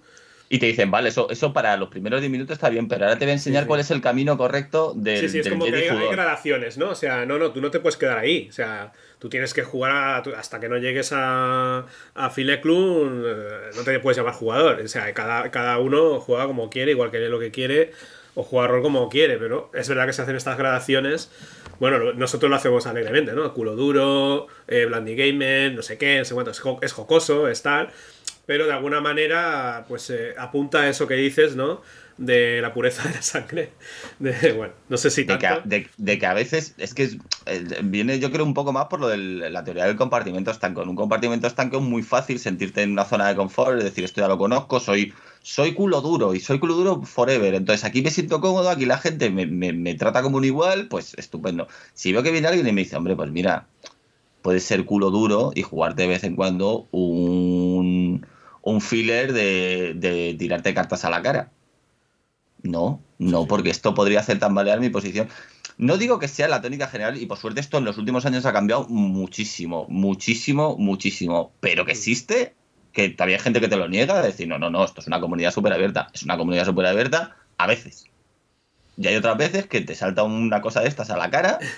Y 0.48 0.60
te 0.60 0.68
dicen, 0.68 0.91
vale, 0.91 1.10
eso, 1.10 1.28
eso 1.32 1.54
para 1.54 1.76
los 1.76 1.89
primeros 1.89 2.20
10 2.22 2.32
minutos 2.32 2.54
está 2.54 2.70
bien, 2.70 2.88
pero 2.88 3.06
ahora 3.06 3.18
te 3.18 3.26
voy 3.26 3.32
a 3.32 3.34
enseñar 3.34 3.66
cuál 3.66 3.80
es 3.80 3.89
el 3.89 4.00
camino 4.02 4.38
correcto 4.38 4.93
del 4.96 5.22
Sí, 5.22 5.30
sí, 5.30 5.39
es 5.39 5.50
como 5.50 5.66
que 5.66 5.72
hay, 5.78 5.88
hay 5.89 6.12
gradaciones, 6.12 6.78
¿no? 6.78 6.89
O 6.91 6.96
sea, 6.96 7.26
no, 7.26 7.39
no, 7.39 7.52
tú 7.52 7.62
no 7.62 7.72
te 7.72 7.80
puedes 7.80 7.98
quedar 7.98 8.20
ahí. 8.20 8.48
O 8.50 8.54
sea, 8.54 8.93
tú 9.18 9.28
tienes 9.28 9.54
que 9.56 9.64
jugar 9.64 9.91
a- 9.91 10.18
hasta 10.38 10.60
que 10.60 10.70
no 10.70 10.78
llegues 10.78 11.12
a, 11.14 11.86
a 12.14 12.30
Fileclun, 12.30 13.24
eh, 13.26 13.70
no 13.76 13.84
te 13.84 14.00
puedes 14.00 14.18
llamar 14.18 14.34
jugador. 14.34 14.80
O 14.82 14.88
sea, 14.88 15.12
cada, 15.16 15.50
cada 15.50 15.80
uno 15.80 16.20
juega 16.20 16.46
como 16.46 16.70
quiere, 16.70 16.91
igual 16.91 17.10
que 17.10 17.20
lo 17.22 17.39
que 17.39 17.50
quiere, 17.50 17.91
o 18.36 18.43
juega 18.43 18.68
rol 18.68 18.84
como 18.84 19.10
quiere, 19.10 19.38
pero 19.38 19.72
es 19.74 19.89
verdad 19.89 20.06
que 20.06 20.14
se 20.14 20.22
hacen 20.22 20.36
estas 20.36 20.58
gradaciones. 20.60 21.32
Bueno, 21.80 22.14
nosotros 22.14 22.50
lo 22.52 22.56
hacemos 22.56 22.86
alegremente, 22.86 23.34
¿no? 23.34 23.52
Culo 23.54 23.76
duro, 23.76 24.46
eh, 24.68 24.86
Blandy 24.86 25.16
Gamer, 25.16 25.74
no 25.74 25.82
sé 25.82 25.98
qué, 25.98 26.20
no 26.20 26.26
sé 26.26 26.34
cuánto, 26.36 26.52
es, 26.52 26.60
jo- 26.60 26.80
es 26.84 26.93
jocoso, 26.93 27.48
es 27.48 27.64
tal. 27.64 27.89
Pero 28.46 28.68
de 28.68 28.74
alguna 28.74 29.02
manera, 29.02 29.86
pues 29.88 30.10
eh, 30.12 30.36
apunta 30.38 30.82
a 30.82 30.89
eso 30.89 31.08
que 31.08 31.16
dices, 31.16 31.56
¿no? 31.56 31.82
De 32.18 32.62
la 32.62 32.74
pureza 32.74 33.04
de 33.08 33.16
la 33.16 33.22
sangre. 33.22 33.72
De, 34.20 34.54
bueno, 34.54 34.74
no 34.88 34.98
sé 34.98 35.10
si 35.10 35.24
De 35.24 35.38
tanto. 35.38 35.39
que, 35.41 35.48
a, 35.48 35.60
de- 35.66 35.88
de 35.98 36.20
que 36.20 36.26
a 36.26 36.34
veces 36.34 36.76
es 36.78 36.93
que 36.93 37.04
es- 37.04 37.18
eh, 37.48 37.64
viene 37.84 38.20
yo 38.20 38.32
creo 38.32 38.46
un 38.46 38.54
poco 38.54 38.72
más 38.72 38.86
por 38.86 39.00
lo 39.02 39.08
de 39.08 39.18
la 39.18 39.64
teoría 39.64 39.86
del 39.86 39.96
compartimento 39.98 40.52
estanco. 40.52 40.84
En 40.84 40.89
un 40.89 40.96
compartimento 40.96 41.48
estanco 41.48 41.78
es 41.78 41.84
muy 41.84 42.04
fácil 42.04 42.39
sentirte 42.39 42.84
en 42.84 42.91
una 42.91 43.06
zona 43.06 43.28
de 43.28 43.36
confort, 43.36 43.78
es 43.80 43.84
decir, 43.84 44.04
esto 44.06 44.22
ya 44.22 44.28
lo 44.28 44.38
conozco, 44.38 44.80
soy, 44.80 45.12
soy 45.41 45.74
culo 45.74 46.02
duro 46.02 46.34
y 46.36 46.39
soy 46.39 46.60
culo 46.60 46.76
duro 46.76 47.02
forever. 47.04 47.56
Entonces 47.56 47.84
aquí 47.84 48.02
me 48.02 48.12
siento 48.12 48.39
cómodo, 48.41 48.70
aquí 48.70 48.86
la 48.86 48.98
gente 49.00 49.30
me, 49.32 49.46
me- 49.48 49.74
me 49.74 49.96
trata 49.96 50.22
como 50.22 50.38
un 50.38 50.46
igual, 50.46 50.88
pues 50.88 51.16
estupendo. 51.18 51.68
Si 51.93 52.14
veo 52.14 52.24
que 52.24 52.32
viene 52.32 52.48
alguien 52.48 52.68
y 52.68 52.72
me 52.72 52.82
dice, 52.84 52.96
hombre, 52.96 53.16
pues 53.16 53.32
mira, 53.32 53.68
puedes 54.41 54.64
ser 54.64 54.86
culo 54.86 55.10
duro 55.12 55.52
y 55.56 55.64
jugarte 55.64 56.04
de 56.04 56.08
vez 56.10 56.24
en 56.24 56.36
cuando 56.36 56.88
un, 56.91 58.26
un 58.66 58.82
filler 58.82 59.32
de, 59.32 59.93
de 59.95 60.36
tirarte 60.38 60.74
cartas 60.74 61.05
a 61.05 61.09
la 61.09 61.22
cara. 61.22 61.51
No, 62.63 62.99
no, 63.20 63.45
porque 63.45 63.70
esto 63.70 63.93
podría 63.93 64.20
hacer 64.20 64.39
tambalear 64.39 64.80
mi 64.80 64.89
posición. 64.89 65.30
No 65.78 65.97
digo 65.97 66.20
que 66.20 66.28
sea 66.28 66.47
la 66.47 66.61
tónica 66.61 66.88
general, 66.88 67.22
y 67.22 67.28
por 67.28 67.38
suerte 67.38 67.61
esto 67.61 67.78
en 67.78 67.86
los 67.86 67.97
últimos 67.97 68.26
años 68.26 68.45
ha 68.45 68.53
cambiado 68.53 68.88
muchísimo, 68.89 69.86
muchísimo, 69.88 70.76
muchísimo. 70.78 71.53
Pero 71.59 71.86
que 71.86 71.91
existe, 71.91 72.55
que 72.91 73.09
todavía 73.09 73.38
hay 73.38 73.43
gente 73.43 73.61
que 73.61 73.68
te 73.68 73.78
lo 73.78 73.88
niega, 73.88 74.20
de 74.20 74.28
decir, 74.28 74.47
no, 74.47 74.57
no, 74.57 74.72
no, 74.72 74.84
esto 74.84 75.01
es 75.01 75.07
una 75.07 75.20
comunidad 75.20 75.51
súper 75.51 75.72
abierta. 75.72 76.07
Es 76.13 76.24
una 76.24 76.38
comunidad 76.38 76.66
súper 76.66 76.88
abierta 76.88 77.38
a 77.57 77.68
veces. 77.68 78.05
Y 78.97 79.07
hay 79.07 79.16
otras 79.16 79.38
veces 79.38 79.68
que 79.68 79.82
te 79.82 79.93
salta 79.93 80.24
una 80.24 80.61
cosa 80.61 80.82
de 80.82 80.88
estas 80.88 81.11
a 81.11 81.18
la 81.18 81.30
cara 81.30 81.59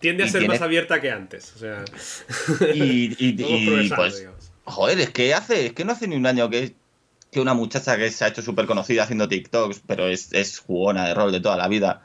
Tiende 0.00 0.24
a 0.24 0.28
ser 0.28 0.48
más 0.48 0.62
abierta 0.62 0.98
que 1.00 1.10
antes. 1.10 1.52
O 1.54 1.58
sea, 1.58 1.84
y, 2.74 3.08
pues, 3.94 4.16
digamos. 4.16 4.39
Joder, 4.64 5.00
es 5.00 5.10
que 5.10 5.34
hace, 5.34 5.66
es 5.66 5.72
que 5.72 5.84
no 5.84 5.92
hace 5.92 6.08
ni 6.08 6.16
un 6.16 6.26
año 6.26 6.50
que, 6.50 6.74
una 7.36 7.54
muchacha 7.54 7.96
que 7.96 8.10
se 8.10 8.24
ha 8.24 8.28
hecho 8.28 8.42
súper 8.42 8.66
conocida 8.66 9.04
haciendo 9.04 9.28
TikToks, 9.28 9.82
pero 9.86 10.08
es, 10.08 10.32
es 10.32 10.58
jugona 10.58 11.06
de 11.06 11.14
rol 11.14 11.32
de 11.32 11.40
toda 11.40 11.56
la 11.56 11.68
vida, 11.68 12.02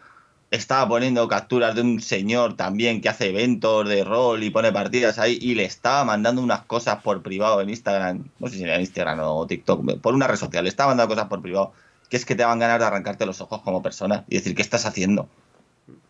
estaba 0.52 0.88
poniendo 0.88 1.28
capturas 1.28 1.76
de 1.76 1.82
un 1.82 2.02
señor 2.02 2.56
también 2.56 3.02
que 3.02 3.10
hace 3.10 3.30
eventos 3.30 3.88
de 3.90 4.04
rol 4.04 4.44
y 4.44 4.50
pone 4.50 4.72
partidas 4.72 5.20
ahí 5.20 5.38
y 5.42 5.56
le 5.56 5.66
estaba 5.66 6.06
mandando 6.06 6.42
unas 6.42 6.62
cosas 6.62 7.02
por 7.02 7.22
privado 7.22 7.62
en 7.62 7.70
Instagram, 7.70 8.30
no 8.40 8.48
sé 8.48 8.58
si 8.58 8.64
era 8.64 8.80
Instagram 8.80 9.20
o 9.22 9.48
TikTok, 9.48 10.00
por 10.00 10.14
una 10.14 10.28
red 10.28 10.38
social, 10.38 10.64
le 10.64 10.70
estaba 10.70 10.90
mandando 10.90 11.14
cosas 11.14 11.28
por 11.28 11.42
privado, 11.42 11.74
que 12.10 12.18
es 12.18 12.26
que 12.26 12.36
te 12.36 12.46
van 12.46 12.60
ganas 12.60 12.80
de 12.80 12.86
arrancarte 12.86 13.26
los 13.26 13.42
ojos 13.42 13.62
como 13.62 13.82
persona 13.82 14.26
y 14.28 14.36
decir, 14.36 14.56
¿qué 14.56 14.62
estás 14.62 14.86
haciendo? 14.86 15.28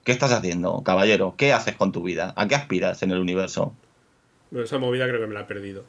¿Qué 0.04 0.12
estás 0.12 0.32
haciendo, 0.32 0.84
caballero? 0.84 1.34
¿Qué 1.38 1.52
haces 1.52 1.76
con 1.76 1.92
tu 1.92 2.04
vida? 2.04 2.34
¿A 2.36 2.48
qué 2.48 2.56
aspiras 2.56 3.02
en 3.02 3.12
el 3.12 3.20
universo? 3.20 3.74
Esa 4.56 4.78
movida 4.78 5.08
creo 5.08 5.22
que 5.22 5.28
me 5.28 5.34
la 5.34 5.42
he 5.42 5.46
perdido. 5.46 5.84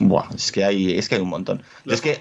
Buah, 0.00 0.28
es 0.34 0.52
que 0.52 0.64
hay, 0.64 0.96
es 0.98 1.08
que 1.08 1.16
hay 1.16 1.20
un 1.22 1.28
montón. 1.28 1.62
es 1.94 2.00
que, 2.00 2.12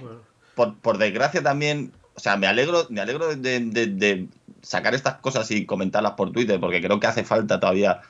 por, 0.56 0.76
por 0.78 0.98
desgracia 0.98 1.42
también, 1.44 1.92
o 2.16 2.20
sea, 2.20 2.38
me 2.38 2.48
alegro, 2.48 2.88
me 2.90 3.02
alegro 3.02 3.36
de, 3.36 3.60
de- 3.60 3.88
de 3.88 4.28
sacar 4.62 4.96
estas 4.96 5.16
cosas 5.16 5.50
y 5.52 5.66
comentarlas 5.66 6.14
por 6.14 6.32
Twitter, 6.32 6.60
porque 6.60 6.82
creo 6.82 7.00
que 7.00 7.08
hace 7.08 7.24
falta 7.24 7.60
todavía, 7.60 8.02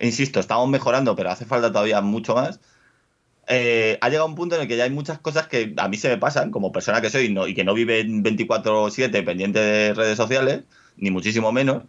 insisto, 0.00 0.40
estamos 0.40 0.68
mejorando, 0.68 1.16
pero 1.16 1.30
hace 1.30 1.44
falta 1.46 1.72
todavía 1.72 2.00
mucho 2.00 2.34
más. 2.34 2.60
Eh, 3.50 3.96
ha 4.02 4.08
llegado 4.10 4.26
un 4.28 4.34
punto 4.34 4.56
en 4.56 4.62
el 4.62 4.68
que 4.68 4.76
ya 4.76 4.84
hay 4.84 4.90
muchas 4.90 5.18
cosas 5.20 5.46
que 5.48 5.72
a 5.78 5.88
mí 5.88 5.96
se 5.96 6.10
me 6.10 6.18
pasan, 6.18 6.50
como 6.50 6.70
persona 6.70 7.00
que 7.00 7.08
soy 7.08 7.26
y 7.26 7.32
no- 7.32 7.46
y 7.46 7.54
que 7.54 7.64
no 7.64 7.72
vive 7.72 8.00
en 8.00 8.22
24-7 8.22 9.22
pendiente 9.22 9.58
de 9.58 9.94
redes 9.94 10.16
sociales, 10.18 10.64
ni 10.96 11.10
muchísimo 11.10 11.50
menos. 11.50 11.84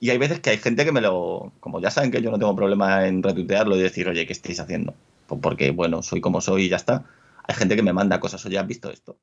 Y 0.00 0.10
hay 0.10 0.18
veces 0.18 0.40
que 0.40 0.50
hay 0.50 0.58
gente 0.58 0.84
que 0.84 0.90
me 0.92 1.00
lo. 1.00 1.52
Como 1.60 1.80
ya 1.80 1.90
saben 1.90 2.10
que 2.10 2.20
yo 2.20 2.30
no 2.32 2.38
tengo 2.38 2.56
problema 2.56 3.06
en 3.06 3.22
retuitearlo 3.22 3.76
y 3.76 3.82
decir, 3.82 4.08
oye, 4.08 4.26
¿qué 4.26 4.32
estáis 4.32 4.58
haciendo? 4.58 4.94
Pues 5.26 5.40
porque, 5.40 5.70
bueno, 5.70 6.02
soy 6.02 6.20
como 6.20 6.40
soy 6.40 6.64
y 6.64 6.68
ya 6.68 6.76
está. 6.76 7.04
Hay 7.46 7.54
gente 7.54 7.76
que 7.76 7.82
me 7.82 7.92
manda 7.92 8.20
cosas, 8.20 8.44
oye, 8.46 8.58
¿has 8.58 8.66
visto 8.66 8.90
esto? 8.90 9.18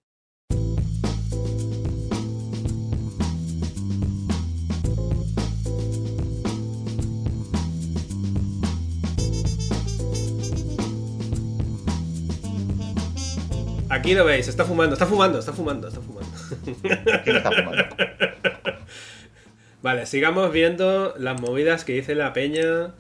Aquí 13.89 14.13
lo 14.13 14.23
veis, 14.23 14.47
está 14.47 14.63
fumando, 14.63 14.93
está 14.93 15.05
fumando, 15.05 15.39
está 15.39 15.51
fumando, 15.51 15.87
está 15.89 15.99
fumando. 16.01 16.29
¿Quién 17.23 17.35
está 17.35 17.51
fumando? 17.51 17.83
Vale, 19.81 20.05
sigamos 20.05 20.51
viendo 20.51 21.13
las 21.17 21.39
movidas 21.41 21.83
que 21.83 21.93
dice 21.93 22.15
la 22.15 22.31
peña. 22.31 22.93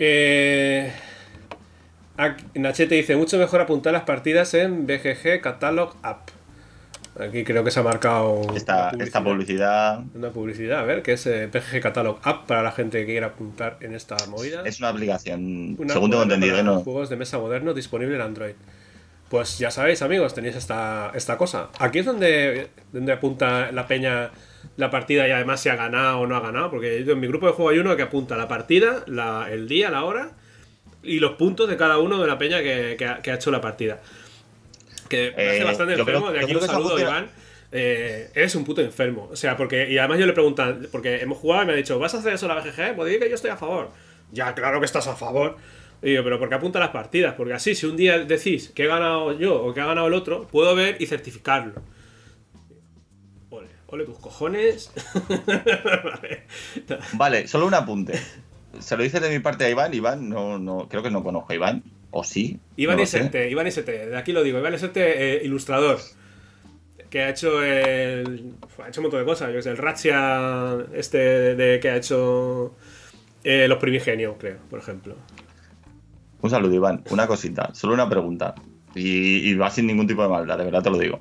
Eh, 0.00 0.92
aquí- 0.92 1.13
Nachete 2.54 2.94
dice, 2.94 3.16
mucho 3.16 3.38
mejor 3.38 3.60
apuntar 3.60 3.92
las 3.92 4.02
partidas 4.04 4.54
en 4.54 4.86
BGG 4.86 5.40
Catalog 5.40 5.96
App. 6.02 6.28
Aquí 7.18 7.44
creo 7.44 7.62
que 7.62 7.70
se 7.70 7.78
ha 7.78 7.82
marcado 7.84 8.42
Esta, 8.56 8.90
publicidad 9.22 10.00
Una 10.14 10.30
publicidad, 10.30 10.80
a 10.80 10.82
ver, 10.82 11.02
que 11.02 11.12
es 11.12 11.24
eh, 11.26 11.46
BGG 11.46 11.80
Catalog 11.80 12.18
App 12.24 12.46
para 12.46 12.62
la 12.62 12.72
gente 12.72 12.98
que 13.00 13.06
quiera 13.06 13.28
apuntar 13.28 13.76
en 13.80 13.94
esta 13.94 14.16
movida. 14.28 14.62
es 14.64 14.80
una 14.80 14.88
aplicación, 14.88 15.76
Una 15.78 15.92
según 15.92 16.10
tengo 16.10 16.22
entendido, 16.24 16.62
¿no? 16.62 16.80
Juegos 16.80 17.08
de 17.10 17.16
mesa 17.16 17.38
modernos 17.38 17.74
disponible 17.76 18.16
en 18.16 18.20
Android. 18.20 18.54
Pues 19.28 19.58
ya 19.58 19.70
sabéis, 19.70 20.02
amigos, 20.02 20.34
tenéis 20.34 20.54
esta, 20.56 21.10
esta 21.14 21.36
cosa. 21.36 21.68
Aquí 21.78 22.00
es 22.00 22.06
donde, 22.06 22.68
donde 22.92 23.12
apunta 23.12 23.70
la 23.72 23.86
peña 23.86 24.30
la 24.76 24.90
partida 24.90 25.26
y 25.28 25.30
además 25.30 25.60
si 25.60 25.68
ha 25.68 25.76
ganado 25.76 26.20
o 26.20 26.26
no 26.26 26.36
ha 26.36 26.40
ganado. 26.40 26.70
Porque 26.70 27.04
yo 27.04 27.12
en 27.12 27.20
mi 27.20 27.26
grupo 27.26 27.46
de 27.46 27.52
juego 27.52 27.70
hay 27.70 27.78
uno 27.78 27.96
que 27.96 28.02
apunta 28.02 28.36
la 28.36 28.48
partida, 28.48 29.02
la- 29.06 29.48
el 29.50 29.66
día, 29.68 29.90
la 29.90 30.04
hora 30.04 30.32
y 31.04 31.18
los 31.20 31.32
puntos 31.32 31.68
de 31.68 31.76
cada 31.76 31.98
uno 31.98 32.20
de 32.20 32.26
la 32.26 32.38
peña 32.38 32.62
que, 32.62 32.96
que 32.98 33.06
ha, 33.06 33.22
que 33.22 33.30
ha 33.30 33.34
hecho 33.34 33.50
la 33.50 33.60
partida. 33.60 34.00
Que 35.08 35.32
me 35.36 35.48
hace 35.48 35.60
Eh, 35.60 35.64
bastante 35.64 35.96
yo 35.96 36.04
creo- 36.04 36.16
enfermo. 36.18 36.32
De 36.32 36.38
yo 36.40 36.44
aquí 36.46 36.54
un 36.56 36.62
saludo, 36.62 36.98
Iván. 36.98 37.26
Eh, 37.72 38.30
eres 38.34 38.54
un 38.54 38.64
puto 38.64 38.80
enfermo. 38.80 39.28
O 39.32 39.36
sea, 39.36 39.56
porque. 39.56 39.90
Y 39.90 39.98
además 39.98 40.18
yo 40.18 40.26
le 40.26 40.32
preguntan, 40.32 40.86
porque 40.92 41.16
hemos 41.16 41.38
jugado 41.38 41.64
y 41.64 41.66
me 41.66 41.72
ha 41.72 41.76
dicho, 41.76 41.98
¿vas 41.98 42.14
a 42.14 42.18
hacer 42.18 42.32
eso 42.34 42.46
la 42.48 42.54
BGG? 42.54 42.94
Pues 42.96 43.18
que 43.18 43.28
yo 43.28 43.34
estoy 43.34 43.50
a 43.50 43.56
favor. 43.56 43.90
Ya, 44.32 44.54
claro 44.54 44.78
que 44.80 44.86
estás 44.86 45.06
a 45.08 45.16
favor. 45.16 45.56
Y 46.02 46.10
digo, 46.10 46.22
pero 46.24 46.38
¿por 46.38 46.48
qué 46.48 46.54
apunta 46.54 46.78
las 46.78 46.90
partidas? 46.90 47.34
Porque 47.34 47.52
así, 47.54 47.74
si 47.74 47.86
un 47.86 47.96
día 47.96 48.18
decís 48.18 48.70
que 48.74 48.84
he 48.84 48.86
ganado 48.86 49.32
yo 49.38 49.60
o 49.62 49.72
que 49.74 49.80
ha 49.80 49.86
ganado 49.86 50.06
el 50.06 50.14
otro, 50.14 50.46
puedo 50.48 50.74
ver 50.74 50.96
y 51.00 51.06
certificarlo. 51.06 51.82
Ole, 53.50 53.68
ole 53.86 54.04
tus 54.04 54.18
cojones. 54.18 54.92
vale. 56.04 56.46
Vale, 57.14 57.48
solo 57.48 57.66
un 57.66 57.74
apunte. 57.74 58.20
Se 58.80 58.96
lo 58.96 59.02
dice 59.02 59.20
de 59.20 59.30
mi 59.30 59.38
parte 59.40 59.64
a 59.64 59.70
Iván. 59.70 59.94
Iván, 59.94 60.28
no, 60.28 60.58
no, 60.58 60.88
creo 60.88 61.02
que 61.02 61.10
no 61.10 61.22
conozco 61.22 61.52
a 61.52 61.54
Iván. 61.56 61.82
¿O 62.10 62.22
sí? 62.24 62.58
Iván 62.76 62.96
No. 62.96 63.02
Isete, 63.02 63.50
Iván 63.50 63.66
Isete, 63.66 64.06
de 64.06 64.16
aquí 64.16 64.32
lo 64.32 64.42
digo, 64.42 64.58
Iván 64.58 64.74
Isete, 64.74 65.36
eh, 65.36 65.44
ilustrador. 65.44 65.98
Que 67.10 67.22
ha 67.22 67.30
hecho 67.30 67.62
el. 67.62 68.54
Ha 68.84 68.88
hecho 68.88 69.00
un 69.00 69.04
montón 69.04 69.20
de 69.20 69.26
cosas. 69.26 69.52
Yo 69.52 69.62
sé, 69.62 69.70
el 69.70 69.76
Ratsia, 69.76 70.76
este 70.94 71.54
de, 71.54 71.78
que 71.80 71.88
ha 71.90 71.96
hecho. 71.96 72.74
eh, 73.44 73.66
los 73.68 73.78
primigenios, 73.78 74.36
creo, 74.38 74.58
por 74.70 74.78
ejemplo. 74.80 75.16
Un 76.40 76.50
saludo, 76.50 76.74
Iván. 76.74 77.02
Una 77.10 77.26
cosita, 77.26 77.70
solo 77.74 77.94
una 77.94 78.08
pregunta. 78.08 78.54
Y, 78.94 79.48
y 79.50 79.54
va 79.54 79.70
sin 79.70 79.86
ningún 79.86 80.06
tipo 80.06 80.22
de 80.22 80.28
maldad, 80.28 80.58
de 80.58 80.64
verdad 80.64 80.82
te 80.82 80.90
lo 80.90 80.98
digo. 80.98 81.20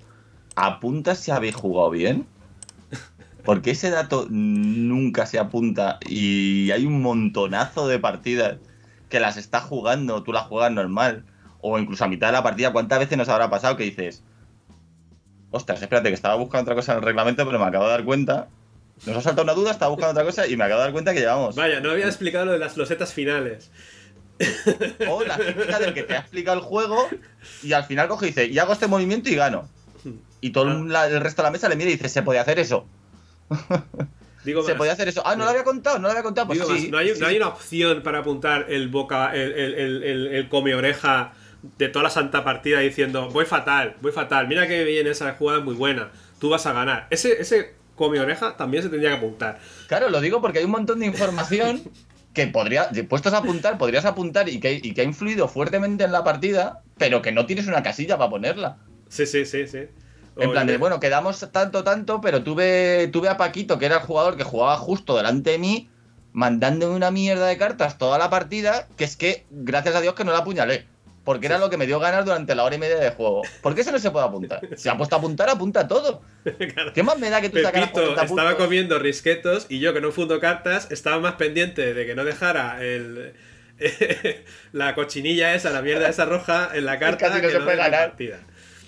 ¿Apuntas 0.56 1.20
si 1.20 1.32
habéis 1.32 1.56
jugado 1.56 1.90
bien? 1.90 2.28
Porque 3.44 3.72
ese 3.72 3.90
dato 3.90 4.28
nunca 4.30 5.26
se 5.26 5.38
apunta 5.40 6.00
y 6.08 6.72
hay 6.72 6.86
un 6.86 7.02
montonazo 7.02 7.88
de 7.88 8.00
partidas 8.00 8.58
que 9.10 9.20
las 9.20 9.38
estás 9.38 9.64
jugando, 9.64 10.24
tú 10.24 10.32
las 10.34 10.44
juegas 10.48 10.72
normal, 10.72 11.26
o 11.62 11.78
incluso 11.78 12.04
a 12.06 12.08
mitad 12.08 12.28
de 12.28 12.34
la 12.34 12.44
partida, 12.44 12.72
¿cuántas 12.72 13.00
veces 13.00 13.18
nos 13.18 13.30
habrá 13.30 13.50
pasado 13.50 13.76
que 13.78 13.84
dices, 13.84 14.24
ostras, 15.52 15.82
espérate, 15.82 16.10
que 16.10 16.16
estaba 16.16 16.36
buscando 16.36 16.64
otra 16.64 16.76
cosa 16.76 16.94
en 16.94 17.00
el 17.00 17.04
reglamento, 17.04 17.46
pero 17.46 17.60
me 17.60 17.66
acabo 17.66 17.86
de 17.86 17.92
dar 17.92 18.04
cuenta, 18.06 18.48
nos 19.06 19.18
ha 19.18 19.22
saltado 19.22 19.44
una 19.44 19.54
duda, 19.54 19.72
estaba 19.72 19.90
buscando 19.92 20.12
otra 20.12 20.24
cosa 20.24 20.48
y 20.48 20.56
me 20.58 20.64
acabo 20.64 20.80
de 20.80 20.86
dar 20.86 20.94
cuenta 20.94 21.14
que 21.14 21.20
llevamos 21.20 21.56
Vaya, 21.56 21.80
no 21.80 21.92
había 21.92 22.06
explicado 22.08 22.46
lo 22.46 22.52
de 22.54 22.60
las 22.60 22.78
losetas 22.78 23.14
finales. 23.14 23.70
O 25.08 25.24
la 25.24 25.38
típica 25.38 25.80
del 25.80 25.94
que 25.94 26.04
te 26.04 26.16
ha 26.16 26.20
explicado 26.20 26.58
el 26.58 26.64
juego 26.64 27.08
y 27.62 27.74
al 27.74 27.84
final 27.84 28.08
coge 28.08 28.26
y 28.26 28.30
dice, 28.30 28.46
y 28.48 28.58
hago 28.58 28.74
este 28.74 28.88
movimiento 28.88 29.30
y 29.30 29.36
gano. 29.36 29.68
Y 30.42 30.50
todo 30.52 30.70
el, 30.72 30.90
la- 30.92 31.08
el 31.08 31.22
resto 31.22 31.42
de 31.42 31.48
la 31.48 31.52
mesa 31.52 31.70
le 31.70 31.76
mira 31.76 31.90
y 31.90 31.94
dice, 31.94 32.10
se 32.10 32.24
podía 32.24 32.42
hacer 32.42 32.60
eso. 32.60 32.86
Digo 34.44 34.62
Se 34.62 34.72
más, 34.72 34.78
podía 34.78 34.92
hacer 34.94 35.08
eso. 35.08 35.22
Ah, 35.26 35.36
no 35.36 35.46
lo 35.46 35.52
había 35.52 35.64
contado, 35.64 35.98
no 36.00 36.04
lo 36.04 36.10
había 36.12 36.24
contado. 36.24 36.48
Pues 36.48 36.60
digo 36.60 36.70
sí. 36.76 36.82
más, 36.82 36.90
no, 36.90 36.98
hay, 36.98 37.14
sí, 37.14 37.20
no 37.20 37.28
hay 37.28 37.34
sí. 37.34 37.38
una 37.38 37.48
opción 37.48 38.04
para 38.04 38.20
apuntar 38.20 38.66
el 38.70 38.90
boca, 38.90 39.34
el, 39.34 39.54
el, 39.54 39.74
el- 39.76 40.04
el- 40.04 40.28
el 40.28 40.50
come 40.50 40.76
oreja 40.76 41.34
de 41.78 41.88
toda 41.88 42.04
la 42.04 42.10
santa 42.10 42.44
partida 42.44 42.80
diciendo, 42.80 43.30
voy 43.30 43.46
fatal, 43.46 43.96
voy 44.02 44.12
fatal, 44.12 44.48
mira 44.50 44.68
que 44.68 44.84
bien 44.84 45.08
esa 45.08 45.34
jugada 45.36 45.60
es 45.60 45.66
muy 45.66 45.76
buena, 45.76 46.12
tú 46.40 46.50
vas 46.50 46.66
a 46.66 46.74
ganar. 46.74 47.08
Ese, 47.10 47.42
ese 47.42 47.76
come 47.96 48.20
oreja 48.20 48.58
también 48.58 48.84
se 48.84 48.90
tendría 48.90 49.12
que 49.12 49.18
apuntar. 49.18 49.60
Claro, 49.88 50.10
lo 50.10 50.20
digo 50.20 50.42
porque 50.42 50.60
hay 50.60 50.66
un 50.66 50.72
montón 50.72 51.00
de 51.00 51.06
información 51.06 51.82
que 52.34 52.48
podría, 52.48 52.90
puestos 53.08 53.34
a 53.34 53.38
apuntar, 53.38 53.78
podrías 53.78 54.04
apuntar 54.06 54.50
y 54.50 54.60
que, 54.60 54.74
y 54.74 54.94
que 54.94 55.02
ha 55.02 55.04
influido 55.06 55.48
fuertemente 55.48 56.04
en 56.04 56.12
la 56.12 56.24
partida, 56.26 56.82
pero 56.98 57.22
que 57.22 57.32
no 57.32 57.46
tienes 57.46 57.68
una 57.68 57.82
casilla 57.84 58.18
para 58.18 58.30
ponerla. 58.30 58.78
Sí, 59.10 59.26
sí, 59.26 59.46
sí, 59.46 59.68
sí. 59.68 59.88
En 60.38 60.52
plan 60.52 60.68
de, 60.68 60.78
bueno, 60.78 61.00
quedamos 61.00 61.40
tanto, 61.52 61.84
tanto, 61.84 62.22
pero 62.22 62.44
tuve, 62.44 63.08
tuve 63.12 63.30
a 63.30 63.38
Paquito, 63.38 63.78
que 63.78 63.86
era 63.86 63.98
el 63.98 64.02
jugador 64.02 64.38
que 64.38 64.44
jugaba 64.44 64.78
justo 64.78 65.16
delante 65.16 65.52
de 65.52 65.58
mí, 65.60 65.90
mandándome 66.32 66.96
una 66.96 67.12
mierda 67.12 67.46
de 67.48 67.58
cartas 67.58 67.98
toda 67.98 68.18
la 68.18 68.30
partida, 68.30 68.88
que 68.98 69.04
es 69.04 69.16
que, 69.16 69.46
gracias 69.52 69.96
a 69.96 70.02
Dios, 70.02 70.16
que 70.16 70.24
no 70.24 70.32
la 70.32 70.40
apuñalé. 70.40 70.88
Porque 71.24 71.46
era 71.46 71.58
lo 71.58 71.70
que 71.70 71.78
me 71.78 71.86
dio 71.86 72.00
ganas 72.00 72.26
durante 72.26 72.54
la 72.54 72.66
hora 72.66 72.76
y 72.76 72.80
media 72.80 72.98
de 72.98 73.12
juego. 73.12 73.44
¿Por 73.62 73.76
qué 73.76 73.82
eso 73.82 73.94
no 73.94 74.00
se 74.00 74.12
puede 74.12 74.26
apuntar? 74.26 74.60
Si 74.76 74.90
ha 74.90 74.98
puesto 74.98 75.16
a 75.16 75.20
apuntar, 75.20 75.50
apunta 75.50 75.88
todo. 75.88 76.22
¿Qué 76.94 77.02
más 77.04 77.18
me 77.18 77.30
da 77.30 77.40
que 77.40 77.50
tú 77.50 77.62
sacaras 77.62 77.92
Pepito 77.92 78.22
estaba 78.22 78.58
comiendo 78.58 79.00
risquetos 79.00 79.68
y 79.70 79.80
yo 79.80 79.94
que 79.94 80.02
no 80.02 80.12
fundo 80.12 80.42
cartas 80.42 80.92
estaba 80.92 81.20
más 81.20 81.36
pendiente 81.36 81.94
de 81.94 82.06
que 82.06 82.16
no 82.16 82.26
dejara 82.26 82.84
el 82.84 83.34
la 84.72 84.96
cochinilla 84.96 85.56
esa, 85.56 85.70
la 85.70 85.82
mierda 85.82 86.10
esa 86.10 86.26
roja 86.26 86.70
en 86.74 86.86
la 86.86 87.00
carta 87.00 87.30
Casi 87.30 87.42
no 87.42 87.42
que 87.42 87.52
se 87.52 87.60
no 87.60 87.66
puede 87.66 87.78
ganar. 87.78 88.10
partida. 88.10 88.40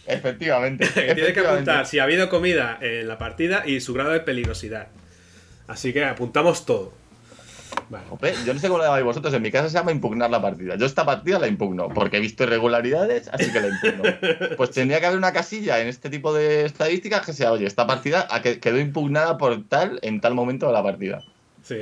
Efectivamente. 0.08 0.88
Tiene 0.94 1.34
que 1.34 1.40
apuntar 1.40 1.86
si 1.86 2.00
ha 2.00 2.04
habido 2.04 2.30
comida 2.30 2.78
en 2.82 3.08
la 3.08 3.18
partida 3.18 3.64
y 3.66 3.82
su 3.82 3.94
grado 3.94 4.12
de 4.12 4.20
peligrosidad. 4.20 4.88
Así 5.68 5.94
que 5.94 6.06
apuntamos 6.06 6.66
todo. 6.66 6.94
Vale. 7.90 8.06
Yo 8.46 8.54
no 8.54 8.60
sé 8.60 8.68
cómo 8.68 8.78
lo 8.78 8.86
llamáis 8.86 9.04
vosotros, 9.04 9.34
en 9.34 9.42
mi 9.42 9.52
casa 9.52 9.70
se 9.70 9.78
llama 9.78 9.92
impugnar 9.92 10.30
la 10.30 10.42
partida. 10.42 10.76
Yo 10.76 10.86
esta 10.86 11.06
partida 11.06 11.40
la 11.40 11.48
impugno, 11.48 11.90
porque 11.90 12.18
he 12.18 12.20
visto 12.20 12.44
irregularidades, 12.44 13.28
así 13.28 13.52
que 13.52 13.62
la 13.62 13.68
impugno. 13.68 14.04
Pues 14.58 14.72
tendría 14.72 15.00
que 15.00 15.08
haber 15.08 15.18
una 15.18 15.34
casilla 15.34 15.80
en 15.82 15.88
este 15.88 16.10
tipo 16.10 16.34
de 16.34 16.66
estadísticas 16.66 17.26
que 17.26 17.34
sea, 17.34 17.52
oye, 17.52 17.66
esta 17.66 17.86
partida 17.86 18.28
quedó 18.62 18.80
impugnada 18.80 19.38
por 19.38 19.68
tal 19.68 20.00
en 20.02 20.22
tal 20.22 20.34
momento 20.34 20.68
de 20.68 20.74
la 20.74 20.84
partida. 20.84 21.24
Sí, 21.64 21.78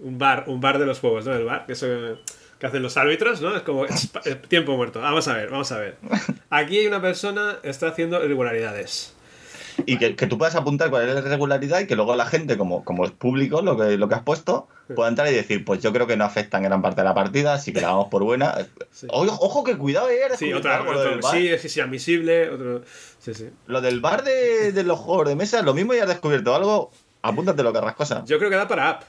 un 0.00 0.18
bar, 0.18 0.44
un 0.48 0.60
bar 0.60 0.78
de 0.78 0.86
los 0.86 1.00
juegos, 1.00 1.24
¿no? 1.26 1.34
El 1.34 1.44
bar, 1.44 1.64
que 1.66 1.72
eso 1.72 2.18
que 2.58 2.66
hacen 2.66 2.82
los 2.82 2.96
árbitros, 2.96 3.40
¿no? 3.40 3.56
Es 3.56 3.62
como 3.62 3.84
eh, 4.24 4.34
tiempo 4.48 4.76
muerto. 4.76 5.00
Vamos 5.00 5.28
a 5.28 5.34
ver, 5.34 5.50
vamos 5.50 5.70
a 5.72 5.78
ver. 5.78 5.96
Aquí 6.50 6.78
hay 6.78 6.86
una 6.86 7.00
persona 7.00 7.58
que 7.62 7.70
está 7.70 7.88
haciendo 7.88 8.22
irregularidades. 8.24 9.14
Y 9.86 9.96
que, 9.98 10.16
que 10.16 10.26
tú 10.26 10.38
puedas 10.38 10.56
apuntar 10.56 10.90
cuál 10.90 11.08
es 11.08 11.14
la 11.14 11.20
irregularidad 11.20 11.78
y 11.78 11.86
que 11.86 11.94
luego 11.94 12.16
la 12.16 12.26
gente, 12.26 12.58
como, 12.58 12.84
como 12.84 13.04
es 13.04 13.12
público 13.12 13.62
lo 13.62 13.76
que, 13.76 13.96
lo 13.96 14.08
que 14.08 14.16
has 14.16 14.22
puesto, 14.22 14.66
pueda 14.96 15.08
entrar 15.08 15.28
y 15.30 15.34
decir, 15.34 15.64
pues 15.64 15.80
yo 15.80 15.92
creo 15.92 16.08
que 16.08 16.16
no 16.16 16.24
afecta 16.24 16.56
en 16.56 16.64
gran 16.64 16.82
parte 16.82 17.02
de 17.02 17.04
la 17.04 17.14
partida, 17.14 17.54
así 17.54 17.72
que 17.72 17.80
la 17.80 17.88
damos 17.88 18.08
por 18.08 18.24
buena. 18.24 18.56
Sí. 18.90 19.06
Ojo, 19.08 19.38
ojo, 19.40 19.62
que 19.62 19.78
cuidado, 19.78 20.10
eh, 20.10 20.18
Sí, 20.36 20.52
otra, 20.52 20.82
lo, 20.82 20.90
otro- 20.90 21.30
sí, 21.30 21.56
sí, 21.58 21.68
sí, 21.68 21.80
admisible, 21.80 22.50
otro... 22.50 22.82
Sí, 23.20 23.34
sí. 23.34 23.50
lo 23.68 23.80
del 23.80 24.00
bar 24.00 24.24
de, 24.24 24.72
de 24.72 24.82
los 24.82 24.98
juegos 24.98 25.28
de 25.28 25.36
mesa, 25.36 25.62
lo 25.62 25.74
mismo 25.74 25.94
ya 25.94 26.02
has 26.02 26.08
descubierto 26.08 26.56
algo, 26.56 26.90
apúntatelo, 27.22 27.72
carrascosa. 27.72 28.24
Yo 28.26 28.38
creo 28.38 28.50
que 28.50 28.56
da 28.56 28.66
para 28.66 28.88
app. 28.90 29.02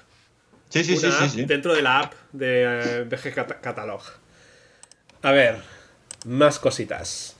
Sí, 0.70 0.84
sí, 0.84 0.98
sí, 0.98 1.06
Una 1.08 1.18
sí, 1.18 1.24
app 1.24 1.30
sí. 1.32 1.46
Dentro 1.46 1.74
de 1.76 1.82
la 1.82 2.00
app 2.00 2.14
de 2.32 2.64
eh, 2.64 3.04
BG 3.04 3.34
Cat- 3.34 3.62
Catalog. 3.62 4.02
A 5.22 5.32
ver, 5.32 5.58
más 6.26 6.60
cositas. 6.60 7.36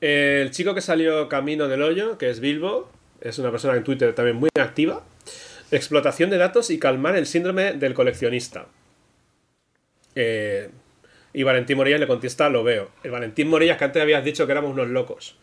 El 0.00 0.50
chico 0.50 0.74
que 0.74 0.80
salió 0.80 1.28
camino 1.28 1.68
del 1.68 1.82
hoyo, 1.82 2.18
que 2.18 2.30
es 2.30 2.40
Bilbo, 2.40 2.90
es 3.20 3.38
una 3.38 3.50
persona 3.50 3.76
en 3.76 3.84
Twitter 3.84 4.14
también 4.14 4.36
muy 4.36 4.48
activa. 4.60 5.04
Explotación 5.70 6.30
de 6.30 6.38
datos 6.38 6.70
y 6.70 6.78
calmar 6.78 7.16
el 7.16 7.26
síndrome 7.26 7.72
del 7.74 7.94
coleccionista. 7.94 8.66
Eh, 10.14 10.70
y 11.34 11.42
Valentín 11.42 11.76
Morillas 11.76 12.00
le 12.00 12.06
contesta, 12.06 12.48
lo 12.48 12.64
veo. 12.64 12.90
El 13.02 13.10
Valentín 13.10 13.48
Morillas 13.48 13.76
que 13.76 13.84
antes 13.84 14.02
habías 14.02 14.24
dicho 14.24 14.46
que 14.46 14.52
éramos 14.52 14.72
unos 14.72 14.88
locos. 14.88 15.36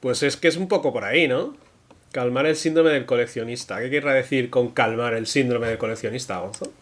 Pues 0.00 0.22
es 0.22 0.36
que 0.36 0.48
es 0.48 0.56
un 0.56 0.68
poco 0.68 0.92
por 0.92 1.04
ahí, 1.04 1.26
¿no? 1.26 1.56
Calmar 2.12 2.46
el 2.46 2.56
síndrome 2.56 2.90
del 2.90 3.06
coleccionista. 3.06 3.80
¿Qué 3.80 3.90
querrá 3.90 4.14
decir 4.14 4.50
con 4.50 4.70
calmar 4.70 5.14
el 5.14 5.26
síndrome 5.26 5.68
del 5.68 5.78
coleccionista, 5.78 6.38
Gonzo? 6.38 6.72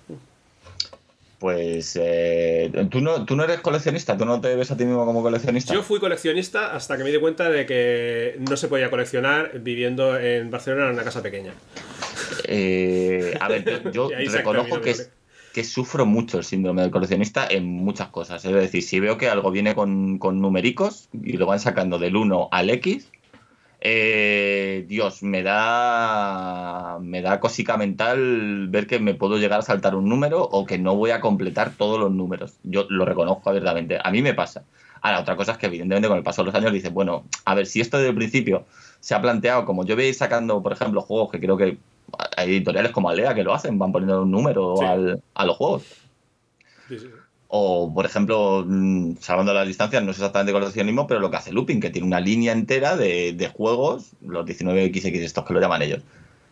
Pues 1.38 1.98
eh, 2.00 2.70
¿tú, 2.90 3.00
no, 3.00 3.26
tú 3.26 3.36
no 3.36 3.44
eres 3.44 3.60
coleccionista, 3.60 4.16
tú 4.16 4.24
no 4.24 4.40
te 4.40 4.54
ves 4.56 4.70
a 4.70 4.76
ti 4.76 4.84
mismo 4.86 5.04
como 5.04 5.22
coleccionista. 5.22 5.74
Yo 5.74 5.82
fui 5.82 6.00
coleccionista 6.00 6.74
hasta 6.74 6.96
que 6.96 7.04
me 7.04 7.10
di 7.10 7.18
cuenta 7.18 7.50
de 7.50 7.66
que 7.66 8.36
no 8.48 8.56
se 8.56 8.68
podía 8.68 8.88
coleccionar 8.88 9.60
viviendo 9.60 10.18
en 10.18 10.50
Barcelona 10.50 10.86
en 10.86 10.94
una 10.94 11.04
casa 11.04 11.22
pequeña. 11.22 11.52
Eh, 12.44 13.36
a 13.38 13.48
ver, 13.48 13.90
yo, 13.92 14.08
reconozco 14.32 14.80
que, 14.80 14.94
que 15.52 15.64
sufro 15.64 16.06
mucho 16.06 16.38
el 16.38 16.44
síndrome 16.44 16.80
del 16.82 16.90
coleccionista 16.90 17.46
en 17.50 17.66
muchas 17.66 18.08
cosas. 18.08 18.42
Es 18.42 18.52
decir, 18.52 18.82
si 18.82 18.98
veo 18.98 19.18
que 19.18 19.28
algo 19.28 19.50
viene 19.50 19.74
con, 19.74 20.18
con 20.18 20.40
numericos 20.40 21.10
y 21.12 21.34
lo 21.34 21.44
van 21.44 21.60
sacando 21.60 21.98
del 21.98 22.16
1 22.16 22.48
al 22.50 22.70
X, 22.70 23.08
eh, 23.80 24.84
Dios, 24.88 25.22
me 25.22 25.42
da, 25.42 26.98
me 27.00 27.22
da 27.22 27.40
cosica 27.40 27.76
mental 27.76 28.68
ver 28.68 28.86
que 28.86 28.98
me 28.98 29.14
puedo 29.14 29.38
llegar 29.38 29.60
a 29.60 29.62
saltar 29.62 29.94
un 29.94 30.08
número 30.08 30.42
o 30.42 30.66
que 30.66 30.78
no 30.78 30.96
voy 30.96 31.10
a 31.10 31.20
completar 31.20 31.72
todos 31.76 31.98
los 32.00 32.10
números. 32.12 32.54
Yo 32.62 32.86
lo 32.88 33.04
reconozco 33.04 33.48
abiertamente. 33.50 33.98
A 34.02 34.10
mí 34.10 34.22
me 34.22 34.34
pasa. 34.34 34.64
Ahora, 35.02 35.20
otra 35.20 35.36
cosa 35.36 35.52
es 35.52 35.58
que 35.58 35.66
evidentemente 35.66 36.08
con 36.08 36.16
el 36.16 36.24
paso 36.24 36.42
de 36.42 36.46
los 36.46 36.54
años 36.54 36.72
dices, 36.72 36.92
bueno, 36.92 37.24
a 37.44 37.54
ver, 37.54 37.66
si 37.66 37.80
esto 37.80 37.96
desde 37.98 38.10
el 38.10 38.16
principio 38.16 38.64
se 39.00 39.14
ha 39.14 39.20
planteado, 39.22 39.64
como 39.64 39.84
yo 39.84 39.94
veis 39.94 40.18
sacando, 40.18 40.62
por 40.62 40.72
ejemplo, 40.72 41.02
juegos 41.02 41.30
que 41.30 41.38
creo 41.38 41.56
que 41.56 41.78
hay 42.36 42.50
editoriales 42.50 42.92
como 42.92 43.08
Alea 43.10 43.34
que 43.34 43.44
lo 43.44 43.54
hacen, 43.54 43.78
van 43.78 43.92
poniendo 43.92 44.22
un 44.22 44.30
número 44.30 44.74
Sí. 44.78 44.84
al- 44.84 45.20
a 45.34 45.44
los 45.46 45.56
juegos. 45.56 45.82
Sí, 46.88 46.98
sí. 46.98 47.10
O, 47.48 47.92
por 47.94 48.06
ejemplo, 48.06 48.64
mm, 48.66 49.16
salvando 49.20 49.54
las 49.54 49.66
distancias, 49.66 50.02
no 50.02 50.10
es 50.10 50.16
exactamente 50.16 50.52
coleccionismo, 50.52 51.06
pero 51.06 51.20
lo 51.20 51.30
que 51.30 51.36
hace 51.36 51.52
Looping, 51.52 51.80
que 51.80 51.90
tiene 51.90 52.06
una 52.06 52.20
línea 52.20 52.52
entera 52.52 52.96
de, 52.96 53.32
de 53.32 53.48
juegos, 53.48 54.12
los 54.20 54.44
19XX 54.44 55.22
estos 55.22 55.44
que 55.44 55.54
lo 55.54 55.60
llaman 55.60 55.82
ellos. 55.82 56.02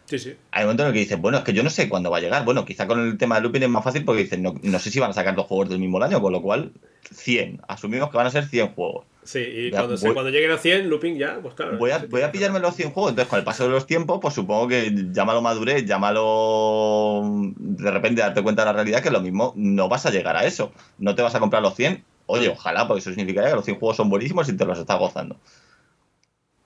Sí, 0.06 0.18
sí. 0.18 0.34
Hay 0.50 0.62
un 0.62 0.66
momento 0.66 0.82
en 0.82 0.88
el 0.88 0.92
que 0.92 1.00
dices, 1.00 1.20
bueno, 1.20 1.38
es 1.38 1.44
que 1.44 1.52
yo 1.52 1.62
no 1.62 1.70
sé 1.70 1.88
cuándo 1.88 2.10
va 2.10 2.18
a 2.18 2.20
llegar. 2.20 2.44
Bueno, 2.44 2.64
quizá 2.64 2.86
con 2.86 3.00
el 3.00 3.16
tema 3.16 3.36
de 3.36 3.42
Looping 3.42 3.62
es 3.62 3.68
más 3.68 3.82
fácil 3.82 4.04
porque 4.04 4.22
dicen, 4.22 4.42
no, 4.42 4.54
no 4.62 4.78
sé 4.78 4.90
si 4.90 5.00
van 5.00 5.10
a 5.10 5.14
sacar 5.14 5.34
los 5.34 5.46
juegos 5.46 5.70
del 5.70 5.78
mismo 5.78 6.02
año, 6.02 6.20
con 6.20 6.32
lo 6.32 6.42
cual 6.42 6.72
100. 7.10 7.62
Asumimos 7.66 8.10
que 8.10 8.16
van 8.16 8.26
a 8.26 8.30
ser 8.30 8.44
100 8.44 8.74
juegos. 8.74 9.06
Sí, 9.24 9.38
y 9.40 9.70
Ya, 9.70 9.78
cuando, 9.78 9.96
voy- 9.96 10.12
cuando 10.12 10.30
lleguen 10.30 10.50
a 10.50 10.58
100, 10.58 10.88
looping 10.90 11.16
ya, 11.16 11.38
pues 11.40 11.54
claro. 11.54 11.78
Voy 11.78 11.90
a, 11.90 12.04
voy 12.08 12.20
a 12.22 12.30
pillarme 12.30 12.60
los 12.60 12.76
100 12.76 12.90
juegos. 12.90 13.10
Entonces, 13.10 13.30
con 13.30 13.38
el 13.38 13.44
paso 13.44 13.64
de 13.64 13.70
los 13.70 13.86
tiempos, 13.86 14.18
pues 14.20 14.34
supongo 14.34 14.68
que 14.68 14.92
llámalo 15.12 15.40
madurez, 15.40 15.84
llámalo 15.86 17.52
de 17.56 17.90
repente 17.90 18.20
darte 18.20 18.42
cuenta 18.42 18.62
de 18.62 18.66
la 18.66 18.72
realidad 18.74 19.02
que 19.02 19.10
lo 19.10 19.20
mismo 19.20 19.52
no 19.56 19.88
vas 19.88 20.06
a 20.06 20.10
llegar 20.10 20.36
a 20.36 20.44
eso. 20.44 20.72
No 20.98 21.14
te 21.14 21.22
vas 21.22 21.34
a 21.34 21.40
comprar 21.40 21.62
los 21.62 21.74
100. 21.74 22.04
Oye, 22.26 22.48
ojalá, 22.48 22.86
porque 22.86 23.00
eso 23.00 23.10
significaría 23.10 23.50
que 23.50 23.56
los 23.56 23.64
100 23.64 23.78
juegos 23.78 23.96
son 23.96 24.08
buenísimos 24.08 24.48
y 24.48 24.56
te 24.56 24.64
los 24.64 24.78
estás 24.78 24.98
gozando. 24.98 25.36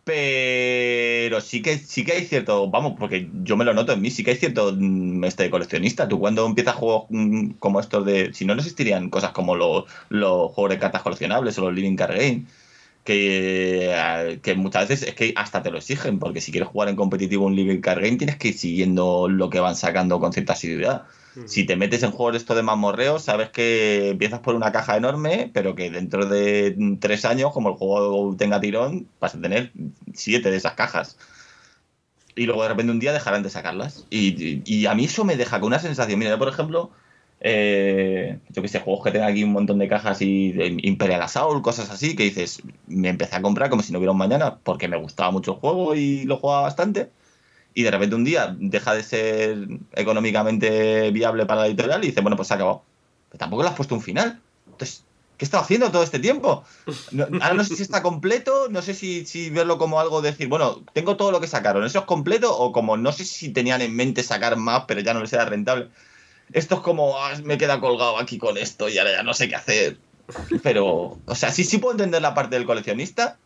Pero 0.09 1.43
sí 1.43 1.61
que, 1.61 1.77
sí 1.77 2.03
que 2.03 2.13
hay 2.13 2.25
cierto, 2.25 2.71
vamos, 2.71 2.95
porque 2.99 3.29
yo 3.43 3.59
me 3.59 3.65
lo 3.67 3.75
noto 3.75 3.93
en 3.93 4.01
mí, 4.01 4.11
sí 4.11 4.25
que 4.25 4.31
hay 4.31 4.39
cierto 4.39 4.75
mm, 4.75 5.23
este 5.25 5.51
coleccionista. 5.51 6.09
Tú 6.09 6.19
cuando 6.19 6.47
empiezas 6.47 6.77
juegos 6.77 7.05
mm, 7.11 7.51
como 7.59 7.79
estos 7.79 8.07
de... 8.07 8.33
Si 8.33 8.47
no, 8.47 8.55
no 8.55 8.61
existirían 8.63 9.11
cosas 9.11 9.33
como 9.33 9.55
los, 9.55 9.85
los 10.09 10.51
juegos 10.53 10.71
de 10.71 10.79
cartas 10.79 11.03
coleccionables 11.03 11.59
o 11.59 11.63
los 11.63 11.75
Living 11.75 11.97
Card 11.97 12.17
Game 12.17 12.47
que, 13.05 13.91
eh, 13.93 14.41
que 14.43 14.55
muchas 14.55 14.89
veces 14.89 15.09
es 15.09 15.15
que 15.15 15.35
hasta 15.37 15.63
te 15.63 15.71
lo 15.71 15.77
exigen, 15.77 16.19
porque 16.19 16.41
si 16.41 16.53
quieres 16.53 16.71
jugar 16.71 16.89
en 16.89 16.97
competitivo 16.97 17.45
un 17.45 17.55
Living 17.55 17.81
Card 17.83 18.01
Game 18.03 18.17
tienes 18.17 18.37
que 18.37 18.49
ir 18.49 18.55
siguiendo 18.55 19.29
lo 19.29 19.51
que 19.51 19.61
van 19.61 19.77
sacando 19.77 20.21
con 20.21 20.33
cierta 20.33 20.55
asiduidad. 20.55 21.05
Si 21.47 21.65
te 21.65 21.77
metes 21.77 22.03
en 22.03 22.11
juegos 22.11 22.33
de 22.33 22.39
esto 22.39 22.55
de 22.55 22.63
mamorreo, 22.63 23.19
sabes 23.19 23.51
que 23.51 24.11
empiezas 24.11 24.41
por 24.41 24.55
una 24.55 24.73
caja 24.73 24.97
enorme, 24.97 25.51
pero 25.55 25.75
que 25.75 25.91
dentro 25.91 26.27
de 26.27 26.77
tres 27.01 27.25
años, 27.25 27.53
como 27.53 27.71
el 27.71 27.77
juego 27.77 28.37
tenga 28.37 28.61
tirón, 28.61 29.09
vas 29.21 29.35
a 29.35 29.41
tener 29.41 29.73
siete 30.15 30.51
de 30.51 30.57
esas 30.57 30.75
cajas. 30.75 31.17
Y 32.35 32.47
luego 32.47 32.63
de 32.63 32.69
repente 32.69 32.93
un 32.93 33.01
día 33.01 33.13
dejarán 33.13 33.43
de 33.43 33.51
sacarlas. 33.51 34.07
Y, 34.11 34.63
y- 34.65 34.87
a 34.87 34.95
mí 34.95 35.05
eso 35.05 35.25
me 35.25 35.37
deja 35.37 35.59
con 35.61 35.69
una 35.69 35.79
sensación. 35.81 36.19
Mira, 36.19 36.31
yo 36.33 36.39
por 36.39 36.49
ejemplo, 36.49 36.91
eh, 37.41 38.39
yo 38.51 38.63
que 38.63 38.69
sé, 38.69 38.79
juegos 38.81 39.05
que 39.05 39.11
tengan 39.11 39.31
aquí 39.31 39.43
un 39.45 39.53
montón 39.53 39.79
de 39.79 39.89
cajas 39.89 40.23
y 40.23 40.55
Imperial 40.83 41.23
Assault, 41.23 41.63
cosas 41.65 41.91
así, 41.91 42.15
que 42.17 42.25
dices, 42.25 42.63
me 42.87 43.09
empecé 43.09 43.37
a 43.37 43.43
comprar 43.43 43.71
como 43.71 43.83
si 43.83 43.93
no 43.93 43.99
hubiera 43.99 44.13
un 44.13 44.19
mañana, 44.19 44.59
porque 44.63 44.87
me 44.89 44.97
gustaba 44.99 45.31
mucho 45.33 45.53
el 45.55 45.59
juego 45.59 45.95
y 45.97 46.25
lo 46.25 46.37
jugaba 46.37 46.63
bastante. 46.63 47.11
Y 47.79 47.85
de 47.85 47.93
repente 47.93 48.17
un 48.17 48.25
día 48.25 48.57
deja 48.59 48.93
de 48.93 49.05
ser 49.05 49.69
económicamente 49.93 51.13
viable 51.13 51.47
para 51.47 51.61
la 51.61 51.67
editorial 51.69 52.03
y 52.03 52.09
dice, 52.09 52.23
bueno, 52.23 52.35
pues 52.35 52.49
se 52.49 52.55
ha 52.55 52.57
acabado. 52.57 52.83
Pero 53.29 53.39
tampoco 53.39 53.63
le 53.63 53.69
has 53.69 53.77
puesto 53.77 53.95
un 53.95 54.03
final. 54.03 54.41
Entonces, 54.67 55.05
¿qué 55.37 55.45
he 55.45 55.47
estado 55.47 55.63
haciendo 55.63 55.89
todo 55.93 56.03
este 56.03 56.19
tiempo? 56.19 56.65
Ahora 57.41 57.55
no 57.55 57.63
sé 57.63 57.77
si 57.77 57.85
está 57.85 58.03
completo, 58.03 58.67
no 58.69 58.83
sé 58.83 58.95
si, 58.95 59.27
si 59.27 59.51
verlo 59.51 59.79
como 59.79 60.01
algo 60.01 60.23
de 60.23 60.33
decir, 60.33 60.49
bueno, 60.49 60.83
tengo 60.93 61.17
todo 61.17 61.31
lo 61.31 61.41
que 61.41 61.47
sacaron, 61.47 61.85
¿eso 61.85 62.01
es 62.01 62.05
completo? 62.05 62.53
O 62.59 62.73
como 62.73 62.97
no 62.97 63.13
sé 63.13 63.25
si 63.25 63.51
tenían 63.51 63.81
en 63.81 63.95
mente 63.95 64.25
sacar 64.25 64.57
más, 64.57 64.83
pero 64.89 65.01
ya 65.01 65.15
no 65.15 65.21
les 65.21 65.33
era 65.33 65.45
rentable. 65.45 65.89
Esto 66.53 66.75
es 66.75 66.81
como, 66.81 67.17
"Ah, 67.17 67.35
me 67.45 67.59
queda 67.59 67.79
colgado 67.79 68.19
aquí 68.19 68.39
con 68.39 68.59
esto 68.59 68.89
y 68.89 68.99
ahora 68.99 69.13
ya 69.13 69.23
no 69.23 69.35
sé 69.35 69.49
qué 69.49 69.55
hacer. 69.55 69.99
Pero, 70.65 71.21
o 71.25 71.35
sea, 71.37 71.53
sí, 71.53 71.63
sí 71.63 71.79
puedo 71.79 71.93
entender 71.93 72.23
la 72.23 72.35
parte 72.35 72.57
del 72.57 72.67
coleccionista, 72.67 73.39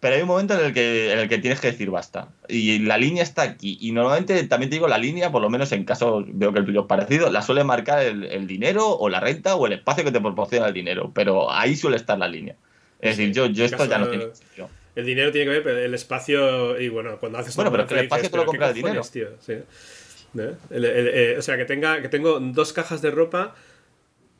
pero 0.00 0.14
hay 0.14 0.22
un 0.22 0.28
momento 0.28 0.54
en 0.58 0.66
el 0.66 0.72
que, 0.72 1.12
en 1.12 1.18
el 1.18 1.28
que 1.28 1.38
tienes 1.38 1.60
que 1.60 1.72
decir 1.72 1.90
basta. 1.90 2.28
Y 2.48 2.78
la 2.80 2.98
línea 2.98 3.22
está 3.22 3.42
aquí. 3.42 3.78
Y 3.80 3.92
normalmente 3.92 4.42
también 4.44 4.70
te 4.70 4.76
digo, 4.76 4.86
la 4.86 4.98
línea, 4.98 5.32
por 5.32 5.42
lo 5.42 5.50
menos 5.50 5.72
en 5.72 5.84
caso, 5.84 6.24
veo 6.26 6.52
que 6.52 6.60
el 6.60 6.64
tuyo 6.64 6.82
es 6.82 6.86
parecido, 6.86 7.30
la 7.30 7.42
suele 7.42 7.64
marcar 7.64 8.02
el, 8.02 8.24
el 8.24 8.46
dinero 8.46 8.88
o 8.88 9.08
la 9.08 9.20
renta 9.20 9.56
o 9.56 9.66
el 9.66 9.72
espacio 9.72 10.04
que 10.04 10.12
te 10.12 10.20
proporciona 10.20 10.68
el 10.68 10.74
dinero. 10.74 11.10
Pero 11.14 11.50
ahí 11.50 11.74
suele 11.74 11.96
estar 11.96 12.18
la 12.18 12.28
línea. 12.28 12.54
Es 13.00 13.16
decir, 13.16 13.34
yo, 13.34 13.46
yo 13.46 13.64
esto 13.64 13.84
ya 13.86 13.98
no 13.98 14.08
tiene 14.08 14.34
sentido. 14.34 14.70
El 14.94 15.06
dinero 15.06 15.30
tiene 15.30 15.46
que 15.46 15.50
ver, 15.50 15.62
pero 15.62 15.78
el 15.78 15.94
espacio. 15.94 16.80
Y 16.80 16.88
bueno, 16.88 17.18
cuando 17.18 17.38
haces. 17.38 17.54
Bueno, 17.54 17.70
pero 17.70 17.86
que 17.86 17.94
el 17.94 18.00
espacio 18.00 18.30
te 18.30 18.36
lo 18.36 18.46
compra 18.46 18.68
el 18.68 18.74
dinero. 18.74 19.02
Tío? 19.02 19.28
Sí. 19.40 19.54
Eh, 20.70 21.36
o 21.38 21.42
sea, 21.42 21.56
que, 21.56 21.64
tenga, 21.64 22.02
que 22.02 22.08
tengo 22.08 22.38
dos 22.40 22.72
cajas 22.72 23.00
de 23.00 23.10
ropa 23.10 23.54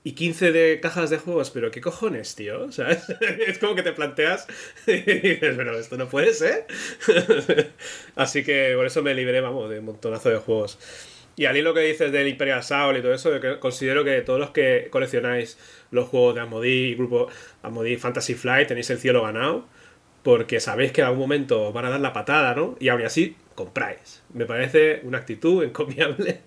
y 0.05 0.12
15 0.12 0.53
de 0.53 0.80
cajas 0.80 1.11
de 1.11 1.18
juegos, 1.18 1.51
pero 1.51 1.70
¿qué 1.70 1.80
cojones, 1.80 2.34
tío? 2.34 2.62
O 2.64 2.72
sea, 2.72 2.90
es 3.46 3.59
como 3.59 3.74
que 3.74 3.82
te 3.82 3.92
planteas 3.92 4.46
y 4.86 4.92
dices, 5.01 5.55
pero 5.57 5.78
esto 5.78 5.96
no 5.96 6.09
puede 6.09 6.32
ser. 6.32 6.66
Así 8.16 8.44
que 8.44 8.74
por 8.76 8.86
eso 8.86 9.03
me 9.03 9.14
libré, 9.14 9.40
vamos, 9.40 9.68
de 9.70 9.80
un 9.80 9.86
montonazo 9.86 10.30
de 10.30 10.38
juegos. 10.38 10.78
Y 11.36 11.44
al 11.44 11.57
hilo 11.57 11.72
que 11.72 11.80
dices 11.80 12.11
del 12.11 12.26
Imperial 12.26 12.64
Soul 12.64 12.96
y 12.96 13.03
todo 13.03 13.14
eso, 13.14 13.30
considero 13.61 14.05
que 14.05 14.22
todos 14.22 14.40
los 14.40 14.51
que 14.51 14.88
coleccionáis 14.90 15.57
los 15.92 16.09
juegos 16.09 16.34
de 16.34 16.40
Amodi 16.40 16.68
y 16.68 16.94
grupo 16.96 17.28
Amodi 17.62 17.96
Fantasy 17.96 18.34
Flight 18.34 18.66
tenéis 18.66 18.90
el 18.90 18.99
cielo 18.99 19.22
ganado, 19.22 19.64
porque 20.24 20.59
sabéis 20.59 20.90
que 20.90 21.01
en 21.01 21.07
algún 21.07 21.20
momento 21.20 21.72
van 21.72 21.84
a 21.84 21.90
dar 21.90 22.01
la 22.01 22.12
patada, 22.12 22.57
¿no? 22.57 22.76
Y 22.80 22.88
aún 22.88 23.03
así 23.03 23.36
compráis. 23.55 24.22
Me 24.32 24.46
parece 24.46 25.01
una 25.05 25.18
actitud 25.18 25.62
encomiable 25.62 26.40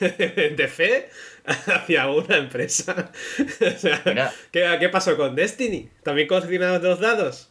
de 0.00 0.68
fe 0.68 1.08
hacia 1.74 2.08
una 2.08 2.36
empresa. 2.36 3.10
¿qué, 4.52 4.88
pasó 4.90 5.16
con 5.16 5.34
Destiny? 5.34 5.88
¿También 6.02 6.28
coleccionados 6.28 6.82
dos 6.82 7.00
dados? 7.00 7.48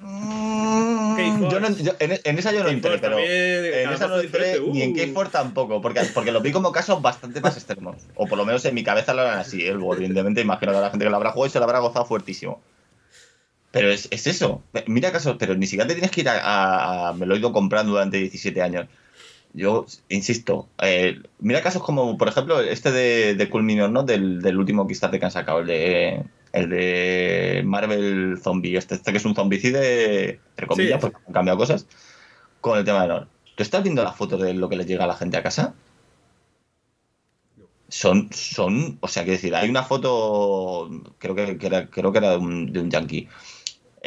Mm, 0.00 1.48
yo 1.48 1.56
en, 1.98 2.38
esa 2.38 2.52
yo 2.52 2.62
no 2.62 2.68
entré, 2.68 2.98
pero 2.98 3.18
en 3.18 3.90
esa 3.90 4.08
no 4.08 4.20
entré 4.20 4.60
ni 4.60 4.82
en 4.82 4.94
K4 4.94 5.30
tampoco, 5.30 5.80
porque, 5.80 6.02
porque 6.12 6.32
lo 6.32 6.42
vi 6.42 6.52
como 6.52 6.70
casos 6.70 7.00
bastante 7.00 7.40
más 7.40 7.56
extremos. 7.56 7.96
O 8.14 8.26
por 8.26 8.36
lo 8.36 8.44
menos 8.44 8.64
en 8.66 8.74
mi 8.74 8.84
cabeza 8.84 9.14
lo 9.14 9.22
eran 9.22 9.38
así. 9.38 9.66
El, 9.66 9.82
evidentemente, 9.82 10.42
imagino 10.42 10.72
que 10.72 10.80
la 10.80 10.90
gente 10.90 11.04
que 11.04 11.10
lo 11.10 11.16
habrá 11.16 11.30
jugado 11.30 11.46
y 11.46 11.50
se 11.50 11.58
lo 11.58 11.64
habrá 11.64 11.78
gozado 11.78 12.04
fuertísimo. 12.04 12.60
Pero 13.70 13.90
es, 13.90 14.08
eso. 14.10 14.62
Mira 14.86 15.12
casos, 15.12 15.36
pero 15.38 15.54
ni 15.54 15.66
siquiera 15.66 15.86
te 15.86 15.94
tienes 15.94 16.10
que 16.10 16.22
ir 16.22 16.28
a, 16.30 17.14
Me 17.16 17.26
lo 17.26 17.34
he 17.34 17.38
ido 17.38 17.52
comprando 17.52 17.92
durante 17.92 18.18
17 18.18 18.62
años. 18.62 18.86
Yo 19.56 19.86
insisto, 20.10 20.68
eh, 20.82 21.18
mira 21.38 21.62
casos 21.62 21.82
como, 21.82 22.18
por 22.18 22.28
ejemplo, 22.28 22.60
este 22.60 22.92
de, 22.92 23.34
de 23.34 23.88
¿no? 23.88 24.02
Del, 24.02 24.42
del 24.42 24.58
último 24.58 24.86
Kickstarter 24.86 25.18
que 25.18 25.24
han 25.24 25.32
sacado, 25.32 25.60
el 25.60 25.66
de, 25.66 26.24
el 26.52 26.68
de 26.68 27.62
Marvel 27.64 28.38
Zombie, 28.38 28.76
este, 28.76 28.96
este 28.96 29.12
que 29.12 29.16
es 29.16 29.24
un 29.24 29.34
zombicide, 29.34 30.40
entre 30.50 30.66
comillas, 30.66 31.00
porque 31.00 31.16
han 31.26 31.32
cambiado 31.32 31.58
cosas, 31.58 31.86
con 32.60 32.78
el 32.78 32.84
tema 32.84 33.00
de 33.00 33.08
Nord. 33.08 33.28
¿Tú 33.54 33.62
estás 33.62 33.82
viendo 33.82 34.04
la 34.04 34.12
foto 34.12 34.36
de 34.36 34.52
lo 34.52 34.68
que 34.68 34.76
le 34.76 34.84
llega 34.84 35.04
a 35.04 35.06
la 35.06 35.16
gente 35.16 35.38
a 35.38 35.42
casa? 35.42 35.74
Son, 37.88 38.28
son, 38.34 38.98
o 39.00 39.08
sea, 39.08 39.22
quiero 39.22 39.38
decir, 39.38 39.54
hay 39.54 39.70
una 39.70 39.84
foto, 39.84 40.90
creo 41.16 41.34
que, 41.34 41.56
era, 41.62 41.88
creo 41.88 42.12
que 42.12 42.18
era 42.18 42.32
de 42.32 42.36
un, 42.36 42.72
de 42.74 42.80
un 42.80 42.90
yankee, 42.90 43.26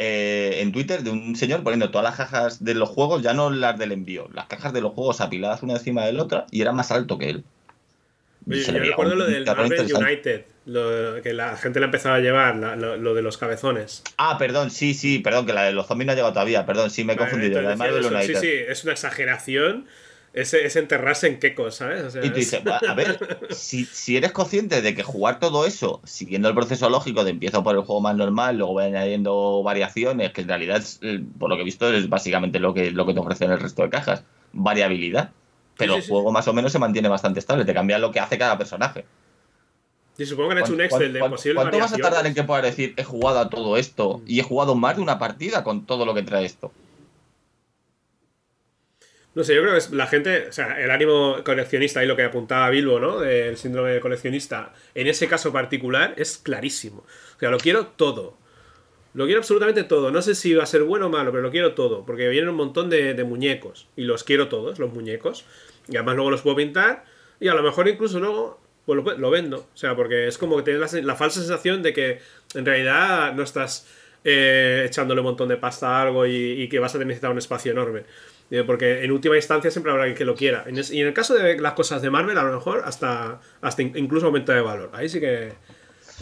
eh, 0.02 0.62
en 0.62 0.72
Twitter 0.72 1.02
de 1.02 1.10
un 1.10 1.36
señor 1.36 1.62
poniendo 1.62 1.90
todas 1.90 2.04
las 2.04 2.16
cajas 2.16 2.64
de 2.64 2.72
los 2.72 2.88
juegos, 2.88 3.20
ya 3.20 3.34
no 3.34 3.50
las 3.50 3.78
del 3.78 3.92
envío, 3.92 4.30
las 4.32 4.46
cajas 4.46 4.72
de 4.72 4.80
los 4.80 4.94
juegos 4.94 5.20
apiladas 5.20 5.62
una 5.62 5.74
encima 5.74 6.06
de 6.06 6.14
la 6.14 6.22
otra 6.22 6.46
y 6.50 6.62
era 6.62 6.72
más 6.72 6.90
alto 6.90 7.18
que 7.18 7.28
él. 7.28 7.44
yo 8.46 8.72
recuerdo 8.72 9.14
lo 9.14 9.26
del 9.26 9.44
Marvel 9.44 9.94
United, 9.94 10.44
que 11.22 11.32
la 11.34 11.54
gente 11.58 11.80
le 11.80 11.84
empezado 11.84 12.14
a 12.14 12.20
llevar, 12.20 12.56
lo, 12.56 13.14
de 13.14 13.20
los 13.20 13.36
cabezones. 13.36 14.02
Ah, 14.16 14.38
perdón, 14.38 14.70
sí, 14.70 14.94
sí, 14.94 15.18
perdón, 15.18 15.44
que 15.44 15.52
la 15.52 15.64
de 15.64 15.72
los 15.72 15.86
zombies 15.86 16.06
no 16.06 16.12
ha 16.12 16.14
llegado 16.14 16.32
todavía, 16.32 16.64
perdón, 16.64 16.90
sí 16.90 17.04
me 17.04 17.12
he 17.12 17.16
confundido. 17.18 17.60
La 17.60 17.68
de 17.68 17.76
Marvel 17.76 18.06
United. 18.06 18.40
Sí, 18.40 18.40
sí, 18.40 18.52
es 18.68 18.82
una 18.84 18.94
exageración 18.94 19.86
es, 20.32 20.76
enterrarse 20.76 21.26
en 21.26 21.38
qué 21.38 21.54
¿sabes? 21.70 22.14
y 22.22 22.30
tú 22.30 22.36
dices, 22.36 22.62
a 22.66 22.94
ver, 22.94 23.18
si, 23.50 24.16
eres 24.16 24.32
consciente 24.32 24.80
de 24.80 24.94
que 24.94 25.02
jugar 25.02 25.40
todo 25.40 25.66
eso, 25.66 26.00
siguiendo 26.04 26.48
el 26.48 26.54
proceso 26.54 26.88
lógico 26.88 27.24
de 27.24 27.30
empiezo 27.30 27.64
por 27.64 27.74
el 27.74 27.82
juego 27.82 28.00
más 28.00 28.16
normal, 28.16 28.58
luego 28.58 28.74
voy 28.74 28.84
añadiendo 28.84 29.62
variaciones, 29.62 30.32
que 30.32 30.42
en 30.42 30.48
realidad, 30.48 30.82
por 31.38 31.50
lo 31.50 31.56
que 31.56 31.62
he 31.62 31.64
visto, 31.64 31.92
es 31.92 32.08
básicamente 32.08 32.60
lo 32.60 32.74
que, 32.74 32.90
lo 32.92 33.06
que 33.06 33.14
te 33.14 33.20
ofrecen 33.20 33.50
el 33.50 33.58
resto 33.58 33.82
de 33.82 33.90
cajas, 33.90 34.24
variabilidad. 34.52 35.30
Pero 35.76 35.96
el 35.96 36.06
juego 36.06 36.30
más 36.30 36.46
o 36.46 36.52
menos 36.52 36.72
se 36.72 36.78
mantiene 36.78 37.08
bastante 37.08 37.40
estable, 37.40 37.64
te 37.64 37.72
cambia 37.72 37.98
lo 37.98 38.12
que 38.12 38.20
hace 38.20 38.36
cada 38.36 38.58
personaje. 38.58 39.06
Y 40.18 40.26
supongo 40.26 40.50
que 40.50 40.56
han 40.56 40.64
hecho 40.64 40.74
un 40.74 40.80
Excel 40.82 41.14
de 41.14 41.20
posibles 41.20 41.62
¿Cuánto 41.62 41.78
vas 41.78 41.94
a 41.94 41.96
tardar 41.96 42.26
en 42.26 42.34
que 42.34 42.42
puedas 42.42 42.62
decir 42.62 42.92
he 42.98 43.04
jugado 43.04 43.38
a 43.38 43.48
todo 43.48 43.78
esto 43.78 44.20
y 44.26 44.38
he 44.38 44.42
jugado 44.42 44.74
más 44.74 44.96
de 44.96 45.02
una 45.02 45.18
partida 45.18 45.64
con 45.64 45.86
todo 45.86 46.04
lo 46.04 46.12
que 46.12 46.22
trae 46.22 46.44
esto? 46.44 46.72
No 49.32 49.44
sé, 49.44 49.54
yo 49.54 49.62
creo 49.62 49.78
que 49.78 49.94
la 49.94 50.08
gente, 50.08 50.48
o 50.48 50.52
sea, 50.52 50.80
el 50.80 50.90
ánimo 50.90 51.36
coleccionista 51.44 52.02
y 52.02 52.06
lo 52.06 52.16
que 52.16 52.24
apuntaba 52.24 52.68
Bilbo, 52.68 52.98
¿no? 52.98 53.20
Del 53.20 53.56
síndrome 53.56 53.90
de 53.90 54.00
coleccionista, 54.00 54.74
en 54.94 55.06
ese 55.06 55.28
caso 55.28 55.52
particular 55.52 56.14
es 56.16 56.38
clarísimo. 56.38 57.04
O 57.36 57.38
sea, 57.38 57.50
lo 57.50 57.58
quiero 57.58 57.86
todo. 57.86 58.36
Lo 59.14 59.26
quiero 59.26 59.40
absolutamente 59.40 59.84
todo. 59.84 60.10
No 60.10 60.20
sé 60.20 60.34
si 60.34 60.54
va 60.54 60.64
a 60.64 60.66
ser 60.66 60.82
bueno 60.82 61.06
o 61.06 61.10
malo, 61.10 61.30
pero 61.30 61.42
lo 61.42 61.50
quiero 61.52 61.74
todo. 61.74 62.04
Porque 62.04 62.28
vienen 62.28 62.50
un 62.50 62.56
montón 62.56 62.90
de, 62.90 63.14
muñecos. 63.24 63.88
Y 63.96 64.02
los 64.02 64.24
quiero 64.24 64.48
todos, 64.48 64.80
los 64.80 64.92
muñecos. 64.92 65.44
Y 65.88 65.96
además 65.96 66.16
luego 66.16 66.30
los 66.32 66.42
puedo 66.42 66.56
pintar. 66.56 67.04
Y 67.38 67.48
a 67.48 67.54
lo 67.54 67.62
mejor 67.62 67.86
incluso 67.88 68.18
luego 68.18 68.60
pues 68.84 69.18
lo, 69.18 69.30
vendo. 69.30 69.58
O 69.58 69.76
sea, 69.76 69.94
porque 69.94 70.26
es 70.26 70.38
como 70.38 70.56
que 70.56 70.64
tienes 70.64 70.92
la, 71.04 71.14
falsa 71.14 71.38
sensación 71.38 71.82
de 71.82 71.92
que 71.92 72.18
en 72.54 72.66
realidad 72.66 73.32
no 73.34 73.44
estás 73.44 73.88
eh, 74.24 74.84
echándole 74.86 75.20
un 75.20 75.26
montón 75.26 75.48
de 75.48 75.56
pasta 75.56 75.98
a 75.98 76.02
algo 76.02 76.26
y 76.26 76.68
que 76.68 76.80
vas 76.80 76.94
a 76.96 76.98
necesitar 76.98 77.30
un 77.30 77.38
espacio 77.38 77.70
enorme. 77.70 78.04
Porque 78.66 79.04
en 79.04 79.12
última 79.12 79.36
instancia 79.36 79.70
siempre 79.70 79.92
habrá 79.92 80.04
alguien 80.04 80.18
que 80.18 80.24
lo 80.24 80.34
quiera. 80.34 80.64
y 80.66 81.00
en 81.00 81.06
el 81.06 81.14
caso 81.14 81.34
de 81.34 81.58
las 81.60 81.74
cosas 81.74 82.02
de 82.02 82.10
Marvel, 82.10 82.36
a 82.36 82.42
lo 82.42 82.52
mejor 82.52 82.82
hasta, 82.84 83.40
hasta 83.60 83.82
incluso 83.82 84.26
aumento 84.26 84.52
de 84.52 84.60
valor. 84.60 84.90
Ahí 84.92 85.08
sí 85.08 85.20
que 85.20 85.52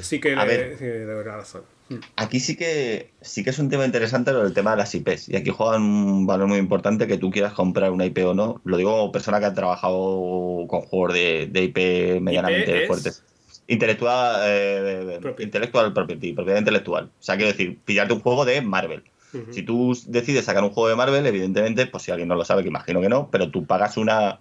sí 0.02 0.20
que, 0.20 0.36
le, 0.36 1.22
razón. 1.22 1.62
Hmm. 1.88 2.00
Aquí 2.16 2.38
sí 2.38 2.56
que 2.56 3.12
sí 3.22 3.42
que 3.42 3.50
es 3.50 3.58
un 3.58 3.70
tema 3.70 3.86
interesante 3.86 4.32
lo 4.32 4.44
del 4.44 4.52
tema 4.52 4.72
de 4.72 4.76
las 4.76 4.94
IPs. 4.94 5.30
Y 5.30 5.36
aquí 5.36 5.50
juegan 5.50 5.82
un 5.82 6.26
valor 6.26 6.48
muy 6.48 6.58
importante 6.58 7.06
que 7.06 7.16
tú 7.16 7.30
quieras 7.30 7.54
comprar 7.54 7.90
una 7.90 8.04
IP 8.04 8.18
o 8.26 8.34
no. 8.34 8.60
Lo 8.64 8.76
digo 8.76 8.90
como 8.90 9.12
persona 9.12 9.40
que 9.40 9.46
ha 9.46 9.54
trabajado 9.54 10.66
con 10.68 10.82
juegos 10.82 11.14
de, 11.14 11.50
IP 11.54 12.20
medianamente 12.20 12.86
fuertes. 12.86 13.24
Intelectual, 13.66 14.40
eh, 14.44 15.20
intelectual 15.38 15.92
property, 15.92 16.32
propiedad 16.32 16.58
intelectual. 16.58 17.04
O 17.06 17.22
sea, 17.22 17.36
quiero 17.36 17.52
decir, 17.52 17.78
pillarte 17.84 18.14
un 18.14 18.20
juego 18.20 18.44
de 18.44 18.60
Marvel. 18.62 19.02
Si 19.50 19.62
tú 19.62 19.94
decides 20.06 20.46
sacar 20.46 20.64
un 20.64 20.70
juego 20.70 20.88
de 20.88 20.96
Marvel, 20.96 21.26
evidentemente, 21.26 21.86
pues 21.86 22.02
si 22.02 22.10
alguien 22.10 22.28
no 22.28 22.34
lo 22.34 22.44
sabe, 22.44 22.62
que 22.62 22.68
imagino 22.68 23.00
que 23.00 23.10
no, 23.10 23.28
pero 23.30 23.50
tú 23.50 23.66
pagas 23.66 23.96
una, 23.96 24.40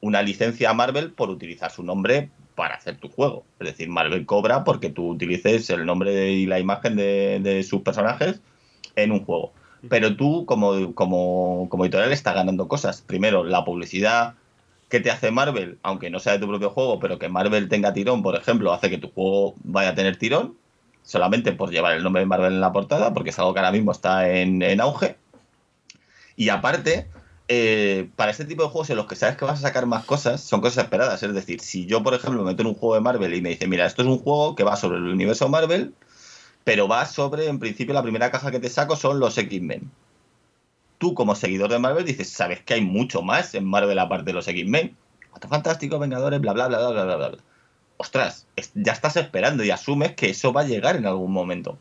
una 0.00 0.22
licencia 0.22 0.70
a 0.70 0.74
Marvel 0.74 1.12
por 1.12 1.30
utilizar 1.30 1.70
su 1.70 1.82
nombre 1.82 2.30
para 2.54 2.74
hacer 2.74 2.98
tu 2.98 3.08
juego. 3.08 3.44
Es 3.60 3.68
decir, 3.68 3.88
Marvel 3.88 4.26
cobra 4.26 4.64
porque 4.64 4.90
tú 4.90 5.10
utilices 5.10 5.70
el 5.70 5.86
nombre 5.86 6.32
y 6.32 6.46
la 6.46 6.58
imagen 6.58 6.96
de, 6.96 7.64
sus 7.68 7.82
personajes 7.82 8.40
en 8.96 9.12
un 9.12 9.24
juego. 9.24 9.52
Pero 9.88 10.16
tú, 10.16 10.46
como, 10.46 10.94
como, 10.94 11.68
como 11.68 11.84
editorial, 11.84 12.12
estás 12.12 12.34
ganando 12.34 12.68
cosas. 12.68 13.02
Primero, 13.02 13.44
la 13.44 13.64
publicidad 13.64 14.34
que 14.88 15.00
te 15.00 15.10
hace 15.10 15.30
Marvel, 15.30 15.78
aunque 15.82 16.10
no 16.10 16.20
sea 16.20 16.34
de 16.34 16.38
tu 16.38 16.48
propio 16.48 16.70
juego, 16.70 16.98
pero 17.00 17.18
que 17.18 17.28
Marvel 17.28 17.68
tenga 17.68 17.92
tirón, 17.92 18.22
por 18.22 18.36
ejemplo, 18.36 18.72
hace 18.72 18.90
que 18.90 18.98
tu 18.98 19.10
juego 19.10 19.54
vaya 19.62 19.90
a 19.90 19.94
tener 19.94 20.16
tirón 20.16 20.56
solamente 21.04 21.52
por 21.52 21.70
llevar 21.70 21.94
el 21.94 22.02
nombre 22.02 22.20
de 22.20 22.26
Marvel 22.26 22.54
en 22.54 22.60
la 22.60 22.72
portada, 22.72 23.14
porque 23.14 23.30
es 23.30 23.38
algo 23.38 23.52
que 23.52 23.60
ahora 23.60 23.72
mismo 23.72 23.92
está 23.92 24.28
en, 24.28 24.80
auge. 24.80 25.16
Y 26.34 26.48
aparte, 26.48 27.08
eh, 27.46 28.08
para 28.16 28.32
este 28.32 28.46
tipo 28.46 28.64
de 28.64 28.70
juegos 28.70 28.90
en 28.90 28.96
los 28.96 29.06
que 29.06 29.14
sabes 29.14 29.36
que 29.36 29.44
vas 29.44 29.58
a 29.60 29.68
sacar 29.68 29.86
más 29.86 30.04
cosas, 30.04 30.40
son 30.40 30.60
cosas 30.60 30.84
esperadas. 30.84 31.22
Es 31.22 31.34
decir, 31.34 31.60
si 31.60 31.86
yo, 31.86 32.02
por 32.02 32.14
ejemplo, 32.14 32.42
me 32.42 32.50
meto 32.50 32.62
en 32.62 32.68
un 32.68 32.74
juego 32.74 32.94
de 32.94 33.02
Marvel 33.02 33.34
y 33.34 33.42
me 33.42 33.50
dice, 33.50 33.68
mira, 33.68 33.86
esto 33.86 34.02
es 34.02 34.08
un 34.08 34.18
juego 34.18 34.54
que 34.54 34.64
va 34.64 34.76
sobre 34.76 34.98
el 34.98 35.04
universo 35.04 35.48
Marvel, 35.48 35.94
pero 36.64 36.88
va 36.88 37.06
sobre, 37.06 37.46
en 37.48 37.58
principio, 37.58 37.94
la 37.94 38.02
primera 38.02 38.30
caja 38.30 38.50
que 38.50 38.60
te 38.60 38.70
saco 38.70 38.96
son 38.96 39.20
los 39.20 39.36
X-Men. 39.36 39.90
Tú, 40.98 41.12
como 41.14 41.34
seguidor 41.34 41.70
de 41.70 41.78
Marvel, 41.78 42.06
dices, 42.06 42.30
sabes 42.30 42.62
que 42.62 42.74
hay 42.74 42.80
mucho 42.80 43.20
más 43.22 43.54
en 43.54 43.66
Marvel 43.66 43.98
aparte 43.98 44.24
de 44.24 44.32
los 44.32 44.48
X-Men. 44.48 44.96
Fantástico, 45.48 45.98
Vengadores, 45.98 46.40
bla, 46.40 46.54
bla, 46.54 46.68
bla, 46.68 46.78
bla, 46.78 46.90
bla, 46.90 47.16
bla, 47.16 47.28
bla 47.28 47.38
ostras, 47.96 48.46
ya 48.74 48.92
estás 48.92 49.16
esperando 49.16 49.64
y 49.64 49.70
asumes 49.70 50.12
que 50.12 50.30
eso 50.30 50.52
va 50.52 50.62
a 50.62 50.66
llegar 50.66 50.96
en 50.96 51.06
algún 51.06 51.32
momento. 51.32 51.78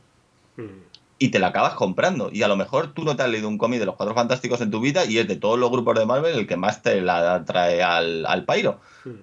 Hmm. 0.57 0.84
Y 1.20 1.30
te 1.30 1.39
la 1.39 1.47
acabas 1.47 1.74
comprando. 1.76 2.30
Y 2.32 2.43
a 2.43 2.47
lo 2.47 2.55
mejor 2.55 2.93
tú 2.93 3.03
no 3.03 3.16
te 3.16 3.24
has 3.24 3.30
leído 3.30 3.47
un 3.47 3.57
cómic 3.57 3.80
de 3.80 3.86
los 3.86 3.95
Cuatro 3.95 4.16
Fantásticos 4.16 4.61
en 4.61 4.72
tu 4.72 4.82
vida 4.82 5.05
y 5.05 5.20
es 5.20 5.28
de 5.28 5.36
todos 5.36 5.57
los 5.57 5.72
grupos 5.72 5.97
de 5.97 6.05
Marvel 6.05 6.38
el 6.38 6.47
que 6.47 6.57
más 6.57 6.82
te 6.82 7.01
la 7.01 7.45
trae 7.45 7.82
al, 7.82 8.26
al 8.26 8.45
pairo. 8.45 8.82
Hmm. 9.05 9.22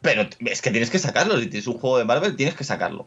Pero 0.00 0.28
es 0.46 0.62
que 0.62 0.70
tienes 0.70 0.90
que 0.90 0.98
sacarlo. 0.98 1.38
Si 1.38 1.48
tienes 1.48 1.66
un 1.66 1.78
juego 1.78 1.98
de 1.98 2.04
Marvel, 2.04 2.36
tienes 2.36 2.54
que 2.54 2.64
sacarlo. 2.64 3.06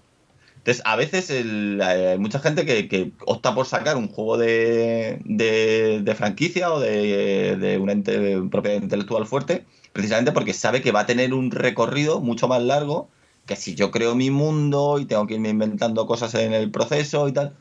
Entonces, 0.62 0.84
a 0.86 0.96
veces 0.96 1.32
hay 1.32 2.20
mucha 2.20 2.40
gente 2.40 2.66
que, 2.66 3.12
opta 3.26 3.56
por 3.56 3.66
sacar 3.66 3.98
un 3.98 4.08
juego 4.08 4.38
de, 4.38 5.20
de, 5.26 6.16
franquicia 6.16 6.72
o 6.72 6.80
de, 6.80 7.58
de 7.58 7.78
una 7.80 7.96
propiedad 8.50 8.82
intelectual 8.82 9.26
fuerte 9.26 9.66
precisamente 9.94 10.32
porque 10.32 10.54
sabe 10.54 10.82
que 10.82 10.92
va 10.92 11.02
a 11.02 11.06
tener 11.06 11.34
un 11.34 11.52
recorrido 11.52 12.22
mucho 12.22 12.48
más 12.48 12.62
largo 12.62 13.10
que 13.46 13.56
si 13.56 13.76
yo 13.76 13.92
creo 13.92 14.16
mi 14.16 14.30
mundo 14.30 15.00
y 15.00 15.06
tengo 15.06 15.28
que 15.28 15.36
irme 15.36 15.50
inventando 15.50 16.06
cosas 16.06 16.34
en 16.36 16.54
el 16.54 16.72
proceso 16.72 17.28
y 17.28 17.34
tal. 17.34 17.54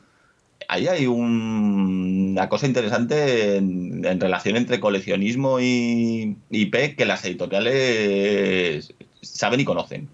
Ahí 0.67 0.87
hay 0.87 1.07
una 1.07 2.47
cosa 2.47 2.67
interesante 2.67 3.57
en, 3.57 4.21
relación 4.21 4.55
entre 4.55 4.79
coleccionismo 4.79 5.59
y 5.59 6.37
IP 6.51 6.95
que 6.95 7.05
las 7.05 7.25
editoriales 7.25 8.93
saben 9.21 9.59
y 9.59 9.65
conocen. 9.65 10.07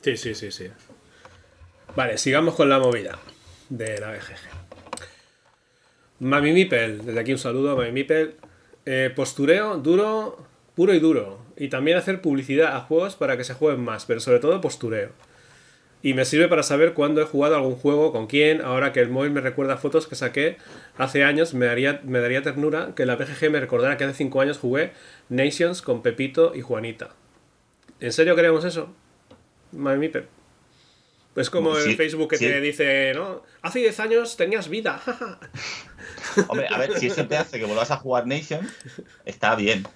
Sí, 0.00 0.16
sí, 0.16 0.34
sí, 0.34 0.50
sí. 0.52 0.66
Vale, 1.96 2.18
sigamos 2.18 2.54
con 2.54 2.68
la 2.68 2.78
movida 2.78 3.18
de 3.68 3.98
la 3.98 4.12
BGG. 4.12 4.60
Mami 6.20 6.52
Mipel, 6.52 7.04
desde 7.04 7.18
aquí 7.18 7.32
un 7.32 7.38
saludo 7.38 7.72
a 7.72 7.74
Mami 7.74 7.90
Mipel. 7.90 8.34
Eh, 8.86 9.10
postureo 9.14 9.76
duro, 9.76 10.38
puro 10.76 10.94
y 10.94 11.00
duro. 11.00 11.40
Y 11.56 11.68
también 11.68 11.96
hacer 11.96 12.20
publicidad 12.20 12.76
a 12.76 12.80
juegos 12.80 13.16
para 13.16 13.36
que 13.36 13.44
se 13.44 13.54
jueguen 13.54 13.82
más, 13.82 14.04
pero 14.06 14.20
sobre 14.20 14.38
todo 14.38 14.60
postureo. 14.60 15.10
Y 16.02 16.14
me 16.14 16.24
sirve 16.24 16.48
para 16.48 16.62
saber 16.62 16.94
cuándo 16.94 17.20
he 17.20 17.24
jugado 17.24 17.56
algún 17.56 17.74
juego, 17.74 18.12
con 18.12 18.28
quién. 18.28 18.60
Ahora 18.60 18.92
que 18.92 19.00
el 19.00 19.10
móvil 19.10 19.32
me 19.32 19.40
recuerda 19.40 19.76
fotos 19.76 20.06
que 20.06 20.14
saqué 20.14 20.58
hace 20.96 21.24
años, 21.24 21.54
me, 21.54 21.68
haría, 21.68 22.00
me 22.04 22.20
daría 22.20 22.42
ternura 22.42 22.94
que 22.94 23.04
la 23.04 23.16
BGG 23.16 23.50
me 23.50 23.60
recordara 23.60 23.96
que 23.96 24.04
hace 24.04 24.14
5 24.14 24.40
años 24.40 24.58
jugué 24.58 24.92
Nations 25.28 25.82
con 25.82 26.02
Pepito 26.02 26.52
y 26.54 26.60
Juanita. 26.60 27.10
¿En 27.98 28.12
serio 28.12 28.36
queremos 28.36 28.64
eso? 28.64 28.94
Mami 29.72 29.98
Mipel. 29.98 30.39
Es 31.36 31.48
como 31.48 31.74
Sí, 31.76 31.90
el 31.90 31.96
Facebook 31.96 32.28
que 32.28 32.38
sí. 32.38 32.46
te 32.46 32.60
dice, 32.60 33.12
¿no? 33.14 33.42
Hace 33.62 33.78
10 33.80 34.00
años 34.00 34.36
tenías 34.36 34.68
vida. 34.68 35.00
Hombre, 36.48 36.66
a 36.68 36.78
ver, 36.78 36.98
si 36.98 37.06
eso 37.06 37.26
te 37.26 37.36
hace 37.36 37.58
que 37.58 37.66
vuelvas 37.66 37.90
a 37.90 37.96
jugar 37.96 38.26
Nation, 38.26 38.68
está 39.24 39.54
bien. 39.54 39.86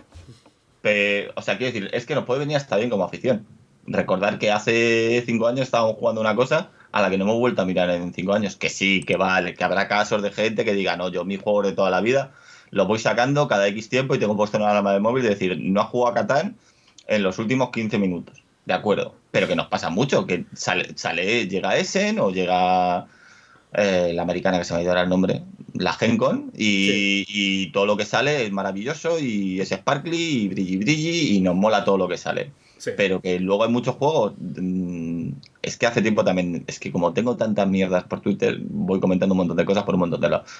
Pero, 0.81 1.33
o 1.37 1.43
sea, 1.43 1.57
quiero 1.59 1.73
decir, 1.73 1.91
es 1.93 2.07
que 2.07 2.15
nos 2.15 2.25
puede 2.25 2.41
venir 2.41 2.57
hasta 2.57 2.77
bien 2.77 2.91
como 2.91 3.05
afición. 3.05 3.47
Recordar 3.87 4.39
que 4.39 4.53
hace 4.53 5.23
cinco 5.27 5.47
años 5.47 5.63
estábamos 5.63 5.97
jugando 5.97 6.21
una 6.21 6.37
cosa 6.37 6.71
a 6.93 7.03
la 7.03 7.11
que 7.11 7.19
no 7.19 7.25
hemos 7.25 7.39
vuelto 7.39 7.63
a 7.63 7.65
mirar 7.65 7.91
en 7.91 8.15
cinco 8.15 8.33
años. 8.35 8.57
Que 8.57 8.69
sí, 8.71 9.03
que 9.03 9.17
vale, 9.17 9.55
que 9.55 9.65
habrá 9.65 9.89
casos 9.89 10.23
de 10.23 10.31
gente 10.31 10.65
que 10.65 10.75
diga, 10.75 10.97
no, 10.97 11.11
yo 11.11 11.25
mis 11.25 11.41
juegos 11.41 11.67
de 11.67 11.73
toda 11.73 11.91
la 11.91 12.01
vida 12.01 12.33
los 12.71 12.87
voy 12.89 12.99
sacando 12.99 13.49
cada 13.49 13.67
X 13.69 13.89
tiempo 13.89 14.15
y 14.15 14.19
tengo 14.19 14.37
puesto 14.37 14.59
una 14.59 14.71
alarma 14.71 14.93
de 14.93 15.01
móvil 15.01 15.25
y 15.25 15.29
decir, 15.29 15.57
no 15.61 15.81
ha 15.81 15.85
jugado 15.85 16.13
a 16.13 16.15
Catán 16.15 16.57
en 17.07 17.23
los 17.23 17.39
últimos 17.39 17.71
15 17.71 17.99
minutos. 17.99 18.44
De 18.67 18.75
acuerdo. 18.75 19.15
Pero 19.31 19.47
que 19.49 19.57
nos 19.57 19.67
pasa 19.69 19.91
mucho, 19.91 20.27
que 20.27 20.47
sale, 20.55 20.97
sale 20.97 21.47
llega 21.49 21.77
Essen 21.77 22.19
o 22.19 22.31
llega 22.31 23.07
eh, 23.73 24.13
la 24.15 24.23
americana 24.23 24.59
que 24.59 24.65
se 24.65 24.73
me 24.73 24.81
ha 24.81 24.83
ido 24.83 24.91
ahora 24.93 25.03
el 25.03 25.09
nombre, 25.09 25.43
la 25.75 25.93
Gencon, 25.93 26.53
y, 26.57 27.25
y 27.29 27.73
todo 27.73 27.87
lo 27.87 27.97
que 27.97 28.05
sale 28.05 28.45
es 28.47 28.53
maravilloso 28.53 29.19
y 29.19 29.61
es 29.61 29.71
sparkly 29.71 30.17
y 30.17 30.49
brilli 30.49 30.77
brilli 30.79 31.37
y 31.37 31.41
nos 31.41 31.57
mola 31.57 31.85
todo 31.85 31.99
lo 31.99 32.09
que 32.09 32.17
sale. 32.17 32.53
Sí. 32.79 32.91
Pero 32.97 33.21
que 33.21 33.39
luego 33.41 33.65
hay 33.65 33.71
muchos 33.71 33.97
juegos. 33.97 34.35
mm, 34.39 35.31
Es 35.63 35.77
que 35.79 35.87
hace 35.87 36.03
tiempo 36.03 36.25
también. 36.25 36.65
Es 36.67 36.79
que 36.79 36.93
como 36.93 37.13
tengo 37.15 37.37
tantas 37.37 37.67
mierdas 37.69 38.05
por 38.05 38.21
Twitter, 38.21 38.59
voy 38.63 39.01
comentando 39.01 39.33
un 39.33 39.39
montón 39.39 39.57
de 39.57 39.65
cosas 39.65 39.85
por 39.85 39.95
un 39.95 40.01
montón 40.01 40.21
de 40.21 40.29
lados. 40.29 40.51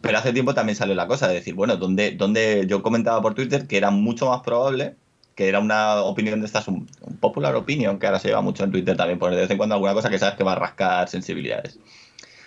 Pero 0.00 0.18
hace 0.18 0.32
tiempo 0.32 0.54
también 0.54 0.76
salió 0.76 0.94
la 0.94 1.06
cosa 1.06 1.28
de 1.28 1.34
decir, 1.34 1.54
bueno, 1.54 1.76
donde, 1.76 2.12
donde 2.12 2.64
yo 2.68 2.82
comentaba 2.82 3.20
por 3.22 3.34
Twitter 3.34 3.66
que 3.66 3.76
era 3.76 3.90
mucho 3.90 4.30
más 4.30 4.42
probable, 4.42 4.96
que 5.34 5.48
era 5.48 5.60
una 5.60 6.02
opinión 6.02 6.40
de 6.40 6.46
estas, 6.46 6.68
un, 6.68 6.88
un 7.00 7.16
popular 7.16 7.54
opinion, 7.56 7.98
que 7.98 8.06
ahora 8.06 8.18
se 8.18 8.28
lleva 8.28 8.40
mucho 8.40 8.64
en 8.64 8.70
Twitter 8.70 8.96
también, 8.96 9.18
poner 9.18 9.36
de 9.36 9.42
vez 9.42 9.50
en 9.50 9.56
cuando 9.56 9.74
alguna 9.74 9.94
cosa 9.94 10.10
que 10.10 10.18
sabes 10.18 10.36
que 10.36 10.44
va 10.44 10.52
a 10.52 10.56
rascar 10.56 11.08
sensibilidades. 11.08 11.78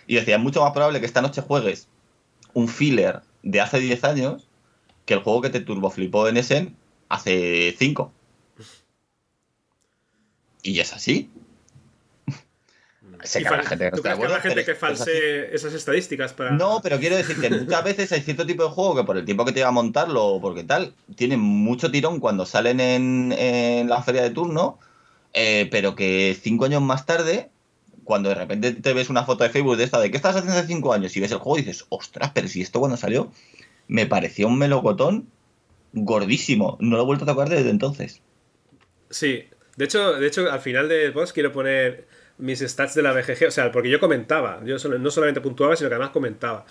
Y 0.08 0.16
decía, 0.16 0.38
es 0.38 0.42
mucho 0.42 0.62
más 0.62 0.72
probable 0.72 1.00
que 1.00 1.06
esta 1.06 1.22
noche 1.22 1.42
juegues 1.42 1.90
un 2.54 2.68
filler 2.68 3.22
de 3.44 3.62
hace 3.62 3.80
10 3.80 4.04
años 4.04 4.48
que 5.06 5.14
el 5.14 5.22
juego 5.22 5.42
que 5.42 5.50
te 5.50 5.60
turboflipó 5.60 6.28
en 6.28 6.38
Essen 6.38 6.76
hace 7.10 7.76
5. 7.78 8.12
Y 10.64 10.80
es 10.80 10.94
así. 10.94 11.30
Sé 13.28 13.44
que 13.44 13.50
gente 13.50 13.78
que 13.78 13.86
no 13.86 13.92
¿Tú 13.92 13.98
esté 13.98 14.02
de 14.02 14.02
crees 14.02 14.02
que 14.02 14.10
habrá 14.10 14.14
acuerdo, 14.14 14.36
gente 14.42 14.56
pero 14.56 14.66
que 14.66 14.76
falsee 14.76 15.56
esas 15.56 15.74
estadísticas 15.74 16.34
para.? 16.34 16.52
No, 16.52 16.80
pero 16.82 17.00
quiero 17.00 17.16
decir 17.16 17.40
que 17.40 17.50
muchas 17.50 17.84
veces 17.84 18.12
hay 18.12 18.22
cierto 18.22 18.46
tipo 18.46 18.64
de 18.64 18.70
juego 18.70 18.96
que 18.96 19.04
por 19.04 19.18
el 19.18 19.26
tiempo 19.26 19.46
que 19.46 19.52
te 19.52 19.62
va 19.62 19.70
a 19.70 19.72
montarlo 19.72 20.26
o 20.26 20.42
porque 20.42 20.64
tal, 20.64 20.94
tienen 21.16 21.40
mucho 21.40 21.92
tirón 21.92 22.20
cuando 22.20 22.46
salen 22.46 22.80
en, 22.80 23.34
en 23.34 23.90
la 23.90 24.02
feria 24.02 24.24
de 24.24 24.30
turno, 24.30 24.80
eh, 25.34 25.68
pero 25.72 25.96
que 25.96 26.38
cinco 26.42 26.66
años 26.66 26.82
más 26.82 27.06
tarde, 27.06 27.50
cuando 28.04 28.30
de 28.30 28.36
repente 28.36 28.74
te 28.74 28.94
ves 28.94 29.10
una 29.10 29.26
foto 29.26 29.44
de 29.44 29.50
Facebook 29.50 29.78
de 29.78 29.84
esta, 29.84 30.00
de 30.00 30.10
¿qué 30.10 30.18
estás 30.18 30.36
haciendo 30.36 30.58
hace 30.58 30.68
cinco 30.68 30.94
años? 30.94 31.16
Y 31.16 31.20
ves 31.20 31.32
el 31.32 31.40
juego 31.40 31.60
y 31.60 31.62
dices, 31.64 31.86
ostras, 31.90 32.32
pero 32.34 32.48
si 32.48 32.62
esto 32.62 32.80
cuando 32.80 32.98
salió 32.98 33.32
me 33.88 34.06
pareció 34.06 34.48
un 34.48 34.58
melocotón 34.58 35.30
gordísimo. 35.94 36.78
No 36.80 36.98
lo 36.98 37.04
he 37.04 37.06
vuelto 37.06 37.24
a 37.24 37.28
tocar 37.28 37.50
desde 37.50 37.70
entonces. 37.70 38.22
Sí. 39.10 39.46
De 39.76 39.86
hecho, 39.86 40.14
de 40.14 40.28
hecho, 40.28 40.52
al 40.52 40.60
final 40.60 40.90
del 40.90 41.14
post 41.14 41.34
quiero 41.34 41.52
poner 41.52 42.08
mis 42.38 42.60
stats 42.60 42.96
de 42.96 43.02
la 43.02 43.14
BGG. 43.14 43.48
O 43.48 43.52
sea, 43.52 43.72
porque 43.72 43.90
yo 43.90 44.00
comentaba. 44.00 44.62
Yo 44.64 44.78
no 44.78 45.12
solamente 45.12 45.42
puntuaba, 45.42 45.76
sino 45.76 45.90
que 45.90 45.96
además 45.96 46.12
comentaba. 46.12 46.66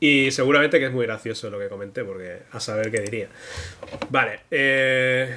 Y 0.00 0.30
seguramente 0.30 0.78
que 0.78 0.86
es 0.86 0.92
muy 0.92 1.06
gracioso 1.06 1.50
lo 1.50 1.58
que 1.58 1.68
comenté, 1.68 2.04
porque 2.04 2.42
a 2.52 2.60
saber 2.60 2.90
qué 2.90 3.00
diría. 3.00 3.28
Vale. 4.10 4.40
Eh, 4.50 5.36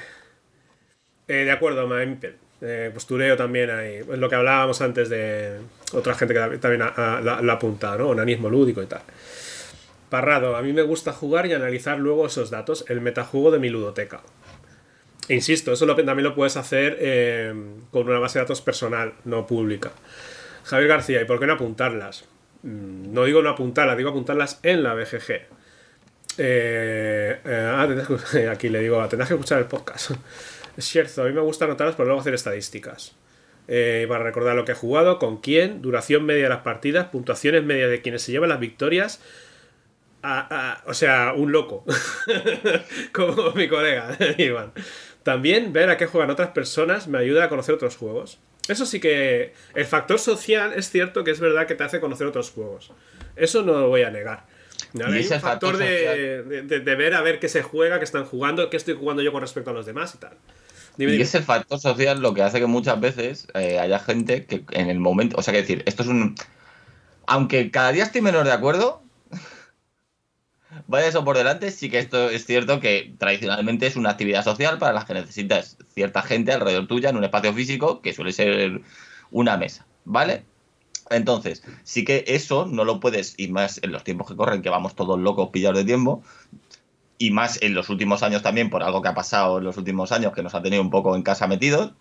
eh, 1.28 1.34
de 1.46 1.52
acuerdo, 1.52 1.88
Maempel. 1.88 2.36
Eh, 2.62 2.92
postureo 2.94 3.36
también 3.36 3.72
ahí. 3.72 4.04
Lo 4.04 4.30
que 4.30 4.36
hablábamos 4.36 4.82
antes 4.82 5.10
de 5.10 5.58
otra 5.94 6.14
gente 6.14 6.36
que 6.36 6.58
también 6.60 6.82
la, 6.82 7.54
apuntado, 7.54 7.98
¿no? 7.98 8.10
Onanismo 8.10 8.50
lúdico 8.50 8.84
y 8.84 8.86
tal. 8.86 9.02
Parrado, 10.10 10.56
a 10.56 10.62
mí 10.62 10.74
me 10.74 10.84
gusta 10.84 11.12
jugar 11.12 11.48
y 11.48 11.54
analizar 11.54 11.98
luego 11.98 12.28
esos 12.28 12.52
datos, 12.52 12.86
el 12.88 13.02
metajuego 13.02 13.50
de 13.50 13.60
mi 13.60 13.70
ludoteca. 13.70 14.22
Insisto, 15.32 15.72
eso 15.72 15.86
también 15.88 16.24
lo 16.24 16.36
puedes 16.36 16.58
hacer 16.58 16.98
eh, 17.00 17.54
con 17.92 18.08
una 18.08 18.20
base 18.20 18.40
de 18.40 18.44
datos 18.44 18.62
personal, 18.62 19.14
no 19.24 19.48
pública. 19.48 19.92
Javier 20.66 20.90
García, 20.90 21.22
¿y 21.22 21.26
por 21.26 21.40
qué 21.40 21.48
no 21.48 21.54
apuntarlas? 21.54 22.26
Mm, 22.64 23.14
No 23.14 23.24
digo 23.24 23.42
no 23.42 23.50
apuntarlas, 23.50 23.98
digo 23.98 24.10
apuntarlas 24.10 24.60
en 24.64 24.84
la 24.84 24.94
BGG. 24.94 25.32
Eh, 26.38 27.40
eh, 27.46 27.72
ah, 27.74 27.88
aquí 28.52 28.70
le 28.70 28.80
digo, 28.80 29.06
tendrás 29.08 29.30
que 29.30 29.36
escuchar 29.36 29.60
el 29.60 29.66
podcast. 29.66 30.12
Es 30.78 30.86
cierto, 30.86 31.22
a 31.22 31.26
mí 31.26 31.34
me 31.34 31.42
gusta 31.42 31.66
anotarlas 31.66 31.96
para 31.96 32.08
luego 32.08 32.22
hacer 32.22 32.34
estadísticas. 32.34 33.14
Eh, 33.68 34.06
para 34.08 34.24
recordar 34.24 34.56
lo 34.56 34.64
que 34.64 34.72
he 34.72 34.76
jugado, 34.76 35.20
con 35.20 35.42
quién, 35.42 35.82
duración 35.82 36.26
media 36.26 36.44
de 36.44 36.50
las 36.50 36.62
partidas, 36.62 37.08
puntuaciones 37.08 37.64
medias 37.64 37.90
de 37.90 38.02
quienes 38.02 38.22
se 38.22 38.32
llevan 38.32 38.50
las 38.50 38.60
victorias. 38.60 39.22
O 40.86 40.94
sea, 40.94 41.34
un 41.36 41.52
loco. 41.52 41.84
Como 43.12 43.52
mi 43.52 43.68
colega, 43.68 44.18
Iván. 44.38 44.72
También 45.24 45.72
ver 45.74 45.90
a 45.90 45.98
qué 45.98 46.08
juegan 46.08 46.30
otras 46.32 46.50
personas 46.50 47.08
me 47.08 47.18
ayuda 47.20 47.46
a 47.46 47.50
conocer 47.50 47.76
otros 47.76 47.96
juegos. 47.98 48.40
Eso 48.68 48.86
sí 48.86 49.00
que. 49.00 49.54
El 49.76 49.86
factor 49.86 50.20
social 50.20 50.74
es 50.76 50.90
cierto 50.90 51.24
que 51.24 51.32
es 51.32 51.40
verdad 51.40 51.68
que 51.68 51.76
te 51.76 51.84
hace 51.84 52.00
conocer 52.00 52.28
otros 52.28 52.52
juegos. 52.52 52.92
Eso 53.36 53.64
no 53.64 53.74
lo 53.80 53.90
voy 53.90 54.04
a 54.04 54.12
negar. 54.12 54.46
¿Vale? 54.94 55.12
Y 55.12 55.14
Hay 55.20 55.24
ese 55.26 55.36
un 55.36 55.42
factor 55.42 55.78
factor 55.78 55.88
de, 55.88 56.80
de- 56.80 56.96
ver 56.96 57.14
a 57.14 57.22
ver 57.22 57.40
qué 57.40 57.48
se 57.50 57.62
juega, 57.62 58.00
qué 58.00 58.06
están 58.06 58.26
jugando, 58.26 58.70
qué 58.70 58.78
estoy 58.78 58.96
jugando 58.96 59.22
yo 59.22 59.32
con 59.32 59.42
respecto 59.42 59.70
a 59.70 59.74
los 59.74 59.86
demás 59.86 60.14
y 60.16 60.18
tal. 60.18 60.34
Dime, 60.98 61.16
Y 61.16 61.22
ese 61.22 61.42
factor 61.42 61.80
social 61.80 62.22
lo 62.22 62.34
que 62.34 62.42
hace 62.42 62.60
que 62.60 62.66
muchas 62.66 63.00
veces 63.00 63.48
eh, 63.54 63.80
haya 63.80 64.00
gente 64.00 64.46
que 64.46 64.64
en 64.72 64.90
el 64.90 65.00
momento, 65.00 65.38
o 65.38 65.42
sea, 65.42 65.54
que 65.54 65.62
decir, 65.62 65.84
esto 65.86 66.04
es 66.04 66.10
un... 66.10 66.36
Aunque 67.28 67.72
cada 67.72 67.92
día 67.94 68.04
estoy 68.04 68.22
menos 68.22 68.44
de 68.44 68.52
acuerdo, 68.52 69.02
vaya 70.92 71.08
eso 71.08 71.24
por 71.24 71.38
delante, 71.38 71.72
sí 71.72 71.90
que 71.90 72.00
esto 72.00 72.30
es 72.30 72.46
cierto 72.46 72.80
que 72.80 73.16
tradicionalmente 73.18 73.88
es 73.88 73.96
una 73.96 74.12
actividad 74.12 74.44
social 74.44 74.78
para 74.78 74.94
las 74.94 75.06
que 75.06 75.14
necesitas 75.14 75.78
cierta 75.94 76.22
gente 76.22 76.52
alrededor 76.52 76.88
tuya 76.88 77.10
en 77.10 77.16
un 77.16 77.24
espacio 77.24 77.54
físico 77.54 78.02
que 78.02 78.14
suele 78.14 78.34
ser 78.34 78.82
una 79.32 79.58
mesa, 79.58 79.88
¿vale? 80.04 80.44
Entonces, 81.10 81.64
sí 81.84 82.04
que 82.04 82.26
eso 82.28 82.66
no 82.66 82.84
lo 82.84 83.00
puedes, 83.00 83.36
y 83.38 83.48
más 83.48 83.80
en 83.84 83.92
los 83.94 84.04
tiempos 84.04 84.28
que 84.28 84.36
corren, 84.36 84.62
que 84.62 84.70
vamos 84.70 84.94
todos 84.96 85.18
locos 85.18 85.50
pillados 85.50 85.80
de 85.80 85.86
tiempo, 85.86 86.24
y 87.18 87.32
más 87.32 87.62
en 87.62 87.74
los 87.74 87.90
últimos 87.90 88.22
años 88.22 88.42
también, 88.42 88.70
por 88.70 88.84
algo 88.84 89.02
que 89.02 89.08
ha 89.10 89.16
pasado 89.16 89.60
en 89.60 89.64
los 89.64 89.78
últimos 89.78 90.12
años, 90.12 90.34
que 90.34 90.44
nos 90.44 90.56
ha 90.56 90.62
tenido 90.62 90.82
un 90.82 90.90
poco 90.90 91.16
en 91.16 91.24
casa 91.24 91.48
metidos, 91.48 91.94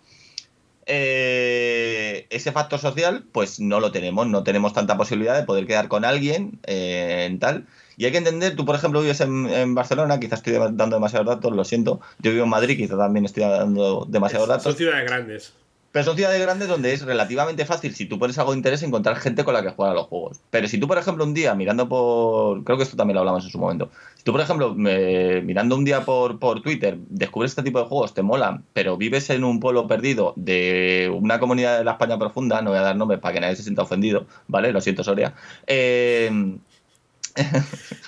eh, 0.85 2.27
ese 2.29 2.51
factor 2.51 2.79
social, 2.79 3.23
pues 3.31 3.61
no 3.61 3.79
lo 3.79 3.91
tenemos, 3.91 4.27
no 4.27 4.43
tenemos 4.43 4.73
tanta 4.73 4.97
posibilidad 4.97 5.37
de 5.37 5.45
poder 5.45 5.65
quedar 5.65 5.87
con 5.87 6.03
alguien 6.03 6.59
eh, 6.65 7.27
en 7.29 7.39
tal. 7.39 7.67
Y 8.01 8.05
hay 8.05 8.11
que 8.11 8.17
entender, 8.17 8.55
tú 8.55 8.65
por 8.65 8.73
ejemplo 8.73 8.99
vives 8.99 9.21
en, 9.21 9.45
en 9.47 9.75
Barcelona, 9.75 10.19
quizás 10.19 10.39
estoy 10.39 10.53
dando 10.53 10.95
demasiados 10.95 11.27
datos, 11.27 11.55
lo 11.55 11.63
siento. 11.63 12.01
Yo 12.17 12.31
vivo 12.31 12.45
en 12.45 12.49
Madrid, 12.49 12.75
quizás 12.75 12.97
también 12.97 13.25
estoy 13.25 13.43
dando 13.43 14.07
demasiados 14.09 14.47
datos. 14.47 14.63
Son 14.63 14.75
ciudades 14.75 15.05
grandes. 15.05 15.53
Pero 15.91 16.05
son 16.05 16.15
ciudades 16.15 16.41
grandes 16.41 16.67
donde 16.67 16.93
es 16.93 17.03
relativamente 17.03 17.63
fácil, 17.63 17.93
si 17.93 18.07
tú 18.07 18.17
pones 18.17 18.39
algo 18.39 18.53
de 18.53 18.57
interés, 18.57 18.81
encontrar 18.81 19.17
gente 19.17 19.43
con 19.43 19.53
la 19.53 19.61
que 19.61 19.69
jugar 19.69 19.91
a 19.91 19.93
los 19.93 20.07
juegos. 20.07 20.39
Pero 20.49 20.67
si 20.67 20.79
tú, 20.79 20.87
por 20.87 20.97
ejemplo, 20.97 21.23
un 21.23 21.35
día 21.35 21.53
mirando 21.53 21.87
por. 21.87 22.63
Creo 22.63 22.77
que 22.77 22.85
esto 22.85 22.97
también 22.97 23.13
lo 23.13 23.19
hablamos 23.19 23.45
en 23.45 23.51
su 23.51 23.59
momento. 23.59 23.91
Si 24.15 24.23
tú, 24.23 24.31
por 24.31 24.41
ejemplo, 24.41 24.73
mirando 24.73 25.75
un 25.75 25.85
día 25.85 26.03
por, 26.03 26.39
por 26.39 26.63
Twitter, 26.63 26.97
descubres 27.07 27.51
este 27.51 27.61
tipo 27.61 27.77
de 27.77 27.85
juegos, 27.85 28.15
te 28.15 28.23
molan, 28.23 28.63
pero 28.73 28.97
vives 28.97 29.29
en 29.29 29.43
un 29.43 29.59
pueblo 29.59 29.85
perdido 29.85 30.33
de 30.37 31.15
una 31.15 31.39
comunidad 31.39 31.77
de 31.77 31.83
la 31.83 31.91
España 31.91 32.17
profunda, 32.17 32.63
no 32.63 32.71
voy 32.71 32.79
a 32.79 32.81
dar 32.81 32.95
nombres 32.95 33.19
para 33.19 33.35
que 33.35 33.41
nadie 33.41 33.57
se 33.57 33.61
sienta 33.61 33.83
ofendido, 33.83 34.25
¿vale? 34.47 34.71
Lo 34.71 34.81
siento, 34.81 35.03
Soria. 35.03 35.35
Eh... 35.67 36.57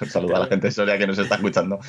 un 0.01 0.09
saludo 0.09 0.35
a 0.35 0.39
la 0.39 0.45
gente 0.47 0.67
de 0.67 0.71
Soria 0.71 0.97
que 0.97 1.07
nos 1.07 1.17
está 1.17 1.35
escuchando 1.35 1.79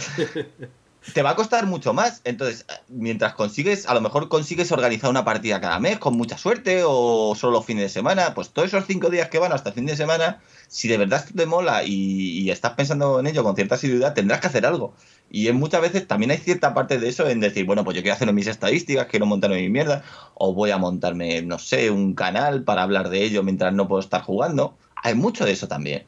te 1.13 1.23
va 1.23 1.31
a 1.31 1.37
costar 1.37 1.67
mucho 1.67 1.93
más. 1.93 2.21
Entonces, 2.25 2.65
mientras 2.89 3.35
consigues, 3.35 3.87
a 3.87 3.95
lo 3.95 4.01
mejor 4.01 4.29
consigues 4.29 4.73
organizar 4.73 5.11
una 5.11 5.25
partida 5.25 5.61
cada 5.61 5.79
mes 5.79 5.99
con 5.99 6.17
mucha 6.17 6.39
suerte 6.39 6.83
o 6.87 7.35
solo 7.37 7.55
los 7.55 7.67
fines 7.67 7.83
de 7.83 7.89
semana, 7.89 8.35
pues 8.35 8.51
todos 8.51 8.69
esos 8.69 8.87
cinco 8.87 9.11
días 9.11 9.29
que 9.29 9.39
van 9.39 9.53
hasta 9.53 9.71
el 9.71 9.75
fin 9.75 9.87
de 9.87 9.97
semana, 9.97 10.41
si 10.69 10.89
de 10.89 10.97
verdad 10.97 11.25
te 11.35 11.47
mola 11.47 11.85
y, 11.85 12.39
y 12.39 12.51
estás 12.51 12.73
pensando 12.73 13.21
en 13.21 13.27
ello 13.27 13.45
con 13.45 13.55
cierta 13.55 13.75
asiduidad, 13.75 14.15
tendrás 14.15 14.41
que 14.41 14.47
hacer 14.47 14.65
algo. 14.65 14.95
Y 15.31 15.49
en 15.49 15.57
muchas 15.57 15.81
veces 15.81 16.07
también 16.07 16.31
hay 16.31 16.39
cierta 16.39 16.75
parte 16.75 16.99
de 16.99 17.09
eso 17.09 17.29
en 17.29 17.41
decir, 17.41 17.67
bueno, 17.67 17.85
pues 17.85 17.97
yo 17.97 18.03
quiero 18.03 18.15
hacer 18.15 18.33
mis 18.33 18.47
estadísticas, 18.47 19.07
quiero 19.07 19.27
montarme 19.27 19.61
mi 19.61 19.69
mierda, 19.69 20.05
o 20.35 20.55
voy 20.55 20.71
a 20.71 20.79
montarme, 20.79 21.43
no 21.43 21.59
sé, 21.59 21.91
un 21.91 22.15
canal 22.15 22.63
para 22.63 22.83
hablar 22.83 23.11
de 23.11 23.25
ello 23.25 23.43
mientras 23.43 23.75
no 23.75 23.89
puedo 23.89 24.01
estar 24.01 24.23
jugando. 24.23 24.77
Hay 24.97 25.15
mucho 25.15 25.45
de 25.45 25.53
eso 25.53 25.69
también. 25.69 26.05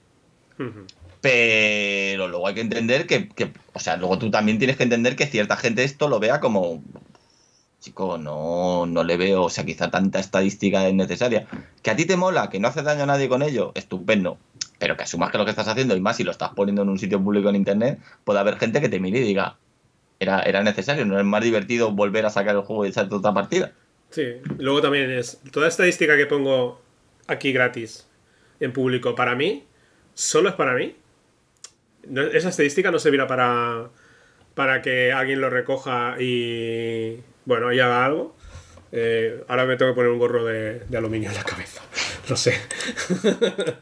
Pero 1.28 2.28
luego 2.28 2.46
hay 2.46 2.54
que 2.54 2.60
entender 2.60 3.08
que, 3.08 3.28
o 3.72 3.80
sea, 3.80 3.96
luego 3.96 4.16
tú 4.16 4.30
también 4.30 4.58
tienes 4.58 4.76
que 4.76 4.84
entender 4.84 5.16
que 5.16 5.26
cierta 5.26 5.56
gente 5.56 5.82
esto 5.82 6.08
lo 6.08 6.20
vea 6.20 6.38
como, 6.38 6.84
chico, 7.80 8.16
no, 8.16 8.86
no 8.86 9.02
le 9.02 9.16
veo, 9.16 9.42
o 9.42 9.50
sea, 9.50 9.64
quizá 9.64 9.90
tanta 9.90 10.20
estadística 10.20 10.86
es 10.86 10.94
necesaria. 10.94 11.48
Que 11.82 11.90
a 11.90 11.96
ti 11.96 12.04
te 12.04 12.16
mola, 12.16 12.48
que 12.48 12.60
no 12.60 12.68
haces 12.68 12.84
daño 12.84 13.02
a 13.02 13.06
nadie 13.06 13.28
con 13.28 13.42
ello, 13.42 13.72
estupendo. 13.74 14.38
Pero 14.78 14.96
que 14.96 15.02
asumas 15.02 15.32
que 15.32 15.38
lo 15.38 15.44
que 15.44 15.50
estás 15.50 15.66
haciendo, 15.66 15.96
y 15.96 16.00
más 16.00 16.16
si 16.16 16.22
lo 16.22 16.30
estás 16.30 16.50
poniendo 16.50 16.82
en 16.82 16.90
un 16.90 16.98
sitio 17.00 17.20
público 17.20 17.48
en 17.48 17.56
internet, 17.56 17.98
puede 18.22 18.38
haber 18.38 18.56
gente 18.56 18.80
que 18.80 18.88
te 18.88 19.00
mire 19.00 19.18
y 19.18 19.22
diga, 19.22 19.56
era, 20.20 20.42
era 20.42 20.62
necesario, 20.62 21.06
no 21.06 21.18
es 21.18 21.24
más 21.24 21.42
divertido 21.42 21.90
volver 21.90 22.24
a 22.24 22.30
sacar 22.30 22.54
el 22.54 22.62
juego 22.62 22.86
y 22.86 22.90
echar 22.90 23.12
otra 23.12 23.34
partida. 23.34 23.72
Sí, 24.10 24.34
luego 24.58 24.80
también 24.80 25.10
es, 25.10 25.40
toda 25.50 25.66
estadística 25.66 26.16
que 26.16 26.26
pongo 26.26 26.80
aquí 27.26 27.50
gratis 27.50 28.06
en 28.60 28.72
público 28.72 29.16
para 29.16 29.34
mí, 29.34 29.64
solo 30.14 30.50
es 30.50 30.54
para 30.54 30.74
mí. 30.74 30.94
Esa 32.32 32.48
estadística 32.48 32.90
no 32.90 32.98
servirá 32.98 33.26
para, 33.26 33.90
para 34.54 34.82
que 34.82 35.12
alguien 35.12 35.40
lo 35.40 35.50
recoja 35.50 36.16
y, 36.18 37.20
bueno, 37.44 37.72
y 37.72 37.80
haga 37.80 38.04
algo. 38.04 38.36
Eh, 38.92 39.42
ahora 39.48 39.66
me 39.66 39.76
tengo 39.76 39.92
que 39.92 39.96
poner 39.96 40.10
un 40.10 40.18
gorro 40.18 40.44
de, 40.44 40.82
aluminio 40.96 41.30
en 41.30 41.36
la 41.36 41.44
cabeza. 41.44 41.82
No 42.28 42.34
sé. 42.34 42.58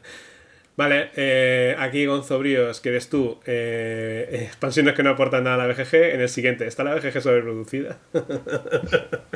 Vale, 0.77 1.09
eh, 1.15 1.75
aquí 1.79 2.05
Gonzo 2.05 2.37
Bríos, 2.37 2.79
que 2.79 2.89
eres 2.89 3.09
tú, 3.09 3.39
eh, 3.47 4.41
expansiones 4.43 4.93
que 4.93 5.01
no 5.01 5.11
aportan 5.11 5.45
nada 5.45 5.63
a 5.63 5.67
la 5.67 5.73
BGG. 5.73 6.13
En 6.13 6.21
el 6.21 6.29
siguiente, 6.29 6.67
¿está 6.67 6.83
la 6.83 6.93
BGG 6.93 7.21
sobreproducida? 7.21 7.97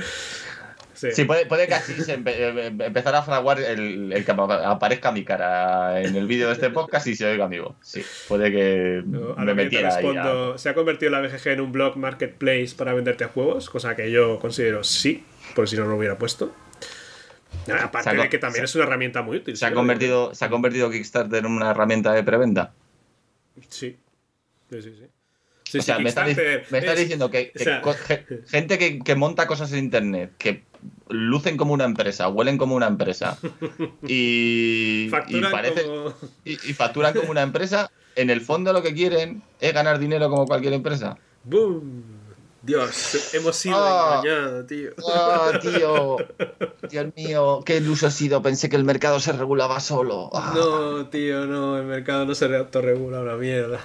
sí. 1.00 1.26
puede, 1.26 1.68
que 1.68 1.74
así 1.74 1.94
se 2.02 2.14
eh, 2.14 2.68
empezar 2.68 3.16
a 3.16 3.22
fraguar 3.22 3.60
el, 3.60 4.24
que 4.26 4.32
aparezca 4.32 5.12
mi 5.12 5.24
cara 5.24 6.02
en 6.02 6.16
el 6.16 6.28
vídeo 6.28 6.48
de 6.48 6.54
este 6.54 6.70
podcast 6.70 7.08
y 7.08 7.16
se 7.16 7.26
oiga 7.26 7.46
amigo. 7.46 7.76
Sí, 7.82 8.04
puede 8.28 8.52
que 8.52 9.04
me 9.06 9.54
metiera 9.54 9.92
¿Se 10.58 10.70
ha 10.70 10.74
convertido 10.74 11.12
la 11.12 11.22
BGG 11.22 11.48
en 11.50 11.62
un 11.62 11.72
blog 11.72 11.98
marketplace 11.98 12.72
para 12.78 12.94
venderte 12.94 13.24
a 13.24 13.30
juegos? 13.30 13.70
Cosa 13.70 13.96
que 13.96 14.12
yo 14.12 14.40
considero 14.40 14.84
sí, 14.84 15.24
por 15.56 15.70
si 15.70 15.76
no 15.78 15.86
lo 15.86 15.96
hubiera 15.96 16.18
puesto. 16.18 16.54
Aparte 17.82 18.16
de 18.16 18.30
que 18.30 18.38
también 18.38 18.66
es 18.66 18.76
una 18.76 18.86
herramienta 18.86 19.22
muy 19.22 19.38
útil. 19.38 19.58
¿Se 19.58 19.66
ha, 19.66 19.74
convertido, 19.74 20.34
¿Se 20.36 20.46
ha 20.46 20.50
convertido 20.50 20.90
Kickstarter 20.90 21.46
en 21.46 21.52
una 21.52 21.72
herramienta 21.72 22.14
de 22.14 22.24
preventa? 22.24 22.74
Sí. 23.70 23.98
Sí, 24.70 24.82
sí, 24.82 24.94
sí. 24.96 25.06
O 25.78 25.82
sea, 25.82 26.00
me 26.00 26.10
estás, 26.10 26.28
diciendo 26.98 27.30
que, 27.30 27.52
gente 28.48 28.78
que, 28.78 29.16
monta 29.16 29.48
cosas 29.48 29.72
en 29.74 29.80
internet, 29.80 30.32
que 30.38 30.64
lucen 31.10 31.58
como 31.58 31.74
una 31.74 31.86
empresa, 31.86 32.30
huelen 32.30 32.58
como 32.58 32.76
una 32.76 32.88
empresa 32.88 33.38
y, 34.08 35.10
y, 35.28 35.40
y 36.46 36.74
facturan 36.74 37.14
como 37.14 37.32
una 37.32 37.42
empresa, 37.42 37.92
en 38.16 38.30
el 38.30 38.42
fondo 38.42 38.74
lo 38.74 38.82
que 38.82 38.94
quieren 38.94 39.42
es 39.60 39.74
ganar 39.74 40.00
dinero 40.00 40.30
como 40.30 40.46
cualquier 40.46 40.74
empresa. 40.74 41.18
¡Boom! 41.44 42.19
Dios, 42.70 43.34
hemos 43.34 43.56
sido 43.56 43.78
ah. 43.80 44.22
engañados, 44.24 44.68
tío. 44.68 44.92
Ah, 45.12 45.58
tío. 45.60 46.18
Dios 46.88 47.08
mío, 47.16 47.64
qué 47.66 47.78
iluso 47.78 48.06
ha 48.06 48.12
sido. 48.12 48.44
Pensé 48.44 48.70
que 48.70 48.76
el 48.76 48.84
mercado 48.84 49.20
se 49.20 49.32
regulaba 49.32 49.80
solo. 49.80 50.30
Ah. 50.36 50.54
No, 50.56 51.10
tío, 51.10 51.48
no, 51.48 51.80
el 51.80 51.86
mercado 51.86 52.28
no 52.28 52.36
se 52.36 52.46
autorregula 52.56 53.22
una 53.22 53.38
mierda. 53.38 53.80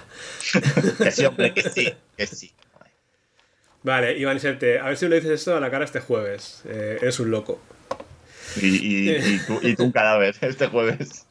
que 1.02 1.10
sí, 1.10 1.24
hombre, 1.24 1.54
que 1.54 1.62
sí, 1.62 1.94
que 2.14 2.26
sí. 2.26 2.52
Vale, 3.82 4.18
Iván 4.18 4.38
Serte, 4.38 4.78
a 4.78 4.88
ver 4.88 4.98
si 4.98 5.08
le 5.08 5.16
dices 5.16 5.30
esto 5.30 5.56
a 5.56 5.60
la 5.60 5.70
cara 5.70 5.86
este 5.86 6.00
jueves. 6.00 6.60
Eh, 6.66 6.98
eres 7.00 7.18
un 7.20 7.30
loco. 7.30 7.62
Y, 8.60 9.38
tú, 9.46 9.82
un 9.82 9.92
cadáver 9.92 10.36
este 10.42 10.66
jueves. 10.66 11.26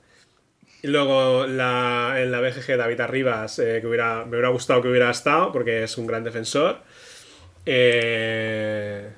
Y 0.81 0.87
luego 0.87 1.45
la, 1.45 2.15
en 2.17 2.31
la 2.31 2.41
BGG 2.41 2.77
David 2.77 2.99
Arribas, 2.99 3.59
eh, 3.59 3.77
que 3.79 3.85
hubiera, 3.85 4.25
me 4.25 4.31
hubiera 4.31 4.49
gustado 4.49 4.81
que 4.81 4.87
hubiera 4.87 5.11
estado, 5.11 5.51
porque 5.51 5.83
es 5.83 5.99
un 5.99 6.07
gran 6.07 6.23
defensor. 6.23 6.81
Eh, 7.65 9.11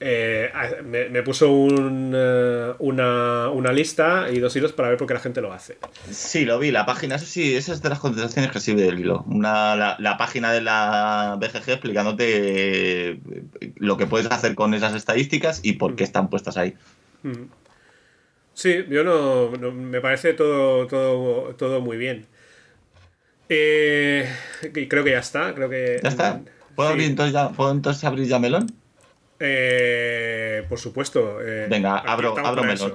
eh, 0.00 0.50
me, 0.84 1.22
puso 1.22 1.46
eh, 1.48 2.74
una, 2.78 3.72
lista 3.72 4.30
y 4.30 4.38
dos 4.38 4.54
hilos 4.54 4.72
para 4.72 4.90
ver 4.90 4.98
por 4.98 5.08
qué 5.08 5.14
la 5.14 5.20
gente 5.20 5.40
lo 5.40 5.52
hace. 5.52 5.78
Sí, 6.10 6.44
lo 6.44 6.58
vi, 6.58 6.70
la 6.70 6.86
página, 6.86 7.16
eso 7.16 7.26
sí, 7.26 7.56
esa 7.56 7.72
es 7.72 7.82
de 7.82 7.88
las 7.88 7.98
contestaciones 7.98 8.52
que 8.52 8.60
sirve 8.60 8.82
del 8.82 9.00
hilo. 9.00 9.24
Una, 9.26 9.96
la, 9.98 10.16
página 10.16 10.52
de 10.52 10.60
la 10.60 11.36
BGG 11.40 11.70
explicándote 11.70 13.18
lo 13.76 13.96
que 13.96 14.06
puedes 14.06 14.30
hacer 14.30 14.54
con 14.54 14.74
esas 14.74 14.94
estadísticas 14.94 15.60
y 15.62 15.74
por 15.74 15.96
qué 15.96 16.04
están 16.04 16.30
puestas 16.30 16.56
ahí. 16.56 16.76
Sí, 18.54 18.84
yo 18.88 19.02
no, 19.04 19.50
me 19.72 20.00
parece 20.00 20.32
todo, 20.34 20.86
todo, 20.86 21.54
todo 21.56 21.80
muy 21.80 21.96
bien. 21.96 22.26
creo 23.48 25.04
que 25.04 25.10
ya 25.10 25.18
está, 25.18 25.54
creo 25.54 25.68
que... 25.68 26.00
¿Ya 26.02 26.08
está? 26.08 26.40
¿Puedo, 26.78 26.90
abrir, 26.90 27.06
entonces 27.08 27.32
ya, 27.32 27.48
¿Puedo 27.48 27.72
entonces 27.72 28.04
abrir 28.04 28.28
ya 28.28 28.38
melón? 28.38 28.72
Eh, 29.40 30.64
por 30.68 30.78
supuesto. 30.78 31.40
Eh, 31.42 31.66
Venga, 31.68 31.98
abro, 31.98 32.36
melón. 32.62 32.94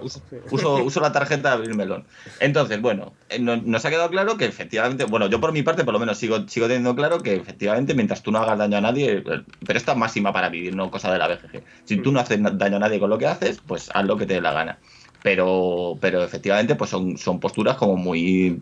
Uso, 0.50 1.02
la 1.02 1.12
tarjeta 1.12 1.50
de 1.50 1.56
abrir 1.56 1.76
melón. 1.76 2.06
Entonces, 2.40 2.80
bueno, 2.80 3.12
eh, 3.28 3.40
nos 3.40 3.84
ha 3.84 3.90
quedado 3.90 4.10
claro 4.10 4.38
que 4.38 4.46
efectivamente, 4.46 5.04
bueno, 5.04 5.28
yo 5.28 5.42
por 5.42 5.52
mi 5.52 5.64
parte 5.64 5.84
por 5.84 5.94
lo 5.94 6.00
menos 6.00 6.18
sigo, 6.18 6.48
sigo 6.48 6.68
teniendo 6.68 6.96
claro 6.96 7.22
que 7.22 7.36
efectivamente 7.36 7.94
mientras 7.94 8.24
tú 8.24 8.32
no 8.32 8.40
hagas 8.40 8.58
daño 8.58 8.78
a 8.78 8.82
nadie, 8.82 9.22
pero 9.22 9.78
esta 9.78 9.92
es 9.92 9.98
máxima 9.98 10.32
para 10.32 10.48
vivir, 10.48 10.74
no 10.74 10.90
cosa 10.90 11.12
de 11.12 11.18
la 11.20 11.28
BGG. 11.28 11.62
Si 11.84 11.98
tú 11.98 12.14
no 12.14 12.22
haces 12.22 12.40
daño 12.42 12.78
a 12.78 12.80
nadie 12.80 13.02
con 13.02 13.10
lo 13.10 13.18
que 13.18 13.28
haces, 13.28 13.60
pues 13.68 13.90
haz 13.94 14.06
lo 14.06 14.16
que 14.16 14.26
te 14.26 14.36
dé 14.36 14.42
la 14.42 14.54
gana. 14.54 14.80
Pero, 15.24 15.98
pero 16.00 16.24
efectivamente, 16.24 16.76
pues 16.76 16.90
son, 16.90 17.18
son 17.18 17.42
posturas 17.42 17.76
como 17.76 17.98
muy 17.98 18.62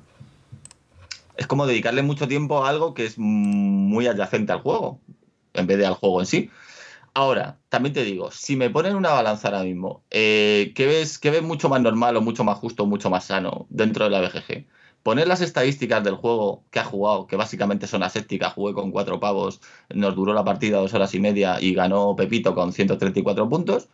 es 1.41 1.47
como 1.47 1.65
dedicarle 1.65 2.03
mucho 2.03 2.27
tiempo 2.27 2.63
a 2.63 2.69
algo 2.69 2.93
que 2.93 3.05
es 3.05 3.17
muy 3.17 4.07
adyacente 4.07 4.51
al 4.51 4.61
juego, 4.61 4.99
en 5.53 5.67
vez 5.67 5.77
de 5.79 5.87
al 5.87 5.95
juego 5.95 6.19
en 6.21 6.27
sí. 6.27 6.49
Ahora, 7.13 7.59
también 7.69 7.93
te 7.93 8.03
digo, 8.03 8.31
si 8.31 8.55
me 8.55 8.69
ponen 8.69 8.95
una 8.95 9.09
balanza 9.09 9.47
ahora 9.49 9.63
mismo, 9.63 10.03
eh, 10.11 10.71
¿qué, 10.75 10.85
ves, 10.85 11.17
¿qué 11.19 11.31
ves 11.31 11.41
mucho 11.41 11.67
más 11.67 11.81
normal 11.81 12.15
o 12.15 12.21
mucho 12.21 12.43
más 12.43 12.57
justo 12.59 12.83
o 12.83 12.85
mucho 12.85 13.09
más 13.09 13.25
sano 13.25 13.65
dentro 13.69 14.05
de 14.05 14.11
la 14.11 14.21
BGG? 14.21 14.67
Poner 15.03 15.27
las 15.27 15.41
estadísticas 15.41 16.03
del 16.03 16.15
juego 16.15 16.63
que 16.69 16.79
ha 16.79 16.85
jugado, 16.85 17.25
que 17.25 17.35
básicamente 17.35 17.87
son 17.87 18.03
asépticas, 18.03 18.53
jugué 18.53 18.73
con 18.75 18.91
cuatro 18.91 19.19
pavos, 19.19 19.61
nos 19.89 20.15
duró 20.15 20.33
la 20.33 20.45
partida 20.45 20.77
dos 20.77 20.93
horas 20.93 21.13
y 21.15 21.19
media 21.19 21.59
y 21.59 21.73
ganó 21.73 22.15
Pepito 22.15 22.53
con 22.53 22.71
134 22.71 23.49
puntos, 23.49 23.89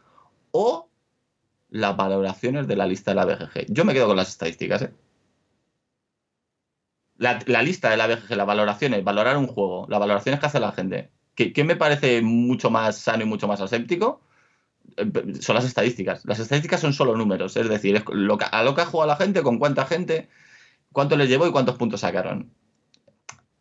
o 0.52 0.90
las 1.70 1.96
valoraciones 1.96 2.68
de 2.68 2.76
la 2.76 2.86
lista 2.88 3.12
de 3.12 3.16
la 3.16 3.26
BGG. 3.26 3.68
Yo 3.70 3.86
me 3.86 3.94
quedo 3.94 4.08
con 4.08 4.18
las 4.18 4.30
estadísticas, 4.30 4.82
¿eh? 4.82 4.94
La, 7.18 7.62
lista 7.62 7.90
de 7.90 7.98
la 7.98 8.08
BGG, 8.08 8.36
las 8.36 8.48
valoraciones, 8.48 9.04
valorar 9.04 9.38
un 9.38 9.48
juego, 9.48 9.88
las 9.90 10.00
valoraciones 10.00 10.40
que 10.40 10.46
hace 10.46 10.60
la 10.60 10.72
gente, 10.72 11.12
¿qué, 11.36 11.64
me 11.64 11.76
parece 11.76 12.22
mucho 12.22 12.70
más 12.70 12.98
sano 12.98 13.24
y 13.24 13.26
mucho 13.26 13.48
más 13.48 13.62
aséptico? 13.62 14.22
Eh, 14.98 15.34
son 15.40 15.56
las 15.56 15.66
estadísticas. 15.66 16.26
Las 16.26 16.40
estadísticas 16.40 16.82
son 16.82 16.94
solo 16.94 17.16
números, 17.16 17.58
es 17.58 17.70
decir, 17.70 18.04
lo 18.10 18.38
a 18.40 18.64
lo 18.64 18.76
que 18.76 18.82
ha 18.82 18.86
jugado 18.86 19.08
la 19.08 19.18
gente, 19.18 19.42
con 19.44 19.58
cuánta 19.58 19.86
gente, 19.86 20.30
cuánto 20.92 21.18
les 21.18 21.30
llevó 21.30 21.48
y 21.48 21.52
cuántos 21.52 21.76
puntos 21.76 22.02
sacaron. 22.02 22.52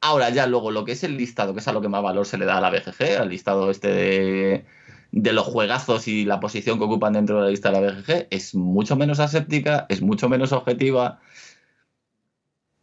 Ahora 0.00 0.30
ya 0.30 0.46
luego 0.46 0.70
lo 0.70 0.84
que 0.84 0.92
es 0.92 1.04
el 1.04 1.16
listado, 1.16 1.54
que 1.54 1.60
es 1.60 1.68
a 1.68 1.72
lo 1.72 1.80
que 1.80 1.88
más 1.88 2.02
valor 2.02 2.26
se 2.26 2.38
le 2.38 2.44
da 2.44 2.58
a 2.58 2.60
la 2.60 2.70
BGG, 2.70 3.18
al 3.18 3.30
listado 3.30 3.70
este 3.70 3.88
de, 3.88 4.66
de 5.10 5.32
los 5.32 5.46
juegazos 5.46 6.06
y 6.08 6.24
la 6.24 6.40
posición 6.40 6.78
que 6.78 6.84
ocupan 6.84 7.14
dentro 7.14 7.36
de 7.36 7.44
la 7.44 7.50
lista 7.50 7.70
de 7.70 7.80
la 7.80 7.92
BGG, 7.92 8.28
es 8.30 8.54
mucho 8.54 8.96
menos 8.96 9.18
aséptica, 9.18 9.86
es 9.88 10.02
mucho 10.02 10.28
menos 10.28 10.52
objetiva 10.52 11.20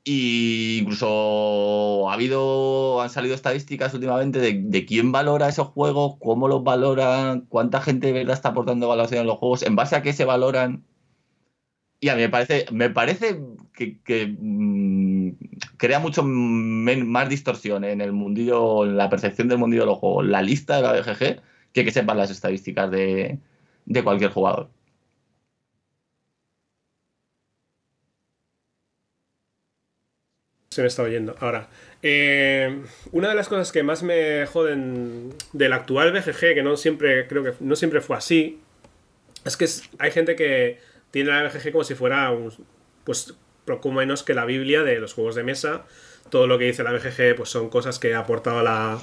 y 0.06 0.80
incluso 0.82 2.10
ha 2.10 2.14
habido, 2.14 3.02
han 3.02 3.10
salido 3.10 3.36
estadísticas 3.36 3.94
últimamente 3.94 4.40
de, 4.40 4.86
quién 4.86 5.12
valora 5.14 5.48
esos 5.48 5.68
juegos, 5.70 6.18
cómo 6.20 6.48
los 6.48 6.64
valoran, 6.64 7.42
cuánta 7.48 7.82
gente 7.82 8.08
de 8.08 8.14
verdad 8.14 8.34
está 8.36 8.50
aportando 8.50 8.88
valoración 8.90 9.22
en 9.22 9.28
los 9.28 9.38
juegos, 9.38 9.64
en 9.64 9.76
base 9.76 9.96
a 9.96 10.02
qué 10.02 10.12
se 10.14 10.26
valoran. 10.26 10.84
Y 12.02 12.10
a 12.10 12.16
mí 12.16 12.22
me 12.22 12.30
parece, 12.30 12.66
me 12.72 12.90
parece 12.90 13.40
que, 13.74 14.36
mm, 14.40 15.32
crea 15.78 16.00
mucho 16.00 16.24
más 16.24 17.30
distorsión 17.30 17.86
en 17.86 18.02
el 18.02 18.12
mundillo, 18.12 18.86
en 18.86 18.98
la 18.98 19.10
percepción 19.10 19.48
del 19.48 19.58
mundillo 19.58 19.84
de 19.84 19.88
los 19.88 20.00
juegos, 20.00 20.26
la 20.26 20.42
lista 20.42 20.76
de 20.78 20.82
la 20.82 20.92
BGG, 20.94 21.42
que 21.72 21.86
que 21.86 21.92
sepan 21.92 22.18
las 22.18 22.30
estadísticas 22.30 22.92
de 22.92 23.40
cualquier 24.04 24.32
jugador. 24.32 24.70
Se 30.74 30.82
me 30.82 30.88
está 30.88 31.04
oyendo. 31.04 31.36
Ahora, 31.40 31.70
eh, 32.02 32.82
una 33.12 33.30
de 33.30 33.36
las 33.36 33.48
cosas 33.48 33.72
que 33.72 33.84
más 33.84 34.02
me 34.02 34.45
joden 34.48 35.34
del 35.54 35.74
actual 35.74 36.12
BGG, 36.12 36.56
que 36.56 36.64
no 36.64 36.78
siempre, 36.78 37.28
creo 37.28 37.44
que 37.44 37.54
no 37.60 37.76
siempre 37.76 38.02
fue 38.02 38.18
así, 38.18 38.60
es 39.45 39.56
que 39.56 39.68
hay 40.00 40.12
gente 40.12 40.36
que 40.36 40.80
tiene 41.12 41.30
la 41.30 41.44
BGG 41.44 41.72
como 41.72 41.84
si 41.84 41.94
fuera 41.94 42.32
un, 42.32 42.52
pues 43.04 43.36
poco 43.66 43.91
menos 43.91 44.24
que 44.24 44.34
la 44.34 44.45
Biblia 44.45 44.84
de 44.84 45.00
los 45.00 45.14
juegos 45.14 45.36
de 45.36 45.44
mesa. 45.44 45.84
Todo 46.30 46.48
lo 46.48 46.58
que 46.58 46.66
dice 46.66 46.84
la 46.84 46.91
BGG 46.91 47.36
pues 47.36 47.50
son 47.50 47.70
cosas 47.70 48.00
que 48.00 48.16
ha 48.16 48.20
aportado 48.20 48.64
la 48.64 49.00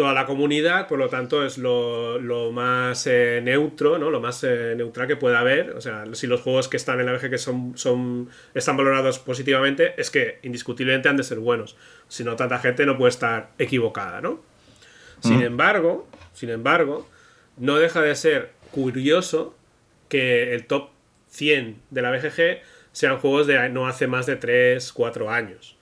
toda 0.00 0.14
la 0.14 0.24
comunidad, 0.24 0.88
por 0.88 0.98
lo 0.98 1.10
tanto 1.10 1.44
es 1.44 1.58
lo, 1.58 2.18
más 2.54 3.06
eh, 3.06 3.42
neutro, 3.44 3.98
¿no? 3.98 4.08
Lo 4.08 4.18
más 4.18 4.42
eh, 4.44 4.72
neutral 4.74 5.06
que 5.06 5.16
pueda 5.16 5.40
haber. 5.40 5.72
O 5.72 5.82
sea, 5.82 6.04
si 6.14 6.26
los 6.26 6.40
juegos 6.40 6.68
que 6.68 6.78
están 6.78 7.00
en 7.00 7.04
la 7.04 7.12
BGG 7.12 7.38
son, 7.38 7.76
son, 7.76 8.30
están 8.54 8.78
valorados 8.78 9.18
positivamente, 9.18 9.92
es 10.00 10.10
que 10.10 10.38
indiscutiblemente 10.42 11.10
han 11.10 11.18
de 11.18 11.22
ser 11.22 11.38
buenos. 11.38 11.76
Si 12.08 12.24
no, 12.24 12.34
tanta 12.34 12.58
gente 12.60 12.86
no 12.86 12.96
puede 12.96 13.10
estar 13.10 13.50
equivocada, 13.58 14.22
¿no? 14.22 14.40
Sin 15.20 15.42
embargo, 15.42 16.08
sin 16.32 16.48
embargo, 16.48 17.06
no 17.58 17.76
deja 17.76 18.00
de 18.00 18.14
ser 18.14 18.52
curioso 18.70 19.54
que 20.08 20.54
el 20.54 20.64
top 20.66 20.88
100 21.28 21.76
de 21.90 22.00
la 22.00 22.10
BGG 22.10 22.62
sean 22.92 23.18
juegos 23.18 23.46
de 23.46 23.68
no 23.68 23.86
hace 23.86 24.06
más 24.06 24.24
de 24.24 24.36
3, 24.36 24.94
4 24.94 25.28
años. 25.28 25.76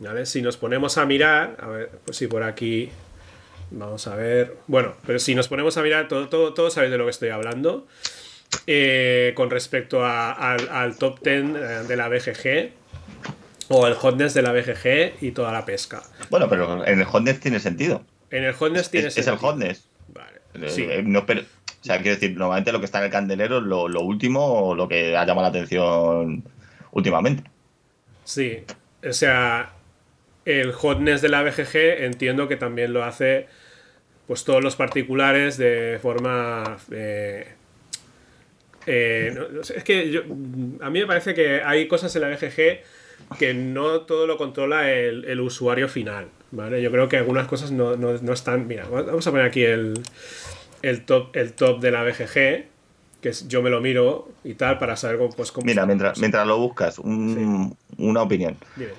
¿Vale? 0.00 0.26
Si 0.26 0.42
nos 0.42 0.56
ponemos 0.56 0.98
a 0.98 1.06
mirar, 1.06 1.56
a 1.60 1.68
ver, 1.68 1.90
pues 2.04 2.16
si 2.16 2.26
por 2.26 2.42
aquí 2.42 2.90
Vamos 3.70 4.06
a 4.06 4.16
ver. 4.16 4.56
Bueno, 4.66 4.94
pero 5.06 5.18
si 5.18 5.34
nos 5.34 5.48
ponemos 5.48 5.76
a 5.76 5.82
mirar, 5.82 6.08
todo, 6.08 6.28
todo, 6.28 6.54
todos 6.54 6.74
sabéis 6.74 6.90
de 6.90 6.98
lo 6.98 7.04
que 7.04 7.10
estoy 7.10 7.28
hablando. 7.28 7.86
Eh, 8.66 9.32
con 9.36 9.48
respecto 9.48 10.04
al, 10.04 10.96
top 10.98 11.20
10 11.22 11.34
eh, 11.34 11.58
de 11.86 11.96
la 11.96 12.08
BGG 12.08 12.72
o 13.68 13.86
el 13.86 13.94
hotness 13.94 14.34
de 14.34 14.42
la 14.42 14.52
BGG 14.52 15.22
y 15.22 15.30
toda 15.30 15.52
la 15.52 15.64
pesca. 15.64 16.02
Bueno, 16.30 16.48
pero 16.48 16.84
en 16.84 16.98
el 16.98 17.04
hotness 17.04 17.38
tiene 17.38 17.60
sentido. 17.60 18.04
En 18.30 18.42
el 18.42 18.52
hotness 18.52 18.90
tiene 18.90 19.10
sentido. 19.10 19.34
Es 19.34 19.40
el 19.40 19.46
hotness. 19.46 19.88
Vale. 20.08 20.40
Eh, 20.54 21.02
no, 21.04 21.24
pero, 21.26 21.42
o 21.42 21.84
sea, 21.84 21.98
quiero 21.98 22.16
decir, 22.16 22.36
normalmente 22.36 22.72
lo 22.72 22.80
que 22.80 22.86
está 22.86 22.98
en 22.98 23.04
el 23.04 23.10
candelero 23.10 23.58
es 23.58 23.62
lo, 23.62 23.86
lo 23.86 24.00
último 24.00 24.44
o 24.44 24.74
lo 24.74 24.88
que 24.88 25.16
ha 25.16 25.24
llamado 25.24 25.42
la 25.42 25.48
atención 25.48 26.42
últimamente. 26.90 27.44
Sí, 28.24 28.64
o 29.08 29.12
sea, 29.12 29.74
el 30.44 30.72
hotness 30.72 31.22
de 31.22 31.28
la 31.28 31.42
BGG 31.42 32.02
entiendo 32.04 32.48
que 32.48 32.56
también 32.56 32.92
lo 32.92 33.04
hace 33.04 33.46
pues 34.30 34.44
todos 34.44 34.62
los 34.62 34.76
particulares 34.76 35.56
de 35.56 35.98
forma... 36.00 36.76
Eh, 36.92 37.48
eh, 38.86 39.36
es 39.74 39.82
que 39.82 40.22
a 40.80 40.88
mí 40.88 41.00
me 41.00 41.06
parece 41.08 41.34
que 41.34 41.62
hay 41.64 41.88
cosas 41.88 42.14
en 42.14 42.22
la 42.22 42.28
BGG 42.28 43.36
que 43.40 43.54
no 43.54 44.02
todo 44.02 44.28
lo 44.28 44.36
controla 44.36 44.92
el, 44.92 45.40
usuario 45.40 45.88
final. 45.88 46.28
¿vale? 46.52 46.80
Yo 46.80 46.92
creo 46.92 47.08
que 47.08 47.16
algunas 47.16 47.48
cosas 47.48 47.72
no, 47.72 47.92
están... 48.32 48.68
Mira, 48.68 48.86
vamos 48.88 49.26
a 49.26 49.32
poner 49.32 49.46
aquí 49.46 49.64
el, 49.64 49.94
top, 51.06 51.34
el 51.34 51.52
top 51.54 51.80
de 51.80 51.90
la 51.90 52.04
BGG, 52.04 52.66
que 53.20 53.32
yo 53.48 53.62
me 53.62 53.70
lo 53.70 53.80
miro 53.80 54.28
y 54.44 54.54
tal 54.54 54.78
para 54.78 54.94
saber 54.94 55.18
cómo... 55.18 55.30
Pues, 55.30 55.52
Mira, 55.64 55.86
mientras, 55.86 56.20
mientras 56.20 56.46
lo 56.46 56.56
buscas, 56.56 57.00
una 57.00 58.22
opinión. 58.22 58.56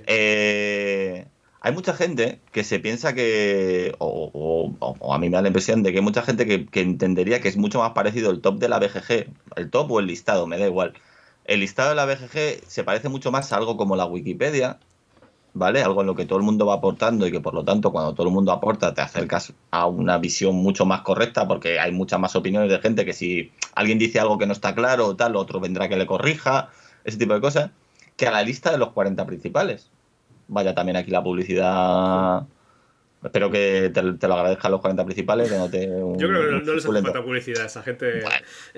Eh, 0.07 1.23
hay 1.63 1.73
mucha 1.73 1.93
gente 1.93 2.39
que 2.51 2.63
se 2.63 2.79
piensa 2.79 3.13
que, 3.13 3.93
o, 3.99 4.73
a 5.13 5.17
mí 5.19 5.29
me 5.29 5.35
da 5.35 5.43
la 5.43 5.49
impresión 5.49 5.83
de 5.83 5.91
que 5.91 5.99
hay 5.99 6.03
mucha 6.03 6.23
gente 6.23 6.47
que, 6.47 6.81
entendería 6.81 7.39
que 7.39 7.49
es 7.49 7.55
mucho 7.55 7.79
más 7.79 7.91
parecido 7.91 8.31
el 8.31 8.41
top 8.41 8.57
de 8.57 8.67
la 8.67 8.79
BGG, 8.79 9.27
el 9.55 9.69
top 9.69 9.91
o 9.91 9.99
el 9.99 10.07
listado, 10.07 10.47
me 10.47 10.57
da 10.57 10.65
igual. 10.65 10.93
El 11.45 11.59
listado 11.59 11.89
de 11.89 11.95
la 11.95 12.05
BGG 12.05 12.65
se 12.65 12.83
parece 12.83 13.09
mucho 13.09 13.31
más 13.31 13.53
a 13.53 13.57
algo 13.57 13.77
como 13.77 13.95
la 13.95 14.05
Wikipedia, 14.05 14.79
¿vale? 15.53 15.83
Algo 15.83 16.01
en 16.01 16.07
lo 16.07 16.15
que 16.15 16.25
todo 16.25 16.39
el 16.39 16.45
mundo 16.45 16.65
va 16.65 16.75
aportando 16.75 17.27
y 17.27 17.31
que 17.31 17.41
por 17.41 17.53
lo 17.53 17.63
tanto 17.63 17.91
cuando 17.91 18.15
todo 18.15 18.25
el 18.27 18.33
mundo 18.33 18.51
aporta 18.51 18.95
te 18.95 19.01
acercas 19.01 19.53
a 19.69 19.85
una 19.85 20.17
visión 20.17 20.55
mucho 20.55 20.87
más 20.87 21.01
correcta 21.01 21.47
porque 21.47 21.79
hay 21.79 21.91
muchas 21.91 22.19
más 22.19 22.35
opiniones 22.35 22.71
de 22.71 22.79
gente 22.79 23.05
que 23.05 23.13
si 23.13 23.51
alguien 23.75 23.99
dice 23.99 24.19
algo 24.19 24.39
que 24.39 24.47
no 24.47 24.53
está 24.53 24.73
claro 24.73 25.05
o 25.05 25.15
tal, 25.15 25.35
otro 25.35 25.59
vendrá 25.59 25.87
que 25.89 25.97
le 25.97 26.07
corrija, 26.07 26.69
ese 27.03 27.17
tipo 27.17 27.35
de 27.35 27.41
cosas, 27.41 27.69
que 28.17 28.25
a 28.25 28.31
la 28.31 28.41
lista 28.41 28.71
de 28.71 28.79
los 28.79 28.93
40 28.93 29.27
principales 29.27 29.91
vaya 30.51 30.75
también 30.75 30.97
aquí 30.97 31.09
la 31.09 31.23
publicidad. 31.23 32.43
Espero 33.23 33.49
que 33.49 33.89
te, 33.93 34.01
lo 34.01 34.33
agradezcan 34.33 34.71
los 34.71 34.81
40 34.81 35.05
principales. 35.05 35.49
Yo 35.49 35.69
creo 35.69 36.17
que 36.17 36.65
no, 36.65 36.73
les 36.73 36.85
hace 36.85 37.01
falta 37.01 37.23
publicidad 37.23 37.63
a 37.63 37.65
esa 37.65 37.81
gente. 37.81 38.23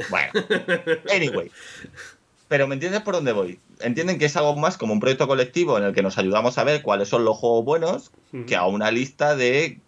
Bueno, 0.10 0.32
Anyway. 1.14 1.52
Pero 2.48 2.68
¿me 2.68 2.76
entiendes 2.76 3.02
por 3.02 3.16
dónde 3.16 3.32
voy? 3.32 3.60
Entienden 3.80 4.20
que 4.20 4.26
es 4.26 4.38
algo 4.38 4.56
más 4.56 4.78
como 4.78 4.94
un 4.94 5.00
proyecto 5.00 5.28
colectivo 5.28 5.78
en 5.78 5.86
el 5.86 5.94
que 5.94 6.04
nos 6.04 6.18
ayudamos 6.18 6.58
a 6.58 6.64
ver 6.64 6.84
cuáles 6.84 7.10
son 7.10 7.26
los 7.26 7.38
juegos 7.38 7.66
buenos 7.66 8.12
que 8.46 8.56
a 8.56 8.66
una 8.68 8.92
lista 8.92 9.36
de 9.36 9.80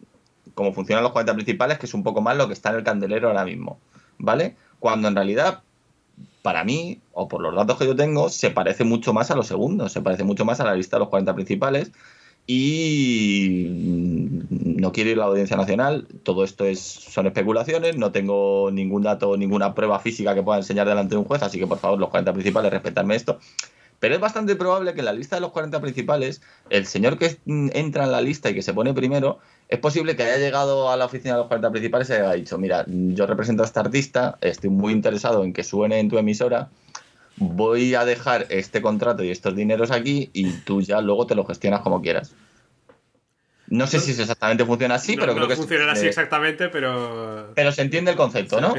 cómo 0.56 0.74
funcionan 0.74 1.04
los 1.04 1.12
40 1.12 1.36
principales, 1.36 1.78
que 1.78 1.86
es 1.86 1.94
un 1.94 2.04
poco 2.04 2.22
más 2.22 2.36
lo 2.38 2.48
que 2.48 2.54
está 2.54 2.70
en 2.72 2.78
el 2.78 2.84
candelero 2.84 3.28
ahora 3.28 3.46
mismo. 3.46 3.80
¿Vale? 4.18 4.56
Cuando 4.80 5.08
en 5.08 5.16
realidad 5.16 5.62
para 6.46 6.64
mí, 6.64 7.02
o 7.12 7.28
por 7.28 7.42
los 7.42 7.56
datos 7.56 7.76
que 7.80 7.88
yo 7.88 7.96
tengo, 7.96 8.30
se 8.30 8.52
parece 8.52 8.84
mucho 8.84 9.14
más 9.14 9.32
a 9.32 9.36
los 9.36 9.48
segundos, 9.48 9.92
se 9.92 10.02
parece 10.02 10.24
mucho 10.24 10.46
más 10.46 10.60
a 10.60 10.64
la 10.64 10.76
lista 10.76 10.98
de 10.98 11.00
los 11.00 11.10
40 11.10 11.34
principales. 11.34 11.92
Y 12.46 13.66
no 14.52 14.92
quiero 14.92 15.10
ir 15.10 15.18
la 15.18 15.26
audiencia 15.26 15.58
nacional, 15.58 16.08
todo 16.22 16.44
esto 16.44 16.66
es, 16.66 16.80
son 16.80 17.26
especulaciones, 17.26 17.98
no 17.98 18.12
tengo 18.12 18.70
ningún 18.72 19.02
dato, 19.02 19.36
ninguna 19.38 19.74
prueba 19.74 19.98
física 20.00 20.36
que 20.36 20.44
pueda 20.44 20.60
enseñar 20.60 20.88
delante 20.88 21.16
de 21.16 21.18
un 21.18 21.26
juez, 21.26 21.42
así 21.42 21.58
que 21.58 21.66
por 21.66 21.80
favor, 21.80 21.98
los 21.98 22.10
40 22.10 22.34
principales, 22.34 22.72
respetarme 22.72 23.16
esto. 23.16 23.40
Pero 24.00 24.16
es 24.16 24.22
bastante 24.22 24.56
probable 24.56 24.94
que 24.94 25.00
en 25.00 25.06
la 25.06 25.14
lista 25.14 25.36
de 25.36 25.42
los 25.42 25.52
40 25.52 25.80
principales, 25.82 26.42
el 26.70 26.86
señor 26.86 27.18
que 27.18 27.38
entra 27.46 28.04
en 28.04 28.12
la 28.12 28.22
lista 28.22 28.50
y 28.50 28.54
que 28.54 28.62
se 28.62 28.74
pone 28.74 28.94
primero, 28.94 29.40
es 29.70 29.80
posible 29.80 30.16
que 30.16 30.24
haya 30.24 30.38
llegado 30.38 30.92
a 30.92 30.98
la 30.98 31.06
oficina 31.06 31.34
de 31.34 31.40
los 31.40 31.48
40 31.48 31.72
principales 31.72 32.10
y 32.10 32.14
haya 32.14 32.34
dicho, 32.34 32.58
mira, 32.58 32.86
yo 32.88 33.26
represento 33.26 33.64
a 33.64 33.66
este 33.66 33.80
artista, 33.80 34.38
estoy 34.42 34.70
muy 34.70 34.94
interesado 34.94 35.44
en 35.44 35.54
que 35.54 35.64
suene 35.64 36.00
en 36.00 36.10
tu 36.10 36.18
emisora, 36.18 36.70
voy 37.38 37.96
a 37.96 38.06
dejar 38.06 38.46
este 38.50 38.82
contrato 38.82 39.24
y 39.24 39.32
estos 39.32 39.56
dineros 39.56 39.92
aquí 39.92 40.30
y 40.34 40.52
tú 40.52 40.82
ya 40.82 41.02
luego 41.02 41.26
te 41.26 41.36
lo 41.36 41.46
gestionas 41.46 41.82
como 41.82 42.02
quieras. 42.02 42.34
No 43.68 43.88
sé 43.88 44.00
si 44.00 44.12
exactamente 44.12 44.66
funciona 44.66 44.96
así, 44.96 45.16
pero 45.18 45.34
creo 45.34 45.48
que 45.48 45.56
funciona 45.56 45.92
así 45.92 46.08
exactamente, 46.08 46.70
pero. 46.70 47.52
Pero 47.56 47.72
se 47.72 47.82
entiende 47.82 48.12
el 48.12 48.18
concepto, 48.18 48.62
¿no? 48.62 48.74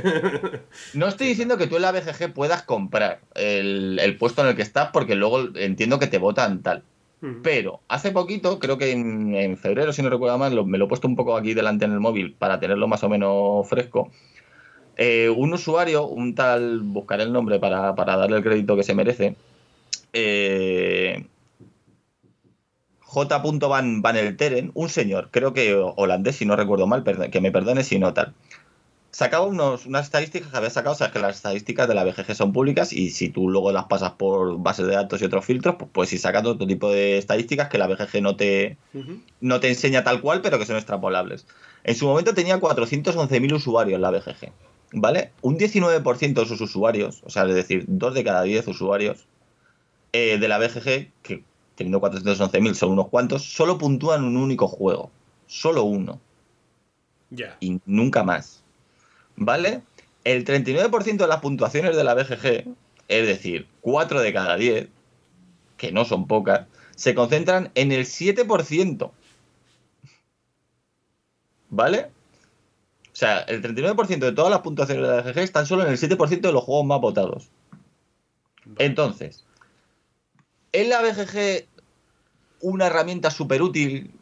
no 0.94 1.08
estoy 1.08 1.26
diciendo 1.26 1.58
que 1.58 1.66
tú 1.66 1.76
en 1.76 1.82
la 1.82 1.92
BGG 1.92 2.32
puedas 2.32 2.62
comprar 2.62 3.20
el, 3.34 3.98
el 4.00 4.16
puesto 4.16 4.42
en 4.42 4.48
el 4.48 4.56
que 4.56 4.62
estás, 4.62 4.90
porque 4.92 5.16
luego 5.16 5.48
entiendo 5.56 5.98
que 5.98 6.06
te 6.06 6.18
votan 6.18 6.62
tal. 6.62 6.84
Pero 7.42 7.80
hace 7.88 8.12
poquito, 8.12 8.58
creo 8.58 8.76
que 8.76 8.92
en, 8.92 9.56
febrero, 9.56 9.92
si 9.92 10.02
no 10.02 10.10
recuerdo 10.10 10.36
mal, 10.38 10.64
me 10.66 10.78
lo 10.78 10.84
he 10.84 10.88
puesto 10.88 11.08
un 11.08 11.16
poco 11.16 11.36
aquí 11.36 11.54
delante 11.54 11.86
en 11.86 11.92
el 11.92 12.00
móvil 12.00 12.34
para 12.34 12.60
tenerlo 12.60 12.88
más 12.88 13.02
o 13.04 13.08
menos 13.08 13.66
fresco. 13.68 14.10
Eh, 14.96 15.30
un 15.34 15.52
usuario, 15.52 16.06
un 16.06 16.34
tal, 16.34 16.80
buscaré 16.80 17.24
el 17.24 17.32
nombre 17.32 17.58
para, 17.58 17.94
darle 17.94 18.36
el 18.36 18.42
crédito 18.42 18.76
que 18.76 18.82
se 18.82 18.94
merece. 18.94 19.34
Eh, 20.12 21.26
J. 23.16 23.38
Van, 23.38 24.02
Van 24.02 24.16
Elteren, 24.16 24.72
un 24.74 24.90
señor, 24.90 25.30
creo 25.30 25.54
que 25.54 25.74
holandés, 25.74 26.36
si 26.36 26.44
no 26.44 26.54
recuerdo 26.54 26.86
mal, 26.86 27.02
que 27.02 27.40
me 27.40 27.50
perdone 27.50 27.82
si 27.82 27.98
no 27.98 28.12
tal 28.12 28.34
sacaba 29.16 29.46
unos, 29.46 29.86
unas 29.86 30.04
estadísticas 30.04 30.50
que 30.50 30.56
había 30.58 30.68
sacado, 30.68 30.94
o 30.94 30.98
sea, 30.98 31.10
que 31.10 31.18
las 31.18 31.36
estadísticas 31.36 31.88
de 31.88 31.94
la 31.94 32.04
BGG 32.04 32.34
son 32.34 32.52
públicas 32.52 32.92
y 32.92 33.08
si 33.08 33.30
tú 33.30 33.48
luego 33.48 33.72
las 33.72 33.86
pasas 33.86 34.12
por 34.12 34.58
bases 34.58 34.86
de 34.86 34.92
datos 34.92 35.22
y 35.22 35.24
otros 35.24 35.42
filtros, 35.42 35.76
pues 35.78 35.90
puedes 35.90 36.12
ir 36.12 36.18
sacando 36.18 36.50
otro 36.50 36.66
tipo 36.66 36.90
de 36.90 37.16
estadísticas 37.16 37.70
que 37.70 37.78
la 37.78 37.86
BGG 37.86 38.20
no 38.20 38.36
te, 38.36 38.76
no 39.40 39.58
te 39.58 39.68
enseña 39.68 40.04
tal 40.04 40.20
cual, 40.20 40.42
pero 40.42 40.58
que 40.58 40.66
son 40.66 40.76
extrapolables. 40.76 41.46
En 41.84 41.94
su 41.94 42.04
momento 42.04 42.34
tenía 42.34 42.60
411.000 42.60 43.54
usuarios 43.54 43.98
la 43.98 44.10
BGG, 44.10 44.52
¿vale? 44.92 45.32
Un 45.40 45.56
19% 45.56 46.34
de 46.34 46.46
sus 46.46 46.60
usuarios, 46.60 47.22
o 47.24 47.30
sea, 47.30 47.44
es 47.46 47.54
decir, 47.54 47.86
2 47.88 48.12
de 48.12 48.22
cada 48.22 48.42
10 48.42 48.68
usuarios 48.68 49.26
eh, 50.12 50.36
de 50.36 50.48
la 50.48 50.58
BGG, 50.58 51.10
que 51.22 51.42
teniendo 51.76 52.00
411.000 52.00 52.74
son 52.74 52.90
unos 52.90 53.08
cuantos, 53.08 53.44
solo 53.44 53.78
puntúan 53.78 54.24
un 54.24 54.36
único 54.36 54.66
juego. 54.66 55.10
Solo 55.46 55.84
uno. 55.84 56.20
Ya. 57.30 57.56
Y 57.60 57.80
nunca 57.86 58.24
más. 58.24 58.64
¿vale? 59.36 59.82
El 60.24 60.44
39% 60.44 61.16
de 61.18 61.26
las 61.26 61.40
puntuaciones 61.40 61.94
de 61.94 62.04
la 62.04 62.14
BGG, 62.14 62.74
es 63.08 63.26
decir, 63.26 63.68
4 63.82 64.20
de 64.20 64.32
cada 64.32 64.56
10, 64.56 64.88
que 65.76 65.92
no 65.92 66.04
son 66.04 66.26
pocas, 66.26 66.66
se 66.96 67.14
concentran 67.14 67.70
en 67.74 67.92
el 67.92 68.06
7%. 68.06 69.10
¿Vale? 71.68 72.10
O 73.12 73.18
sea, 73.18 73.40
el 73.40 73.62
39% 73.62 74.18
de 74.18 74.32
todas 74.32 74.50
las 74.50 74.60
puntuaciones 74.60 75.06
de 75.06 75.16
la 75.16 75.22
BGG 75.22 75.38
están 75.38 75.66
solo 75.66 75.84
en 75.84 75.90
el 75.90 75.98
7% 75.98 76.40
de 76.40 76.52
los 76.52 76.64
juegos 76.64 76.86
más 76.86 77.00
votados. 77.00 77.50
Entonces, 78.78 79.45
¿es 80.76 80.88
la 80.88 81.00
BGG 81.00 81.66
una 82.60 82.86
herramienta 82.86 83.30
súper 83.30 83.62
útil 83.62 84.12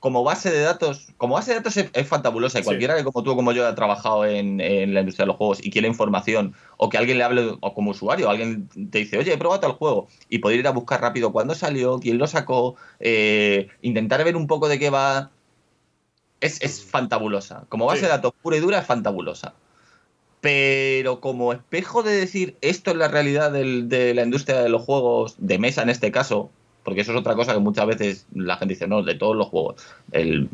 como 0.00 0.24
base 0.24 0.50
de 0.50 0.60
datos, 0.62 1.12
como 1.16 1.34
base 1.34 1.52
de 1.52 1.58
datos 1.58 1.76
es, 1.76 2.08
fantabulosa 2.08 2.58
y 2.58 2.64
cualquiera 2.64 2.96
que 2.96 3.04
como 3.04 3.22
tú 3.22 3.36
como 3.36 3.52
yo 3.52 3.64
ha 3.66 3.74
trabajado 3.76 4.24
en, 4.24 4.58
la 4.58 5.00
industria 5.00 5.24
de 5.24 5.28
los 5.28 5.36
juegos 5.36 5.64
y 5.64 5.70
quiere 5.70 5.86
información 5.86 6.54
o 6.76 6.88
que 6.88 6.98
alguien 6.98 7.18
le 7.18 7.24
hable 7.24 7.56
o 7.60 7.72
como 7.72 7.92
usuario, 7.92 8.28
alguien 8.28 8.68
te 8.90 8.98
dice, 8.98 9.16
oye, 9.16 9.32
he 9.32 9.38
probado 9.38 9.64
el 9.68 9.74
juego 9.74 10.08
y 10.28 10.40
poder 10.40 10.58
ir 10.58 10.66
a 10.66 10.72
buscar 10.72 11.00
rápido 11.00 11.30
cuándo 11.30 11.54
salió, 11.54 12.00
quién 12.00 12.18
lo 12.18 12.26
sacó, 12.26 12.74
eh, 12.98 13.68
intentar 13.80 14.24
ver 14.24 14.34
un 14.34 14.48
poco 14.48 14.68
de 14.68 14.80
qué 14.80 14.90
va, 14.90 15.30
es, 16.40 16.84
fantabulosa. 16.84 17.64
Como 17.68 17.86
base 17.86 18.02
de 18.02 18.08
datos 18.08 18.32
pura 18.42 18.56
y 18.56 18.60
dura 18.60 18.80
es 18.80 18.86
fantabulosa. 18.86 19.54
Pero 20.42 21.20
como 21.20 21.52
espejo 21.52 22.02
de 22.02 22.12
decir 22.16 22.56
esto 22.60 22.90
es 22.90 22.96
la 22.96 23.06
realidad 23.08 23.52
de 23.52 24.12
la 24.12 24.22
industria 24.24 24.60
de 24.60 24.68
los 24.68 24.82
juegos, 24.82 25.36
de 25.38 25.58
mesa 25.58 25.82
en 25.82 25.88
este 25.88 26.10
caso, 26.10 26.50
porque 26.82 27.02
eso 27.02 27.12
es 27.12 27.18
otra 27.18 27.36
cosa 27.36 27.54
que 27.54 27.60
muchas 27.60 27.86
veces 27.86 28.26
la 28.34 28.56
gente 28.56 28.74
dice, 28.74 28.88
no, 28.88 29.04
de 29.04 29.14
todos 29.14 29.36
los 29.36 29.46
juegos. 29.46 29.76
El 30.10 30.48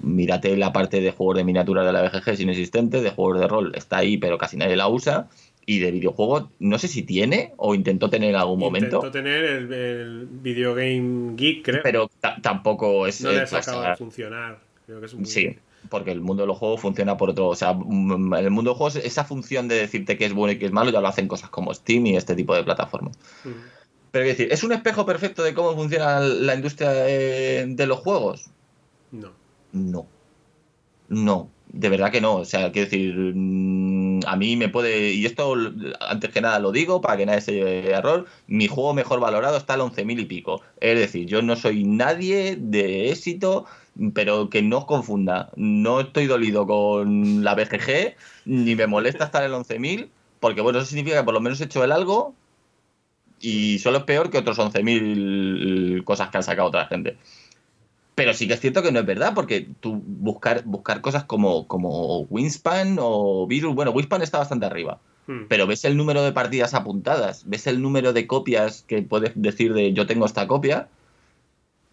mírate 0.00 0.56
la 0.56 0.72
parte 0.72 1.00
de 1.00 1.10
juegos 1.10 1.36
de 1.38 1.44
miniaturas 1.44 1.84
de 1.84 1.92
la 1.92 2.02
BGG, 2.02 2.28
es 2.30 2.40
inexistente, 2.40 3.00
de 3.02 3.10
juegos 3.10 3.40
de 3.40 3.48
rol 3.48 3.72
está 3.74 3.96
ahí, 3.98 4.16
pero 4.16 4.38
casi 4.38 4.56
nadie 4.56 4.76
la 4.76 4.86
usa. 4.88 5.28
Y 5.66 5.78
de 5.80 5.90
videojuegos, 5.90 6.44
no 6.60 6.78
sé 6.78 6.86
si 6.88 7.02
tiene 7.02 7.52
o 7.56 7.74
intentó 7.74 8.10
tener 8.10 8.30
en 8.30 8.36
algún 8.36 8.58
momento. 8.60 8.96
Intentó 8.96 9.10
tener 9.10 9.44
el, 9.44 9.72
el 9.72 10.26
Video 10.30 10.74
Game 10.74 11.34
Geek, 11.36 11.64
creo. 11.64 11.82
Pero 11.82 12.10
ta- 12.20 12.36
tampoco 12.40 13.06
es. 13.08 13.20
no 13.22 13.32
le 13.32 13.40
ha 13.40 13.46
sacado 13.46 13.84
a 13.84 13.96
funcionar. 13.96 14.58
Creo 14.86 15.00
que 15.00 15.06
es 15.06 15.14
muy 15.14 15.24
Sí, 15.24 15.56
porque 15.88 16.12
el 16.12 16.20
mundo 16.20 16.42
de 16.42 16.46
los 16.46 16.58
juegos 16.58 16.80
funciona 16.80 17.16
por 17.16 17.30
otro. 17.30 17.48
O 17.48 17.56
sea, 17.56 17.74
mm, 17.74 18.34
en 18.34 18.44
el 18.44 18.50
mundo 18.50 18.70
de 18.70 18.72
los 18.72 18.78
juegos, 18.78 18.96
esa 18.96 19.24
función 19.24 19.68
de 19.68 19.76
decirte 19.76 20.16
que 20.16 20.26
es 20.26 20.32
bueno 20.32 20.52
y 20.52 20.58
que 20.58 20.66
es 20.66 20.72
malo 20.72 20.90
ya 20.90 21.00
lo 21.00 21.08
hacen 21.08 21.28
cosas 21.28 21.50
como 21.50 21.72
Steam 21.74 22.06
y 22.06 22.16
este 22.16 22.34
tipo 22.34 22.54
de 22.54 22.64
plataformas. 22.64 23.16
Mm. 23.44 23.50
Pero 24.10 24.24
quiero 24.24 24.38
decir, 24.38 24.52
¿es 24.52 24.62
un 24.62 24.72
espejo 24.72 25.06
perfecto 25.06 25.42
de 25.42 25.54
cómo 25.54 25.74
funciona 25.74 26.20
la 26.20 26.54
industria 26.54 26.90
de, 26.90 27.66
de 27.66 27.86
los 27.86 27.98
juegos? 27.98 28.50
No. 29.10 29.32
No. 29.72 30.06
No, 31.08 31.50
de 31.68 31.88
verdad 31.90 32.10
que 32.10 32.20
no. 32.20 32.36
O 32.36 32.44
sea, 32.44 32.72
quiero 32.72 32.86
decir, 32.88 33.14
mm, 33.14 34.20
a 34.26 34.36
mí 34.36 34.56
me 34.56 34.68
puede. 34.68 35.12
Y 35.12 35.26
esto, 35.26 35.54
antes 36.00 36.30
que 36.30 36.40
nada, 36.40 36.58
lo 36.58 36.72
digo 36.72 37.00
para 37.00 37.16
que 37.16 37.26
nadie 37.26 37.40
se 37.40 37.52
lleve 37.52 37.90
error. 37.90 38.26
Mi 38.46 38.66
juego 38.66 38.94
mejor 38.94 39.20
valorado 39.20 39.56
está 39.56 39.74
al 39.74 39.80
11.000 39.80 40.20
y 40.20 40.24
pico. 40.24 40.62
Es 40.80 40.98
decir, 40.98 41.26
yo 41.26 41.42
no 41.42 41.56
soy 41.56 41.84
nadie 41.84 42.56
de 42.58 43.10
éxito, 43.10 43.66
pero 44.14 44.50
que 44.50 44.62
no 44.62 44.78
os 44.78 44.84
confunda. 44.84 45.50
No 45.56 46.00
estoy 46.00 46.26
dolido 46.26 46.66
con 46.66 47.44
la 47.44 47.54
BGG, 47.54 48.14
ni 48.46 48.74
me 48.74 48.86
molesta 48.86 49.24
estar 49.24 49.42
en 49.44 49.52
el 49.52 49.56
11.000, 49.56 50.08
porque 50.40 50.60
bueno, 50.60 50.78
eso 50.78 50.88
significa 50.88 51.18
que 51.18 51.24
por 51.24 51.34
lo 51.34 51.40
menos 51.40 51.60
he 51.60 51.64
hecho 51.64 51.84
el 51.84 51.92
algo. 51.92 52.34
Y 53.40 53.78
solo 53.80 53.98
es 53.98 54.04
peor 54.04 54.30
que 54.30 54.38
otros 54.38 54.58
11.000 54.58 56.04
cosas 56.04 56.30
que 56.30 56.36
han 56.36 56.44
sacado 56.44 56.68
otra 56.68 56.86
gente. 56.86 57.16
Pero 58.14 58.34
sí 58.34 58.46
que 58.46 58.54
es 58.54 58.60
cierto 58.60 58.82
que 58.82 58.92
no 58.92 59.00
es 59.00 59.06
verdad, 59.06 59.32
porque 59.34 59.68
tú 59.80 60.02
buscar, 60.06 60.62
buscar 60.64 61.00
cosas 61.00 61.24
como, 61.24 61.66
como 61.66 62.20
Winspan 62.30 62.98
o 63.00 63.46
Virus, 63.46 63.74
bueno, 63.74 63.90
Winspan 63.90 64.22
está 64.22 64.38
bastante 64.38 64.66
arriba, 64.66 65.00
Mm. 65.26 65.46
pero 65.48 65.66
ves 65.66 65.84
el 65.84 65.96
número 65.96 66.22
de 66.22 66.32
partidas 66.32 66.74
apuntadas, 66.74 67.44
ves 67.46 67.66
el 67.66 67.80
número 67.80 68.12
de 68.12 68.26
copias 68.26 68.82
que 68.82 69.02
puedes 69.02 69.32
decir 69.34 69.72
de 69.72 69.92
yo 69.92 70.06
tengo 70.06 70.26
esta 70.26 70.48
copia, 70.48 70.88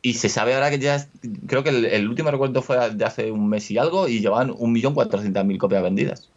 y 0.02 0.14
se 0.14 0.30
sabe 0.30 0.54
ahora 0.54 0.70
que 0.70 0.80
ya, 0.80 1.08
creo 1.48 1.64
que 1.64 1.70
el, 1.70 1.86
el 1.86 2.08
último 2.08 2.32
recuento 2.32 2.62
fue 2.62 2.90
de 2.92 3.06
hace 3.06 3.32
un 3.32 3.50
mes 3.50 3.70
y 3.72 3.78
algo, 3.78 4.08
y 4.08 4.20
llevan 4.20 4.50
1.400.000 4.52 5.58
copias 5.58 5.84
vendidas. 5.84 6.30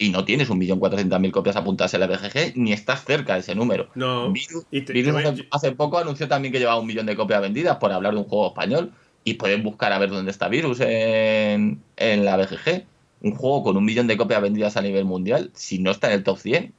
Y 0.00 0.10
no 0.10 0.24
tienes 0.24 0.48
1.400.000 0.48 1.32
copias 1.32 1.56
apuntadas 1.56 1.92
en 1.94 2.00
la 2.00 2.06
BGG, 2.06 2.56
ni 2.56 2.72
estás 2.72 3.04
cerca 3.04 3.34
de 3.34 3.40
ese 3.40 3.56
número. 3.56 3.88
No. 3.96 4.30
Virus, 4.32 4.64
Y 4.70 4.82
te- 4.82 4.92
Virus 4.92 5.16
te 5.16 5.30
voy- 5.30 5.48
hace, 5.50 5.72
poco 5.72 5.98
anunció 5.98 6.28
también 6.28 6.52
que 6.52 6.60
llevaba 6.60 6.78
un 6.78 6.86
millón 6.86 7.06
de 7.06 7.16
copias 7.16 7.40
vendidas 7.40 7.78
por 7.78 7.90
hablar 7.90 8.12
de 8.14 8.20
un 8.20 8.24
juego 8.26 8.46
español. 8.48 8.92
Y 9.24 9.34
pueden 9.34 9.64
buscar 9.64 9.92
a 9.92 9.98
ver 9.98 10.10
dónde 10.10 10.30
está 10.30 10.46
Virus 10.48 10.78
en, 10.80 11.82
en 11.96 12.24
la 12.24 12.36
BGG. 12.36 12.84
Un 13.22 13.34
juego 13.34 13.64
con 13.64 13.76
un 13.76 13.84
millón 13.84 14.06
de 14.06 14.16
copias 14.16 14.40
vendidas 14.40 14.76
a 14.76 14.82
nivel 14.82 15.04
mundial, 15.04 15.50
si 15.54 15.80
no 15.80 15.90
está 15.90 16.06
en 16.06 16.12
el 16.14 16.22
top 16.22 16.38
100. 16.38 16.72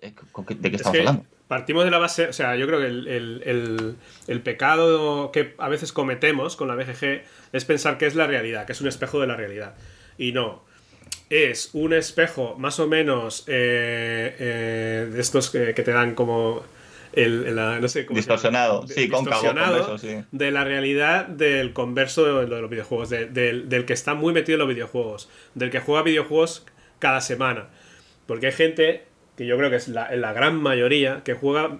Eh, 0.00 0.12
¿con 0.32 0.44
qué- 0.44 0.54
¿De 0.54 0.68
qué 0.68 0.76
Es 0.76 0.80
estamos 0.82 0.92
que 0.96 1.00
hablando? 1.00 1.24
Partimos 1.48 1.84
de 1.84 1.90
la 1.90 1.98
base, 1.98 2.28
o 2.28 2.32
sea, 2.32 2.56
yo 2.56 2.66
creo 2.66 2.80
que 2.80 2.86
el, 2.86 3.06
el- 3.08 3.42
el- 3.46 3.94
el 4.26 4.40
pecado 4.40 5.30
que 5.32 5.54
a 5.58 5.68
veces 5.68 5.92
cometemos 5.92 6.56
con 6.56 6.68
la 6.68 6.74
BGG 6.74 7.22
es 7.52 7.64
pensar 7.64 7.98
que 7.98 8.06
es 8.06 8.14
la 8.14 8.26
realidad, 8.26 8.66
que 8.66 8.72
es 8.72 8.80
un 8.80 8.88
espejo 8.88 9.20
de 9.20 9.26
la 9.26 9.36
realidad. 9.36 9.74
Y 10.18 10.32
no. 10.32 10.64
Es 11.30 11.70
un 11.72 11.92
espejo 11.92 12.54
más 12.58 12.78
o 12.78 12.86
menos 12.86 13.44
eh, 13.48 14.36
eh, 14.38 15.08
de 15.12 15.20
estos 15.20 15.50
que, 15.50 15.74
que 15.74 15.82
te 15.82 15.90
dan 15.92 16.14
como 16.14 16.64
el, 17.12 17.54
la- 17.56 17.80
no 17.80 17.88
sé 17.88 18.06
cómo. 18.06 18.16
Distorsionado, 18.16 18.86
sí, 18.86 19.08
cóncavo, 19.08 19.36
distorsionado 19.42 19.82
convexo, 19.86 19.98
sí. 20.06 20.24
de 20.30 20.50
la 20.50 20.64
realidad 20.64 21.26
del 21.26 21.72
converso 21.72 22.24
de 22.24 22.32
lo 22.46 22.54
de 22.56 22.60
los 22.60 22.70
videojuegos, 22.70 23.08
de- 23.10 23.26
del, 23.26 23.68
del 23.68 23.84
que 23.86 23.92
está 23.92 24.14
muy 24.14 24.32
metido 24.32 24.54
en 24.56 24.60
los 24.60 24.68
videojuegos, 24.68 25.28
del 25.54 25.70
que 25.70 25.80
juega 25.80 26.02
videojuegos 26.02 26.64
cada 26.98 27.20
semana. 27.20 27.68
Porque 28.26 28.46
hay 28.46 28.52
gente, 28.52 29.04
que 29.36 29.46
yo 29.46 29.56
creo 29.58 29.70
que 29.70 29.76
es 29.76 29.88
la, 29.88 30.10
la 30.16 30.32
gran 30.32 30.56
mayoría, 30.60 31.22
que 31.24 31.34
juega 31.34 31.78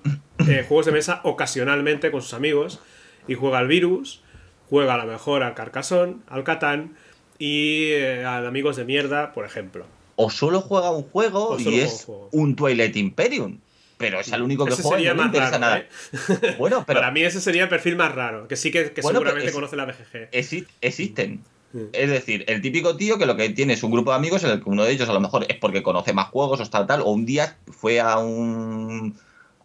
eh, 0.49 0.65
juegos 0.69 0.87
de 0.87 0.93
mesa 0.93 1.21
ocasionalmente 1.25 2.11
con 2.11 2.23
sus 2.23 2.35
amigos 2.35 2.81
y 3.29 3.35
juega 3.35 3.59
al 3.59 3.69
virus, 3.69 4.23
juega 4.69 4.95
a 4.95 4.99
lo 4.99 5.07
mejor 5.11 5.43
al 5.43 5.55
Carcassonne, 5.55 6.17
al 6.29 6.45
Catán 6.45 6.97
y 7.39 7.91
eh, 7.93 8.25
al 8.25 8.47
Amigos 8.47 8.77
de 8.77 8.85
Mierda, 8.85 9.33
por 9.33 9.45
ejemplo. 9.45 9.87
O 10.17 10.31
solo 10.31 10.61
juega 10.63 10.91
un 10.91 11.03
juego 11.03 11.51
O 11.51 11.59
solo 11.59 11.77
y 11.77 11.81
es 11.81 11.93
un 11.93 11.99
juego. 12.07 12.29
un 12.33 12.57
Twilight 12.57 12.97
Imperium. 12.97 13.59
Pero 13.99 14.21
es 14.21 14.31
el 14.31 14.43
único 14.43 14.67
que 14.67 14.75
Ese 14.75 14.83
juega 14.83 15.01
y 15.01 15.05
no 15.07 15.11
le 15.13 15.17
más 15.17 15.27
interesa 15.27 15.51
raro, 15.53 15.61
nada. 15.61 15.79
¿eh? 15.79 16.55
Bueno, 16.59 16.85
pero 16.87 17.01
Para 17.01 17.11
mí 17.13 17.23
ese 17.23 17.41
sería 17.41 17.63
el 17.63 17.69
perfil 17.71 17.97
más 17.97 18.15
raro, 18.15 18.47
que 18.47 18.57
sí 18.57 18.71
que, 18.71 18.93
que 18.93 19.01
Bueno, 19.01 19.21
pero 19.21 19.31
seguramente 19.41 19.47
es- 19.49 19.55
conoce 19.55 19.77
la 19.77 19.85
BGG. 19.87 20.31
exi- 20.33 20.67
existen. 20.83 21.43
Sí. 21.73 21.89
Es 21.93 22.11
decir, 22.11 22.45
el 22.49 22.61
típico 22.63 22.97
tío 22.97 23.19
que 23.19 23.27
lo 23.27 23.37
que 23.37 23.49
tiene 23.51 23.75
es 23.75 23.83
un 23.83 23.91
grupo 23.91 24.11
de 24.11 24.17
amigos 24.17 24.45
en 24.45 24.51
el 24.51 24.63
que 24.63 24.71
uno 24.71 24.85
de 24.85 24.93
ellos 24.93 25.09
a 25.09 25.13
lo 25.13 25.21
mejor 25.21 25.47
es 25.49 25.57
porque 25.57 25.83
conoce 25.83 26.13
más 26.13 26.29
juegos 26.29 26.61
o 26.61 26.71
tal, 26.71 26.87
tal, 26.87 27.03
o 27.03 27.11
un 27.11 27.27
día 27.27 27.59
fue 27.67 28.01
a 28.01 28.19
un 28.19 29.15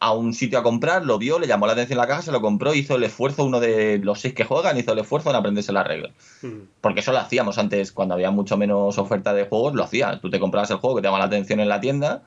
a 0.01 0.13
un 0.13 0.33
sitio 0.33 0.57
a 0.57 0.63
comprar, 0.63 1.05
lo 1.05 1.19
vio, 1.19 1.37
le 1.37 1.45
llamó 1.45 1.67
la 1.67 1.73
atención 1.73 1.99
la 1.99 2.07
caja, 2.07 2.23
se 2.23 2.31
lo 2.31 2.41
compró, 2.41 2.73
hizo 2.73 2.95
el 2.95 3.03
esfuerzo, 3.03 3.45
uno 3.45 3.59
de 3.59 3.99
los 3.99 4.19
seis 4.19 4.33
que 4.33 4.45
juegan, 4.45 4.75
hizo 4.79 4.93
el 4.93 4.99
esfuerzo 4.99 5.29
en 5.29 5.35
aprenderse 5.35 5.71
las 5.71 5.85
reglas. 5.85 6.11
Mm. 6.41 6.61
Porque 6.81 7.01
eso 7.01 7.11
lo 7.11 7.19
hacíamos 7.19 7.59
antes, 7.59 7.91
cuando 7.91 8.15
había 8.15 8.31
mucho 8.31 8.57
menos 8.57 8.97
oferta 8.97 9.31
de 9.31 9.45
juegos, 9.45 9.75
lo 9.75 9.83
hacías. 9.83 10.19
Tú 10.19 10.31
te 10.31 10.39
comprabas 10.39 10.71
el 10.71 10.77
juego 10.77 10.95
que 10.95 11.03
te 11.03 11.07
llama 11.07 11.19
la 11.19 11.25
atención 11.25 11.59
en 11.59 11.69
la 11.69 11.79
tienda, 11.79 12.23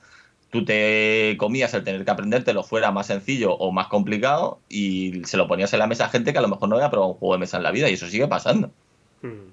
tú 0.50 0.64
te 0.64 1.34
comías 1.36 1.74
el 1.74 1.82
tener 1.82 2.04
que 2.04 2.10
aprendértelo 2.12 2.62
fuera 2.62 2.92
más 2.92 3.08
sencillo 3.08 3.54
o 3.54 3.72
más 3.72 3.88
complicado 3.88 4.60
y 4.68 5.24
se 5.24 5.36
lo 5.36 5.48
ponías 5.48 5.72
en 5.72 5.80
la 5.80 5.88
mesa 5.88 6.04
a 6.04 6.10
gente 6.10 6.32
que 6.32 6.38
a 6.38 6.42
lo 6.42 6.48
mejor 6.48 6.68
no 6.68 6.76
había 6.76 6.90
probado 6.90 7.14
un 7.14 7.18
juego 7.18 7.34
de 7.34 7.40
mesa 7.40 7.56
en 7.56 7.64
la 7.64 7.72
vida 7.72 7.90
y 7.90 7.94
eso 7.94 8.06
sigue 8.06 8.28
pasando. 8.28 8.70
Mm. 9.22 9.50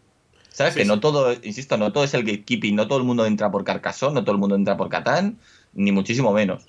¿Sabes? 0.52 0.76
Sí, 0.76 0.82
que 0.82 0.86
no 0.86 0.99
todo, 0.99 1.34
insisto, 1.44 1.78
no 1.78 1.91
todo 1.94 2.03
es 2.03 2.14
el 2.14 2.23
gatekeeping, 2.23 2.76
no 2.76 2.88
todo 2.88 2.99
el 2.99 3.06
mundo 3.06 3.26
entra 3.26 3.52
por 3.52 3.64
Carcassonne, 3.64 4.15
no 4.15 4.23
todo 4.23 4.34
el 4.34 4.40
mundo 4.40 4.56
entra 4.56 4.78
por 4.78 4.90
Catán, 4.90 5.40
ni 5.73 5.91
muchísimo 5.91 6.34
menos. 6.34 6.68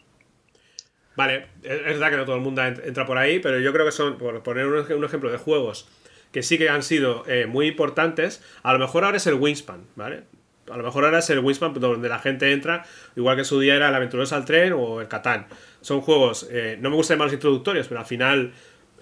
Vale, 1.15 1.49
es 1.63 1.85
verdad 1.85 2.11
que 2.11 2.17
no 2.17 2.25
todo 2.25 2.37
el 2.37 2.43
mundo 2.43 2.63
ent- 2.63 2.83
entra 2.87 3.05
por 3.05 3.19
ahí, 3.19 3.39
pero 3.39 3.59
yo 3.61 3.73
creo 3.73 3.85
que 3.85 3.93
son, 3.93 4.17
por 4.17 4.43
poner 4.43 4.67
un, 4.67 4.79
ej- 4.79 4.97
un 4.97 5.05
ejemplo 5.05 5.31
de 5.31 5.37
juegos 5.39 5.89
que 6.33 6.43
sí 6.43 6.57
que 6.57 6.71
han 6.71 6.83
sido 6.83 7.25
eh, 7.27 7.45
muy 7.47 7.67
importantes, 7.69 8.43
a 8.63 8.73
lo 8.73 8.79
mejor 8.79 9.05
ahora 9.05 9.19
es 9.19 9.27
el 9.27 9.35
Wingspan, 9.35 9.83
¿vale? 9.97 10.25
A 10.71 10.77
lo 10.79 10.83
mejor 10.85 11.05
ahora 11.05 11.19
es 11.19 11.29
el 11.29 11.41
Wingspan 11.41 11.75
donde 11.75 12.09
la 12.09 12.19
gente 12.21 12.53
entra, 12.53 12.87
igual 13.17 13.37
que 13.37 13.41
en 13.43 13.45
su 13.45 13.61
día 13.61 13.75
era 13.75 13.91
el 13.91 13.95
Aventureros 13.95 14.33
al 14.33 14.47
Tren 14.47 14.73
o 14.73 15.03
el 15.03 15.09
Catán. 15.09 15.47
Son 15.83 16.01
juegos, 16.01 16.49
eh, 16.51 16.79
no 16.81 16.89
me 16.89 16.97
gustan 16.97 17.19
más 17.19 17.27
los 17.27 17.35
introductorios, 17.35 17.89
pero 17.89 18.01
al 18.01 18.07
final 18.07 18.53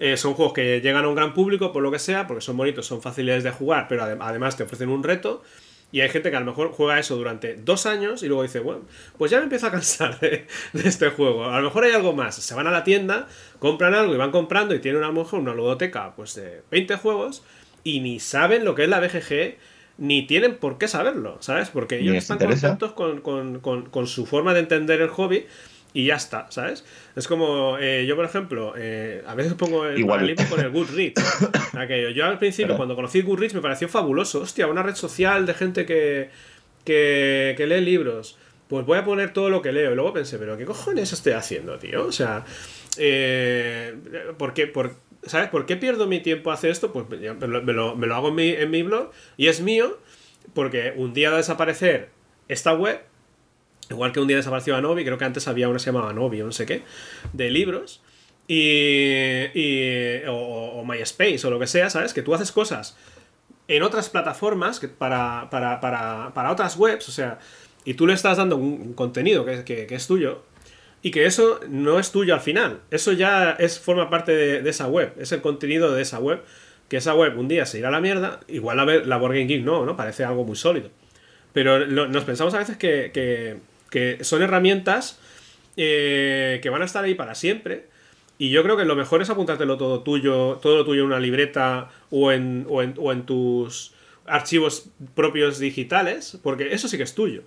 eh, 0.01 0.17
son 0.17 0.33
juegos 0.33 0.53
que 0.53 0.81
llegan 0.81 1.05
a 1.05 1.07
un 1.07 1.15
gran 1.15 1.33
público 1.33 1.71
por 1.71 1.81
lo 1.81 1.91
que 1.91 1.99
sea, 1.99 2.27
porque 2.27 2.41
son 2.41 2.57
bonitos, 2.57 2.85
son 2.85 3.01
fáciles 3.01 3.43
de 3.45 3.51
jugar, 3.51 3.85
pero 3.87 4.03
adem- 4.03 4.17
además 4.19 4.57
te 4.57 4.63
ofrecen 4.63 4.89
un 4.89 5.03
reto. 5.03 5.41
Y 5.93 5.99
hay 5.99 6.09
gente 6.09 6.31
que 6.31 6.37
a 6.37 6.39
lo 6.39 6.45
mejor 6.45 6.71
juega 6.71 6.97
eso 6.99 7.17
durante 7.17 7.55
dos 7.55 7.85
años 7.85 8.23
y 8.23 8.27
luego 8.27 8.43
dice, 8.43 8.59
bueno, 8.61 8.83
pues 9.17 9.29
ya 9.29 9.37
me 9.39 9.43
empiezo 9.43 9.67
a 9.67 9.71
cansar 9.71 10.19
de, 10.21 10.47
de 10.73 10.87
este 10.89 11.09
juego. 11.09 11.45
A 11.45 11.57
lo 11.59 11.65
mejor 11.65 11.83
hay 11.83 11.91
algo 11.91 12.13
más. 12.13 12.35
Se 12.35 12.55
van 12.55 12.65
a 12.67 12.71
la 12.71 12.83
tienda, 12.85 13.27
compran 13.59 13.93
algo 13.93 14.13
y 14.13 14.17
van 14.17 14.31
comprando 14.31 14.73
y 14.73 14.79
tienen 14.79 15.03
a 15.03 15.07
lo 15.07 15.13
mejor 15.13 15.39
una 15.41 15.53
ludoteca 15.53 16.13
pues 16.15 16.33
de 16.35 16.61
20 16.71 16.95
juegos 16.95 17.43
y 17.83 17.99
ni 17.99 18.19
saben 18.21 18.63
lo 18.65 18.73
que 18.73 18.83
es 18.83 18.89
la 18.89 18.99
BGG 19.01 19.57
ni 19.97 20.25
tienen 20.25 20.55
por 20.55 20.77
qué 20.77 20.87
saberlo, 20.87 21.37
¿sabes? 21.41 21.69
Porque 21.69 21.99
ellos 21.99 22.13
están 22.19 22.37
contentos 22.61 22.93
con, 22.93 23.19
con- 23.21 23.59
con- 23.59 23.89
con 23.89 24.07
su 24.07 24.25
forma 24.25 24.53
de 24.53 24.61
entender 24.61 25.01
el 25.01 25.09
hobby 25.09 25.45
y 25.93 26.05
ya 26.05 26.15
está, 26.15 26.47
¿sabes? 26.51 26.85
Es 27.15 27.27
como, 27.27 27.77
eh, 27.79 28.05
yo 28.05 28.15
por 28.15 28.23
ejemplo, 28.25 28.73
eh, 28.77 29.23
a 29.27 29.35
veces 29.35 29.53
pongo 29.55 29.85
el 29.85 29.99
Igual. 29.99 30.19
paralelismo 30.19 30.49
con 30.55 30.59
el 30.65 30.71
Goodreads. 30.71 31.49
Aquello. 31.77 32.09
Yo 32.11 32.25
al 32.25 32.37
principio, 32.39 32.77
cuando 32.77 32.95
conocí 32.95 33.21
Goodreads, 33.21 33.53
me 33.55 33.61
pareció 33.61 33.89
fabuloso. 33.89 34.41
Hostia, 34.41 34.67
una 34.67 34.83
red 34.83 34.95
social 34.95 35.45
de 35.45 35.53
gente 35.53 35.85
que, 35.85 36.29
que, 36.85 37.53
que 37.57 37.67
lee 37.67 37.81
libros. 37.81 38.37
Pues 38.69 38.85
voy 38.85 38.97
a 38.97 39.03
poner 39.03 39.33
todo 39.33 39.49
lo 39.49 39.61
que 39.61 39.73
leo. 39.73 39.91
Y 39.91 39.95
luego 39.95 40.13
pensé, 40.13 40.37
pero 40.39 40.57
¿qué 40.57 40.63
cojones 40.65 41.11
estoy 41.11 41.33
haciendo, 41.33 41.77
tío? 41.77 42.05
O 42.05 42.11
sea, 42.13 42.45
eh, 42.97 43.95
¿por 44.37 44.53
qué? 44.53 44.67
Por, 44.67 44.95
¿Sabes? 45.23 45.49
¿Por 45.49 45.65
qué 45.65 45.75
pierdo 45.75 46.07
mi 46.07 46.19
tiempo 46.19 46.51
a 46.51 46.55
hacer 46.55 46.71
esto? 46.71 46.91
Pues 46.93 47.05
me 47.09 47.17
lo, 47.47 47.61
me 47.61 47.73
lo- 47.73 47.95
me 47.95 48.07
lo 48.07 48.15
hago 48.15 48.29
en 48.29 48.35
mi, 48.35 48.49
en 48.49 48.71
mi 48.71 48.81
blog 48.83 49.11
y 49.37 49.47
es 49.47 49.61
mío 49.61 49.99
porque 50.53 50.93
un 50.95 51.13
día 51.13 51.29
va 51.29 51.35
a 51.35 51.37
desaparecer 51.39 52.09
esta 52.47 52.73
web 52.73 53.01
Igual 53.91 54.11
que 54.11 54.19
un 54.19 54.27
día 54.27 54.37
desapareció 54.37 54.75
Anobi, 54.75 55.03
creo 55.05 55.17
que 55.17 55.25
antes 55.25 55.47
había 55.47 55.67
una 55.67 55.75
que 55.77 55.83
se 55.83 55.91
llamaba 55.91 56.09
Anobi 56.11 56.41
o 56.41 56.45
no 56.45 56.51
sé 56.51 56.65
qué, 56.65 56.81
de 57.33 57.51
libros. 57.51 58.01
Y, 58.47 60.25
o, 60.27 60.83
MySpace 60.85 61.45
o 61.45 61.49
lo 61.49 61.59
que 61.59 61.67
sea, 61.67 61.89
¿sabes? 61.89 62.13
Que 62.13 62.21
tú 62.21 62.33
haces 62.33 62.51
cosas 62.51 62.97
en 63.67 63.83
otras 63.83 64.09
plataformas 64.09 64.81
para, 64.97 65.47
para, 65.49 65.79
para, 65.79 66.31
para 66.33 66.51
otras 66.51 66.75
webs, 66.75 67.07
o 67.07 67.11
sea, 67.11 67.39
y 67.85 67.93
tú 67.93 68.05
le 68.07 68.13
estás 68.13 68.37
dando 68.37 68.57
un, 68.57 68.93
contenido 68.93 69.45
que, 69.45 69.63
que- 69.63 69.95
es 69.95 70.07
tuyo 70.07 70.43
y 71.01 71.11
que 71.11 71.25
eso 71.25 71.61
no 71.69 71.97
es 71.99 72.11
tuyo 72.11 72.33
al 72.33 72.41
final. 72.41 72.81
Eso 72.91 73.13
ya 73.13 73.51
es, 73.51 73.79
forma 73.79 74.09
parte 74.09 74.33
de, 74.33 74.69
esa 74.69 74.87
web, 74.87 75.13
es 75.17 75.31
el 75.31 75.41
contenido 75.41 75.93
de 75.93 76.01
esa 76.01 76.19
web. 76.19 76.41
Que 76.89 76.97
esa 76.97 77.15
web 77.15 77.39
un 77.39 77.47
día 77.47 77.65
se 77.65 77.79
irá 77.79 77.87
a 77.87 77.91
la 77.91 78.01
mierda, 78.01 78.41
igual 78.49 78.75
la, 78.77 78.85
la 78.85 79.17
Board 79.17 79.33
Game 79.33 79.45
Geek 79.45 79.63
no, 79.63 79.85
¿no? 79.85 79.95
Parece 79.95 80.25
algo 80.25 80.43
muy 80.43 80.57
sólido. 80.57 80.89
Pero 81.53 81.85
nos 81.87 82.23
pensamos 82.25 82.53
a 82.53 82.57
veces 82.59 82.75
que- 82.75 83.59
que 83.91 84.23
son 84.23 84.41
herramientas 84.41 85.19
eh, 85.77 86.59
que 86.63 86.69
van 86.71 86.81
a 86.81 86.85
estar 86.85 87.03
ahí 87.03 87.13
para 87.13 87.35
siempre 87.35 87.85
Y 88.39 88.49
yo 88.49 88.63
creo 88.63 88.75
que 88.75 88.85
lo 88.85 88.95
mejor 88.95 89.21
es 89.21 89.29
apuntártelo 89.29 89.77
todo 89.77 90.01
tuyo, 90.01 90.59
todo 90.63 90.77
lo 90.77 90.85
tuyo 90.85 91.01
en 91.01 91.07
una 91.07 91.19
libreta 91.19 91.91
o 92.09 92.31
en, 92.31 92.65
o 92.67 92.81
en, 92.81 92.95
o 92.97 93.11
en 93.11 93.27
tus 93.27 93.93
archivos 94.25 94.89
propios 95.13 95.59
digitales, 95.59 96.39
porque 96.41 96.73
eso 96.73 96.87
sí 96.87 96.97
que 96.97 97.03
es 97.03 97.13
tuyo. 97.13 97.43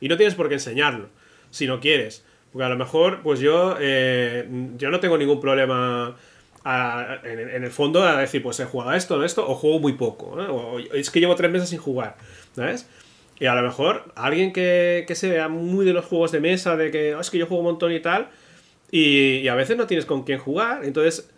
Y 0.00 0.08
no 0.08 0.16
tienes 0.16 0.34
por 0.34 0.48
qué 0.48 0.54
enseñarlo, 0.54 1.08
si 1.50 1.66
no 1.66 1.80
quieres. 1.80 2.24
Porque 2.52 2.64
a 2.64 2.68
lo 2.68 2.76
mejor, 2.76 3.22
pues 3.22 3.40
yo, 3.40 3.76
eh, 3.80 4.46
yo 4.76 4.90
no 4.90 5.00
tengo 5.00 5.18
ningún 5.18 5.40
problema 5.40 6.16
en, 7.24 7.64
el 7.64 7.70
fondo 7.70 8.02
a 8.02 8.16
decir, 8.16 8.42
pues 8.42 8.60
he 8.60 8.64
jugado 8.64 8.92
esto, 8.92 9.22
esto, 9.24 9.48
o 9.48 9.54
juego 9.54 9.78
muy 9.78 9.94
poco. 9.94 10.26
o 10.26 10.78
es 10.78 11.10
que 11.10 11.20
llevo 11.20 11.34
tres 11.34 11.50
meses 11.50 11.70
sin 11.70 11.78
jugar, 11.78 12.16
¿sabes? 12.54 12.88
Y 13.38 13.46
a 13.46 13.54
lo 13.54 13.62
mejor 13.62 14.12
alguien 14.14 14.52
que, 14.52 15.04
que 15.06 15.14
se 15.14 15.28
vea 15.28 15.48
muy 15.48 15.84
de 15.84 15.92
los 15.92 16.04
juegos 16.06 16.32
de 16.32 16.40
mesa, 16.40 16.76
de 16.76 16.90
que 16.90 17.14
"Oh, 17.14 17.20
es 17.20 17.30
que 17.30 17.38
yo 17.38 17.46
juego 17.46 17.60
un 17.62 17.72
montón 17.72 17.92
y 17.92 18.00
tal, 18.00 18.28
y, 18.90 19.48
a 19.48 19.54
veces 19.54 19.76
no 19.76 19.86
tienes 19.86 20.06
con 20.06 20.22
quién 20.22 20.38
jugar, 20.38 20.84
entonces 20.84 21.28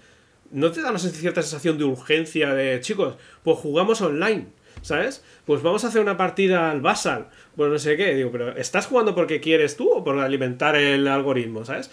no 0.50 0.70
te 0.70 0.80
da 0.82 0.90
una 0.90 0.98
cierta 0.98 1.42
sensación 1.42 1.78
de 1.78 1.84
urgencia 1.84 2.54
de 2.54 2.80
chicos, 2.80 3.16
pues 3.42 3.58
jugamos 3.58 4.00
online, 4.00 4.46
¿sabes? 4.82 5.24
Pues 5.44 5.62
vamos 5.62 5.84
a 5.84 5.88
hacer 5.88 6.00
una 6.00 6.16
partida 6.16 6.70
al 6.70 6.80
Basal, 6.80 7.28
pues 7.56 7.70
no 7.70 7.78
sé 7.78 7.96
qué, 7.96 8.14
digo, 8.14 8.30
pero 8.30 8.56
¿estás 8.56 8.86
jugando 8.86 9.14
porque 9.14 9.40
quieres 9.40 9.76
tú 9.76 9.90
o 9.90 10.04
por 10.04 10.18
alimentar 10.18 10.76
el 10.76 11.08
algoritmo, 11.08 11.64
¿sabes? 11.64 11.90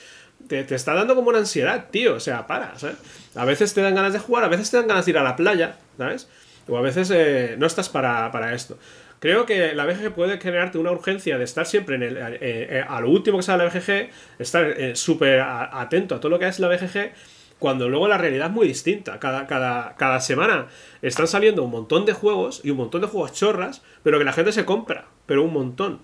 Te, 0.47 0.63
te 0.63 0.75
está 0.75 0.93
dando 0.93 1.15
como 1.15 1.29
una 1.29 1.39
ansiedad, 1.39 1.87
tío, 1.89 2.15
o 2.15 2.19
sea, 2.19 2.45
para, 2.47 2.77
¿sabes? 2.77 2.97
A 3.35 3.45
veces 3.45 3.73
te 3.73 3.81
dan 3.81 3.95
ganas 3.95 4.13
de 4.13 4.19
jugar, 4.19 4.43
a 4.43 4.49
veces 4.49 4.69
te 4.69 4.77
dan 4.77 4.87
ganas 4.87 5.05
de 5.05 5.11
ir 5.11 5.17
a 5.17 5.23
la 5.23 5.35
playa, 5.35 5.77
¿sabes? 5.97 6.29
O 6.67 6.77
a 6.77 6.81
veces 6.81 7.11
eh, 7.13 7.55
no 7.57 7.65
estás 7.65 7.89
para, 7.89 8.31
para 8.31 8.53
esto. 8.53 8.77
Creo 9.19 9.45
que 9.45 9.73
la 9.73 9.85
BGG 9.85 10.13
puede 10.13 10.39
generarte 10.39 10.77
una 10.77 10.91
urgencia 10.91 11.37
de 11.37 11.43
estar 11.43 11.65
siempre 11.65 11.95
en 11.95 12.03
el, 12.03 12.17
eh, 12.17 12.37
eh, 12.41 12.85
a 12.87 12.99
lo 13.01 13.09
último 13.09 13.37
que 13.37 13.43
sale 13.43 13.63
la 13.63 13.69
BGG, 13.69 14.09
estar 14.39 14.65
eh, 14.65 14.95
súper 14.95 15.41
atento 15.41 16.15
a 16.15 16.19
todo 16.19 16.29
lo 16.29 16.39
que 16.39 16.47
es 16.47 16.59
la 16.59 16.67
BGG, 16.67 17.11
cuando 17.57 17.89
luego 17.89 18.07
la 18.07 18.17
realidad 18.17 18.47
es 18.47 18.53
muy 18.53 18.67
distinta. 18.67 19.19
Cada, 19.19 19.47
cada, 19.47 19.95
cada 19.95 20.19
semana 20.19 20.67
están 21.01 21.27
saliendo 21.27 21.63
un 21.63 21.71
montón 21.71 22.05
de 22.05 22.13
juegos 22.13 22.61
y 22.63 22.69
un 22.69 22.77
montón 22.77 23.01
de 23.01 23.07
juegos 23.07 23.33
chorras, 23.33 23.81
pero 24.03 24.19
que 24.19 24.25
la 24.25 24.33
gente 24.33 24.51
se 24.51 24.65
compra, 24.65 25.05
pero 25.25 25.43
un 25.43 25.53
montón. 25.53 26.01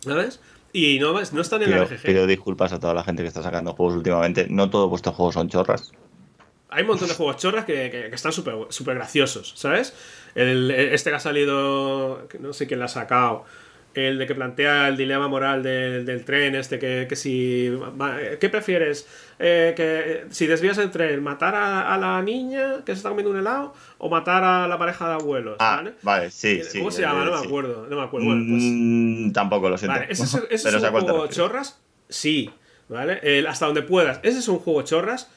¿Sabes? 0.00 0.40
Y 0.72 0.98
no, 0.98 1.12
no 1.12 1.40
están 1.40 1.62
en 1.62 1.70
la 1.70 1.84
BGG. 1.84 2.02
pido 2.02 2.26
disculpas 2.26 2.72
a 2.72 2.80
toda 2.80 2.94
la 2.94 3.04
gente 3.04 3.22
que 3.22 3.28
está 3.28 3.42
sacando 3.42 3.72
juegos 3.72 3.96
últimamente. 3.96 4.46
No 4.48 4.70
todos 4.70 4.88
vuestros 4.88 5.14
juegos 5.14 5.34
son 5.34 5.48
chorras. 5.48 5.92
Hay 6.70 6.82
un 6.82 6.88
montón 6.88 7.08
de 7.08 7.14
juegos 7.14 7.36
chorras 7.36 7.64
que, 7.64 7.90
que- 7.90 8.08
que 8.10 8.14
están 8.14 8.32
súper 8.32 8.54
súper 8.70 8.94
graciosos, 8.96 9.52
¿sabes? 9.56 9.94
El, 10.34 10.70
este 10.70 11.10
que 11.10 11.16
ha 11.16 11.20
salido, 11.20 12.28
no 12.38 12.52
sé 12.52 12.66
quién 12.66 12.78
lo 12.80 12.86
ha 12.86 12.88
sacado, 12.88 13.44
el 13.92 14.18
de 14.18 14.26
que 14.28 14.36
plantea 14.36 14.86
el 14.86 14.96
dilema 14.96 15.26
moral 15.26 15.64
del, 15.64 16.06
del 16.06 16.24
tren, 16.24 16.54
este 16.54 16.78
que, 16.78 17.06
que 17.08 17.16
si... 17.16 17.76
¿Qué 18.40 18.48
prefieres? 18.48 19.08
Eh, 19.40 19.72
que 19.76 20.26
si 20.32 20.46
desvías 20.46 20.78
el 20.78 20.92
tren, 20.92 21.20
matar 21.24 21.56
a, 21.56 21.92
a 21.92 21.98
la 21.98 22.22
niña 22.22 22.84
que 22.86 22.92
se 22.92 22.98
está 22.98 23.08
comiendo 23.08 23.32
un 23.32 23.38
helado 23.38 23.74
o 23.98 24.08
matar 24.08 24.44
a 24.44 24.68
la 24.68 24.78
pareja 24.78 25.08
de 25.08 25.14
abuelos, 25.14 25.56
Ah, 25.58 25.76
¿vale? 25.78 25.94
vale, 26.02 26.30
sí, 26.30 26.62
sí. 26.62 26.78
¿Cómo 26.78 26.92
se 26.92 27.02
eh, 27.02 27.04
llama? 27.06 27.24
No 27.24 27.32
me 27.40 27.46
acuerdo, 27.46 27.86
no 27.90 27.96
me 27.96 28.02
acuerdo. 28.02 28.26
Bueno, 28.28 28.44
pues... 28.48 28.62
Mm, 28.64 29.32
tampoco 29.32 29.68
lo 29.68 29.76
siento. 29.76 29.98
Vale, 29.98 30.06
¿ese 30.12 30.22
es, 30.22 30.34
ese 30.50 30.68
es 30.68 30.74
un 30.76 30.90
juego 30.90 31.26
chorras? 31.26 31.80
Sí, 32.08 32.48
¿vale? 32.88 33.18
El 33.24 33.48
hasta 33.48 33.66
donde 33.66 33.82
puedas. 33.82 34.20
Ese 34.22 34.38
es 34.38 34.46
un 34.46 34.60
juego 34.60 34.82
chorras. 34.82 35.28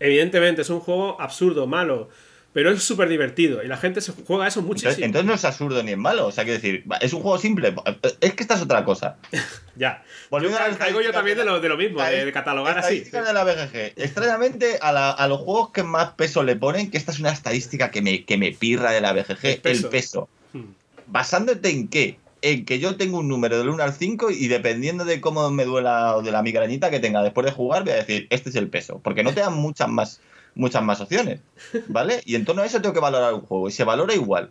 Evidentemente 0.00 0.62
es 0.62 0.70
un 0.70 0.80
juego 0.80 1.20
absurdo, 1.20 1.66
malo, 1.66 2.08
pero 2.52 2.70
es 2.72 2.82
súper 2.82 3.08
divertido 3.08 3.62
y 3.62 3.68
la 3.68 3.76
gente 3.76 4.00
se 4.00 4.12
juega 4.26 4.46
eso 4.48 4.62
muchísimo. 4.62 4.90
Entonces, 4.90 5.04
entonces 5.04 5.26
no 5.26 5.34
es 5.34 5.44
absurdo 5.44 5.82
ni 5.82 5.92
es 5.92 5.98
malo. 5.98 6.26
O 6.26 6.32
sea, 6.32 6.44
quiero 6.44 6.60
decir, 6.60 6.84
es 7.00 7.12
un 7.12 7.20
juego 7.22 7.38
simple. 7.38 7.74
Es 8.20 8.34
que 8.34 8.42
esta 8.42 8.54
es 8.54 8.62
otra 8.62 8.84
cosa. 8.84 9.16
ya. 9.76 10.02
Volviendo 10.30 10.58
Yo 10.58 10.64
a 10.64 10.68
ca- 10.70 10.78
caigo 10.78 11.00
yo 11.00 11.12
también 11.12 11.36
de 11.38 11.44
la- 11.44 11.52
lo, 11.52 11.60
de 11.60 11.68
lo 11.68 11.76
mismo, 11.76 12.02
de, 12.02 12.24
de 12.24 12.32
catalogar 12.32 12.78
así. 12.78 12.96
Estadísticas 12.98 13.26
de 13.26 13.32
la 13.32 13.44
BGG. 13.44 13.92
Extrañamente, 14.02 14.78
a, 14.80 14.92
la- 14.92 15.10
a 15.10 15.28
los 15.28 15.40
juegos 15.40 15.70
que 15.72 15.82
más 15.82 16.12
peso 16.12 16.42
le 16.42 16.56
ponen, 16.56 16.90
que 16.90 16.96
esta 16.98 17.12
es 17.12 17.18
una 17.20 17.30
estadística 17.30 17.90
que 17.90 18.02
me, 18.02 18.24
que 18.24 18.36
me 18.38 18.52
pirra 18.52 18.92
de 18.92 19.00
la 19.00 19.12
BGG, 19.12 19.38
El 19.46 19.60
peso. 19.60 19.86
el 19.86 19.90
peso. 19.90 20.28
Hmm. 20.52 20.64
¿Basándote 21.06 21.70
en 21.70 21.88
qué? 21.88 22.18
En 22.40 22.64
que 22.64 22.78
yo 22.78 22.96
tengo 22.96 23.18
un 23.18 23.28
número 23.28 23.58
del 23.58 23.68
1 23.68 23.82
al 23.82 23.92
5 23.92 24.30
y 24.30 24.48
dependiendo 24.48 25.04
de 25.04 25.20
cómo 25.20 25.50
me 25.50 25.64
duela 25.64 26.16
o 26.16 26.22
de 26.22 26.30
la 26.30 26.42
migrañita 26.42 26.90
que 26.90 27.00
tenga 27.00 27.22
después 27.22 27.44
de 27.44 27.52
jugar, 27.52 27.84
voy 27.84 27.92
a 27.92 27.96
decir, 27.96 28.26
este 28.30 28.50
es 28.50 28.56
el 28.56 28.68
peso. 28.68 29.00
Porque 29.02 29.22
no 29.22 29.34
te 29.34 29.40
dan 29.40 29.54
muchas 29.54 29.88
más, 29.88 30.20
muchas 30.54 30.82
más 30.82 31.00
opciones. 31.00 31.40
¿Vale? 31.88 32.20
Y 32.24 32.34
en 32.34 32.44
torno 32.44 32.62
a 32.62 32.66
eso 32.66 32.80
tengo 32.80 32.94
que 32.94 33.00
valorar 33.00 33.34
un 33.34 33.42
juego. 33.42 33.68
Y 33.68 33.72
se 33.72 33.84
valora 33.84 34.14
igual 34.14 34.50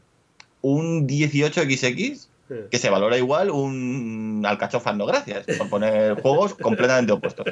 un 0.61 1.07
18XX 1.07 2.27
Eh. 2.49 2.67
que 2.71 2.77
se 2.77 2.89
valora 2.89 3.17
igual 3.17 3.49
un 3.49 4.43
alcachofas 4.47 4.95
no 4.95 5.05
gracias, 5.05 5.45
por 5.57 5.69
poner 5.69 6.21
juegos 6.21 6.53
completamente 6.53 7.11
opuestos. 7.11 7.45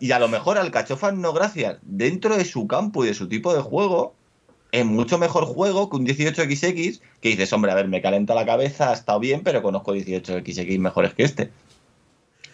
Y 0.00 0.10
a 0.10 0.18
lo 0.18 0.26
mejor 0.26 0.58
alcachofas 0.58 1.14
no 1.14 1.32
gracias, 1.32 1.78
dentro 1.82 2.36
de 2.36 2.44
su 2.44 2.66
campo 2.66 3.04
y 3.04 3.08
de 3.08 3.14
su 3.14 3.28
tipo 3.28 3.54
de 3.54 3.60
juego, 3.60 4.14
es 4.72 4.84
mucho 4.86 5.18
mejor 5.18 5.44
juego 5.44 5.88
que 5.90 5.96
un 5.96 6.06
18XX 6.06 7.00
que 7.20 7.28
dices, 7.28 7.52
hombre, 7.52 7.70
a 7.72 7.74
ver, 7.74 7.88
me 7.88 8.02
calenta 8.02 8.34
la 8.34 8.46
cabeza, 8.46 8.90
ha 8.90 8.94
estado 8.94 9.20
bien, 9.20 9.42
pero 9.44 9.62
conozco 9.62 9.94
18XX 9.94 10.78
mejores 10.78 11.14
que 11.14 11.22
este. 11.24 11.50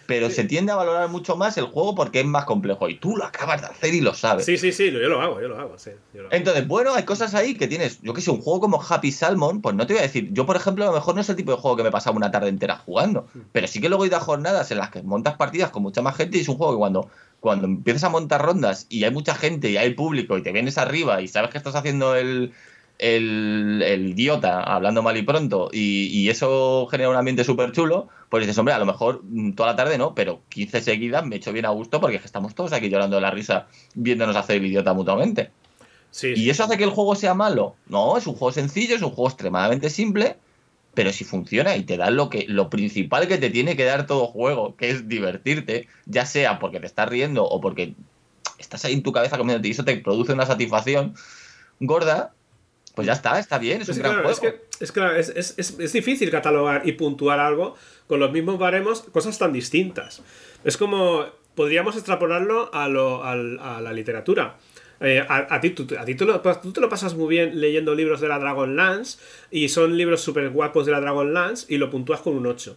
Pero 0.07 0.31
Sí. 0.31 0.37
se 0.37 0.45
tiende 0.45 0.73
a 0.73 0.77
valorar 0.77 1.07
mucho 1.11 1.37
más 1.37 1.59
el 1.59 1.67
juego 1.67 1.95
porque 1.95 2.21
es 2.21 2.25
más 2.27 2.47
complejo 2.47 2.89
y 2.89 2.95
tú 2.99 3.15
lo 3.19 3.25
acabas 3.27 3.61
de 3.61 3.67
hacer 3.67 3.93
y 3.95 4.01
lo 4.01 4.15
sabes. 4.15 4.47
Sí, 4.47 4.57
sí, 4.57 4.73
sí, 4.73 4.91
yo 4.91 4.99
lo 5.01 5.21
hago, 5.21 5.39
yo 5.39 5.49
lo 5.49 5.61
hago, 5.61 5.79
sí. 5.79 5.91
yo 6.15 6.23
lo 6.23 6.29
hago. 6.29 6.35
Entonces, 6.37 6.67
bueno, 6.67 6.95
hay 6.95 7.03
cosas 7.05 7.35
ahí 7.35 7.55
que 7.55 7.69
tienes, 7.69 8.01
yo 8.01 8.15
que 8.15 8.23
sé, 8.23 8.31
un 8.31 8.41
juego 8.41 8.59
como 8.61 8.83
Happy 8.83 9.13
Salmon, 9.13 9.61
pues 9.61 9.77
no 9.77 9.87
te 9.87 9.93
voy 9.93 10.01
a 10.01 10.07
decir, 10.07 10.31
yo 10.33 10.47
por 10.47 10.57
ejemplo, 10.57 10.85
a 10.85 10.87
lo 10.89 10.95
mejor 10.95 11.15
no 11.15 11.21
es 11.21 11.29
el 11.29 11.37
tipo 11.37 11.51
de 11.51 11.59
juego 11.59 11.77
que 11.77 11.83
me 11.83 11.91
pasaba 11.91 12.17
una 12.17 12.31
tarde 12.31 12.49
entera 12.49 12.79
jugando, 12.79 13.27
pero 13.53 13.69
sí 13.69 13.83
que 13.83 13.91
luego 13.91 14.05
he 14.05 14.07
ido 14.09 14.17
a 14.17 14.21
jornadas 14.21 14.71
en 14.71 14.79
las 14.79 14.89
que 14.91 15.03
montas 15.03 15.37
partidas 15.37 15.71
con 15.71 15.83
mucha 15.83 16.01
más 16.01 16.17
gente 16.17 16.39
y 16.39 16.41
es 16.41 16.49
un 16.49 16.57
juego 16.57 16.73
que 16.73 16.79
cuando, 16.79 17.11
cuando 17.41 17.67
empiezas 17.67 18.05
a 18.05 18.09
montar 18.09 18.43
rondas 18.43 18.87
y 18.89 19.05
hay 19.05 19.11
mucha 19.11 19.35
gente 19.35 19.71
y 19.71 19.77
hay 19.77 19.95
público 19.95 20.37
y 20.37 20.43
te 20.43 20.53
vienes 20.53 20.79
arriba 20.79 21.21
y 21.21 21.29
sabes 21.29 21.51
que 21.51 21.59
estás 21.59 21.77
haciendo 21.77 22.17
el, 22.17 22.53
el, 22.99 23.83
el 23.85 24.09
idiota, 24.09 24.63
hablando 24.63 25.03
mal 25.03 25.17
y 25.17 25.23
pronto, 25.23 25.71
y, 25.73 26.07
y 26.07 26.31
eso 26.31 26.87
genera 26.91 27.11
un 27.11 27.17
ambiente 27.17 27.45
súper 27.45 27.73
chulo, 27.73 28.09
pues 28.29 28.43
dices, 28.43 28.59
hombre, 28.59 28.75
a 28.75 28.79
lo 28.79 28.87
mejor 28.87 29.23
mm, 29.25 29.53
toda 29.53 29.71
la 29.71 29.77
tarde 29.77 29.99
no, 29.99 30.15
pero 30.15 30.43
15 30.49 30.81
seguidas 30.81 31.25
me 31.25 31.37
echo 31.37 31.53
bien 31.53 31.67
a 31.67 31.71
gusto 31.71 32.01
porque 32.01 32.17
es 32.17 32.23
que 32.23 32.27
estamos 32.27 32.55
todos 32.55 32.73
aquí 32.73 32.89
llorando 32.89 33.17
de 33.17 33.23
la 33.23 33.31
risa 33.31 33.67
viéndonos 33.95 34.37
hacer 34.37 34.57
el 34.57 34.67
idiota 34.67 34.93
mutuamente. 34.93 35.51
Sí, 36.11 36.35
sí. 36.35 36.43
¿Y 36.43 36.51
eso 36.51 36.65
hace 36.65 36.77
que 36.79 36.85
el 36.85 36.91
juego 36.91 37.15
sea 37.15 37.35
malo? 37.35 37.77
No, 37.87 38.17
es 38.17 38.27
un 38.27 38.35
juego 38.35 38.51
sencillo, 38.51 38.97
es 38.97 39.03
un 39.03 39.11
juego 39.11 39.29
extremadamente 39.29 39.91
simple, 39.91 40.37
pero 40.99 41.13
si 41.13 41.23
funciona 41.23 41.77
y 41.77 41.85
te 41.85 41.97
da 41.97 42.11
lo 42.11 42.29
que 42.29 42.45
lo 42.49 42.69
principal 42.71 43.29
que 43.29 43.39
te 43.39 43.51
tiene 43.51 43.77
que 43.77 43.85
dar 43.85 44.09
todo 44.09 44.27
juego, 44.27 44.75
que 44.75 44.91
es 44.91 45.07
divertirte, 45.09 45.87
ya 46.07 46.27
sea 46.27 46.59
porque 46.59 46.81
te 46.81 46.87
estás 46.87 47.09
riendo 47.09 47.45
o 47.45 47.61
porque 47.61 47.95
estás 48.59 48.85
ahí 48.85 48.95
en 48.95 49.05
tu 49.05 49.13
cabeza 49.13 49.39
comiéndote 49.39 49.69
y 49.69 49.71
eso 49.71 49.85
te 49.85 49.97
produce 49.99 50.33
una 50.33 50.45
satisfacción 50.45 51.15
gorda, 51.79 52.33
pues 52.97 53.07
ya 53.07 53.13
está, 53.13 53.39
está 53.39 53.59
bien, 53.59 53.81
es 53.81 53.89
Es 53.91 53.97
un 53.97 54.03
gran 54.03 54.15
claro, 54.15 54.29
es, 54.31 54.41
juego. 54.41 54.57
que, 54.57 54.85
es, 54.85 54.91
claro, 54.91 55.15
es, 55.15 55.29
es- 55.29 55.55
es- 55.57 55.79
es 55.79 55.93
difícil 55.93 56.33
catalogar 56.33 56.83
y 56.85 56.91
puntuar 56.95 57.39
algo 57.39 57.77
con 58.09 58.19
los 58.19 58.33
mismos 58.33 58.59
baremos, 58.59 59.03
cosas 59.03 59.39
tan 59.39 59.53
distintas. 59.53 60.23
Es 60.65 60.77
como, 60.77 61.27
podríamos 61.55 61.95
extrapolarlo 61.95 62.75
a, 62.75 62.89
lo- 62.89 63.23
a 63.23 63.37
la 63.81 63.93
literatura. 63.93 64.57
Eh, 65.01 65.25
a, 65.29 65.61
ti, 65.61 65.71
tú, 65.71 65.87
a 65.97 66.05
ti 66.05 66.17
tú, 66.17 66.25
lo, 66.25 66.41
te 66.41 66.81
lo 66.81 66.89
pasas 66.89 67.15
muy 67.15 67.29
bien 67.29 67.61
leyendo 67.61 67.95
libros 67.95 68.21
de 68.21 68.27
la 68.27 68.39
Dragonlance 68.39 69.19
y 69.51 69.69
son 69.69 69.97
libros 69.97 70.21
súper 70.23 70.51
guapos 70.51 70.87
de 70.87 70.93
la 70.93 71.01
Dragonlance 71.01 71.73
y 71.73 71.79
lo 71.79 71.89
puntúas 71.89 72.21
con 72.21 72.37
un 72.37 72.47
8. 72.47 72.77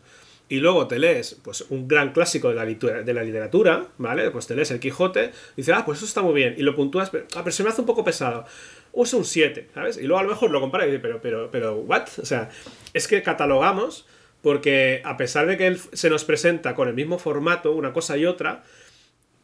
Y 0.49 0.60
luego 0.60 0.85
te 0.88 0.99
lees 0.99 1.39
pues, 1.41 1.61
un 1.69 1.88
gran 1.88 2.11
clásico 2.11 2.49
de 2.49 2.56
la, 2.56 2.65
de 2.65 3.14
la 3.14 3.23
literatura, 3.23 3.88
¿vale? 3.98 4.30
Pues 4.31 4.48
te 4.48 4.56
lees 4.56 4.69
El 4.72 4.81
Quijote 4.81 5.31
y 5.53 5.61
dices, 5.61 5.73
ah, 5.76 5.85
pues 5.85 5.99
eso 5.99 6.06
está 6.06 6.22
muy 6.22 6.34
bien. 6.34 6.56
Y 6.57 6.61
lo 6.61 6.76
puntúas, 6.76 7.10
pero, 7.10 7.26
ah, 7.35 7.41
pero 7.43 7.52
se 7.52 7.64
me 7.64 7.69
hace 7.69 7.80
un 7.80 7.88
poco 7.88 8.03
pesado. 8.03 8.45
Es 8.93 9.14
un 9.14 9.23
7, 9.23 9.69
¿sabes? 9.73 9.98
Y 9.98 10.02
luego 10.02 10.19
a 10.19 10.23
lo 10.23 10.30
mejor 10.30 10.52
lo 10.52 10.60
comparas 10.60 10.88
y 10.88 10.91
dices, 10.91 11.02
pero, 11.02 11.22
pero, 11.22 11.49
pero, 11.49 11.76
¿what? 11.76 12.03
O 12.22 12.26
sea, 12.26 12.49
es 12.93 13.07
que 13.07 13.23
catalogamos 13.23 14.06
porque 14.41 15.02
a 15.06 15.18
pesar 15.18 15.48
de 15.48 15.57
que 15.57 15.68
él 15.68 15.80
se 15.93 16.10
nos 16.10 16.26
presenta 16.26 16.76
con 16.76 16.88
el 16.88 16.95
mismo 16.95 17.18
formato, 17.18 17.72
una 17.72 17.93
cosa 17.93 18.18
y 18.18 18.26
otra, 18.26 18.64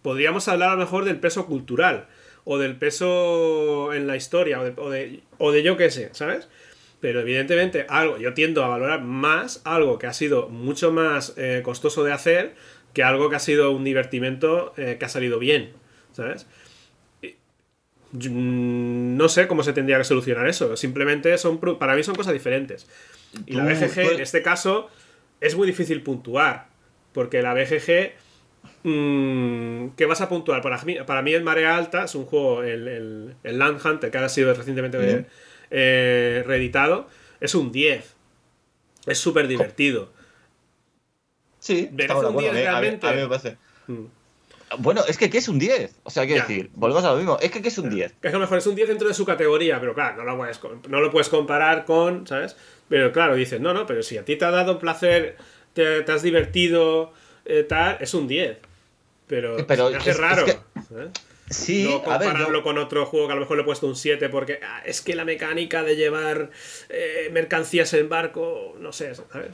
podríamos 0.01 0.47
hablar 0.49 0.71
a 0.71 0.73
lo 0.73 0.79
mejor 0.79 1.05
del 1.05 1.19
peso 1.19 1.45
cultural 1.45 2.07
o 2.49 2.57
del 2.57 2.77
peso 2.77 3.93
en 3.93 4.07
la 4.07 4.15
historia 4.15 4.61
o 4.61 4.63
de, 4.63 4.73
o 4.77 4.89
de, 4.89 5.19
o 5.37 5.51
de 5.51 5.63
yo 5.63 5.75
qué 5.75 5.91
sé, 5.91 6.09
¿sabes? 6.13 6.47
Pero 7.01 7.19
evidentemente 7.19 7.85
algo, 7.89 8.17
yo 8.19 8.33
tiendo 8.33 8.63
a 8.63 8.69
valorar 8.69 9.01
más 9.01 9.61
algo 9.65 9.99
que 9.99 10.07
ha 10.07 10.13
sido 10.13 10.47
mucho 10.47 10.93
más 10.93 11.33
eh, 11.35 11.59
costoso 11.61 12.05
de 12.05 12.13
hacer 12.13 12.55
que 12.93 13.03
algo 13.03 13.29
que 13.29 13.35
ha 13.35 13.39
sido 13.39 13.71
un 13.71 13.83
divertimento 13.83 14.73
eh, 14.77 14.95
que 14.97 15.03
ha 15.03 15.09
salido 15.09 15.39
bien, 15.39 15.73
¿sabes? 16.13 16.47
Yo, 18.13 18.31
mm, 18.31 19.17
No 19.17 19.27
sé 19.27 19.47
cómo 19.47 19.61
se 19.61 19.73
tendría 19.73 19.97
que 19.97 20.05
solucionar 20.05 20.47
eso. 20.47 20.77
Simplemente 20.77 21.37
son 21.37 21.59
para 21.59 21.95
mí 21.95 22.03
son 22.03 22.15
cosas 22.15 22.31
diferentes. 22.31 22.87
Y 23.45 23.55
la 23.55 23.65
BGG 23.65 24.13
en 24.13 24.21
este 24.21 24.41
caso 24.41 24.89
es 25.41 25.53
muy 25.55 25.67
difícil 25.67 26.01
puntuar. 26.01 26.67
Porque 27.11 27.41
la 27.41 27.53
BGG 27.53 28.13
mm, 28.83 29.89
¿Qué 29.97 30.05
vas 30.05 30.21
a 30.21 30.29
puntuar? 30.29 30.61
Para 30.61 30.81
mí, 30.83 30.95
para 31.05 31.21
mí 31.21 31.33
el 31.33 31.43
Marea 31.43 31.75
Alta 31.77 32.05
es 32.05 32.15
un 32.15 32.25
juego, 32.25 32.63
el, 32.63 32.87
el, 32.87 33.35
el 33.43 33.59
Land 33.59 33.85
Hunter, 33.85 34.11
que 34.11 34.17
ha 34.17 34.29
sido 34.29 34.53
recientemente 34.53 35.25
eh, 35.71 36.43
reeditado, 36.45 37.07
es 37.39 37.53
un 37.55 37.71
10. 37.71 38.15
Es 39.05 39.17
súper 39.19 39.47
divertido. 39.47 40.11
Sí, 41.59 41.89
merece 41.91 42.13
un 42.19 42.25
acuerdo. 42.25 42.39
10 42.39 42.51
A 42.51 42.53
mí- 42.53 42.59
a 42.59 42.61
mí- 42.61 42.63
realmente. 42.79 43.07
a 43.07 43.11
mí 43.13 43.21
me 43.21 43.27
parece. 43.27 43.57
Mm. 43.87 44.05
Bueno, 44.79 45.01
es 45.07 45.17
que 45.17 45.29
¿qué 45.29 45.37
es 45.37 45.47
un 45.47 45.59
10? 45.59 45.95
O 46.03 46.09
sea, 46.09 46.25
quiero 46.25 46.41
Ya. 46.43 46.47
decir, 46.47 46.69
volvemos 46.73 47.03
a 47.05 47.11
lo 47.11 47.17
mismo. 47.17 47.37
Es 47.41 47.51
que 47.51 47.61
¿qué 47.61 47.69
es 47.69 47.77
un 47.77 47.89
10? 47.89 48.11
Que 48.11 48.15
es 48.15 48.21
que 48.21 48.27
a 48.29 48.31
lo 48.33 48.39
mejor 48.39 48.57
es 48.57 48.67
un 48.67 48.75
10 48.75 48.89
dentro 48.89 49.07
de 49.07 49.13
su 49.13 49.25
categoría, 49.25 49.79
pero 49.79 49.93
claro, 49.93 50.17
no 50.17 50.23
lo 50.25 50.37
puedes, 50.37 50.59
no 50.89 50.99
lo 50.99 51.09
puedes 51.09 51.29
comparar 51.29 51.85
con, 51.85 52.27
¿sabes? 52.27 52.57
Pero 52.89 53.13
claro, 53.13 53.35
dices, 53.35 53.61
no, 53.61 53.73
no, 53.73 53.85
pero 53.85 54.03
si 54.03 54.17
a 54.17 54.25
ti 54.25 54.35
te 54.35 54.43
ha 54.43 54.51
dado 54.51 54.77
placer, 54.77 55.37
te, 55.73 56.01
te 56.01 56.11
has 56.11 56.21
divertido, 56.21 57.13
eh, 57.47 57.63
tal, 57.63 57.97
es 57.99 58.13
un 58.13 58.27
10. 58.27 58.57
Pero, 59.27 59.57
Pero 59.67 59.89
me 59.89 59.97
hace 59.97 60.09
es- 60.11 60.15
es 60.15 60.21
raro. 60.21 60.45
que- 60.45 60.57
¿sabes? 60.87 61.09
Sí, 61.49 61.83
no 61.85 62.11
a 62.11 62.17
ver, 62.17 62.27
compararlo 62.29 62.57
yo- 62.59 62.63
con 62.63 62.77
otro 62.77 63.05
juego 63.05 63.27
que 63.27 63.31
a 63.31 63.35
lo 63.35 63.41
mejor 63.41 63.55
le 63.57 63.63
he 63.63 63.65
puesto 63.65 63.87
un 63.87 63.95
7 63.95 64.27
porque 64.29 64.59
ah, 64.61 64.81
es 64.85 65.01
que 65.01 65.15
la 65.15 65.23
mecánica 65.23 65.81
de 65.83 65.95
llevar 65.95 66.49
eh, 66.89 67.29
mercancías 67.31 67.93
en 67.93 68.09
barco, 68.09 68.75
no 68.79 68.91
sé, 68.91 69.15
¿sabes? 69.15 69.51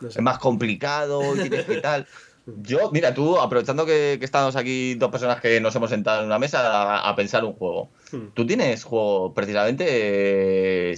No 0.00 0.10
sé. 0.10 0.18
es 0.18 0.22
más 0.22 0.38
complicado 0.38 1.36
y 1.36 1.40
tienes 1.48 1.66
que 1.66 1.76
tal. 1.82 2.06
Yo, 2.62 2.90
mira, 2.92 3.14
tú, 3.14 3.38
aprovechando 3.38 3.86
que, 3.86 4.16
que 4.18 4.24
estamos 4.24 4.54
aquí 4.54 4.94
dos 4.96 5.10
personas 5.10 5.40
que 5.40 5.60
nos 5.60 5.74
hemos 5.76 5.88
sentado 5.88 6.20
en 6.20 6.26
una 6.26 6.38
mesa 6.38 6.98
a, 7.00 7.08
a 7.08 7.16
pensar 7.16 7.42
un 7.44 7.54
juego. 7.54 7.88
Hmm. 8.12 8.26
Tú 8.34 8.46
tienes 8.46 8.84
juegos 8.84 9.32
precisamente 9.34 10.92
eh, 10.92 10.96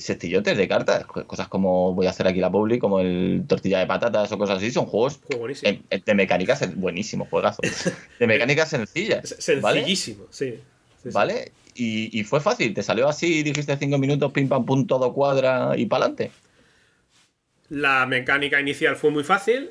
de 0.56 0.68
cartas, 0.68 1.06
co- 1.06 1.24
cosas 1.26 1.46
como 1.48 1.94
voy 1.94 2.06
a 2.06 2.10
hacer 2.10 2.26
aquí 2.26 2.40
la 2.40 2.50
publi, 2.50 2.78
como 2.80 2.98
el 3.00 3.44
tortilla 3.46 3.78
de 3.78 3.86
patatas 3.86 4.32
o 4.32 4.38
cosas 4.38 4.58
así, 4.58 4.70
son 4.72 4.86
juegos 4.86 5.20
Juego 5.24 5.40
buenísimo. 5.40 5.70
en- 5.70 5.84
en- 5.90 6.02
de 6.04 6.14
mecánicas 6.14 6.74
buenísimos, 6.76 7.28
juegazos. 7.28 7.60
De 8.18 8.26
mecánicas 8.26 8.68
sencillas. 8.70 9.30
Es 9.30 9.62
¿vale? 9.62 9.80
Sencillísimo, 9.80 10.24
sí. 10.30 10.50
Sí, 10.50 10.58
sí. 11.04 11.08
¿Vale? 11.12 11.52
Y, 11.74 12.18
y 12.18 12.24
fue 12.24 12.40
fácil, 12.40 12.74
te 12.74 12.82
salió 12.82 13.06
así, 13.08 13.42
dijiste 13.42 13.76
cinco 13.76 13.98
minutos, 13.98 14.32
pim 14.32 14.48
pam 14.48 14.64
pum, 14.64 14.86
todo 14.86 15.12
cuadra 15.12 15.74
y 15.76 15.86
pa'lante. 15.86 16.32
La 17.68 18.06
mecánica 18.06 18.60
inicial 18.60 18.96
fue 18.96 19.10
muy 19.10 19.24
fácil, 19.24 19.70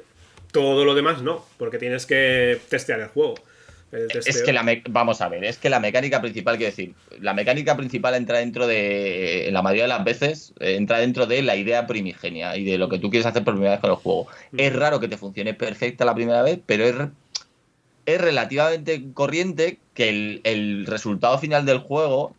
todo 0.55 0.85
lo 0.85 0.95
demás 0.95 1.21
no, 1.21 1.43
porque 1.57 1.77
tienes 1.77 2.05
que 2.05 2.61
testear 2.69 3.01
el 3.01 3.07
juego. 3.09 3.35
El 3.91 4.07
Es 4.25 4.41
que 4.41 4.53
la 4.53 4.63
me- 4.63 4.81
vamos 4.89 5.19
a 5.19 5.27
ver, 5.27 5.43
es 5.43 5.57
que 5.57 5.69
la 5.69 5.81
mecánica 5.81 6.21
principal, 6.21 6.55
quiero 6.55 6.71
decir, 6.71 6.93
la 7.19 7.33
mecánica 7.33 7.75
principal 7.75 8.15
entra 8.15 8.37
dentro 8.37 8.65
de, 8.65 9.49
en 9.49 9.53
la 9.53 9.61
mayoría 9.61 9.83
de 9.83 9.89
las 9.89 10.05
veces, 10.05 10.53
eh, 10.61 10.75
entra 10.75 10.99
dentro 10.99 11.25
de 11.25 11.41
la 11.41 11.57
idea 11.57 11.85
primigenia 11.87 12.55
y 12.55 12.63
de 12.63 12.77
lo 12.77 12.87
que 12.87 12.99
tú 12.99 13.09
quieres 13.09 13.25
hacer 13.25 13.43
por 13.43 13.55
primera 13.55 13.73
vez 13.73 13.81
con 13.81 13.89
el 13.89 13.97
juego. 13.97 14.27
Mm. 14.51 14.59
Es 14.61 14.73
raro 14.73 15.01
que 15.01 15.09
te 15.09 15.17
funcione 15.17 15.53
perfecta 15.53 16.05
la 16.05 16.15
primera 16.15 16.41
vez, 16.41 16.57
pero 16.65 16.85
es, 16.85 16.95
es 18.05 18.21
relativamente 18.21 19.03
corriente 19.13 19.79
que 19.93 20.07
el, 20.07 20.41
el 20.45 20.85
resultado 20.85 21.37
final 21.37 21.65
del 21.65 21.79
juego 21.79 22.33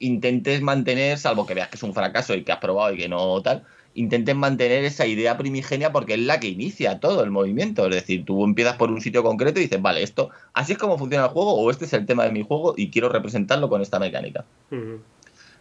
intentes 0.00 0.60
mantener, 0.60 1.16
salvo 1.18 1.46
que 1.46 1.54
veas 1.54 1.68
que 1.68 1.76
es 1.76 1.82
un 1.82 1.94
fracaso 1.94 2.34
y 2.34 2.44
que 2.44 2.52
has 2.52 2.58
probado 2.58 2.92
y 2.92 2.98
que 2.98 3.08
no 3.08 3.40
tal, 3.40 3.64
intentes 3.94 4.34
mantener 4.34 4.84
esa 4.84 5.06
idea 5.06 5.36
primigenia 5.36 5.92
porque 5.92 6.14
es 6.14 6.20
la 6.20 6.40
que 6.40 6.48
inicia 6.48 7.00
todo 7.00 7.22
el 7.22 7.30
movimiento. 7.30 7.86
Es 7.86 7.94
decir, 7.94 8.24
tú 8.24 8.44
empiezas 8.44 8.76
por 8.76 8.90
un 8.90 9.00
sitio 9.00 9.22
concreto 9.22 9.60
y 9.60 9.64
dices, 9.64 9.82
vale, 9.82 10.02
esto, 10.02 10.30
así 10.52 10.72
es 10.72 10.78
como 10.78 10.98
funciona 10.98 11.24
el 11.24 11.30
juego 11.30 11.54
o 11.54 11.70
este 11.70 11.84
es 11.84 11.92
el 11.92 12.06
tema 12.06 12.24
de 12.24 12.32
mi 12.32 12.42
juego 12.42 12.74
y 12.76 12.90
quiero 12.90 13.08
representarlo 13.08 13.68
con 13.68 13.82
esta 13.82 13.98
mecánica. 13.98 14.44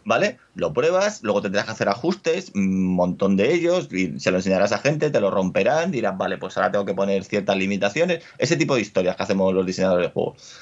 ¿Vale? 0.03 0.39
Lo 0.55 0.73
pruebas, 0.73 1.21
luego 1.21 1.43
tendrás 1.43 1.65
que 1.65 1.71
hacer 1.71 1.87
ajustes, 1.87 2.51
un 2.55 2.87
montón 2.95 3.37
de 3.37 3.53
ellos, 3.53 3.87
y 3.91 4.19
se 4.19 4.31
lo 4.31 4.37
enseñarás 4.37 4.71
a 4.71 4.79
gente, 4.79 5.11
te 5.11 5.21
lo 5.21 5.29
romperán, 5.29 5.91
dirás, 5.91 6.17
vale, 6.17 6.39
pues 6.39 6.57
ahora 6.57 6.71
tengo 6.71 6.85
que 6.85 6.95
poner 6.95 7.23
ciertas 7.23 7.55
limitaciones, 7.55 8.23
ese 8.39 8.55
tipo 8.57 8.73
de 8.73 8.81
historias 8.81 9.15
que 9.15 9.23
hacemos 9.23 9.53
los 9.53 9.63
diseñadores 9.63 10.07
de 10.07 10.13
juegos. 10.13 10.59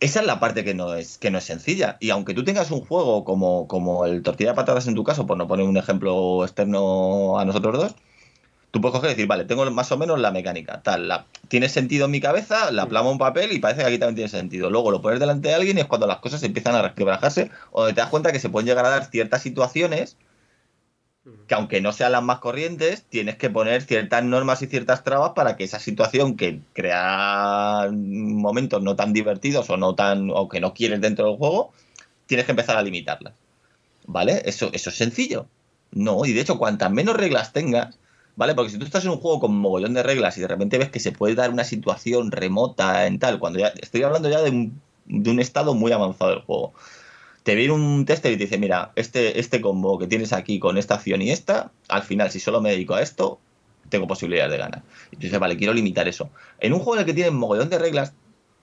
Esa 0.00 0.20
es 0.20 0.26
la 0.26 0.40
parte 0.40 0.64
que 0.64 0.72
no 0.74 0.94
es, 0.94 1.18
que 1.18 1.30
no 1.30 1.38
es 1.38 1.44
sencilla. 1.44 1.98
Y 2.00 2.08
aunque 2.10 2.32
tú 2.32 2.42
tengas 2.42 2.70
un 2.70 2.80
juego 2.80 3.24
como, 3.24 3.68
como 3.68 4.06
el 4.06 4.22
tortilla 4.22 4.50
de 4.50 4.56
patatas 4.56 4.86
en 4.86 4.94
tu 4.94 5.04
caso, 5.04 5.26
por 5.26 5.36
no 5.36 5.46
poner 5.46 5.66
un 5.66 5.76
ejemplo 5.76 6.42
externo 6.42 7.38
a 7.38 7.44
nosotros 7.44 7.76
dos, 7.76 7.94
tú 8.70 8.80
puedes 8.80 8.94
coger 8.94 9.10
y 9.10 9.14
decir, 9.14 9.26
vale, 9.26 9.44
tengo 9.44 9.70
más 9.70 9.92
o 9.92 9.98
menos 9.98 10.18
la 10.18 10.30
mecánica, 10.30 10.82
tal, 10.82 11.08
la, 11.08 11.26
tiene 11.48 11.68
sentido 11.68 12.06
en 12.06 12.12
mi 12.12 12.20
cabeza, 12.20 12.70
la 12.70 12.86
plamo 12.86 13.12
en 13.12 13.18
papel 13.18 13.52
y 13.52 13.58
parece 13.58 13.82
que 13.82 13.88
aquí 13.88 13.98
también 13.98 14.16
tiene 14.16 14.30
sentido. 14.30 14.70
Luego 14.70 14.90
lo 14.90 15.02
pones 15.02 15.20
delante 15.20 15.48
de 15.48 15.54
alguien 15.54 15.76
y 15.76 15.82
es 15.82 15.86
cuando 15.86 16.06
las 16.06 16.18
cosas 16.18 16.42
empiezan 16.44 16.74
a 16.74 16.82
resquebrajarse 16.82 17.50
o 17.72 17.86
te 17.88 17.94
das 17.94 18.08
cuenta 18.08 18.32
que 18.32 18.40
se 18.40 18.48
pueden 18.48 18.66
llegar 18.68 18.86
a 18.86 18.90
dar 18.90 19.10
ciertas 19.10 19.42
situaciones 19.42 20.16
que 21.46 21.54
aunque 21.54 21.80
no 21.80 21.92
sean 21.92 22.12
las 22.12 22.22
más 22.22 22.38
corrientes, 22.38 23.04
tienes 23.08 23.36
que 23.36 23.50
poner 23.50 23.82
ciertas 23.82 24.24
normas 24.24 24.62
y 24.62 24.66
ciertas 24.66 25.04
trabas 25.04 25.32
para 25.34 25.56
que 25.56 25.64
esa 25.64 25.78
situación 25.78 26.36
que 26.36 26.60
crea 26.72 27.88
momentos 27.92 28.82
no 28.82 28.96
tan 28.96 29.12
divertidos 29.12 29.68
o 29.70 29.76
no 29.76 29.94
tan 29.94 30.30
o 30.30 30.48
que 30.48 30.60
no 30.60 30.74
quieres 30.74 31.00
dentro 31.00 31.26
del 31.26 31.36
juego, 31.36 31.72
tienes 32.26 32.46
que 32.46 32.52
empezar 32.52 32.76
a 32.76 32.82
limitarlas. 32.82 33.34
¿Vale? 34.06 34.42
Eso, 34.44 34.70
eso 34.72 34.90
es 34.90 34.96
sencillo. 34.96 35.46
No, 35.92 36.24
y 36.24 36.32
de 36.32 36.40
hecho, 36.40 36.58
cuantas 36.58 36.90
menos 36.90 37.16
reglas 37.16 37.52
tengas, 37.52 37.98
¿vale? 38.36 38.54
Porque 38.54 38.70
si 38.70 38.78
tú 38.78 38.84
estás 38.84 39.04
en 39.04 39.10
un 39.10 39.18
juego 39.18 39.40
con 39.40 39.56
mogollón 39.56 39.94
de 39.94 40.02
reglas 40.02 40.38
y 40.38 40.40
de 40.40 40.48
repente 40.48 40.78
ves 40.78 40.90
que 40.90 41.00
se 41.00 41.12
puede 41.12 41.34
dar 41.34 41.50
una 41.50 41.64
situación 41.64 42.30
remota 42.30 43.06
en 43.06 43.18
tal, 43.18 43.38
cuando 43.38 43.58
ya 43.58 43.68
estoy 43.68 44.02
hablando 44.02 44.28
ya 44.28 44.40
de 44.40 44.50
un, 44.50 44.80
de 45.06 45.30
un 45.30 45.40
estado 45.40 45.74
muy 45.74 45.92
avanzado 45.92 46.30
del 46.30 46.42
juego. 46.42 46.72
Te 47.42 47.54
viene 47.54 47.72
un 47.72 48.04
tester 48.04 48.32
y 48.32 48.36
te 48.36 48.44
dice, 48.44 48.58
mira, 48.58 48.92
este, 48.96 49.40
este 49.40 49.60
combo 49.60 49.98
que 49.98 50.06
tienes 50.06 50.32
aquí 50.32 50.58
con 50.58 50.76
esta 50.76 50.94
acción 50.94 51.22
y 51.22 51.30
esta, 51.30 51.72
al 51.88 52.02
final, 52.02 52.30
si 52.30 52.38
solo 52.40 52.60
me 52.60 52.70
dedico 52.70 52.94
a 52.94 53.02
esto, 53.02 53.40
tengo 53.88 54.06
posibilidades 54.06 54.52
de 54.52 54.58
ganar. 54.58 54.82
Y 55.10 55.16
tú 55.16 55.22
dices, 55.22 55.38
vale, 55.38 55.56
quiero 55.56 55.72
limitar 55.72 56.08
eso. 56.08 56.30
En 56.60 56.72
un 56.72 56.80
juego 56.80 56.94
en 56.94 57.00
el 57.00 57.06
que 57.06 57.14
tienes 57.14 57.32
mogollón 57.32 57.70
de 57.70 57.78
reglas, 57.78 58.12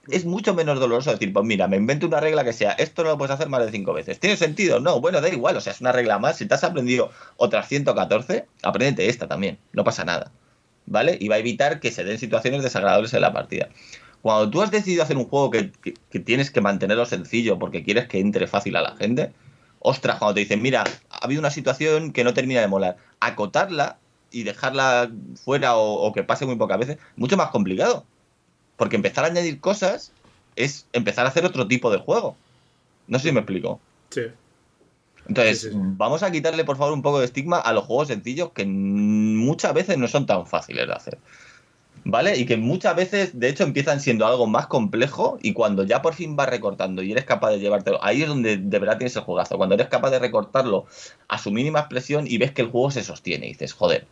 es 0.10 0.26
mucho 0.26 0.54
menos 0.54 0.80
doloroso 0.80 1.12
decir, 1.12 1.34
pues 1.34 1.46
mira, 1.46 1.68
me 1.68 1.78
invento 1.78 2.08
una 2.08 2.20
regla 2.20 2.44
que 2.44 2.54
sea, 2.54 2.72
esto 2.72 3.04
no 3.04 3.10
lo 3.10 3.18
puedes 3.18 3.34
hacer 3.34 3.50
más 3.50 3.66
de 3.66 3.72
cinco 3.72 3.94
veces. 3.94 4.20
¿Tiene 4.20 4.38
sentido? 4.38 4.80
No, 4.80 5.02
bueno, 5.02 5.22
da 5.22 5.30
igual, 5.30 5.58
o 5.58 5.62
sea, 5.62 5.74
es 5.74 5.82
una 5.82 5.92
regla 5.92 6.20
más. 6.20 6.38
Si 6.38 6.46
te 6.46 6.54
has 6.54 6.64
aprendido 6.64 7.12
otras 7.36 7.68
114, 7.68 8.46
apréndete 8.64 9.10
esta 9.10 9.28
también, 9.28 9.58
no 9.74 9.84
pasa 9.84 10.06
nada. 10.06 10.32
¿Vale? 10.86 11.18
Y 11.20 11.28
va 11.28 11.36
a 11.36 11.40
evitar 11.40 11.82
que 11.82 11.92
se 11.92 12.06
den 12.06 12.18
situaciones 12.18 12.64
desagradables 12.64 13.14
en 13.14 13.22
la 13.22 13.34
partida. 13.34 13.68
Cuando 14.22 14.50
tú 14.50 14.62
has 14.62 14.72
decidido 14.72 15.04
hacer 15.04 15.18
un 15.18 15.26
juego 15.26 15.52
que, 15.52 15.72
que- 15.72 15.94
que 16.10 16.20
tienes 16.20 16.52
que 16.52 16.62
mantenerlo 16.62 17.06
sencillo 17.06 17.58
porque 17.60 17.84
quieres 17.84 18.08
que 18.08 18.20
entre 18.20 18.48
fácil 18.48 18.76
a 18.76 18.82
la 18.82 18.96
gente, 18.96 19.32
ostras, 19.80 20.18
cuando 20.20 20.34
te 20.34 20.40
dicen, 20.42 20.62
mira, 20.62 20.84
ha 21.10 21.26
habido 21.26 21.40
una 21.40 21.52
situación 21.52 22.12
que 22.12 22.24
no 22.24 22.34
termina 22.34 22.62
de 22.62 22.68
molar, 22.68 22.98
acotarla 23.20 24.00
y 24.32 24.44
dejarla 24.44 25.10
fuera 25.44 25.78
o, 25.78 26.02
o 26.08 26.14
que 26.14 26.24
pase 26.24 26.46
muy 26.46 26.56
pocas 26.56 26.78
veces, 26.80 26.98
mucho 27.16 27.38
más 27.38 27.50
complicado. 27.52 28.06
Porque 28.76 28.96
empezar 28.96 29.24
a 29.24 29.28
añadir 29.28 29.60
cosas 29.60 30.12
es 30.56 30.88
empezar 30.94 31.26
a 31.26 31.30
hacer 31.30 31.46
otro 31.46 31.68
tipo 31.68 31.90
de 31.92 31.98
juego. 32.00 32.36
No 33.08 33.18
sé 33.20 33.30
si 33.30 33.34
me 33.34 33.40
explico. 33.40 33.80
Sí. 34.12 34.22
Entonces, 35.28 35.62
Sí, 35.62 35.68
sí, 35.70 35.74
sí. 35.74 35.80
vamos 35.98 36.24
a 36.24 36.32
quitarle, 36.32 36.64
por 36.64 36.78
favor, 36.78 36.94
un 36.94 37.02
poco 37.02 37.20
de 37.20 37.26
estigma 37.26 37.60
a 37.60 37.74
los 37.74 37.86
juegos 37.86 38.08
sencillos 38.10 38.52
que 38.52 38.66
muchas 38.66 39.74
veces 39.74 39.98
no 39.98 40.08
son 40.08 40.26
tan 40.26 40.46
fáciles 40.46 40.88
de 40.88 40.94
hacer. 40.94 41.18
¿Vale? 42.04 42.38
Y 42.38 42.46
que 42.46 42.58
muchas 42.58 42.96
veces, 42.96 43.40
de 43.40 43.50
hecho, 43.50 43.64
empiezan 43.64 44.00
siendo 44.00 44.26
algo 44.26 44.48
más 44.48 44.68
complejo 44.68 45.38
y 45.42 45.54
cuando 45.54 45.84
ya 45.84 46.02
por 46.02 46.14
fin 46.14 46.36
vas 46.36 46.50
recortando 46.50 47.02
y 47.02 47.12
eres 47.12 47.26
capaz 47.26 47.52
de 47.52 47.60
llevártelo, 47.60 48.04
ahí 48.04 48.22
es 48.22 48.28
donde 48.28 48.58
de 48.58 48.80
verdad 48.80 48.98
tienes 48.98 49.16
el 49.16 49.24
juegazo. 49.24 49.58
Cuando 49.58 49.76
eres 49.76 49.88
capaz 49.88 50.12
de 50.12 50.20
recortarlo 50.20 50.86
a 51.28 51.38
su 51.38 51.52
mínima 51.52 51.80
expresión 51.80 52.26
y 52.28 52.38
ves 52.38 52.52
que 52.52 52.62
el 52.62 52.70
juego 52.70 52.92
se 52.92 53.04
sostiene 53.04 53.48
y 53.48 53.50
dices, 53.50 53.74
joder, 53.74 54.08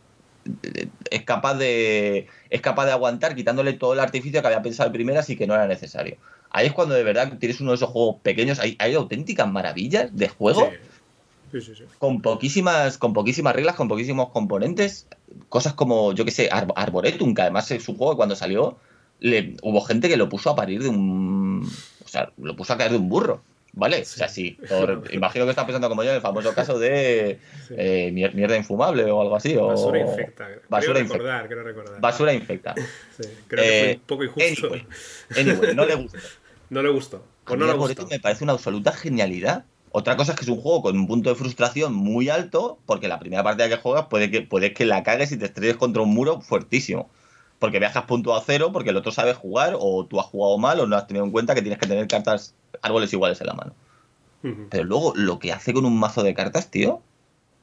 es 1.10 1.22
capaz 1.22 1.54
de 1.54 2.26
es 2.50 2.60
capaz 2.60 2.86
de 2.86 2.92
aguantar 2.92 3.34
quitándole 3.34 3.72
todo 3.72 3.94
el 3.94 4.00
artificio 4.00 4.40
que 4.40 4.46
había 4.46 4.62
pensado 4.62 4.88
de 4.88 4.94
primeras 4.94 5.28
y 5.30 5.36
que 5.36 5.46
no 5.46 5.54
era 5.54 5.66
necesario. 5.66 6.16
Ahí 6.50 6.66
es 6.66 6.72
cuando 6.72 6.94
de 6.94 7.02
verdad 7.02 7.32
tienes 7.38 7.60
uno 7.60 7.72
de 7.72 7.76
esos 7.76 7.90
juegos 7.90 8.16
pequeños, 8.22 8.58
hay, 8.60 8.76
hay 8.78 8.94
auténticas 8.94 9.50
maravillas 9.50 10.16
de 10.16 10.28
juego 10.28 10.70
sí, 11.60 11.74
sí. 11.74 11.84
sí. 11.88 11.94
con 11.98 12.20
poquísimas 12.22 12.98
con 12.98 13.12
poquísimas 13.12 13.54
reglas, 13.54 13.74
con 13.76 13.88
poquísimos 13.88 14.30
componentes, 14.30 15.06
cosas 15.48 15.74
como 15.74 16.12
yo 16.12 16.24
que 16.24 16.30
sé, 16.30 16.48
Ar- 16.50 16.72
Arboretum, 16.76 17.34
que 17.34 17.42
además 17.42 17.70
es 17.70 17.88
un 17.88 17.96
juego 17.96 18.12
que 18.12 18.16
cuando 18.18 18.36
salió 18.36 18.78
le, 19.20 19.56
hubo 19.62 19.80
gente 19.80 20.08
que 20.08 20.16
lo 20.16 20.28
puso 20.28 20.50
a 20.50 20.56
parir 20.56 20.82
de 20.82 20.88
un 20.88 21.68
o 22.04 22.08
sea, 22.08 22.32
lo 22.38 22.54
puso 22.56 22.72
a 22.72 22.78
caer 22.78 22.92
de 22.92 22.98
un 22.98 23.08
burro. 23.08 23.42
¿Vale? 23.78 24.00
O 24.00 24.04
sea, 24.06 24.26
sí. 24.30 24.56
por- 24.70 25.04
imagino 25.12 25.44
que 25.44 25.50
estás 25.50 25.66
pensando 25.66 25.90
como 25.90 26.02
yo 26.02 26.08
en 26.08 26.16
el 26.16 26.22
famoso 26.22 26.54
caso 26.54 26.78
de 26.78 27.38
Sí. 27.68 27.74
eh, 27.76 28.10
mier- 28.10 28.32
mierda 28.32 28.56
infumable 28.56 29.04
o 29.10 29.20
algo 29.20 29.36
así. 29.36 29.54
O 29.54 29.66
Basura 29.66 29.98
infecta. 30.00 30.48
Basura 30.70 30.98
infecta. 31.00 31.18
recordar, 31.18 31.46
quiero 31.46 31.62
recordar. 31.62 32.00
Basura 32.00 32.32
infecta. 32.32 32.74
Sí, 33.20 33.28
creo 33.46 33.62
que 33.64 33.68
fue 33.70 33.90
Eh, 33.90 33.94
un 33.96 34.00
poco 34.06 34.24
injusto. 34.24 34.66
Anyway, 34.68 34.86
anyway, 35.36 35.74
no 35.74 35.84
le 35.84 35.94
gusta. 35.94 36.18
No 36.70 36.82
le 36.82 36.88
gustó. 36.88 37.22
Pues 37.44 37.60
no 37.60 37.66
le 37.66 37.72
Arboretum 37.72 38.04
gustó. 38.06 38.16
me 38.16 38.20
parece 38.20 38.44
una 38.44 38.54
absoluta 38.54 38.92
genialidad. 38.92 39.66
Otra 39.98 40.14
cosa 40.14 40.32
es 40.32 40.38
que 40.38 40.44
es 40.44 40.50
un 40.50 40.60
juego 40.60 40.82
con 40.82 40.98
un 40.98 41.06
punto 41.06 41.30
de 41.30 41.36
frustración 41.36 41.94
muy 41.94 42.28
alto, 42.28 42.78
porque 42.84 43.08
la 43.08 43.18
primera 43.18 43.42
partida 43.42 43.66
que 43.70 43.76
juegas 43.76 44.08
puede 44.10 44.30
que, 44.30 44.42
puede 44.42 44.74
que 44.74 44.84
la 44.84 45.02
cagues 45.02 45.32
y 45.32 45.38
te 45.38 45.46
estrelles 45.46 45.78
contra 45.78 46.02
un 46.02 46.12
muro 46.12 46.42
fuertísimo. 46.42 47.08
Porque 47.58 47.78
viajas 47.78 48.04
punto 48.04 48.36
a 48.36 48.42
cero, 48.42 48.72
porque 48.74 48.90
el 48.90 48.98
otro 48.98 49.10
sabe 49.10 49.32
jugar, 49.32 49.74
o 49.80 50.04
tú 50.04 50.20
has 50.20 50.26
jugado 50.26 50.58
mal, 50.58 50.80
o 50.80 50.86
no 50.86 50.96
has 50.96 51.06
tenido 51.06 51.24
en 51.24 51.30
cuenta 51.30 51.54
que 51.54 51.62
tienes 51.62 51.78
que 51.78 51.86
tener 51.86 52.06
cartas, 52.08 52.54
árboles 52.82 53.10
iguales 53.14 53.40
en 53.40 53.46
la 53.46 53.54
mano. 53.54 53.72
Pero 54.68 54.84
luego, 54.84 55.14
lo 55.16 55.38
que 55.38 55.54
hace 55.54 55.72
con 55.72 55.86
un 55.86 55.98
mazo 55.98 56.22
de 56.22 56.34
cartas, 56.34 56.70
tío, 56.70 57.00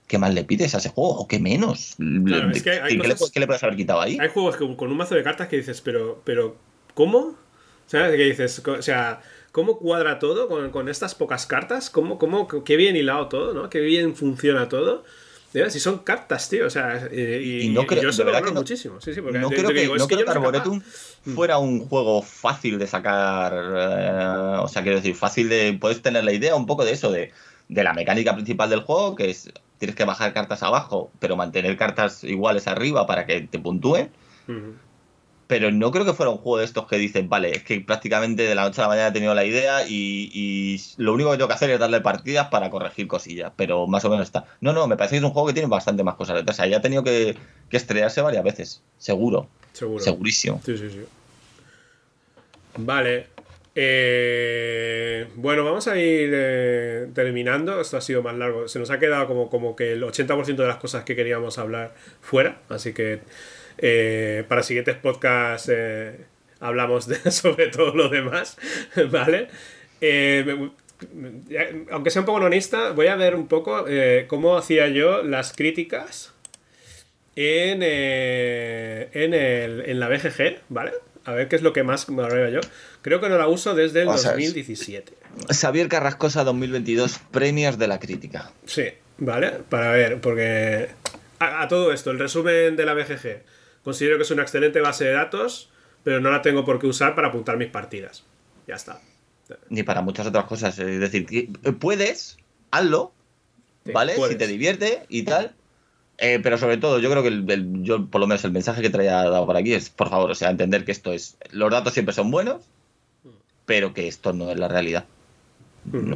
¿qué 0.08 0.18
más 0.18 0.34
le 0.34 0.44
pides 0.44 0.74
a 0.74 0.80
ese 0.80 0.90
juego? 0.90 1.12
¿O 1.12 1.28
qué 1.28 1.38
menos? 1.38 1.98
Claro, 2.26 2.50
es 2.50 2.64
que 2.64 2.72
hay 2.72 2.98
¿Qué, 2.98 3.08
le, 3.08 3.14
cosas- 3.14 3.30
qué 3.30 3.42
le 3.42 3.46
puedes 3.46 3.62
haber 3.62 3.76
quitado 3.76 4.02
ahí? 4.02 4.18
Hay 4.20 4.30
juegos 4.30 4.58
que, 4.58 4.76
con 4.76 4.90
un 4.90 4.98
mazo 4.98 5.14
de 5.14 5.22
cartas 5.22 5.50
que 5.50 5.58
dices, 5.58 5.82
pero, 5.82 6.20
pero, 6.26 6.56
¿cómo? 6.96 7.36
¿Sabes? 7.86 8.16
Que 8.16 8.24
dices, 8.24 8.60
o 8.68 8.82
sea, 8.82 9.22
¿cómo 9.54 9.78
cuadra 9.78 10.20
todo 10.20 10.50
con, 10.50 10.72
con 10.72 10.90
estas 10.90 11.16
pocas 11.16 11.46
cartas? 11.46 11.90
¿Cómo, 11.90 12.18
cómo, 12.18 12.48
qué 12.48 12.76
bien 12.76 12.98
hilado 12.98 13.30
todo, 13.30 13.54
¿no? 13.54 13.70
Qué 13.70 13.80
bien 13.80 14.18
funciona 14.18 14.68
todo. 14.68 15.06
Si 15.70 15.80
son 15.80 16.00
cartas, 16.00 16.50
tío. 16.50 16.66
O 16.66 16.70
sea, 16.70 17.08
y, 17.14 17.70
no 17.70 17.86
creo, 17.86 18.02
yo 18.02 18.12
se 18.12 18.24
lo 18.24 18.34
que 18.34 18.42
no, 18.42 18.54
muchísimo. 18.54 19.00
Sí, 19.00 19.14
sí, 19.14 19.22
porque 19.22 19.38
no 19.38 19.50
creo 19.50 19.70
que, 19.70 19.88
no 19.88 20.08
creo 20.08 20.26
que 20.26 20.32
Arboretum 20.32 20.82
mm. 21.26 21.36
fuera 21.36 21.60
un 21.60 21.88
juego 21.88 22.24
fácil 22.24 22.80
de 22.80 22.88
sacar. 22.88 23.54
Eh, 23.54 24.58
o 24.60 24.68
sea, 24.68 24.82
quiero 24.82 24.98
decir, 24.98 25.16
fácil 25.16 25.50
de. 25.50 25.78
Puedes 25.80 26.02
tener 26.02 26.24
la 26.24 26.34
idea 26.34 26.56
un 26.56 26.66
poco 26.66 26.84
de 26.84 26.92
eso, 26.92 27.12
de, 27.12 27.32
de 27.70 27.84
la 27.84 27.94
mecánica 27.94 28.34
principal 28.34 28.72
del 28.72 28.82
juego, 28.82 29.16
que 29.16 29.30
es 29.30 29.54
tienes 29.78 29.96
que 29.96 30.06
bajar 30.06 30.34
cartas 30.34 30.64
abajo, 30.64 31.12
pero 31.20 31.36
mantener 31.36 31.78
cartas 31.78 32.24
iguales 32.24 32.68
arriba 32.68 33.06
para 33.06 33.28
que 33.28 33.42
te 33.42 33.60
puntúen 33.60 34.10
pero 35.54 35.70
no 35.70 35.92
creo 35.92 36.04
que 36.04 36.14
fuera 36.14 36.32
un 36.32 36.40
juego 36.40 36.58
de 36.58 36.66
estos 36.66 36.88
que 36.88 36.98
dicen, 36.98 37.30
vale, 37.30 37.52
es 37.52 37.64
que 37.64 37.80
prácticamente 37.80 38.42
de 38.42 38.56
la 38.56 38.64
noche 38.64 38.82
a 38.82 38.86
la 38.86 38.88
mañana 38.88 39.10
he 39.10 39.12
tenido 39.12 39.36
la 39.36 39.46
idea 39.46 39.88
y, 39.88 40.82
lo 40.98 41.14
único 41.14 41.30
que 41.30 41.38
tengo 41.38 41.48
que 41.48 41.54
hacer 41.54 41.70
es 41.70 41.80
darle 41.80 42.02
partidas 42.02 42.48
para 42.48 42.72
corregir 42.72 43.08
cosillas, 43.08 43.52
pero 43.56 43.86
más 43.86 44.04
o 44.04 44.10
menos 44.10 44.26
está. 44.26 44.46
No, 44.62 44.74
no, 44.74 44.88
me 44.88 44.98
parece 44.98 45.12
que 45.12 45.18
es 45.18 45.24
un 45.24 45.30
juego 45.30 45.50
que 45.50 45.54
tiene 45.54 45.70
bastante 45.70 46.04
más 46.04 46.16
cosas 46.16 46.38
detrás. 46.38 46.56
O 46.56 46.58
sea, 46.58 46.66
ya 46.66 46.78
ha 46.78 46.82
tenido 46.82 47.04
que, 47.04 47.38
estrellarse 47.70 48.22
varias 48.22 48.44
veces, 48.44 48.82
seguro. 48.98 49.48
Seguro. 49.74 50.04
Segurísimo. 50.04 50.60
Sí, 50.66 50.76
sí, 50.76 50.90
sí. 50.90 51.06
Vale. 52.78 53.28
Eh, 53.76 55.28
bueno, 55.36 55.64
vamos 55.64 55.88
a 55.88 55.96
ir 56.00 56.32
eh, 56.34 57.10
terminando. 57.14 57.80
Esto 57.80 57.98
ha 57.98 58.02
sido 58.02 58.24
más 58.24 58.36
largo. 58.36 58.68
Se 58.68 58.80
nos 58.80 58.90
ha 58.90 58.98
quedado 58.98 59.28
como, 59.28 59.52
como 59.52 59.76
que 59.76 59.92
el 59.92 60.02
80% 60.02 60.56
de 60.56 60.68
las 60.68 60.78
cosas 60.78 61.04
que 61.04 61.16
queríamos 61.16 61.60
hablar 61.60 61.94
fuera. 62.22 62.58
Así 62.70 62.92
que 62.94 63.22
eh, 63.78 64.44
para 64.48 64.64
siguientes 64.64 64.96
podcasts 64.98 65.70
eh, 65.72 66.18
hablamos 66.60 67.08
de, 67.08 67.32
sobre 67.32 67.68
todo 67.68 67.94
lo 67.96 68.10
demás, 68.10 68.58
¿vale? 69.12 69.48
Eh, 70.02 70.70
aunque 71.92 72.10
sea 72.12 72.22
un 72.22 72.26
poco 72.26 72.40
honesta, 72.46 72.92
voy 72.92 73.08
a 73.08 73.16
ver 73.16 73.36
un 73.36 73.48
poco 73.48 73.86
cómo 74.28 74.58
hacía 74.58 74.88
yo 74.88 75.22
las 75.22 75.52
críticas 75.52 76.34
en, 77.36 77.84
en, 77.84 79.34
el, 79.34 79.82
en 79.86 80.00
la 80.00 80.08
BGG, 80.08 80.62
¿vale? 80.70 80.94
A 81.26 81.34
ver 81.34 81.48
qué 81.50 81.58
es 81.58 81.62
lo 81.62 81.74
que 81.74 81.84
más 81.84 82.10
me 82.10 82.52
yo. 82.52 82.62
Creo 83.02 83.20
que 83.20 83.28
no 83.28 83.38
la 83.38 83.48
uso 83.48 83.76
desde 83.76 84.02
el 84.02 84.08
2017. 84.08 85.14
Xavier 85.50 85.88
Carrascosa 85.90 86.44
2022, 86.44 87.20
premios 87.32 87.78
de 87.78 87.88
la 87.88 88.00
crítica. 88.00 88.52
Sí, 88.66 88.86
¿vale? 89.18 89.52
Para 89.70 89.92
ver, 89.92 90.22
porque 90.22 90.90
a, 91.40 91.68
todo 91.68 91.92
esto, 91.92 92.12
el 92.12 92.20
resumen 92.20 92.76
de 92.76 92.86
la 92.86 92.94
BGG. 92.94 93.42
Considero 93.84 94.18
que 94.18 94.24
es 94.24 94.32
una 94.32 94.44
excelente 94.44 94.80
base 94.82 95.06
de 95.06 95.12
datos, 95.12 95.70
pero 96.04 96.20
no 96.20 96.32
la 96.32 96.42
tengo 96.42 96.66
por 96.66 96.80
qué 96.80 96.88
usar 96.88 97.16
para 97.16 97.30
apuntar 97.30 97.58
mis 97.58 97.70
partidas. 97.70 98.24
Ya 98.68 98.76
está. 98.76 99.02
Ni 99.70 99.84
para 99.84 100.02
muchas 100.02 100.28
otras 100.28 100.46
cosas. 100.46 100.80
Es 100.80 101.00
decir, 101.00 101.28
eh, 101.32 101.72
puedes, 101.74 102.38
hazlo, 102.72 103.12
¿vale? 103.86 104.16
Si 104.30 104.36
te 104.36 104.48
divierte 104.48 105.06
y 105.10 105.24
tal. 105.24 105.54
Eh, 106.18 106.40
pero 106.42 106.58
sobre 106.58 106.78
todo, 106.78 107.00
yo 107.00 107.10
creo 107.10 107.24
que 107.24 107.30
el, 107.30 107.84
yo, 107.84 108.06
por 108.08 108.22
lo 108.22 108.28
menos 108.28 108.46
el 108.46 108.52
mensaje 108.52 108.82
que 108.82 108.90
traía 108.90 109.24
dado 109.24 109.46
por 109.46 109.58
aquí 109.58 109.74
es, 109.74 109.90
por 109.90 110.10
favor, 110.10 110.32
o 110.32 110.36
sea, 110.36 110.50
entender 110.50 110.86
que 110.86 110.92
esto 110.92 111.12
es. 111.12 111.38
Los 111.52 111.72
datos 111.72 111.94
siempre 111.94 112.14
son 112.14 112.32
buenos, 112.32 112.62
pero 113.66 113.94
que 113.94 114.08
esto 114.08 114.32
no 114.32 114.52
es 114.52 114.58
la 114.58 114.68
realidad. 114.68 115.06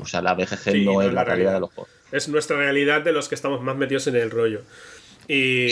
O 0.02 0.06
sea, 0.06 0.22
la 0.22 0.34
BGG 0.34 0.85
no, 0.85 1.02
es 1.02 1.11
la, 1.11 1.26
realidad 1.26 1.53
de 1.56 1.60
los 1.60 1.73
juegos. 1.73 1.91
Es 2.11 2.30
nuestra 2.30 2.56
realidad 2.56 3.02
de 3.02 3.11
los 3.11 3.27
que 3.27 3.35
estamos 3.35 3.61
más 3.61 3.76
metidos 3.76 4.07
en 4.07 4.15
el 4.15 4.31
rollo. 4.31 4.61
Y 5.27 5.68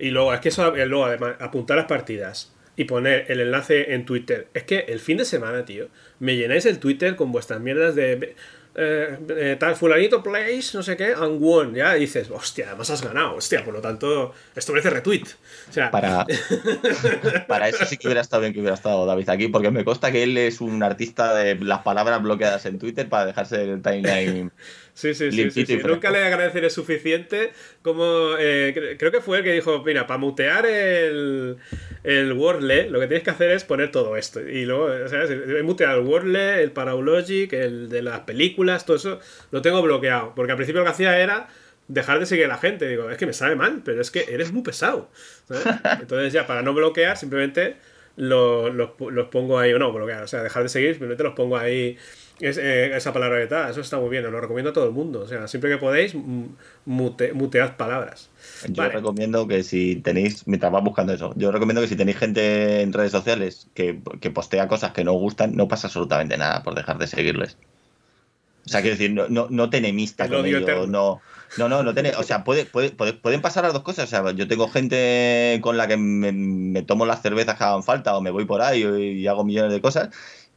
y 0.00 0.10
luego, 0.10 0.32
es 0.34 0.40
que 0.40 0.48
eso, 0.48 0.74
eh, 0.74 0.86
luego 0.86 1.06
además, 1.06 1.36
apuntar 1.40 1.76
las 1.76 1.86
partidas 1.86 2.52
y 2.76 2.84
poner 2.84 3.26
el 3.28 3.40
enlace 3.40 3.92
en 3.92 4.04
Twitter. 4.06 4.48
Es 4.54 4.64
que 4.64 4.80
el 4.88 5.00
fin 5.00 5.18
de 5.18 5.24
semana, 5.24 5.64
tío, 5.64 5.88
me 6.18 6.36
llenáis 6.36 6.64
el 6.66 6.78
Twitter 6.78 7.16
con 7.16 7.30
vuestras 7.32 7.60
mierdas 7.60 7.94
de. 7.94 8.34
Eh, 8.76 9.18
eh, 9.28 9.56
tal, 9.58 9.74
fulanito 9.74 10.22
plays, 10.22 10.74
no 10.76 10.82
sé 10.82 10.96
qué, 10.96 11.12
and 11.12 11.42
won, 11.42 11.74
ya 11.74 11.94
dices, 11.94 12.30
hostia, 12.30 12.68
además 12.68 12.88
has 12.88 13.02
ganado, 13.02 13.34
hostia, 13.34 13.64
por 13.64 13.74
lo 13.74 13.80
tanto, 13.80 14.32
esto 14.54 14.72
merece 14.72 14.90
retweet. 14.90 15.24
O 15.68 15.72
sea... 15.72 15.90
Para, 15.90 16.24
para 17.48 17.68
eso 17.68 17.84
sí 17.84 17.96
que 17.96 18.06
hubiera 18.06 18.20
estado 18.20 18.42
bien 18.42 18.52
que 18.54 18.60
hubiera 18.60 18.76
estado 18.76 19.04
David 19.06 19.28
aquí, 19.28 19.48
porque 19.48 19.72
me 19.72 19.84
consta 19.84 20.12
que 20.12 20.22
él 20.22 20.38
es 20.38 20.60
un 20.60 20.84
artista 20.84 21.34
de 21.34 21.56
las 21.56 21.80
palabras 21.80 22.22
bloqueadas 22.22 22.64
en 22.64 22.78
Twitter 22.78 23.08
para 23.08 23.26
dejarse 23.26 23.64
el 23.64 23.82
timeline 23.82 24.52
Sí, 25.00 25.14
sí, 25.14 25.32
sí, 25.32 25.64
sí, 25.64 25.78
Nunca 25.78 26.10
le 26.10 26.18
agradeceré 26.18 26.68
suficiente 26.68 27.52
como... 27.80 28.34
Eh, 28.38 28.96
creo 28.98 29.10
que 29.10 29.22
fue 29.22 29.38
el 29.38 29.44
que 29.44 29.52
dijo, 29.52 29.82
mira, 29.82 30.06
para 30.06 30.18
mutear 30.18 30.66
el, 30.66 31.56
el 32.04 32.32
Wordle, 32.34 32.90
lo 32.90 33.00
que 33.00 33.06
tienes 33.06 33.24
que 33.24 33.30
hacer 33.30 33.50
es 33.50 33.64
poner 33.64 33.90
todo 33.90 34.18
esto. 34.18 34.46
Y 34.46 34.66
luego, 34.66 34.84
o 35.02 35.08
sea, 35.08 35.24
he 35.24 35.62
muteado 35.62 36.00
el 36.00 36.06
Wordle, 36.06 36.62
el 36.62 36.72
Paraulogic, 36.72 37.50
el 37.54 37.88
de 37.88 38.02
las 38.02 38.20
películas, 38.20 38.84
todo 38.84 38.98
eso, 38.98 39.20
lo 39.50 39.62
tengo 39.62 39.80
bloqueado. 39.80 40.34
Porque 40.34 40.52
al 40.52 40.58
principio 40.58 40.80
lo 40.80 40.84
que 40.84 40.92
hacía 40.92 41.18
era 41.18 41.48
dejar 41.88 42.20
de 42.20 42.26
seguir 42.26 42.44
a 42.44 42.48
la 42.48 42.58
gente. 42.58 42.86
Digo, 42.86 43.08
es 43.08 43.16
que 43.16 43.24
me 43.24 43.32
sabe 43.32 43.56
mal, 43.56 43.80
pero 43.82 44.02
es 44.02 44.10
que 44.10 44.26
eres 44.28 44.52
muy 44.52 44.62
pesado. 44.62 45.10
Entonces 46.00 46.30
ya, 46.30 46.46
para 46.46 46.60
no 46.60 46.74
bloquear, 46.74 47.16
simplemente 47.16 47.76
los, 48.16 48.74
los 48.74 49.28
pongo 49.28 49.58
ahí, 49.58 49.72
o 49.72 49.78
no 49.78 49.92
bloquear, 49.94 50.24
o 50.24 50.26
sea, 50.26 50.42
dejar 50.42 50.62
de 50.62 50.68
seguir, 50.68 50.90
simplemente 50.90 51.24
los 51.24 51.32
pongo 51.32 51.56
ahí 51.56 51.96
eh, 52.40 52.92
esa 52.96 53.12
palabra 53.12 53.38
de 53.38 53.46
tal, 53.46 53.70
eso 53.70 53.80
está 53.80 53.98
muy 53.98 54.08
bien, 54.08 54.22
lo 54.30 54.40
recomiendo 54.40 54.70
a 54.70 54.72
todo 54.72 54.86
el 54.86 54.92
mundo. 54.92 55.20
O 55.20 55.26
sea, 55.26 55.46
siempre 55.46 55.70
que 55.70 55.76
podéis, 55.76 56.14
mutead 56.84 57.76
palabras. 57.76 58.30
Yo 58.68 58.88
recomiendo 58.88 59.46
que 59.46 59.62
si 59.62 59.96
tenéis, 59.96 60.46
mientras 60.46 60.72
vas 60.72 60.82
buscando 60.82 61.12
eso, 61.12 61.32
yo 61.36 61.52
recomiendo 61.52 61.82
que 61.82 61.88
si 61.88 61.96
tenéis 61.96 62.18
gente 62.18 62.82
en 62.82 62.92
redes 62.92 63.12
sociales 63.12 63.68
que, 63.74 63.94
postea 64.32 64.68
cosas 64.68 64.92
que 64.92 65.04
no 65.04 65.14
os 65.14 65.20
gustan, 65.20 65.54
no 65.54 65.68
pasa 65.68 65.88
absolutamente 65.88 66.38
nada 66.38 66.62
por 66.62 66.74
dejar 66.74 66.98
de 66.98 67.06
seguirles. 67.06 67.56
O 68.66 68.68
sea, 68.68 68.82
quiero 68.82 68.96
decir, 68.96 69.12
no, 69.12 69.28
no, 69.28 69.48
no 69.50 69.68
te 69.68 69.78
enemistas 69.78 70.28
con 70.28 70.46
ellos, 70.46 70.62
no, 70.88 71.20
no, 71.56 71.68
no, 71.68 71.82
no 71.82 71.92
o 72.18 72.22
sea, 72.22 72.44
puede, 72.44 72.64
pueden 72.64 73.42
pasar 73.42 73.64
las 73.64 73.72
dos 73.72 73.82
cosas. 73.82 74.04
O 74.04 74.08
sea, 74.08 74.30
yo 74.32 74.46
tengo 74.46 74.68
gente 74.68 75.58
con 75.62 75.76
la 75.76 75.88
que 75.88 75.96
me, 75.96 76.82
tomo 76.82 77.06
las 77.06 77.22
cervezas 77.22 77.56
que 77.56 77.64
hagan 77.64 77.82
falta 77.82 78.16
o 78.16 78.20
me 78.20 78.30
voy 78.30 78.44
por 78.44 78.62
ahí 78.62 78.84
y 78.84 79.26
hago 79.26 79.44
millones 79.44 79.72
de 79.72 79.80
cosas 79.80 80.10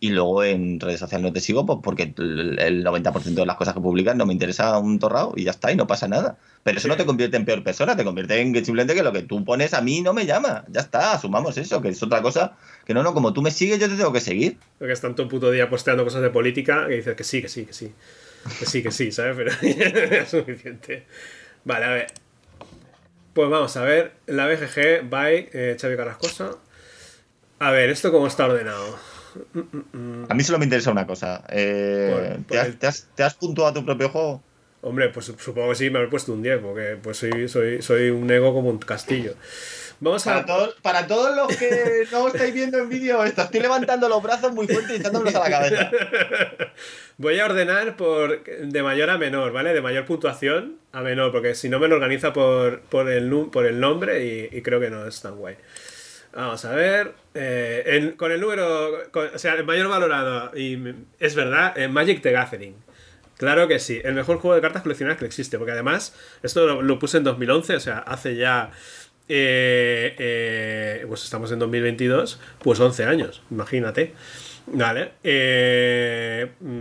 y 0.04 0.10
luego 0.10 0.44
en 0.44 0.82
redes 0.82 1.00
sociales 1.00 1.24
no 1.24 1.32
te 1.32 1.40
sigo 1.40 1.66
pues 1.66 1.80
porque 1.82 2.14
el 2.18 2.84
90% 2.84 3.36
de 3.36 3.46
las 3.46 3.56
cosas 3.56 3.74
que 3.74 3.80
publicas 3.80 4.18
no 4.18 4.26
me 4.26 4.34
interesa 4.34 4.78
un 4.78 5.00
torrado 5.00 5.32
y 5.38 5.46
ya 5.46 5.52
está, 5.52 5.72
y 5.72 5.78
no 5.78 5.88
pasa 5.88 6.10
nada. 6.10 6.38
Pero 6.62 6.78
eso 6.78 6.90
no 6.90 6.98
te 6.98 7.06
convierte 7.06 7.38
en 7.38 7.46
peor 7.46 7.64
persona, 7.64 7.96
te 7.96 8.04
convierte 8.04 8.38
en 8.42 8.52
que 8.52 8.66
simplemente 8.66 8.96
que 8.96 9.02
lo 9.02 9.14
que 9.14 9.22
tú 9.22 9.46
pones 9.46 9.74
a 9.74 9.80
mí 9.80 10.02
no 10.02 10.14
me 10.14 10.26
llama. 10.26 10.66
Ya 10.68 10.82
está, 10.82 11.14
asumamos 11.14 11.58
eso, 11.58 11.82
que 11.82 11.88
es 11.88 12.04
otra 12.04 12.22
cosa. 12.22 12.58
Que 12.86 12.94
no, 12.94 13.02
no, 13.02 13.14
como 13.14 13.32
tú 13.32 13.42
me 13.42 13.50
sigues, 13.50 13.80
yo 13.80 13.88
te 13.88 13.96
tengo 13.96 14.12
que 14.12 14.20
seguir. 14.20 14.58
Porque 14.78 14.92
están 14.92 15.16
todo 15.16 15.24
el 15.24 15.30
puto 15.30 15.50
día 15.52 15.70
posteando 15.70 16.04
cosas 16.04 16.22
de 16.22 16.32
política 16.32 16.88
y 16.90 16.98
dices 16.98 17.16
que 17.16 17.24
sí, 17.24 17.42
que 17.42 17.48
sí, 17.48 17.66
que 17.66 17.72
sí. 17.72 17.94
Que 18.60 18.66
sí, 18.66 18.84
que 18.84 18.92
sí, 18.92 19.10
¿sabes? 19.14 19.38
Pero 19.38 19.52
es 20.16 20.30
suficiente. 20.30 21.06
Vale, 21.64 21.86
a 21.86 21.90
ver. 21.92 22.08
Pues 23.34 23.50
vamos 23.50 23.78
a 23.78 23.84
ver. 23.84 24.12
La 24.26 24.48
BGG, 24.48 25.10
by 25.10 25.50
eh, 25.54 25.78
Xavi 25.80 25.96
Carrascosa. 25.96 26.58
A 27.60 27.72
ver, 27.72 27.90
¿esto 27.90 28.12
cómo 28.12 28.28
está 28.28 28.48
ordenado? 28.48 29.13
A 30.30 30.34
mí 30.34 30.44
solo 30.44 30.60
me 30.60 30.66
interesa 30.66 30.92
una 30.92 31.08
cosa. 31.08 31.44
Eh, 31.50 32.38
¿te, 32.48 33.24
has, 33.24 33.34
puntuado 33.36 33.72
a 33.72 33.74
tu 33.74 33.86
propio 33.86 34.10
juego? 34.10 34.44
Hombre, 34.82 35.10
pues 35.10 35.34
supongo 35.38 35.70
que 35.70 35.76
sí, 35.76 35.90
me 35.90 36.04
he 36.04 36.08
puesto 36.08 36.34
un 36.34 36.44
10, 36.44 36.60
porque 36.60 36.98
pues 37.02 37.18
soy, 37.18 37.48
soy, 37.48 37.82
soy 37.82 38.10
un 38.10 38.30
ego 38.30 38.54
como 38.54 38.70
un 38.70 38.80
castillo. 38.80 39.36
Vamos 40.02 40.28
a... 40.28 40.34
para, 40.34 40.46
todos, 40.46 40.76
para 40.82 41.08
todos 41.08 41.36
los 41.36 41.58
que 41.58 42.04
no 42.12 42.28
estáis 42.28 42.54
viendo 42.54 42.78
en 42.80 42.90
vídeo 42.90 43.24
esto, 43.24 43.44
estoy 43.44 43.62
levantando 43.62 44.10
los 44.10 44.22
brazos 44.22 44.52
muy 44.52 44.68
fuerte 44.68 44.94
y 44.94 44.98
echándomelos 44.98 45.36
a 45.36 45.40
la 45.40 45.50
cabeza. 45.50 45.92
Voy 47.18 47.40
a 47.40 47.46
ordenar 47.46 47.96
por 47.96 48.44
de 48.44 48.84
mayor 48.84 49.10
a 49.10 49.18
menor, 49.18 49.54
¿vale? 49.54 49.74
De 49.74 49.82
mayor 49.82 50.06
puntuación 50.06 50.80
a 50.92 51.02
menor, 51.02 51.32
porque 51.32 51.56
si 51.56 51.70
no 51.70 51.80
me 51.80 51.88
lo 51.88 51.96
organiza 51.96 52.34
por, 52.34 52.82
por, 52.82 53.10
el, 53.10 53.32
por 53.52 53.66
el 53.66 53.80
nombre 53.80 54.26
y, 54.26 54.58
y 54.58 54.62
creo 54.62 54.82
que 54.82 54.90
no 54.90 55.08
es 55.08 55.22
tan 55.22 55.38
guay. 55.38 55.56
Vamos 56.36 56.66
a 56.66 56.72
ver. 56.72 57.14
Eh, 57.36 58.14
con 58.18 58.32
el 58.32 58.42
número. 58.42 59.04
o 59.14 59.38
sea, 59.38 59.54
el 59.54 59.66
mayor 59.66 59.88
valorado. 59.88 60.52
Y 60.58 60.80
es 61.20 61.36
verdad, 61.36 61.78
en 61.78 61.92
Magic 61.92 62.22
the 62.22 62.32
Gathering. 62.32 62.76
Claro 63.38 63.68
que 63.68 63.80
sí. 63.80 64.02
El 64.04 64.16
mejor 64.16 64.38
juego 64.38 64.56
de 64.56 64.62
cartas 64.62 64.82
coleccionadas 64.82 65.20
que 65.20 65.26
existe. 65.26 65.58
Porque 65.58 65.74
además, 65.74 66.16
esto 66.42 66.82
lo, 66.82 67.00
puse 67.00 67.18
en 67.18 67.24
2011, 67.24 67.76
o 67.76 67.80
sea, 67.80 68.00
hace 68.00 68.36
ya. 68.36 68.72
Eh, 69.30 70.16
eh, 70.20 71.06
pues 71.08 71.24
estamos 71.24 71.50
en 71.52 71.60
2022, 71.60 72.42
pues 72.60 72.80
11 72.80 73.06
años, 73.06 73.42
imagínate. 73.52 74.14
Vale. 74.66 75.12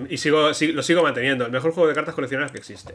y 0.09 0.17
sigo, 0.19 0.49
lo 0.49 0.83
sigo 0.83 1.03
manteniendo. 1.03 1.47
El 1.47 1.53
mejor 1.53 1.73
juego 1.73 1.89
de 1.89 1.95
cartas 1.95 2.15
coleccionadas 2.15 2.53
que 2.53 2.59
existe. 2.59 2.95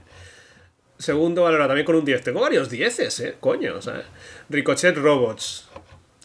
Segundo 0.98 1.44
valorado 1.44 1.70
también 1.70 1.86
con 1.86 1.96
un 1.96 2.06
10. 2.06 2.24
Tengo 2.24 2.42
varios 2.42 2.70
10, 2.70 3.20
¿eh? 3.20 3.36
Coño, 3.40 3.82
sea 3.82 4.04
Ricochet 4.50 4.98
Robots. 4.98 5.67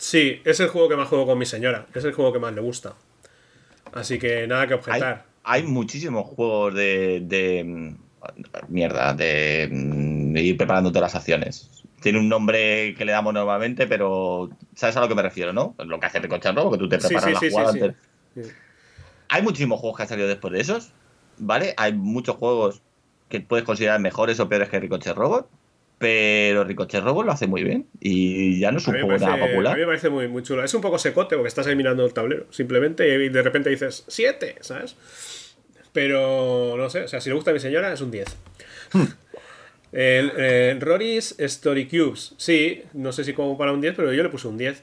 Sí, 0.03 0.43
es 0.45 0.59
el 0.59 0.67
juego 0.67 0.89
que 0.89 0.97
más 0.97 1.07
juego 1.07 1.27
con 1.27 1.39
mi 1.39 1.47
señora. 1.47 1.87
Es 1.95 2.05
el 2.05 2.13
juego 2.13 2.33
que 2.33 2.41
más 2.41 2.53
le 2.53 2.61
gusta. 2.61 2.95
Así 3.93 4.19
que 4.19 4.49
nada 4.49 4.67
que 4.67 4.75
objetar. 4.75 5.27
Hay, 5.45 5.63
muchísimos 5.63 6.27
juegos 6.27 6.75
de, 6.75 7.63
mm, 7.65 7.95
mierda, 8.67 9.15
de, 9.15 9.69
mm, 9.71 10.37
ir 10.39 10.57
preparando 10.57 10.91
todas 10.91 11.13
las 11.13 11.15
acciones. 11.15 11.85
Tiene 12.01 12.19
un 12.19 12.29
nombre 12.29 12.97
que 12.99 13.05
le 13.05 13.13
damos 13.13 13.33
normalmente, 13.33 13.87
pero 13.87 14.51
sabes 14.75 14.97
a 14.97 15.01
lo 15.01 15.07
que 15.07 15.15
me 15.15 15.23
refiero, 15.23 15.53
¿no? 15.53 15.77
Lo 15.79 16.01
que 16.01 16.07
hace 16.07 16.19
Ricochet 16.19 16.53
Robot, 16.53 16.73
que 16.73 16.79
tú 16.79 16.89
te 16.89 16.99
preparas 16.99 17.41
la 17.41 17.51
jugada 17.51 17.95
Hay 19.29 19.43
muchísimos 19.43 19.79
juegos 19.79 19.97
que 19.97 20.03
han 20.03 20.09
salido 20.09 20.27
después 20.27 20.53
de 20.53 20.63
esos, 20.63 20.91
¿vale? 21.39 21.75
Hay 21.77 21.93
muchos 21.93 22.35
juegos 22.35 22.83
que 23.29 23.41
puedes 23.41 23.65
considerar 23.65 24.01
mejores 24.01 24.41
o 24.41 24.49
peores 24.49 24.69
que 24.69 24.81
Ricochet 24.81 25.15
Robot, 25.15 25.49
Pero 26.03 26.65
Ricochet 26.65 27.01
Robo 27.01 27.23
lo 27.23 27.31
hace 27.31 27.47
muy 27.47 27.63
bien 27.63 27.87
y 28.01 28.59
ya 28.59 28.73
no 28.73 28.79
es 28.79 28.89
un 28.89 28.95
juego 28.95 29.17
nada 29.19 29.39
popular. 29.39 29.75
A 29.75 29.77
mí 29.77 29.83
me 29.83 29.87
parece 29.87 30.11
muy, 30.11 30.27
muy 30.27 30.43
chulo. 30.43 30.65
Es 30.65 30.75
un 30.75 30.81
poco 30.81 30.99
secote 30.99 31.37
porque 31.37 31.47
estás 31.47 31.69
ahí 31.69 31.77
mirando 31.77 32.05
el 32.05 32.13
tablero, 32.13 32.47
simplemente, 32.51 33.07
y 33.07 33.29
de 33.29 33.41
repente 33.41 33.71
dices 33.71 34.03
7, 34.09 34.57
¿sabes? 34.63 34.97
Pero 35.93 36.75
no 36.77 36.91
sé, 36.91 37.03
o 37.03 37.09
sea, 37.09 37.21
si 37.21 37.29
le 37.29 37.37
gusta 37.37 37.53
a 37.53 37.55
mi 37.55 37.61
señora, 37.61 37.93
es 37.93 38.01
un 38.01 38.11
10. 38.11 38.37
el, 39.93 40.33
eh, 40.37 40.77
Rory's 40.81 41.37
Story 41.39 41.87
Cubes, 41.87 42.35
sí, 42.37 42.83
no 42.95 43.13
sé 43.13 43.23
si 43.23 43.33
como 43.33 43.57
para 43.57 43.71
un 43.71 43.81
10, 43.81 43.95
pero 43.95 44.13
yo 44.13 44.25
le 44.25 44.29
puse 44.29 44.49
un 44.49 44.59
10. 44.59 44.83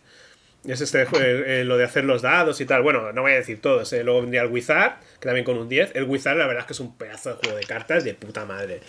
Es 0.68 0.80
este 0.80 1.06
eh, 1.20 1.66
lo 1.66 1.76
de 1.76 1.84
hacer 1.84 2.06
los 2.06 2.22
dados 2.22 2.62
y 2.62 2.66
tal. 2.66 2.82
Bueno, 2.82 3.12
no 3.12 3.24
voy 3.24 3.34
a 3.34 3.36
decir 3.36 3.60
todo. 3.60 3.82
¿eh? 3.82 4.04
Luego 4.06 4.22
vendría 4.22 4.44
el 4.44 4.52
Wizard, 4.52 5.00
que 5.20 5.26
también 5.26 5.44
con 5.44 5.58
un 5.58 5.68
10. 5.68 5.92
El 5.96 6.04
Wizard, 6.04 6.38
la 6.38 6.48
verdad 6.48 6.62
es 6.62 6.68
que 6.68 6.74
es 6.74 6.80
un 6.80 6.98
pedazo 6.98 7.32
de 7.32 7.36
juego 7.36 7.58
de 7.58 7.64
cartas 7.66 8.06
de 8.06 8.14
puta 8.14 8.46
madre. 8.46 8.80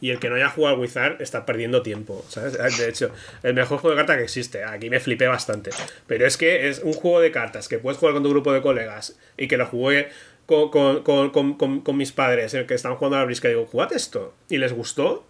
Y 0.00 0.10
el 0.10 0.18
que 0.18 0.28
no 0.28 0.36
haya 0.36 0.48
jugado 0.48 0.76
al 0.76 0.80
Wizard 0.80 1.20
está 1.20 1.44
perdiendo 1.44 1.82
tiempo. 1.82 2.24
¿sabes? 2.28 2.56
De 2.78 2.88
hecho, 2.88 3.10
el 3.42 3.54
mejor 3.54 3.78
juego 3.78 3.96
de 3.96 4.00
cartas 4.00 4.16
que 4.18 4.24
existe. 4.24 4.64
Aquí 4.64 4.90
me 4.90 5.00
flipé 5.00 5.26
bastante. 5.26 5.70
Pero 6.06 6.26
es 6.26 6.36
que 6.36 6.68
es 6.68 6.80
un 6.80 6.92
juego 6.92 7.20
de 7.20 7.30
cartas 7.30 7.68
que 7.68 7.78
puedes 7.78 7.98
jugar 7.98 8.14
con 8.14 8.22
tu 8.22 8.30
grupo 8.30 8.52
de 8.52 8.62
colegas 8.62 9.18
y 9.36 9.48
que 9.48 9.56
lo 9.56 9.66
jugué 9.66 10.08
con, 10.46 11.02
con, 11.02 11.96
mis 11.96 12.12
padres, 12.12 12.54
el 12.54 12.66
que 12.66 12.74
estaban 12.74 12.96
jugando 12.96 13.16
a 13.16 13.20
la 13.20 13.26
brisca. 13.26 13.48
Y 13.48 13.52
digo, 13.52 13.66
jugad 13.66 13.92
esto. 13.92 14.34
Y 14.48 14.58
les 14.58 14.72
gustó. 14.72 15.26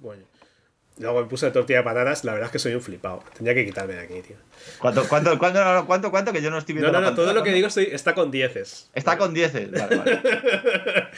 Bueno. 0.00 0.24
Luego 0.98 1.22
me 1.22 1.28
puse 1.28 1.48
tortilla 1.52 1.78
de 1.78 1.84
patatas, 1.84 2.24
la 2.24 2.32
verdad 2.32 2.46
es 2.46 2.52
que 2.52 2.58
soy 2.58 2.74
un 2.74 2.80
flipado. 2.80 3.22
Tendría 3.32 3.54
que 3.54 3.64
quitarme 3.64 3.94
de 3.94 4.00
aquí, 4.00 4.20
tío. 4.20 4.36
¿Cuánto, 4.80 5.06
cuánto, 5.08 5.38
cuánto, 5.38 5.86
cuánto, 5.86 6.10
cuánto? 6.10 6.32
Que 6.32 6.42
yo 6.42 6.50
no 6.50 6.58
estoy 6.58 6.74
viendo. 6.74 6.90
No, 6.90 7.00
no, 7.00 7.10
no, 7.10 7.14
todo 7.14 7.32
lo 7.32 7.44
que 7.44 7.52
digo 7.52 7.68
está 7.68 8.14
con 8.14 8.32
dieces. 8.32 8.90
Está 8.94 9.16
con 9.16 9.32
dieces, 9.32 9.70
vale, 9.70 9.96
vale. 9.96 10.20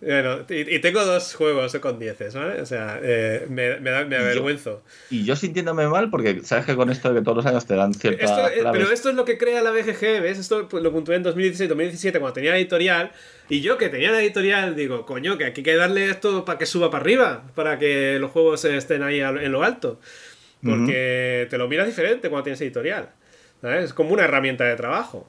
Bueno, 0.00 0.46
y, 0.48 0.78
tengo 0.78 1.04
dos 1.04 1.34
juegos 1.34 1.76
con 1.76 1.98
10, 1.98 2.34
¿vale? 2.34 2.62
O 2.62 2.66
sea, 2.66 2.98
eh, 3.02 3.46
me, 3.50 3.80
me, 3.80 3.90
da, 3.90 4.06
me 4.06 4.16
avergüenzo. 4.16 4.82
y 5.10 5.24
yo 5.24 5.36
sintiéndome 5.36 5.86
mal 5.88 6.08
porque 6.08 6.40
sabes 6.42 6.64
que 6.64 6.74
con 6.74 6.88
esto 6.88 7.12
de 7.12 7.20
que 7.20 7.24
todos 7.24 7.36
los 7.36 7.46
años 7.46 7.66
te 7.66 7.74
dan 7.74 7.92
cierta. 7.92 8.48
Eh, 8.48 8.64
pero 8.72 8.90
esto 8.90 9.10
es 9.10 9.14
lo 9.14 9.26
que 9.26 9.36
crea 9.36 9.60
la 9.60 9.70
BGG, 9.72 10.22
¿ves? 10.22 10.38
Esto 10.38 10.68
pues, 10.68 10.82
lo 10.82 10.90
puntué 10.90 11.16
en 11.16 11.24
2016-2017 11.24 12.12
cuando 12.12 12.32
tenía 12.32 12.56
editorial. 12.56 13.12
Y 13.50 13.60
yo 13.60 13.76
que 13.76 13.90
tenía 13.90 14.10
la 14.10 14.22
editorial, 14.22 14.74
digo, 14.74 15.04
coño, 15.04 15.36
que 15.36 15.44
aquí 15.44 15.60
hay 15.60 15.64
que 15.64 15.76
darle 15.76 16.08
esto 16.08 16.46
para 16.46 16.58
que 16.58 16.64
suba 16.64 16.90
para 16.90 17.02
arriba, 17.02 17.44
para 17.54 17.78
que 17.78 18.18
los 18.18 18.30
juegos 18.30 18.64
estén 18.64 19.02
ahí 19.02 19.20
en 19.20 19.52
lo 19.52 19.62
alto. 19.62 20.00
Porque 20.62 21.46
te 21.50 21.58
lo 21.58 21.68
miras 21.68 21.86
diferente 21.86 22.30
cuando 22.30 22.44
tienes 22.44 22.60
editorial. 22.62 23.10
¿sabes? 23.60 23.84
Es 23.84 23.92
como 23.92 24.14
una 24.14 24.24
herramienta 24.24 24.64
de 24.64 24.76
trabajo. 24.76 25.28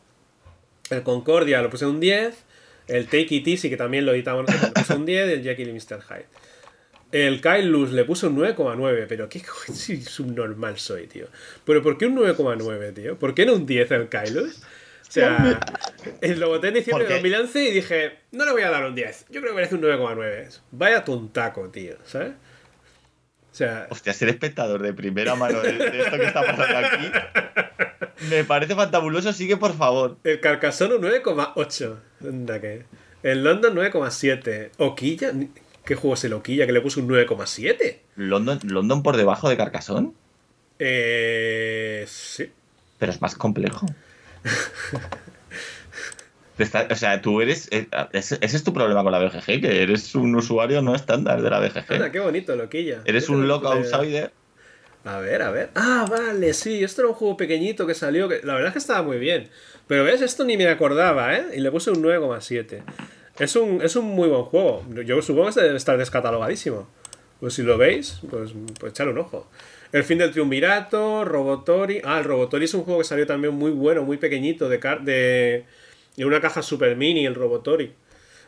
El 0.89 1.03
Concordia 1.03 1.61
lo 1.61 1.69
puse 1.69 1.85
un 1.85 1.99
10. 1.99 2.50
El 2.91 3.05
Take 3.05 3.35
It 3.35 3.47
Easy, 3.47 3.69
que 3.69 3.77
también 3.77 4.05
lo 4.05 4.13
editamos, 4.13 4.45
le 4.47 4.71
puso 4.71 4.95
un 4.95 5.05
10, 5.05 5.29
el 5.29 5.43
Jekyll 5.43 5.69
y 5.69 5.73
Mr. 5.73 6.01
Hyde. 6.01 6.25
El 7.11 7.41
Kailus 7.41 7.91
le 7.91 8.05
puso 8.05 8.27
un 8.27 8.37
9,9, 8.37 9.05
pero 9.07 9.27
qué 9.29 9.41
subnormal 10.03 10.77
soy, 10.77 11.07
tío. 11.07 11.27
Pero 11.65 11.81
¿por 11.81 11.97
qué 11.97 12.05
un 12.05 12.17
9,9, 12.17 12.93
tío? 12.93 13.19
¿Por 13.19 13.33
qué 13.33 13.45
no 13.45 13.53
un 13.53 13.65
10 13.65 13.91
al 13.91 14.09
Kailus? 14.09 14.61
O 15.07 15.13
sea, 15.13 15.59
lo 16.21 16.47
voté 16.47 16.69
en 16.69 16.75
diciembre 16.75 17.05
de 17.05 17.15
2011 17.15 17.63
y 17.65 17.71
dije, 17.71 18.19
no 18.31 18.45
le 18.45 18.51
voy 18.51 18.61
a 18.61 18.69
dar 18.69 18.85
un 18.85 18.95
10. 18.95 19.25
Yo 19.29 19.41
creo 19.41 19.51
que 19.51 19.55
merece 19.55 19.75
un 19.75 19.81
9,9. 19.81 20.59
Vaya 20.71 21.03
tontaco, 21.03 21.69
tío, 21.69 21.95
¿sabes? 22.05 22.31
O 23.51 23.55
sea. 23.55 23.87
Hostia, 23.89 24.13
ser 24.13 24.29
espectador 24.29 24.81
de 24.81 24.93
primera 24.93 25.35
mano 25.35 25.59
de, 25.59 25.71
esto 26.01 26.17
que 26.17 26.25
está 26.25 26.41
pasando 26.45 26.87
aquí. 26.87 27.11
Me 28.29 28.43
parece 28.43 28.75
fantabuloso, 28.75 29.33
sigue 29.33 29.57
por 29.57 29.75
favor. 29.75 30.17
El 30.23 30.39
Carcasono 30.39 30.95
9,8. 30.95 31.97
Anda 32.21 32.61
que. 32.61 32.85
El 33.23 33.43
London 33.43 33.75
9,7. 33.75 34.71
Oquilla. 34.77 35.31
¿Qué 35.83 35.95
juego 35.95 36.13
es 36.13 36.23
el 36.23 36.33
Oquilla 36.33 36.65
que 36.65 36.71
le 36.71 36.81
puso 36.81 37.01
un 37.01 37.09
9,7? 37.09 37.97
¿London, 38.15 38.59
¿London 38.63 39.03
por 39.03 39.17
debajo 39.17 39.49
de 39.49 39.57
Carcassonne? 39.57 40.11
Eh. 40.79 42.05
Sí. 42.07 42.51
Pero 42.99 43.11
es 43.11 43.21
más 43.21 43.35
complejo. 43.35 43.85
o 46.61 46.95
sea, 46.95 47.21
tú 47.21 47.41
eres. 47.41 47.67
Eh, 47.71 47.87
ese, 48.13 48.37
es 48.41 48.63
tu 48.63 48.73
problema 48.73 49.03
con 49.03 49.11
la 49.11 49.19
BGG, 49.19 49.61
que 49.61 49.83
eres 49.83 50.15
un 50.15 50.35
usuario 50.35 50.81
no 50.81 50.95
estándar 50.95 51.41
de 51.41 51.49
la 51.49 51.59
BGG. 51.59 51.93
Anda, 51.93 52.11
qué 52.11 52.19
bonito, 52.19 52.55
loquilla. 52.55 53.01
Eres 53.05 53.29
un 53.29 53.47
loco 53.47 53.67
outsider. 53.67 54.31
A 55.03 55.19
ver, 55.19 55.41
a 55.41 55.51
ver. 55.51 55.69
Ah, 55.75 56.05
vale, 56.09 56.53
sí, 56.53 56.83
esto 56.83 57.01
era 57.01 57.09
un 57.09 57.15
juego 57.15 57.35
pequeñito 57.35 57.87
que 57.87 57.95
salió, 57.95 58.29
que 58.29 58.41
la 58.43 58.53
verdad 58.53 58.67
es 58.67 58.73
que 58.73 58.79
estaba 58.79 59.01
muy 59.01 59.17
bien. 59.17 59.49
Pero 59.87 60.03
ves, 60.03 60.21
esto 60.21 60.43
ni 60.43 60.57
me 60.57 60.67
acordaba, 60.67 61.35
¿eh? 61.35 61.45
Y 61.55 61.59
le 61.59 61.71
puse 61.71 61.91
un 61.91 62.03
9,7. 62.03 62.81
Es 63.39 63.55
un, 63.55 63.81
es 63.81 63.95
un 63.95 64.05
muy 64.05 64.29
buen 64.29 64.43
juego. 64.43 64.85
Yo 65.03 65.21
supongo 65.21 65.51
que 65.51 65.61
debe 65.61 65.77
estar 65.77 65.97
descatalogadísimo. 65.97 66.87
Pues 67.39 67.55
si 67.55 67.63
lo 67.63 67.77
veis, 67.77 68.19
pues, 68.29 68.51
pues 68.79 68.91
echar 68.91 69.07
un 69.07 69.17
ojo. 69.17 69.47
El 69.91 70.03
fin 70.03 70.19
del 70.19 70.31
triunvirato, 70.31 71.25
Robotori. 71.25 72.01
Ah, 72.03 72.19
el 72.19 72.23
Robotori 72.23 72.65
es 72.65 72.73
un 72.75 72.83
juego 72.83 72.99
que 72.99 73.05
salió 73.05 73.25
también 73.25 73.53
muy 73.53 73.71
bueno, 73.71 74.03
muy 74.03 74.17
pequeñito, 74.17 74.69
de, 74.69 74.77
de, 75.01 75.65
de 76.15 76.25
una 76.25 76.41
caja 76.41 76.61
super 76.61 76.95
mini, 76.95 77.25
el 77.25 77.35
Robotori. 77.35 77.93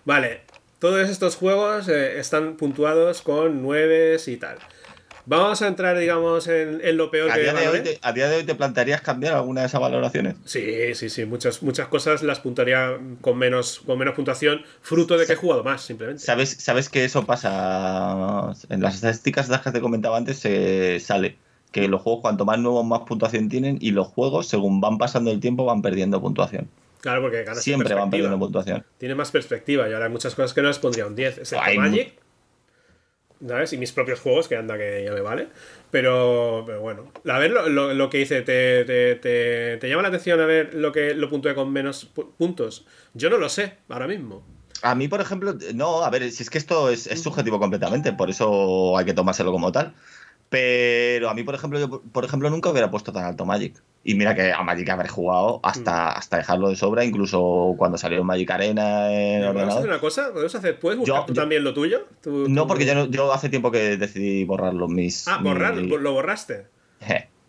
Vale, 0.05 0.41
todos 0.79 1.09
estos 1.09 1.35
juegos 1.35 1.87
eh, 1.87 2.19
están 2.19 2.57
puntuados 2.57 3.21
con 3.21 3.61
9 3.61 4.17
y 4.27 4.37
tal. 4.37 4.57
Vamos 5.25 5.61
a 5.61 5.67
entrar, 5.67 5.97
digamos, 5.97 6.47
en, 6.47 6.97
lo 6.97 7.09
peor 7.09 7.31
¿A 7.31 7.35
que 7.35 7.41
día 7.43 7.53
de 7.53 7.67
hoy 7.69 7.79
te, 7.79 7.99
¿A 8.01 8.11
día 8.11 8.27
de 8.27 8.37
hoy 8.37 8.43
te 8.43 8.55
plantearías 8.55 8.99
cambiar 8.99 9.35
alguna 9.35 9.61
de 9.61 9.67
esas 9.67 9.79
valoraciones? 9.79 10.35
Sí, 10.43 10.93
sí, 10.95 11.09
sí. 11.09 11.23
Muchas, 11.23 11.63
muchas 11.63 11.87
cosas 11.87 12.23
las 12.23 12.41
puntuaría 12.41 12.99
con 13.21 13.37
menos, 13.37 13.79
con 13.85 13.97
menos 13.97 14.15
puntuación, 14.15 14.63
fruto 14.81 15.17
de 15.17 15.25
que 15.25 15.33
he 15.33 15.35
jugado 15.37 15.63
más, 15.63 15.81
simplemente. 15.81 16.21
¿Sabes, 16.21 16.57
sabes 16.59 16.89
que 16.89 17.05
eso 17.05 17.25
pasa? 17.25 18.51
En 18.67 18.81
las 18.81 18.95
estadísticas 18.95 19.47
las 19.47 19.61
que 19.61 19.71
te 19.71 19.79
comentaba 19.79 20.17
antes 20.17 20.39
se 20.39 20.99
sale 20.99 21.37
que 21.71 21.87
los 21.87 22.01
juegos 22.01 22.21
cuanto 22.21 22.43
más 22.43 22.59
nuevos 22.59 22.85
más 22.85 23.01
puntuación 23.01 23.47
tienen 23.47 23.77
y 23.79 23.91
los 23.91 24.07
juegos 24.07 24.47
según 24.47 24.81
van 24.81 24.97
pasando 24.97 25.31
el 25.31 25.39
tiempo 25.39 25.63
van 25.63 25.81
perdiendo 25.81 26.21
puntuación. 26.21 26.67
Claro, 27.03 27.21
porque 27.21 27.43
ganas 27.43 27.61
Siempre 27.61 27.93
van 27.93 28.09
perdiendo 28.09 28.39
puntuación. 28.39 28.85
Tiene 28.97 29.13
más 29.13 29.29
perspectiva 29.29 29.89
y 29.89 29.91
ahora 29.91 30.05
hay 30.05 30.11
muchas 30.11 30.35
cosas 30.35 30.53
que 30.53 30.61
no 30.61 30.69
les 30.69 30.79
pondría 30.79 31.05
un 31.05 31.17
10. 31.17 31.39
Excepto 31.39 31.73
Magic, 31.75 32.13
¿sabes? 33.45 33.73
Y 33.73 33.77
mis 33.77 33.91
propios 33.91 34.21
juegos, 34.21 34.47
que 34.47 34.55
anda 34.55 34.77
que 34.77 35.03
ya 35.03 35.11
me 35.11 35.19
vale. 35.19 35.49
Pero, 35.91 36.63
pero 36.65 36.79
bueno, 36.79 37.11
a 37.27 37.39
ver 37.39 37.51
lo, 37.51 37.93
lo, 37.93 38.09
que 38.09 38.21
hice, 38.21 38.41
¿te, 38.41 38.85
te, 38.85 39.15
te, 39.75 39.89
llama 39.89 40.01
la 40.01 40.07
atención 40.07 40.39
a 40.39 40.45
ver 40.45 40.75
lo 40.75 40.93
que 40.93 41.13
lo 41.13 41.29
puntué 41.29 41.53
con 41.53 41.73
menos 41.73 42.05
puntos? 42.37 42.85
Yo 43.13 43.29
no 43.29 43.37
lo 43.37 43.49
sé 43.49 43.73
ahora 43.89 44.07
mismo. 44.07 44.47
A 44.81 44.95
mí, 44.95 45.09
por 45.09 45.19
ejemplo, 45.19 45.57
no, 45.75 46.05
a 46.05 46.09
ver, 46.09 46.31
si 46.31 46.43
es 46.43 46.49
que 46.49 46.57
esto 46.57 46.89
es, 46.89 47.07
es 47.07 47.21
subjetivo 47.21 47.59
completamente, 47.59 48.13
por 48.13 48.29
eso 48.29 48.97
hay 48.97 49.03
que 49.03 49.13
tomárselo 49.13 49.51
como 49.51 49.73
tal. 49.73 49.93
Pero 50.53 51.31
a 51.31 51.33
mí, 51.33 51.41
por 51.41 51.55
ejemplo, 51.55 51.79
yo, 51.79 52.03
por 52.11 52.25
ejemplo, 52.25 52.47
nunca 52.51 52.69
hubiera 52.69 52.91
puesto 52.91 53.11
tan 53.11 53.23
alto 53.25 53.43
Magic. 53.43 53.81
Y 54.03 54.13
mira 54.13 54.35
que 54.35 54.53
a 54.53 54.61
Magic 54.61 54.87
haber 54.87 55.07
jugado 55.07 55.59
hasta, 55.63 56.11
mm. 56.13 56.17
hasta 56.19 56.37
dejarlo 56.37 56.69
de 56.69 56.75
sobra, 56.75 57.03
incluso 57.03 57.73
cuando 57.75 57.97
salió 57.97 58.23
Magic 58.23 58.51
Arena 58.51 59.11
en 59.11 59.51
¿Podemos 59.51 59.73
hacer 59.73 59.89
una 59.89 59.99
cosa? 59.99 60.31
¿Podemos 60.31 60.53
hacer? 60.53 60.77
¿Puedes 60.77 60.99
buscar 60.99 61.25
tú 61.25 61.33
también 61.33 61.63
lo 61.63 61.73
tuyo? 61.73 62.05
no, 62.23 62.67
porque 62.67 62.85
yo, 62.85 63.07
yo 63.07 63.33
hace 63.33 63.49
tiempo 63.49 63.71
que 63.71 63.97
decidí 63.97 64.43
borrar 64.43 64.75
los 64.75 64.91
mis. 64.91 65.27
Ah, 65.27 65.39
borrar, 65.41 65.75
lo 65.75 66.13
borraste. 66.13 66.67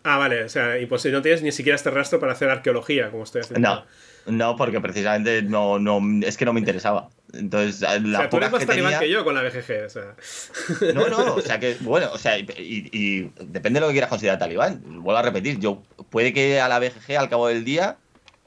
Ah, 0.01 0.17
vale, 0.17 0.43
o 0.43 0.49
sea, 0.49 0.79
y 0.79 0.87
pues 0.87 1.05
no 1.05 1.21
tienes 1.21 1.43
ni 1.43 1.51
siquiera 1.51 1.75
este 1.75 1.91
rastro 1.91 2.19
para 2.19 2.31
hacer 2.31 2.49
arqueología, 2.49 3.11
como 3.11 3.23
estoy 3.23 3.41
haciendo. 3.41 3.69
No, 3.69 3.85
no, 4.31 4.55
porque 4.55 4.81
precisamente 4.81 5.43
no, 5.43 5.77
no, 5.77 6.01
es 6.25 6.37
que 6.37 6.45
no 6.45 6.53
me 6.53 6.59
interesaba. 6.59 7.09
Entonces, 7.37 7.81
la 7.81 8.19
o 8.19 8.21
sea, 8.21 8.29
tú 8.29 8.37
eres 8.37 8.51
más 8.51 8.65
que, 8.65 8.99
que 8.99 9.09
yo 9.09 9.23
con 9.23 9.35
la 9.35 9.43
BGG, 9.43 9.85
o 9.85 9.89
sea. 9.89 10.15
No, 10.93 11.07
no, 11.09 11.35
o 11.35 11.41
sea 11.41 11.59
que, 11.59 11.77
bueno, 11.81 12.09
o 12.13 12.17
sea, 12.17 12.37
y, 12.37 12.45
y, 12.57 13.31
depende 13.45 13.79
de 13.79 13.81
lo 13.81 13.87
que 13.87 13.93
quieras 13.93 14.09
considerar 14.09 14.39
talibán. 14.39 14.81
Vuelvo 15.03 15.17
a 15.17 15.21
repetir, 15.21 15.59
yo 15.59 15.83
puede 16.09 16.33
que 16.33 16.59
a 16.59 16.67
la 16.67 16.79
BGG 16.79 17.17
al 17.17 17.29
cabo 17.29 17.47
del 17.47 17.63
día 17.65 17.97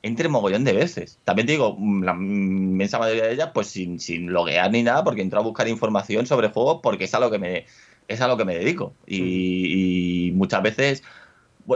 entre 0.02 0.28
mogollón 0.28 0.64
de 0.64 0.72
veces. 0.72 1.18
También 1.24 1.46
te 1.46 1.52
digo, 1.52 1.76
la 2.02 2.12
inmensa 2.12 2.98
mayoría 2.98 3.24
de 3.24 3.32
ellas, 3.32 3.50
pues 3.52 3.66
sin, 3.66 3.98
sin 4.00 4.32
loguear 4.32 4.70
ni 4.70 4.82
nada, 4.82 5.04
porque 5.04 5.22
entro 5.22 5.40
a 5.40 5.42
buscar 5.42 5.68
información 5.68 6.26
sobre 6.26 6.48
juegos 6.48 6.80
porque 6.82 7.04
es 7.04 7.14
a 7.14 7.20
lo 7.20 7.30
que 7.30 7.38
me, 7.38 7.66
es 8.06 8.20
a 8.20 8.28
lo 8.28 8.36
que 8.36 8.44
me 8.44 8.56
dedico. 8.56 8.94
y 9.06 10.32
muchas 10.34 10.62
veces 10.62 11.02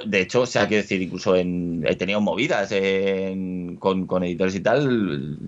de 0.07 0.21
hecho, 0.21 0.43
o 0.43 0.47
sea, 0.47 0.67
quiero 0.69 0.83
decir, 0.83 1.03
incluso 1.03 1.37
en, 1.37 1.85
he 1.87 1.97
tenido 1.97 2.21
movidas 2.21 2.71
con, 3.79 4.25
editores 4.25 4.55
y 4.55 4.61
tal 4.61 5.39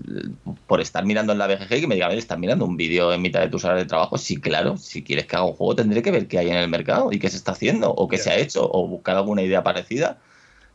por 0.66 0.80
estar 0.80 1.04
mirando 1.04 1.32
en 1.32 1.38
la 1.38 1.46
BGG 1.46 1.72
y 1.72 1.80
que 1.80 1.86
me 1.86 1.94
digan, 1.94 2.12
¿estás 2.12 2.38
mirando 2.38 2.66
un 2.66 2.76
vídeo 2.76 3.12
en 3.12 3.22
mitad 3.22 3.40
de 3.40 3.48
tus 3.48 3.64
horas 3.64 3.78
de 3.78 3.86
trabajo? 3.86 4.18
Sí, 4.18 4.36
claro, 4.36 4.76
si 4.76 5.02
quieres 5.02 5.26
que 5.26 5.36
haga 5.36 5.46
un 5.46 5.54
juego 5.54 5.74
tendré 5.76 6.02
que 6.02 6.10
ver 6.10 6.28
qué 6.28 6.38
hay 6.38 6.50
en 6.50 6.56
el 6.56 6.68
mercado 6.68 7.10
y 7.10 7.18
qué 7.18 7.30
se 7.30 7.36
está 7.36 7.52
haciendo 7.52 7.90
o 7.90 8.06
qué 8.08 8.18
se 8.18 8.30
ha 8.30 8.36
hecho 8.36 8.68
o 8.70 8.86
buscar 8.86 9.16
alguna 9.16 9.42
idea 9.42 9.62
parecida 9.62 10.18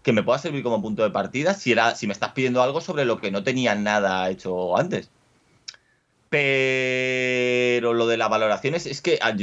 que 0.03 0.13
me 0.13 0.23
pueda 0.23 0.39
servir 0.39 0.63
como 0.63 0.81
punto 0.81 1.03
de 1.03 1.11
partida 1.11 1.53
si, 1.53 1.71
era, 1.71 1.95
si 1.95 2.07
me 2.07 2.13
estás 2.13 2.31
pidiendo 2.31 2.63
algo 2.63 2.81
sobre 2.81 3.05
lo 3.05 3.19
que 3.19 3.31
no 3.31 3.43
tenía 3.43 3.75
nada 3.75 4.29
hecho 4.29 4.77
antes. 4.77 5.09
Pero 6.29 7.93
lo 7.93 8.07
de 8.07 8.17
las 8.17 8.29
valoraciones 8.29 8.85
es 8.85 9.01
que, 9.01 9.17
ah, 9.21 9.33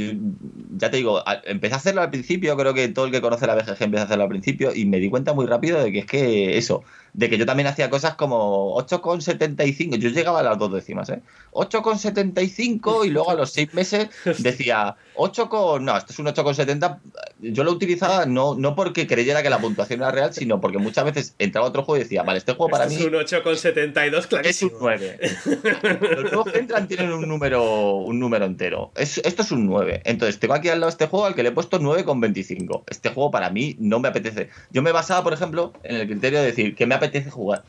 ya 0.77 0.89
te 0.89 0.97
digo, 0.97 1.23
empecé 1.43 1.73
a 1.73 1.77
hacerlo 1.77 2.01
al 2.01 2.09
principio, 2.09 2.55
creo 2.55 2.73
que 2.73 2.87
todo 2.89 3.05
el 3.05 3.11
que 3.11 3.21
conoce 3.21 3.47
la 3.47 3.55
BGG 3.55 3.83
empieza 3.83 4.03
a 4.03 4.05
hacerlo 4.05 4.23
al 4.23 4.29
principio 4.29 4.73
y 4.73 4.85
me 4.85 4.99
di 4.99 5.09
cuenta 5.09 5.33
muy 5.33 5.45
rápido 5.45 5.81
de 5.83 5.91
que 5.91 5.99
es 5.99 6.05
que 6.05 6.57
eso, 6.57 6.83
de 7.13 7.29
que 7.29 7.37
yo 7.37 7.45
también 7.45 7.67
hacía 7.67 7.89
cosas 7.89 8.15
como 8.15 8.75
8,75, 8.77 9.97
yo 9.97 10.09
llegaba 10.09 10.41
a 10.41 10.43
las 10.43 10.57
dos 10.57 10.71
décimas, 10.71 11.09
¿eh? 11.09 11.21
8,75 11.51 13.05
y 13.05 13.09
luego 13.09 13.31
a 13.31 13.35
los 13.35 13.51
seis 13.51 13.73
meses 13.73 14.09
decía 14.37 14.95
8, 15.15 15.79
no, 15.81 15.97
esto 15.97 16.13
es 16.13 16.19
un 16.19 16.27
8,70, 16.27 16.99
yo 17.39 17.63
lo 17.63 17.71
utilizaba 17.71 18.25
no, 18.25 18.55
no 18.55 18.75
porque 18.75 19.07
creyera 19.07 19.41
que 19.41 19.49
la 19.49 19.57
puntuación 19.59 20.01
era 20.01 20.11
real, 20.11 20.33
sino 20.33 20.61
porque 20.61 20.77
muchas 20.77 21.05
veces 21.05 21.35
entraba 21.39 21.67
a 21.67 21.69
otro 21.69 21.83
juego 21.83 22.01
y 22.01 22.03
decía, 22.03 22.23
vale, 22.23 22.37
este 22.37 22.53
juego 22.53 22.69
para 22.69 22.85
mí... 22.85 22.95
Es 22.95 23.01
un 23.01 23.13
8,72, 23.13 24.27
clarísimo. 24.27 24.71
Es 24.71 24.73
un 24.73 24.79
9. 24.81 25.19
Los 26.17 26.29
juegos 26.29 26.51
que 26.51 26.59
entran 26.59 26.87
tienen 26.87 27.11
un 27.11 27.27
número, 27.27 27.95
un 27.95 28.19
número 28.19 28.45
entero. 28.45 28.91
esto 28.95 29.41
es 29.41 29.51
un 29.51 29.65
9. 29.65 30.01
Entonces, 30.05 30.39
tengo 30.39 30.53
aquí 30.53 30.66
al 30.69 30.79
lado 30.79 30.89
este 30.89 31.07
juego 31.07 31.25
al 31.25 31.35
que 31.35 31.43
le 31.43 31.49
he 31.49 31.51
puesto 31.51 31.79
9,25. 31.79 32.83
Este 32.87 33.09
juego 33.09 33.31
para 33.31 33.49
mí 33.49 33.75
no 33.79 33.99
me 33.99 34.07
apetece. 34.07 34.49
Yo 34.71 34.81
me 34.81 34.91
basaba, 34.91 35.23
por 35.23 35.33
ejemplo, 35.33 35.73
en 35.83 35.97
el 35.97 36.07
criterio 36.07 36.39
de 36.39 36.45
decir 36.45 36.75
que 36.75 36.85
me 36.85 36.95
apetece 36.95 37.29
jugar. 37.29 37.63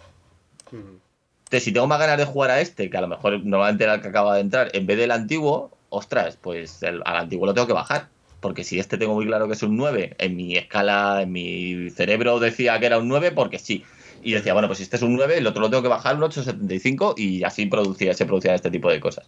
Entonces, 0.71 1.65
si 1.65 1.73
tengo 1.73 1.87
más 1.87 1.99
ganas 1.99 2.19
de 2.19 2.25
jugar 2.25 2.51
a 2.51 2.61
este, 2.61 2.91
que 2.91 2.97
a 2.97 3.01
lo 3.01 3.09
mejor 3.09 3.45
normalmente 3.45 3.85
era 3.85 3.95
el 3.95 4.03
que 4.03 4.09
acaba 4.09 4.35
de 4.35 4.43
entrar, 4.43 4.71
en 4.75 4.87
vez 4.87 4.99
del 4.99 5.11
antiguo, 5.11 5.71
ostras, 5.89 6.37
pues 6.41 6.83
al 6.83 7.03
antiguo 7.05 7.47
lo 7.47 7.55
tengo 7.55 7.67
que 7.67 7.73
bajar. 7.73 8.09
Porque 8.41 8.63
si 8.63 8.79
este 8.79 8.99
tengo 8.99 9.15
muy 9.15 9.27
claro 9.27 9.49
que 9.49 9.55
es 9.55 9.63
un 9.63 9.77
9, 9.77 10.15
en 10.19 10.37
mi 10.37 10.57
escala, 10.57 11.23
en 11.23 11.33
mi 11.33 11.91
cerebro 11.91 12.39
decía 12.39 12.79
que 12.79 12.87
era 12.87 12.99
un 12.99 13.09
9 13.09 13.33
porque 13.33 13.59
sí. 13.59 13.85
Y 14.23 14.33
decía, 14.33 14.53
bueno, 14.53 14.69
pues 14.69 14.79
si 14.79 14.85
este 14.85 14.97
es 14.97 15.03
un 15.03 15.17
9, 15.17 15.39
el 15.39 15.47
otro 15.47 15.61
lo 15.61 15.71
tengo 15.71 15.83
que 15.83 15.89
bajar 15.89 16.17
un 16.17 16.23
8,75 16.23 17.15
y 17.17 17.43
así 17.43 17.67
producía, 17.67 18.15
se 18.15 18.27
producían 18.27 18.55
este 18.55 18.71
tipo 18.71 18.91
de 18.91 19.01
cosas. 19.01 19.27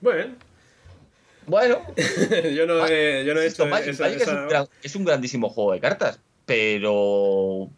Bueno. 0.00 0.34
Bueno. 1.46 1.80
yo 2.54 2.66
no 2.66 2.86
he, 2.86 3.24
yo 3.24 3.34
no 3.34 3.40
he 3.40 3.46
hecho 3.46 3.66
es, 4.82 4.96
un 4.96 5.04
grandísimo 5.04 5.48
juego 5.48 5.72
de 5.72 5.80
cartas, 5.80 6.20
pero 6.44 7.70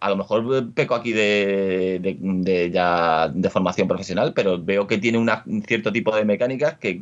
a 0.00 0.10
lo 0.10 0.16
mejor 0.16 0.72
peco 0.74 0.94
aquí 0.94 1.12
de, 1.12 2.70
ya 2.72 3.28
de 3.28 3.50
formación 3.50 3.88
profesional, 3.88 4.32
pero 4.34 4.62
veo 4.62 4.86
que 4.86 4.98
tiene 4.98 5.18
un 5.18 5.30
cierto 5.66 5.92
tipo 5.92 6.14
de 6.14 6.24
mecánicas 6.24 6.78
que, 6.78 7.00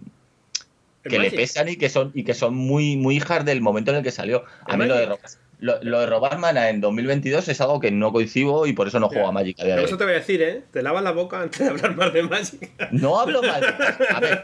que 1.02 1.18
le 1.18 1.30
pesan 1.30 1.68
y 1.68 1.76
que 1.76 1.88
son 1.88 2.12
y 2.14 2.24
que 2.24 2.34
son 2.34 2.54
muy 2.54 2.96
muy 2.96 3.16
hijas 3.16 3.44
del 3.44 3.60
momento 3.60 3.90
en 3.90 3.98
el 3.98 4.02
que 4.02 4.12
salió. 4.12 4.44
A 4.64 4.76
mí 4.76 4.86
lo 4.86 4.96
de 4.96 5.08
lo, 5.62 5.78
de 5.78 6.06
robar 6.06 6.38
mana 6.38 6.70
en 6.70 6.80
2022 6.80 7.48
es 7.48 7.60
algo 7.60 7.78
que 7.78 7.92
no 7.92 8.12
coincido 8.12 8.66
y 8.66 8.72
por 8.72 8.88
eso 8.88 8.98
no 8.98 9.08
juego 9.08 9.28
a 9.28 9.32
Magic. 9.32 9.60
A 9.60 9.80
eso 9.80 9.96
te 9.96 10.04
voy 10.04 10.14
a 10.14 10.16
decir, 10.16 10.42
¿eh? 10.42 10.64
Te 10.72 10.82
lavas 10.82 11.04
la 11.04 11.12
boca 11.12 11.40
antes 11.40 11.60
de 11.60 11.68
hablar 11.68 11.94
más 11.94 12.12
de 12.12 12.24
Magic. 12.24 12.70
No 12.90 13.20
hablo 13.20 13.42
mal. 13.42 13.62
A 14.12 14.20
ver, 14.20 14.42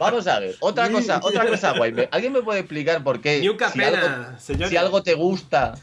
vamos 0.00 0.26
a 0.26 0.40
ver. 0.40 0.56
Otra 0.58 0.88
cosa, 0.92 1.20
otra 1.22 1.46
cosa, 1.46 1.76
guay. 1.76 1.94
¿Alguien 2.10 2.32
me 2.32 2.42
puede 2.42 2.60
explicar 2.60 3.04
por 3.04 3.20
qué? 3.20 3.40
si, 3.72 3.82
algo, 3.82 4.68
si 4.68 4.76
algo 4.76 5.02
te 5.04 5.14
gusta, 5.14 5.74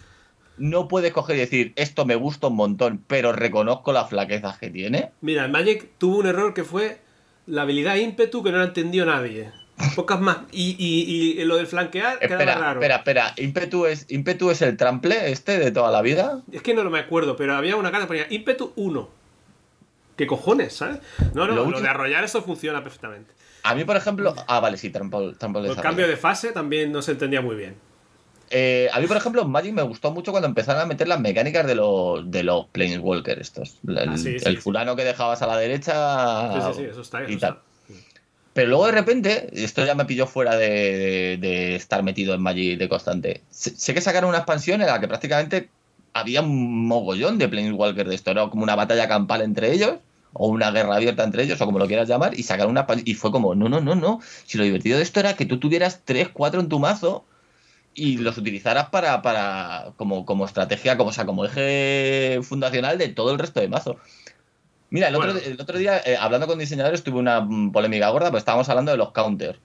no 0.57 0.89
puedes 0.89 1.14
coger 1.14 1.38
y 1.38 1.39
decir 1.39 1.73
esto 1.77 2.06
me 2.06 2.15
gusta 2.15 2.48
un 2.48 2.57
montón, 2.57 3.02
pero 3.07 3.31
reconozco 3.31 3.94
las 3.94 4.10
flaquezas 4.10 4.57
que 4.57 4.69
tiene? 4.69 5.11
Mira, 5.22 5.48
Magic 5.48 5.91
tuvo 5.98 6.18
un 6.18 6.27
error 6.27 6.53
que 6.53 6.65
fue 6.65 6.98
la 7.45 7.61
habilidad 7.61 7.95
ímpetu 7.95 8.44
que 8.44 8.52
no 8.52 8.57
la 8.57 8.65
entendió 8.65 9.06
nadie. 9.06 9.49
Pocas 9.95 10.19
más. 10.19 10.37
Y, 10.51 10.75
y, 10.79 11.39
y 11.39 11.45
lo 11.45 11.57
del 11.57 11.67
flanquear 11.67 12.17
espera, 12.21 12.55
raro. 12.55 12.79
Espera, 12.79 12.95
espera. 12.97 13.33
¿Ímpetu 13.37 13.85
es, 13.85 14.05
¿Ímpetu 14.09 14.49
es 14.49 14.61
el 14.61 14.75
trample 14.75 15.31
este 15.31 15.59
de 15.59 15.71
toda 15.71 15.91
la 15.91 16.01
vida? 16.01 16.41
Es 16.51 16.61
que 16.61 16.73
no 16.73 16.83
lo 16.83 16.89
me 16.89 16.99
acuerdo, 16.99 17.35
pero 17.35 17.55
había 17.55 17.75
una 17.75 17.91
carta 17.91 18.05
que 18.05 18.07
ponía 18.07 18.27
ímpetu 18.29 18.73
1. 18.75 19.09
¿Qué 20.15 20.25
cojones, 20.25 20.73
sabes? 20.73 20.99
No, 21.35 21.47
no, 21.47 21.53
lo, 21.53 21.79
de 21.79 21.87
arrollar 21.87 22.23
eso 22.23 22.41
funciona 22.41 22.81
perfectamente. 22.81 23.31
A 23.63 23.75
mí, 23.75 23.83
por 23.83 23.95
ejemplo. 23.95 24.33
Ah, 24.47 24.59
vale, 24.59 24.77
sí, 24.77 24.89
trample, 24.89 25.35
El 25.39 25.75
cambio 25.75 26.07
de 26.07 26.17
fase 26.17 26.51
también 26.51 26.91
no 26.91 27.03
se 27.03 27.11
entendía 27.11 27.41
muy 27.41 27.55
bien. 27.55 27.75
Eh, 28.49 28.89
a 28.93 28.99
mí, 28.99 29.07
por 29.07 29.17
ejemplo, 29.17 29.45
Magic 29.45 29.73
me 29.73 29.81
gustó 29.83 30.11
mucho 30.11 30.31
cuando 30.31 30.47
empezaron 30.47 30.81
a 30.81 30.85
meter 30.85 31.07
las 31.07 31.19
mecánicas 31.19 31.67
de 31.67 31.75
los, 31.75 32.31
de 32.31 32.43
los 32.43 32.65
Planeswalker 32.67 33.39
estos. 33.39 33.79
El, 33.85 34.09
ah, 34.09 34.61
fulano 34.61 34.95
que 34.95 35.03
dejabas 35.03 35.41
a 35.41 35.47
la 35.47 35.57
derecha. 35.57 36.53
Sí, 36.53 36.61
sí, 36.61 36.81
sí, 36.81 36.89
eso 36.89 37.01
está. 37.01 37.29
y 37.29 37.35
tal. 37.35 37.59
Pero 38.57 38.69
luego 38.69 38.88
de 38.88 38.91
repente, 38.91 39.49
esto 39.53 39.85
ya 39.85 39.93
me 39.93 40.05
pilló 40.05 40.25
fuera 40.25 40.57
de, 40.57 41.75
estar 41.75 42.01
metido 42.01 42.34
en 42.34 42.41
Magic 42.41 42.79
de 42.79 42.89
constante. 42.89 43.43
Sé, 43.51 43.93
que 43.93 44.01
sacaron 44.01 44.29
una 44.29 44.39
expansión 44.39 44.81
en 44.81 44.88
la 44.88 44.99
que 44.99 45.07
prácticamente 45.07 45.69
había 46.11 46.41
un 46.41 46.88
mogollón 46.88 47.38
de 47.38 47.49
Planeswalker 47.49 48.07
de 48.07 48.15
esto. 48.15 48.31
Era 48.31 48.49
como 48.49 48.63
una 48.63 48.75
batalla 48.75 49.07
campal 49.07 49.43
entre 49.43 49.71
ellos, 49.73 49.99
o 50.34 50.47
una 50.47 50.71
guerra 50.71 50.95
abierta 50.95 51.23
entre 51.23 51.43
ellos, 51.43 51.61
o 51.61 51.65
como 51.67 51.77
lo 51.77 51.85
quieras 51.85 52.07
llamar, 52.07 52.34
y 52.34 52.41
sacaron 52.41 52.71
una 52.71 52.88
Y 53.05 53.13
fue 53.13 53.31
como, 53.31 53.53
no, 53.53 53.69
no, 53.69 53.79
no, 53.79 53.93
no. 53.93 54.21
Si 54.47 54.57
lo 54.57 54.63
divertido 54.63 54.97
de 54.97 55.03
esto 55.03 55.19
era 55.19 55.35
que 55.35 55.45
tú 55.45 55.59
tuvieras 55.59 56.01
3, 56.03 56.29
4 56.34 56.59
en 56.59 56.67
tu 56.67 56.79
mazo 56.79 57.25
y 57.93 58.17
los 58.17 58.39
utilizaras 58.39 58.89
para, 58.89 59.21
para 59.21 59.93
como, 59.97 60.25
como 60.25 60.45
estrategia, 60.45 60.97
como, 60.97 61.11
o 61.11 61.13
sea, 61.13 61.27
como 61.27 61.45
eje 61.45 62.39
fundacional 62.41 62.97
de 62.97 63.09
todo 63.09 63.31
el 63.31 63.38
resto 63.38 63.59
de 63.59 63.67
mazo. 63.67 63.97
Mira, 64.89 65.09
el, 65.09 65.15
otro, 65.15 65.77
día, 65.77 66.01
eh, 66.05 66.15
hablando 66.18 66.47
con 66.47 66.59
diseñadores, 66.59 67.03
tuve 67.03 67.19
una 67.19 67.41
mm, 67.41 67.72
polémica 67.72 68.09
gorda, 68.09 68.31
pues 68.31 68.41
estábamos 68.41 68.69
hablando 68.69 68.91
de 68.91 68.97
los 68.97 69.11
counters. 69.11 69.59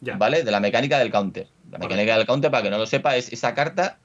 ¿Vale? 0.00 0.44
De 0.44 0.50
la 0.50 0.60
mecánica 0.60 0.98
del 0.98 1.10
counter. 1.10 1.48
La 1.70 1.78
mecánica 1.78 2.16
del 2.16 2.26
counter, 2.26 2.50
para 2.50 2.62
que 2.62 2.70
no 2.70 2.78
lo 2.78 2.86
sepa, 2.86 3.16
es 3.16 3.32
esa 3.32 3.54
carta 3.54 3.98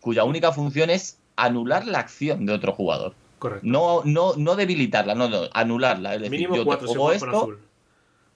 cuya 0.00 0.24
única 0.24 0.52
función 0.52 0.90
es 0.90 1.18
anular 1.36 1.86
la 1.86 1.98
acción 1.98 2.46
de 2.46 2.52
otro 2.52 2.72
jugador. 2.72 3.14
Correcto. 3.38 3.66
No, 3.66 4.02
no, 4.04 4.34
no 4.36 4.56
debilitarla, 4.56 5.14
no, 5.14 5.28
no, 5.28 5.42
anularla. 5.52 6.14
Es 6.14 6.20
decir, 6.20 6.38
mínimo 6.38 6.56
yo 6.56 6.64
4 6.64 6.86
te 6.86 6.94
juego 6.94 7.12
esto, 7.12 7.26
con 7.26 7.34
azul. 7.34 7.58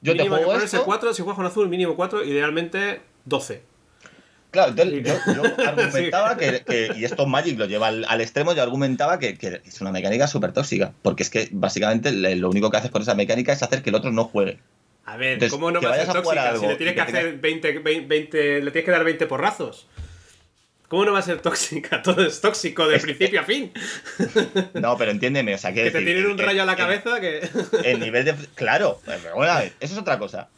Yo 0.01 0.17
te 0.17 0.29
juego 0.29 0.55
esto. 0.55 0.85
4, 0.85 1.15
si 1.15 1.23
juegas 1.23 1.37
con 1.37 1.47
azul, 1.47 1.69
mínimo 1.69 1.95
4, 1.95 2.25
idealmente 2.25 3.03
12. 3.25 3.63
Claro, 4.55 4.71
entonces 4.71 5.03
yo, 5.35 5.43
argumentaba 5.67 6.37
que, 6.37 6.93
y 6.97 7.05
esto 7.05 7.27
Magic 7.27 7.59
lo 7.59 7.67
lleva 7.67 7.89
al, 7.89 8.21
extremo, 8.21 8.55
yo 8.55 8.63
argumentaba 8.63 9.19
que, 9.19 9.37
es 9.65 9.81
una 9.81 9.91
mecánica 9.91 10.29
súper 10.29 10.53
tóxica, 10.53 10.93
porque 11.03 11.25
es 11.25 11.31
que 11.31 11.49
básicamente 11.51 12.13
lo 12.13 12.49
único 12.49 12.71
que 12.71 12.77
haces 12.77 12.93
con 12.93 13.03
esa 13.03 13.17
mecánica 13.17 13.53
es 13.53 13.65
hacer 13.65 13.83
que 13.83 13.91
el 13.91 13.97
otro 13.97 14.13
no 14.13 14.25
juegue. 14.25 14.59
A 15.07 15.17
ver, 15.17 15.51
¿cómo 15.51 15.73
no 15.73 15.83
va 15.83 15.91
a 15.91 15.97
ser 15.97 16.13
tóxica 16.13 16.57
si 16.57 16.67
le 16.69 16.77
tienes 16.77 16.95
que, 16.95 17.01
hacer 17.01 17.39
20, 17.39 17.79
20, 17.81 18.63
le 18.63 18.71
tienes 18.71 18.85
que 18.85 18.91
dar 18.93 19.03
20 19.03 19.27
porrazos? 19.27 19.89
¿Cómo 20.87 21.05
no 21.05 21.13
va 21.13 21.19
a 21.19 21.23
ser 21.23 21.41
tóxica? 21.41 22.01
Todo 22.03 22.25
es 22.25 22.41
tóxico 22.41 22.87
de 22.87 23.01
principio 23.01 23.41
a 23.41 23.45
fin. 23.45 23.73
No, 24.75 24.97
pero 24.97 25.11
entiéndeme, 25.11 25.55
o 25.55 25.59
sea, 25.59 25.73
que. 25.73 25.83
Que 25.83 25.91
te 25.91 26.03
tienen 26.03 26.27
un 26.27 26.39
rayo 26.39 26.63
a 26.63 26.65
la 26.65 26.77
cabeza 26.77 27.21
que. 27.21 27.49
El 27.83 27.99
nivel 27.99 28.25
de. 28.25 28.37
Claro, 28.55 29.01
bueno, 29.35 29.59
eso 29.81 29.95
es 29.95 29.99
otra 29.99 30.19
cosa. 30.21 30.49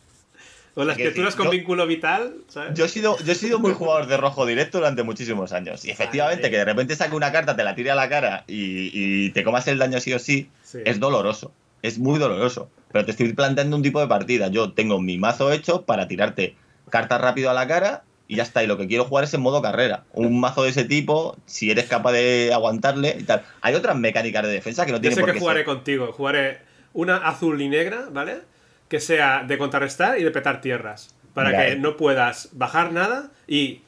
O 0.78 0.85
las 0.85 0.98
criaturas 0.98 1.35
con 1.35 1.48
vínculo 1.48 1.86
vital, 1.86 2.35
¿sabes? 2.48 2.74
Yo 2.74 2.85
he, 2.85 2.89
sido, 2.90 3.16
yo 3.24 3.32
he 3.32 3.35
sido 3.35 3.59
muy 3.59 3.73
jugador 3.74 4.09
de 4.09 4.19
rojo 4.19 4.44
directo 4.44 4.77
durante 4.77 5.03
muchísimos 5.03 5.55
años. 5.55 5.86
Y 5.86 5.90
efectivamente, 5.90 6.51
que 6.51 6.59
de 6.59 6.66
repente 6.66 6.94
saque 6.94 7.16
una 7.16 7.32
carta, 7.32 7.57
te 7.57 7.65
la 7.65 7.74
tire 7.74 7.93
a 7.93 7.94
la 7.94 8.11
cara 8.11 8.44
y, 8.47 9.31
te 9.31 9.43
comas 9.43 9.66
el 9.69 9.78
daño 9.78 9.98
sí 10.01 10.12
o 10.12 10.19
sí, 10.19 10.51
es 10.85 11.01
doloroso. 11.01 11.51
Es 11.81 11.98
muy 11.98 12.19
doloroso. 12.19 12.69
Pero 12.93 13.07
te 13.07 13.12
estoy 13.12 13.32
planteando 13.32 13.74
un 13.74 13.82
tipo 13.82 14.01
de 14.01 14.07
partida. 14.07 14.48
Yo 14.48 14.73
tengo 14.73 15.01
mi 15.01 15.16
mazo 15.16 15.51
hecho 15.51 15.86
para 15.86 16.09
tirarte 16.09 16.57
cartas 16.90 17.23
rápido 17.23 17.48
a 17.48 17.55
la 17.55 17.66
cara 17.66 18.05
y 18.28 18.36
ya 18.36 18.43
está. 18.43 18.62
Y 18.62 18.66
lo 18.66 18.77
que 18.77 18.86
quiero 18.86 19.07
jugar 19.07 19.24
es 19.24 19.32
en 19.32 19.40
modo 19.40 19.62
carrera. 19.62 20.05
Un 20.12 20.39
mazo 20.39 20.65
de 20.65 20.70
ese 20.70 20.85
tipo, 20.85 21.39
si 21.47 21.70
eres 21.70 21.86
capaz 21.86 22.12
de 22.12 22.51
aguantarle 22.53 23.16
y 23.19 23.23
tal. 23.23 23.44
Hay 23.62 23.74
otras 23.74 23.97
mecánicas 23.97 24.43
de 24.43 24.51
defensa 24.51 24.85
que 24.85 24.93
no 24.93 25.01
tienen 25.01 25.19
por 25.19 25.27
qué 25.27 25.32
que 25.32 25.40
jugaré 25.40 25.65
contigo. 25.65 26.12
Jugaré 26.12 26.59
una 26.93 27.16
azul 27.16 27.59
y 27.62 27.69
negra, 27.70 28.09
¿vale? 28.12 28.40
Que 28.89 29.01
sea 29.01 29.45
de 29.47 29.59
contrarrestar 29.59 30.19
y 30.19 30.25
de 30.25 30.31
petar 30.31 30.61
tierras. 30.61 31.15
Para 31.35 31.67
que 31.67 31.77
no 31.77 31.99
puedas 31.99 32.49
bajar 32.53 32.93
nada 32.93 33.31
y 33.47 33.83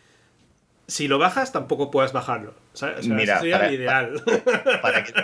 si 0.87 1.09
lo 1.09 1.19
bajas 1.19 1.53
tampoco 1.53 1.91
puedas 1.91 2.13
bajarlo. 2.13 2.55
Mira, 3.05 3.35
eso 3.35 3.41
sería 3.41 3.59
para, 3.59 3.73
ideal. 3.73 4.23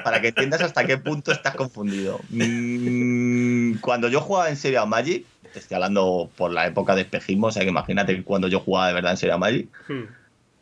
Para, 0.05 0.21
que, 0.21 0.29
entiendas 0.29 0.63
hasta 0.63 0.87
qué 0.87 0.99
punto 0.99 1.33
estás 1.33 1.55
confundido. 1.55 2.21
Mm, 2.31 3.77
cuando 3.81 4.09
yo 4.09 4.21
jugaba 4.21 4.51
en 4.51 4.57
serio 4.57 4.83
a 4.83 4.87
Magic, 4.87 5.25
te 5.53 5.59
estoy 5.59 5.77
hablando 5.77 6.31
por 6.37 6.53
la 6.53 6.67
época 6.67 6.95
de 6.95 7.03
espejismo, 7.03 7.49
o 7.49 7.53
sea 7.53 7.63
que 7.63 7.69
imagínate 7.69 8.23
cuando 8.23 8.49
yo 8.49 8.61
jugaba 8.61 8.89
de 8.89 8.95
verdad 8.95 9.13
en 9.13 9.17
serio 9.17 9.35
a 9.35 9.39
Magic. 9.39 9.69
Hmm. 9.89 10.05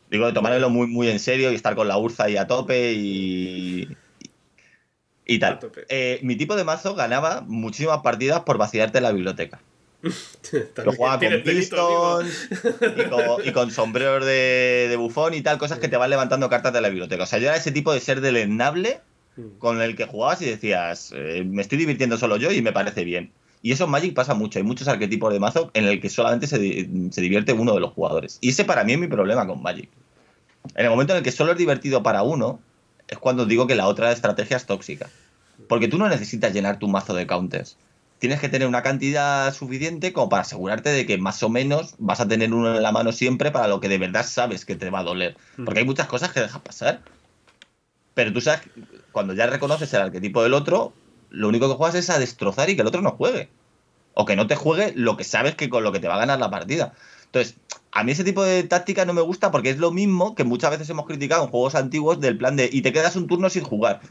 Digo, 0.09 0.27
de 0.27 0.33
tomármelo 0.33 0.69
muy, 0.69 0.87
muy 0.87 1.09
en 1.09 1.19
serio 1.19 1.51
y 1.51 1.55
estar 1.55 1.75
con 1.75 1.87
la 1.87 1.97
Urza 1.97 2.25
ahí 2.25 2.37
a 2.37 2.47
tope 2.47 2.93
y, 2.93 3.89
y 5.25 5.39
tal. 5.39 5.59
Eh, 5.89 6.19
mi 6.23 6.35
tipo 6.35 6.55
de 6.55 6.63
mazo 6.63 6.95
ganaba 6.95 7.41
muchísimas 7.47 7.99
partidas 8.01 8.41
por 8.41 8.57
vaciarte 8.57 9.01
la 9.01 9.11
biblioteca. 9.11 9.61
Lo 10.83 10.91
jugaba 10.91 11.19
con 11.19 11.43
pistons 11.43 12.49
y 13.45 13.51
con, 13.51 13.71
sombreros 13.71 14.25
de, 14.25 14.93
bufón 14.97 15.33
y 15.33 15.41
tal, 15.41 15.57
cosas 15.57 15.79
que 15.79 15.87
te 15.87 15.95
van 15.95 16.09
levantando 16.09 16.49
cartas 16.49 16.73
de 16.73 16.81
la 16.81 16.89
biblioteca. 16.89 17.23
O 17.23 17.25
sea, 17.25 17.39
yo 17.39 17.47
era 17.47 17.55
ese 17.55 17.71
tipo 17.71 17.93
de 17.93 18.01
ser 18.01 18.19
deleznable 18.19 18.99
hmm. 19.37 19.59
con 19.59 19.81
el 19.81 19.95
que 19.95 20.05
jugabas 20.05 20.41
y 20.41 20.45
decías, 20.45 21.13
eh, 21.15 21.43
me 21.45 21.61
estoy 21.61 21.77
divirtiendo 21.77 22.17
solo 22.17 22.35
yo 22.35 22.51
y 22.51 22.61
me 22.61 22.73
parece 22.73 23.05
bien. 23.05 23.31
Y 23.61 23.71
eso 23.71 23.85
en 23.85 23.91
Magic 23.91 24.13
pasa 24.13 24.33
mucho, 24.33 24.59
hay 24.59 24.63
muchos 24.63 24.89
arquetipos 24.89 25.31
de 25.31 25.39
mazo 25.39 25.71
en 25.73 25.85
el 25.85 26.01
que 26.01 26.09
solamente 26.09 26.47
se, 26.47 26.57
se 26.57 27.21
divierte 27.21 27.53
uno 27.53 27.73
de 27.73 27.79
los 27.79 27.93
jugadores. 27.93 28.39
Y 28.41 28.49
ese 28.49 28.65
para 28.65 28.83
mí 28.83 28.91
es 28.91 28.99
mi 28.99 29.07
problema 29.07 29.47
con 29.47 29.61
Magic. 29.61 29.89
En 30.75 30.85
el 30.85 30.91
momento 30.91 31.13
en 31.13 31.19
el 31.19 31.23
que 31.23 31.31
solo 31.31 31.53
es 31.53 31.57
divertido 31.57 32.03
para 32.03 32.23
uno, 32.23 32.59
es 33.13 33.19
cuando 33.19 33.45
digo 33.45 33.67
que 33.67 33.75
la 33.75 33.87
otra 33.87 34.11
estrategia 34.11 34.57
es 34.57 34.65
tóxica. 34.65 35.09
Porque 35.67 35.87
tú 35.87 35.97
no 35.97 36.09
necesitas 36.09 36.53
llenar 36.53 36.79
tu 36.79 36.87
mazo 36.87 37.13
de 37.13 37.27
counters. 37.27 37.77
tienes 38.19 38.39
que 38.39 38.49
tener 38.49 38.67
una 38.67 38.83
cantidad 38.83 39.53
suficiente 39.53 40.13
como 40.13 40.29
para 40.29 40.43
asegurarte 40.43 40.89
de 40.89 41.05
que 41.05 41.17
más 41.17 41.43
o 41.43 41.49
menos 41.49 41.95
vas 41.97 42.21
a 42.21 42.27
tener 42.27 42.53
uno 42.53 42.75
en 42.75 42.81
la 42.81 42.91
mano 42.91 43.11
siempre 43.11 43.51
para 43.51 43.67
lo 43.67 43.79
que 43.79 43.89
de 43.89 43.97
verdad 43.97 44.25
sabes 44.25 44.65
que 44.65 44.75
te 44.75 44.89
va 44.89 44.99
a 44.99 45.03
doler. 45.03 45.35
Porque 45.63 45.79
hay 45.79 45.85
muchas 45.85 46.07
cosas 46.07 46.31
que 46.31 46.39
dejas 46.39 46.61
pasar. 46.61 47.01
Pero 48.13 48.31
tú 48.31 48.41
sabes, 48.41 48.61
cuando 49.11 49.33
ya 49.33 49.47
reconoces 49.47 49.93
el 49.93 50.01
arquetipo 50.01 50.43
del 50.43 50.53
otro, 50.53 50.93
lo 51.29 51.47
único 51.49 51.67
que 51.67 51.75
juegas 51.75 51.95
es 51.95 52.09
a 52.09 52.19
destrozar 52.19 52.69
y 52.69 52.75
que 52.75 52.81
el 52.81 52.87
otro 52.87 53.01
no 53.01 53.11
juegue. 53.11 53.49
O 54.13 54.25
que 54.25 54.35
no 54.35 54.47
te 54.47 54.55
juegue 54.55 54.93
lo 54.95 55.17
que 55.17 55.23
sabes 55.23 55.55
que 55.55 55.69
con 55.69 55.83
lo 55.83 55.91
que 55.91 55.99
te 55.99 56.07
va 56.07 56.15
a 56.15 56.19
ganar 56.19 56.39
la 56.39 56.51
partida. 56.51 56.93
Entonces, 57.33 57.55
a 57.91 58.03
mí 58.03 58.11
ese 58.11 58.23
tipo 58.23 58.43
de 58.43 58.61
táctica 58.61 59.05
no 59.05 59.13
me 59.13 59.21
gusta 59.21 59.49
porque 59.49 59.71
es 59.71 59.79
lo 59.79 59.89
mismo 59.89 60.35
que 60.35 60.43
muchas 60.43 60.69
veces 60.69 60.87
hemos 60.91 61.07
criticado 61.07 61.43
en 61.43 61.49
juegos 61.49 61.73
antiguos 61.73 62.21
del 62.21 62.37
plan 62.37 62.55
de 62.55 62.69
y 62.71 62.83
te 62.83 62.93
quedas 62.93 63.15
un 63.15 63.25
turno 63.25 63.49
sin 63.49 63.63
jugar. 63.63 64.01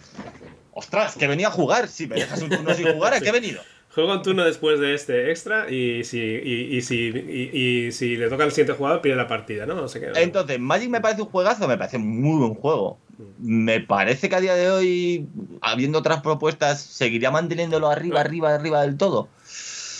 Ostras, 0.73 1.15
que 1.15 1.28
venía 1.28 1.47
a 1.47 1.53
jugar. 1.53 1.86
Si 1.86 2.09
me 2.09 2.16
dejas 2.16 2.43
un 2.43 2.51
turno 2.51 2.74
sin 2.74 2.93
jugar, 2.93 3.15
¿a 3.15 3.20
qué 3.20 3.28
he 3.28 3.32
venido? 3.32 3.62
Juega 3.94 4.15
un 4.15 4.23
turno 4.23 4.43
después 4.43 4.81
de 4.81 4.94
este 4.94 5.31
extra 5.31 5.70
y 5.70 6.03
si, 6.03 6.19
y, 6.19 6.81
si, 6.82 7.11
y, 7.11 7.93
si 7.93 8.16
le 8.16 8.28
toca 8.28 8.43
al 8.43 8.51
siguiente 8.51 8.73
jugador, 8.73 9.03
pierde 9.03 9.19
la 9.19 9.28
partida, 9.28 9.66
¿no? 9.66 9.86
sé 9.86 10.01
qué, 10.01 10.11
Entonces, 10.16 10.59
Magic 10.59 10.90
me 10.90 11.01
parece 11.01 11.23
un 11.23 11.28
juegazo, 11.28 11.69
me 11.69 11.78
parece 11.78 11.99
muy 11.99 12.39
buen 12.40 12.55
juego. 12.55 12.99
Me 13.39 13.81
parece 13.81 14.28
que 14.28 14.35
a 14.35 14.40
día 14.40 14.55
de 14.55 14.70
hoy, 14.70 15.28
habiendo 15.61 15.99
otras 15.99 16.23
propuestas, 16.23 16.81
seguiría 16.81 17.31
manteniéndolo 17.31 17.89
arriba, 17.89 18.20
arriba, 18.20 18.53
arriba 18.53 18.82
del 18.82 18.97
todo. 18.97 19.28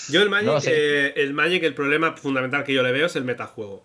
Yo 0.09 0.23
el 0.23 0.31
Magic, 0.31 0.65
eh, 0.67 1.13
el 1.17 1.35
Magic, 1.35 1.63
el 1.63 1.75
problema 1.75 2.17
fundamental 2.17 2.65
que 2.65 2.73
yo 2.73 2.83
le 2.83 2.93
veo 2.93 3.07
es 3.07 3.17
el 3.17 3.25
metajuego. 3.25 3.85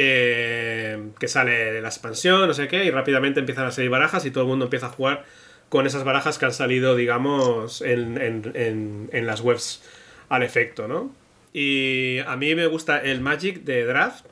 Eh, 0.00 1.10
que 1.18 1.26
sale 1.26 1.72
de 1.72 1.80
la 1.80 1.88
expansión, 1.88 2.46
no 2.46 2.54
sé 2.54 2.68
qué, 2.68 2.84
y 2.84 2.90
rápidamente 2.90 3.40
empiezan 3.40 3.66
a 3.66 3.72
salir 3.72 3.90
barajas 3.90 4.24
y 4.26 4.30
todo 4.30 4.44
el 4.44 4.48
mundo 4.48 4.66
empieza 4.66 4.86
a 4.86 4.90
jugar 4.90 5.24
con 5.68 5.86
esas 5.86 6.04
barajas 6.04 6.38
que 6.38 6.44
han 6.44 6.52
salido, 6.52 6.94
digamos, 6.94 7.82
en, 7.82 9.10
las 9.12 9.40
webs 9.40 9.82
al 10.28 10.44
efecto, 10.44 10.86
¿no? 10.86 11.12
Y 11.52 12.18
a 12.26 12.36
mí 12.36 12.54
me 12.54 12.66
gusta 12.66 12.98
el 13.00 13.20
Magic 13.20 13.64
de 13.64 13.84
Draft, 13.84 14.26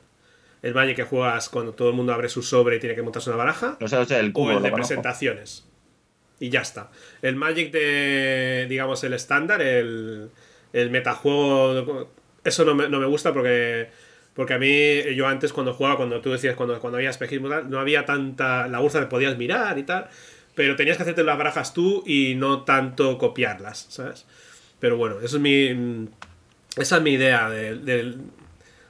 el 0.61 0.73
Magic 0.73 0.95
que 0.95 1.03
juegas 1.03 1.49
cuando 1.49 1.73
todo 1.73 1.89
el 1.89 1.95
mundo 1.95 2.13
abre 2.13 2.29
su 2.29 2.43
sobre 2.43 2.77
y 2.77 2.79
tiene 2.79 2.95
que 2.95 3.01
montarse 3.01 3.29
una 3.29 3.37
baraja, 3.37 3.77
el 3.81 4.31
o 4.33 4.51
el 4.51 4.63
de 4.63 4.71
presentaciones. 4.71 5.65
Y 6.39 6.49
ya 6.49 6.61
está. 6.61 6.91
El 7.21 7.35
Magic 7.35 7.71
de, 7.71 8.67
digamos, 8.69 9.03
el 9.03 9.13
estándar, 9.13 9.61
el, 9.61 10.29
el 10.73 10.89
metajuego, 10.89 12.09
eso 12.43 12.65
no 12.65 12.75
me, 12.75 12.89
no 12.89 12.99
me 12.99 13.05
gusta 13.05 13.33
porque... 13.33 13.89
Porque 14.33 14.53
a 14.53 14.59
mí, 14.59 15.15
yo 15.15 15.25
antes 15.25 15.51
cuando 15.51 15.73
jugaba, 15.73 15.97
cuando 15.97 16.21
tú 16.21 16.29
decías, 16.29 16.55
cuando, 16.55 16.79
cuando 16.79 16.97
había 16.97 17.09
espejismo, 17.09 17.49
no 17.49 17.79
había 17.79 18.05
tanta. 18.05 18.67
La 18.67 18.79
urza 18.81 18.99
que 18.99 19.07
podías 19.07 19.35
mirar 19.35 19.79
y 19.79 19.83
tal 19.83 20.09
pero 20.57 20.75
tenías 20.75 20.97
que 20.97 21.03
hacerte 21.03 21.23
las 21.23 21.37
barajas 21.37 21.71
tú 21.71 22.03
y 22.07 22.33
no 22.33 22.63
tanto 22.63 23.19
copiarlas, 23.19 23.85
¿sabes? 23.89 24.25
Pero 24.79 24.97
bueno, 24.97 25.19
eso 25.21 25.35
es 25.35 25.41
mi, 25.41 26.09
esa 26.75 26.97
es 26.97 27.03
mi 27.03 27.11
idea 27.11 27.47
del, 27.47 27.85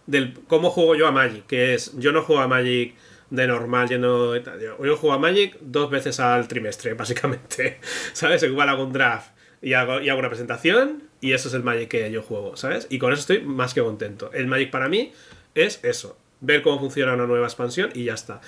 del, 0.06 0.34
cómo 0.48 0.70
juego 0.70 0.96
yo 0.96 1.08
a 1.08 1.12
Magic, 1.12 1.46
que 1.46 1.74
es, 1.74 1.92
yo 2.00 2.14
no 2.14 2.22
juego 2.22 2.42
a 2.42 2.48
Magic 2.48 2.96
de 3.30 3.48
normal. 3.48 3.90
Yo, 3.90 4.38
yo 4.42 4.96
juego 4.96 5.14
a 5.14 5.20
Magic 5.20 5.58
dos 5.60 5.90
veces 5.90 6.22
al 6.22 6.48
trimestre, 6.48 6.94
básicamente, 6.96 7.82
¿sabes? 8.14 8.44
Igual 8.44 8.70
hago 8.70 8.86
un 8.86 8.94
draft 8.94 9.32
y 9.62 9.74
hago, 9.74 10.00
y 10.00 10.08
hago 10.08 10.20
una 10.20 10.30
presentación 10.30 11.04
y 11.22 11.34
eso 11.34 11.48
es 11.48 11.54
el 11.54 11.64
Magic 11.64 11.90
que 11.90 12.12
yo 12.12 12.22
juego, 12.22 12.56
¿sabes? 12.58 12.88
Y 12.90 13.00
con 13.00 13.12
eso 13.12 13.22
estoy 13.22 13.42
más 13.42 13.74
que 13.74 13.82
contento. 13.82 14.32
El 14.34 14.48
Magic 14.48 14.72
para 14.72 14.88
mí 14.88 15.12
es 15.56 15.84
eso, 15.84 16.18
ver 16.42 16.62
cómo 16.62 16.80
funciona 16.80 17.14
una 17.14 17.26
nueva 17.26 17.48
expansión 17.48 17.90
y 17.94 18.06
ya 18.06 18.14
está. 18.14 18.42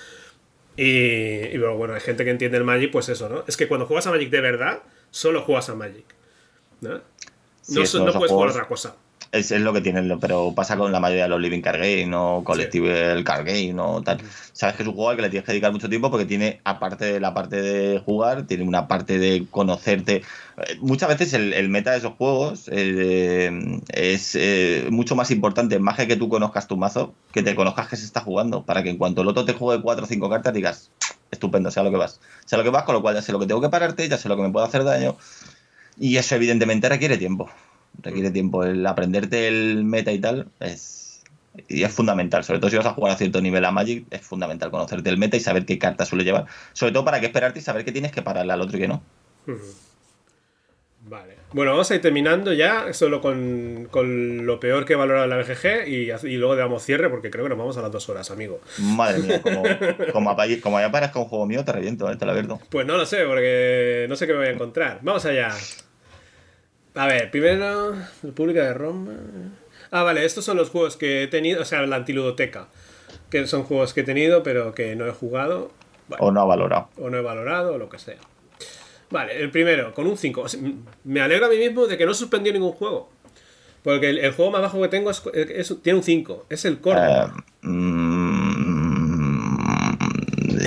Y, 0.76 1.58
bueno, 1.58 1.94
hay 1.94 2.00
gente 2.00 2.24
que 2.24 2.30
entiende 2.30 2.56
el 2.56 2.64
Magic, 2.64 2.90
pues 2.90 3.08
eso, 3.08 3.28
¿no? 3.28 3.44
Es 3.46 3.56
que 3.56 3.68
cuando 3.68 3.86
juegas 3.86 4.06
a 4.06 4.10
Magic 4.10 4.30
de 4.30 4.40
verdad, 4.40 4.82
solo 5.10 5.42
juegas 5.42 5.68
a 5.68 5.74
Magic. 5.74 6.06
¿no? 6.80 6.94
no, 6.94 7.02
puedes 7.68 8.30
jugar 8.30 8.50
otra 8.50 8.66
cosa. 8.66 8.96
Es, 9.32 9.52
lo 9.52 9.72
que 9.72 9.80
tienen, 9.80 10.18
pero 10.18 10.52
pasa 10.56 10.76
con 10.76 10.90
la 10.90 10.98
mayoría 10.98 11.24
de 11.24 11.28
los 11.28 11.40
Living 11.40 11.60
Card 11.60 11.78
Game 11.78 12.12
o 12.16 12.42
Collective 12.42 13.22
Card 13.22 13.46
Game 13.46 13.80
o 13.80 14.02
tal. 14.02 14.18
Sabes 14.52 14.74
que 14.74 14.82
es 14.82 14.88
un 14.88 14.94
juego 14.94 15.10
al 15.10 15.16
que 15.16 15.22
le 15.22 15.30
tienes 15.30 15.46
que 15.46 15.52
dedicar 15.52 15.70
mucho 15.70 15.88
tiempo 15.88 16.10
porque 16.10 16.26
tiene, 16.26 16.60
aparte 16.64 17.04
de 17.04 17.20
la 17.20 17.32
parte 17.32 17.62
de 17.62 18.00
jugar, 18.00 18.46
tiene 18.48 18.64
una 18.64 18.88
parte 18.88 19.20
de 19.20 19.46
conocerte. 19.48 20.16
Eh, 20.16 20.78
muchas 20.80 21.08
veces 21.10 21.32
el, 21.34 21.68
meta 21.68 21.92
de 21.92 21.98
esos 21.98 22.14
juegos 22.14 22.68
eh, 22.72 23.52
es 23.92 24.34
eh, 24.34 24.88
mucho 24.90 25.14
más 25.14 25.30
importante, 25.30 25.78
más 25.78 25.96
que 25.96 26.08
que 26.08 26.16
tú 26.16 26.28
conozcas 26.28 26.66
tu 26.66 26.76
mazo, 26.76 27.14
que 27.32 27.44
te 27.44 27.54
conozcas 27.54 27.86
que 27.86 27.96
se 27.96 28.06
está 28.06 28.20
jugando, 28.22 28.64
para 28.64 28.82
que 28.82 28.90
en 28.90 28.98
cuanto 28.98 29.22
el 29.22 29.28
otro 29.28 29.44
te 29.44 29.52
juegue 29.52 29.80
4 29.80 30.04
o 30.04 30.08
5 30.08 30.28
cartas 30.28 30.52
digas, 30.52 30.90
estupendo, 31.30 31.70
sea 31.70 31.84
lo 31.84 31.92
que 31.92 31.98
vas. 31.98 32.20
Sea 32.46 32.58
lo 32.58 32.64
que 32.64 32.70
vas, 32.70 32.82
con 32.82 32.96
lo 32.96 33.02
cual 33.02 33.14
ya 33.14 33.22
sé 33.22 33.30
lo 33.30 33.38
que 33.38 33.46
tengo 33.46 33.60
que 33.60 33.68
pararte, 33.68 34.08
ya 34.08 34.18
sé 34.18 34.28
lo 34.28 34.36
que 34.36 34.42
me 34.42 34.50
puede 34.50 34.66
hacer 34.66 34.82
daño. 34.82 35.16
Y 36.00 36.16
eso 36.16 36.34
evidentemente 36.34 36.88
requiere 36.88 37.16
tiempo 37.16 37.48
requiere 38.02 38.30
tiempo. 38.30 38.64
El 38.64 38.86
aprenderte 38.86 39.48
el 39.48 39.84
meta 39.84 40.12
y 40.12 40.18
tal 40.18 40.48
es, 40.60 41.22
y 41.68 41.82
es 41.82 41.92
fundamental. 41.92 42.44
Sobre 42.44 42.60
todo 42.60 42.70
si 42.70 42.76
vas 42.76 42.86
a 42.86 42.94
jugar 42.94 43.12
a 43.12 43.16
cierto 43.16 43.40
nivel 43.40 43.64
a 43.64 43.70
Magic, 43.70 44.06
es 44.10 44.20
fundamental 44.22 44.70
conocerte 44.70 45.10
el 45.10 45.18
meta 45.18 45.36
y 45.36 45.40
saber 45.40 45.64
qué 45.64 45.78
carta 45.78 46.04
suele 46.04 46.24
llevar. 46.24 46.46
Sobre 46.72 46.92
todo 46.92 47.04
para 47.04 47.20
qué 47.20 47.26
esperarte 47.26 47.58
y 47.58 47.62
saber 47.62 47.84
qué 47.84 47.92
tienes 47.92 48.12
que 48.12 48.22
pararle 48.22 48.52
al 48.52 48.60
otro 48.60 48.76
y 48.76 48.80
qué 48.80 48.88
no. 48.88 49.02
Vale. 51.02 51.34
Bueno, 51.52 51.72
vamos 51.72 51.90
a 51.90 51.94
ir 51.94 52.00
terminando 52.00 52.52
ya, 52.52 52.92
solo 52.92 53.20
con, 53.20 53.88
con 53.90 54.46
lo 54.46 54.60
peor 54.60 54.84
que 54.84 54.94
valora 54.94 55.26
la 55.26 55.38
BGG 55.38 55.88
y, 55.88 56.10
y, 56.28 56.36
luego 56.36 56.54
damos 56.54 56.84
cierre 56.84 57.08
porque 57.08 57.30
creo 57.30 57.44
que 57.44 57.48
nos 57.48 57.58
vamos 57.58 57.76
a 57.78 57.82
las 57.82 57.90
dos 57.90 58.08
horas, 58.08 58.30
amigo. 58.30 58.60
Madre 58.78 59.18
mía, 59.20 59.42
como, 59.42 59.62
como, 60.12 60.36
como 60.62 60.80
ya 60.80 60.92
parezca 60.92 61.18
un 61.18 61.24
juego 61.24 61.46
mío, 61.46 61.64
te 61.64 61.72
reviento, 61.72 62.08
eh, 62.10 62.16
te 62.16 62.26
lo 62.26 62.32
abierto. 62.32 62.60
Pues 62.68 62.86
no 62.86 62.96
lo 62.96 63.06
sé, 63.06 63.24
porque 63.24 64.06
no 64.08 64.14
sé 64.14 64.26
qué 64.26 64.34
me 64.34 64.38
voy 64.40 64.48
a 64.48 64.52
encontrar. 64.52 65.00
Vamos 65.02 65.24
allá. 65.24 65.50
A 66.94 67.06
ver, 67.06 67.30
primero, 67.30 67.94
República 68.22 68.62
de 68.64 68.74
Roma. 68.74 69.12
Ah, 69.90 70.02
vale, 70.02 70.24
estos 70.24 70.44
son 70.44 70.56
los 70.56 70.70
juegos 70.70 70.96
que 70.96 71.22
he 71.22 71.26
tenido, 71.28 71.62
o 71.62 71.64
sea, 71.64 71.82
la 71.86 71.96
antiludoteca. 71.96 72.68
Que 73.28 73.46
son 73.46 73.64
juegos 73.64 73.94
que 73.94 74.00
he 74.00 74.04
tenido, 74.04 74.42
pero 74.42 74.74
que 74.74 74.96
no 74.96 75.06
he 75.06 75.12
jugado. 75.12 75.70
o 76.18 76.32
no 76.32 76.42
he 76.42 76.46
valorado. 76.46 76.88
O 76.96 77.10
no 77.10 77.18
he 77.18 77.22
valorado, 77.22 77.74
o 77.74 77.78
lo 77.78 77.88
que 77.88 77.98
sea. 77.98 78.16
Vale, 79.10 79.40
el 79.40 79.50
primero, 79.50 79.92
con 79.94 80.06
un 80.06 80.16
5. 80.16 80.44
Me 81.04 81.20
alegra 81.20 81.46
a 81.46 81.50
mí 81.50 81.58
mismo 81.58 81.86
de 81.86 81.98
que 81.98 82.06
no 82.06 82.14
suspendió 82.14 82.52
ningún 82.52 82.72
juego. 82.72 83.10
Porque 83.82 84.10
el, 84.10 84.32
juego 84.32 84.50
más 84.50 84.62
bajo 84.62 84.80
que 84.82 84.88
tengo 84.88 85.10
es, 85.10 85.22
tiene 85.82 85.98
un 85.98 86.04
5. 86.04 86.46
Es 86.48 86.64
el 86.64 86.80
Córdoba. 86.80 87.34
Eh, 87.62 87.66
mm, 87.66 88.40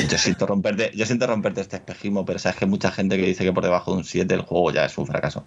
yo 0.09 0.17
siento 0.17 0.45
romperte, 0.45 0.91
yo 0.93 1.05
siento 1.05 1.27
romperte 1.27 1.61
este 1.61 1.77
espejismo, 1.77 2.25
pero 2.25 2.39
sabes 2.39 2.57
que 2.57 2.65
mucha 2.65 2.91
gente 2.91 3.17
que 3.17 3.25
dice 3.25 3.43
que 3.43 3.53
por 3.53 3.63
debajo 3.63 3.91
de 3.91 3.97
un 3.97 4.03
7 4.03 4.33
el 4.33 4.41
juego 4.41 4.71
ya 4.71 4.85
es 4.85 4.97
un 4.97 5.07
fracaso. 5.07 5.45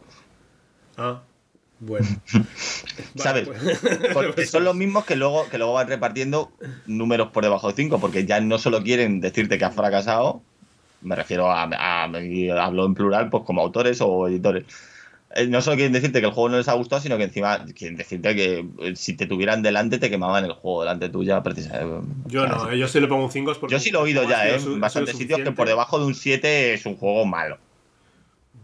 Ah, 0.97 1.23
bueno. 1.81 2.06
¿Sabes? 3.16 3.48
Pues. 3.48 3.81
Porque 4.14 4.47
son 4.47 4.64
los 4.64 4.74
mismos 4.74 5.05
que 5.05 5.16
luego, 5.16 5.48
que 5.48 5.59
luego 5.59 5.74
van 5.74 5.89
repartiendo 5.89 6.51
números 6.86 7.28
por 7.32 7.44
debajo 7.44 7.68
de 7.68 7.74
5, 7.74 8.01
porque 8.01 8.24
ya 8.24 8.40
no 8.40 8.59
solo 8.59 8.82
quieren 8.82 9.20
decirte 9.20 9.59
que 9.59 9.64
has 9.64 9.74
fracasado, 9.74 10.43
me 11.02 11.14
refiero 11.16 11.51
a, 11.51 11.64
hablo 12.05 12.86
en 12.86 12.94
plural, 12.94 13.28
pues 13.31 13.44
como 13.44 13.60
autores 13.62 14.01
o 14.01 14.28
editores. 14.28 14.64
Eh, 15.35 15.47
no 15.48 15.60
solo 15.60 15.77
quieren 15.77 15.93
decirte 15.93 16.20
que 16.20 16.27
el 16.27 16.32
juego 16.32 16.48
no 16.48 16.56
les 16.56 16.68
ha 16.68 16.73
gustado, 16.73 17.02
sino 17.02 17.18
que 17.18 17.24
encima 17.24 17.64
quieren 17.66 17.97
decirte 17.97 18.35
que 18.35 18.66
eh, 18.81 18.97
si 18.97 19.14
te 19.14 19.27
tuvieran 19.27 19.60
delante 19.60 19.98
te 19.98 20.09
quemaban 20.09 20.44
el 20.44 20.52
juego 20.52 20.82
delante 20.82 21.10
tuya. 21.10 21.43
Precisamente. 21.43 22.09
Yo 22.27 22.47
no, 22.47 22.73
yo 22.73 22.89
sí 22.89 23.01
le 23.01 23.06
pongo 23.06 23.24
un 23.24 23.31
5 23.31 23.68
Yo 23.68 23.78
sí 23.78 23.90
lo 23.90 24.01
he 24.01 24.02
oído 24.02 24.27
ya, 24.27 24.48
¿eh? 24.48 24.56
En 24.56 24.81
bastantes 24.81 25.16
sitios 25.16 25.40
que 25.40 25.52
por 25.52 25.68
debajo 25.68 25.98
de 25.98 26.06
un 26.06 26.14
7 26.14 26.74
es 26.74 26.86
un 26.86 26.97
juego 26.97 27.27
malo. 27.27 27.59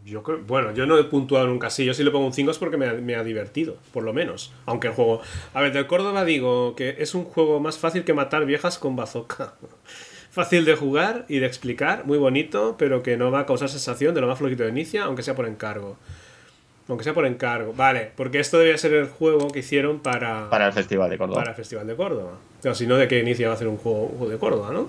Yo 0.04 0.22
creo, 0.22 0.40
bueno, 0.46 0.72
yo 0.74 0.84
no 0.84 0.98
he 0.98 1.04
puntuado 1.04 1.46
nunca 1.46 1.68
así. 1.68 1.84
Yo 1.84 1.94
sí 1.94 2.02
le 2.02 2.10
pongo 2.10 2.26
un 2.26 2.32
5 2.32 2.50
es 2.50 2.58
porque 2.58 2.76
me 2.76 3.14
ha, 3.14 3.24
divertido, 3.24 3.76
por 3.92 4.02
lo 4.02 4.12
menos. 4.12 4.52
Aunque 4.66 4.88
el 4.88 4.94
juego. 4.94 5.20
A 5.54 5.60
ver, 5.60 5.72
del 5.72 5.86
Córdoba 5.86 6.24
digo 6.24 6.74
que 6.74 6.96
es 6.98 7.14
un 7.14 7.24
juego 7.24 7.60
más 7.60 7.78
fácil 7.78 8.04
que 8.04 8.12
matar 8.12 8.44
viejas 8.44 8.78
con 8.78 8.96
bazooka. 8.96 9.54
fácil 10.30 10.64
de 10.64 10.74
jugar 10.74 11.26
y 11.28 11.38
de 11.38 11.46
explicar, 11.46 12.06
muy 12.06 12.18
bonito, 12.18 12.76
pero 12.78 13.02
que 13.02 13.16
no 13.16 13.30
va 13.30 13.40
a 13.40 13.46
causar 13.46 13.68
sensación 13.68 14.14
de 14.14 14.22
lo 14.22 14.26
más 14.26 14.38
flojito 14.38 14.62
de 14.62 14.70
inicia, 14.70 15.04
aunque 15.04 15.22
sea 15.22 15.36
por 15.36 15.46
encargo. 15.46 15.98
Aunque 16.88 17.04
sea 17.04 17.14
por 17.14 17.26
encargo. 17.26 17.72
Vale, 17.74 18.10
porque 18.16 18.40
esto 18.40 18.58
debía 18.58 18.76
ser 18.78 18.94
el 18.94 19.08
juego 19.08 19.48
que 19.48 19.60
hicieron 19.60 20.00
para. 20.00 20.50
Para 20.50 20.66
el 20.66 20.72
Festival 20.72 21.10
de 21.10 21.18
Córdoba. 21.18 21.38
Para 21.38 21.50
el 21.50 21.56
Festival 21.56 21.86
de 21.86 21.94
Córdoba. 21.94 22.38
Pero 22.60 22.74
si 22.74 22.86
no, 22.86 22.96
¿de 22.96 23.06
qué 23.06 23.20
inicia 23.20 23.46
va 23.46 23.52
a 23.52 23.56
hacer 23.56 23.68
un 23.68 23.76
juego 23.76 24.26
de 24.28 24.36
Córdoba, 24.38 24.72
no? 24.72 24.88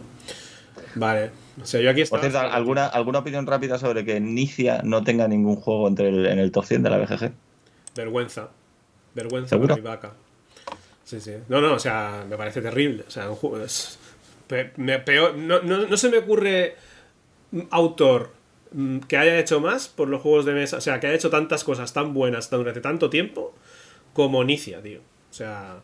Vale. 0.95 1.43
O 1.61 1.65
sea, 1.65 1.81
yo 1.81 1.89
aquí 1.89 2.03
Por 2.05 2.19
cierto, 2.19 2.39
¿alguna, 2.39 2.88
¿alguna 2.88 3.19
opinión 3.19 3.45
rápida 3.45 3.77
sobre 3.77 4.03
que 4.03 4.19
Nicia 4.19 4.81
no 4.84 5.03
tenga 5.03 5.27
ningún 5.27 5.55
juego 5.55 5.88
entre 5.88 6.07
en 6.09 6.39
el 6.39 6.51
top 6.51 6.65
100 6.65 6.84
de 6.84 6.89
la 6.89 6.97
BGG? 6.97 7.31
Vergüenza. 7.95 8.49
Vergüenza 9.13 9.57
por 9.57 9.75
mi 9.75 9.81
vaca. 9.81 10.13
Sí, 11.03 11.19
sí. 11.19 11.34
No, 11.49 11.61
no, 11.61 11.73
o 11.73 11.80
sea, 11.80 12.25
me 12.27 12.38
parece 12.38 12.61
terrible. 12.61 13.03
O 13.07 13.11
sea, 13.11 13.30
un 13.30 13.35
juego 13.35 13.63
es. 13.63 13.99
peor, 14.47 15.35
no, 15.35 15.61
no, 15.61 15.97
se 15.97 16.09
me 16.09 16.17
ocurre 16.17 16.75
autor 17.69 18.31
mm, 18.71 18.99
que 18.99 19.17
haya 19.17 19.38
hecho 19.38 19.59
más 19.59 19.88
por 19.88 20.07
los 20.07 20.21
juegos 20.21 20.45
de 20.45 20.53
mesa, 20.53 20.77
o 20.77 20.81
sea, 20.81 20.99
que 20.99 21.07
haya 21.07 21.15
hecho 21.15 21.30
tantas 21.30 21.63
cosas 21.63 21.93
tan 21.93 22.15
buenas 22.15 22.49
durante 22.49 22.81
tanto 22.81 23.11
tiempo 23.11 23.53
como 24.13 24.43
Nicia, 24.43 24.81
tío. 24.81 25.01
O 25.30 25.34
sea, 25.34 25.81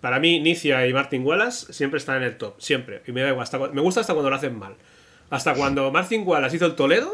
para 0.00 0.18
mí, 0.18 0.40
Nicia 0.40 0.86
y 0.86 0.92
Martin 0.94 1.26
Wallace 1.26 1.72
siempre 1.72 1.98
están 1.98 2.18
en 2.18 2.22
el 2.22 2.38
top, 2.38 2.54
siempre. 2.58 3.02
Y 3.06 3.12
me 3.12 3.20
da 3.22 3.30
igual, 3.30 3.48
me 3.74 3.82
gusta 3.82 4.00
hasta 4.00 4.14
cuando 4.14 4.30
lo 4.30 4.36
hacen 4.36 4.58
mal. 4.58 4.74
Hasta 5.30 5.54
cuando 5.54 5.90
Martin 5.90 6.22
Wallace 6.26 6.56
hizo 6.56 6.66
el 6.66 6.74
Toledo, 6.74 7.10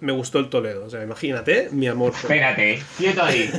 me 0.00 0.12
gustó 0.12 0.38
el 0.38 0.48
Toledo. 0.48 0.84
O 0.86 0.90
sea, 0.90 1.02
imagínate 1.02 1.68
mi 1.72 1.86
amor. 1.88 2.12
por- 2.12 2.20
Espérate, 2.20 2.82
quieto 2.98 3.22
ahí. 3.22 3.50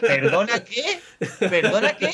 ¿Perdona 0.00 0.62
qué? 0.64 1.00
¿Perdona 1.48 1.96
qué? 1.96 2.10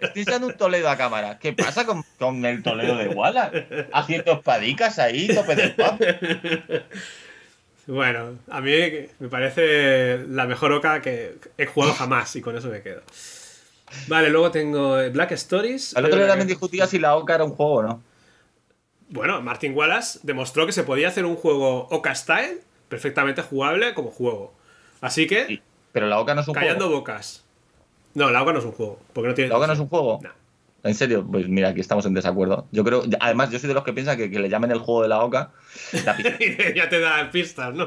Estoy 0.00 0.22
echando 0.22 0.46
un 0.48 0.54
Toledo 0.54 0.88
a 0.90 0.96
cámara. 0.96 1.38
¿Qué 1.38 1.52
pasa 1.52 1.84
con, 1.86 2.04
con 2.18 2.44
el 2.44 2.62
Toledo 2.62 2.96
de 2.96 3.08
Wallace? 3.08 3.88
Haciendo 3.92 4.32
espadicas 4.32 4.98
ahí, 4.98 5.28
tope 5.34 5.56
del 5.56 5.74
pub. 5.74 5.98
Bueno, 7.86 8.38
a 8.50 8.60
mí 8.62 8.72
me 9.18 9.28
parece 9.28 10.24
la 10.28 10.46
mejor 10.46 10.72
Oca 10.72 11.02
que 11.02 11.36
he 11.58 11.66
jugado 11.66 11.92
jamás 11.92 12.34
y 12.36 12.40
con 12.40 12.56
eso 12.56 12.68
me 12.68 12.80
quedo. 12.82 13.02
Vale, 14.08 14.30
luego 14.30 14.50
tengo 14.50 14.98
eh, 14.98 15.10
Black 15.10 15.32
Stories. 15.32 15.94
Al 15.96 16.06
otro 16.06 16.18
día 16.24 16.32
que- 16.32 16.38
me 16.38 16.44
discutía 16.46 16.86
si 16.86 16.98
la 16.98 17.14
Oca 17.16 17.34
era 17.34 17.44
un 17.44 17.50
juego 17.52 17.74
o 17.74 17.82
no. 17.82 18.02
Bueno, 19.10 19.40
Martin 19.42 19.74
Wallace 19.76 20.20
demostró 20.22 20.66
que 20.66 20.72
se 20.72 20.82
podía 20.82 21.08
hacer 21.08 21.24
un 21.24 21.36
juego 21.36 21.86
Oca 21.90 22.14
Style 22.14 22.60
perfectamente 22.88 23.42
jugable 23.42 23.94
como 23.94 24.10
juego. 24.10 24.54
Así 25.00 25.26
que, 25.26 25.46
Sí, 25.46 25.62
Pero 25.92 26.06
la 26.08 26.18
Oca 26.20 26.34
no 26.34 26.40
es 26.40 26.48
un 26.48 26.54
callando 26.54 26.86
juego. 26.86 27.00
bocas. 27.00 27.44
No, 28.14 28.30
la 28.30 28.42
Oca 28.42 28.52
no 28.52 28.58
es 28.60 28.64
un 28.64 28.72
juego. 28.72 28.98
Porque 29.12 29.28
no 29.28 29.34
tiene. 29.34 29.50
¿La 29.50 29.58
Oca 29.58 29.66
no 29.66 29.72
es 29.74 29.78
un 29.78 29.88
juego? 29.88 30.20
No. 30.22 30.30
En 30.84 30.94
serio, 30.94 31.26
pues 31.30 31.48
mira, 31.48 31.70
aquí 31.70 31.80
estamos 31.80 32.04
en 32.04 32.12
desacuerdo. 32.14 32.66
Yo 32.70 32.84
creo, 32.84 33.04
además, 33.20 33.50
yo 33.50 33.58
soy 33.58 33.68
de 33.68 33.74
los 33.74 33.84
que 33.84 33.94
piensan 33.94 34.18
que, 34.18 34.30
que 34.30 34.38
le 34.38 34.50
llamen 34.50 34.70
el 34.70 34.78
juego 34.80 35.02
de 35.02 35.08
la 35.08 35.22
Oca. 35.24 35.50
La 36.04 36.16
ya 36.76 36.88
te 36.90 37.00
da 37.00 37.30
pistas, 37.30 37.74
¿no? 37.74 37.86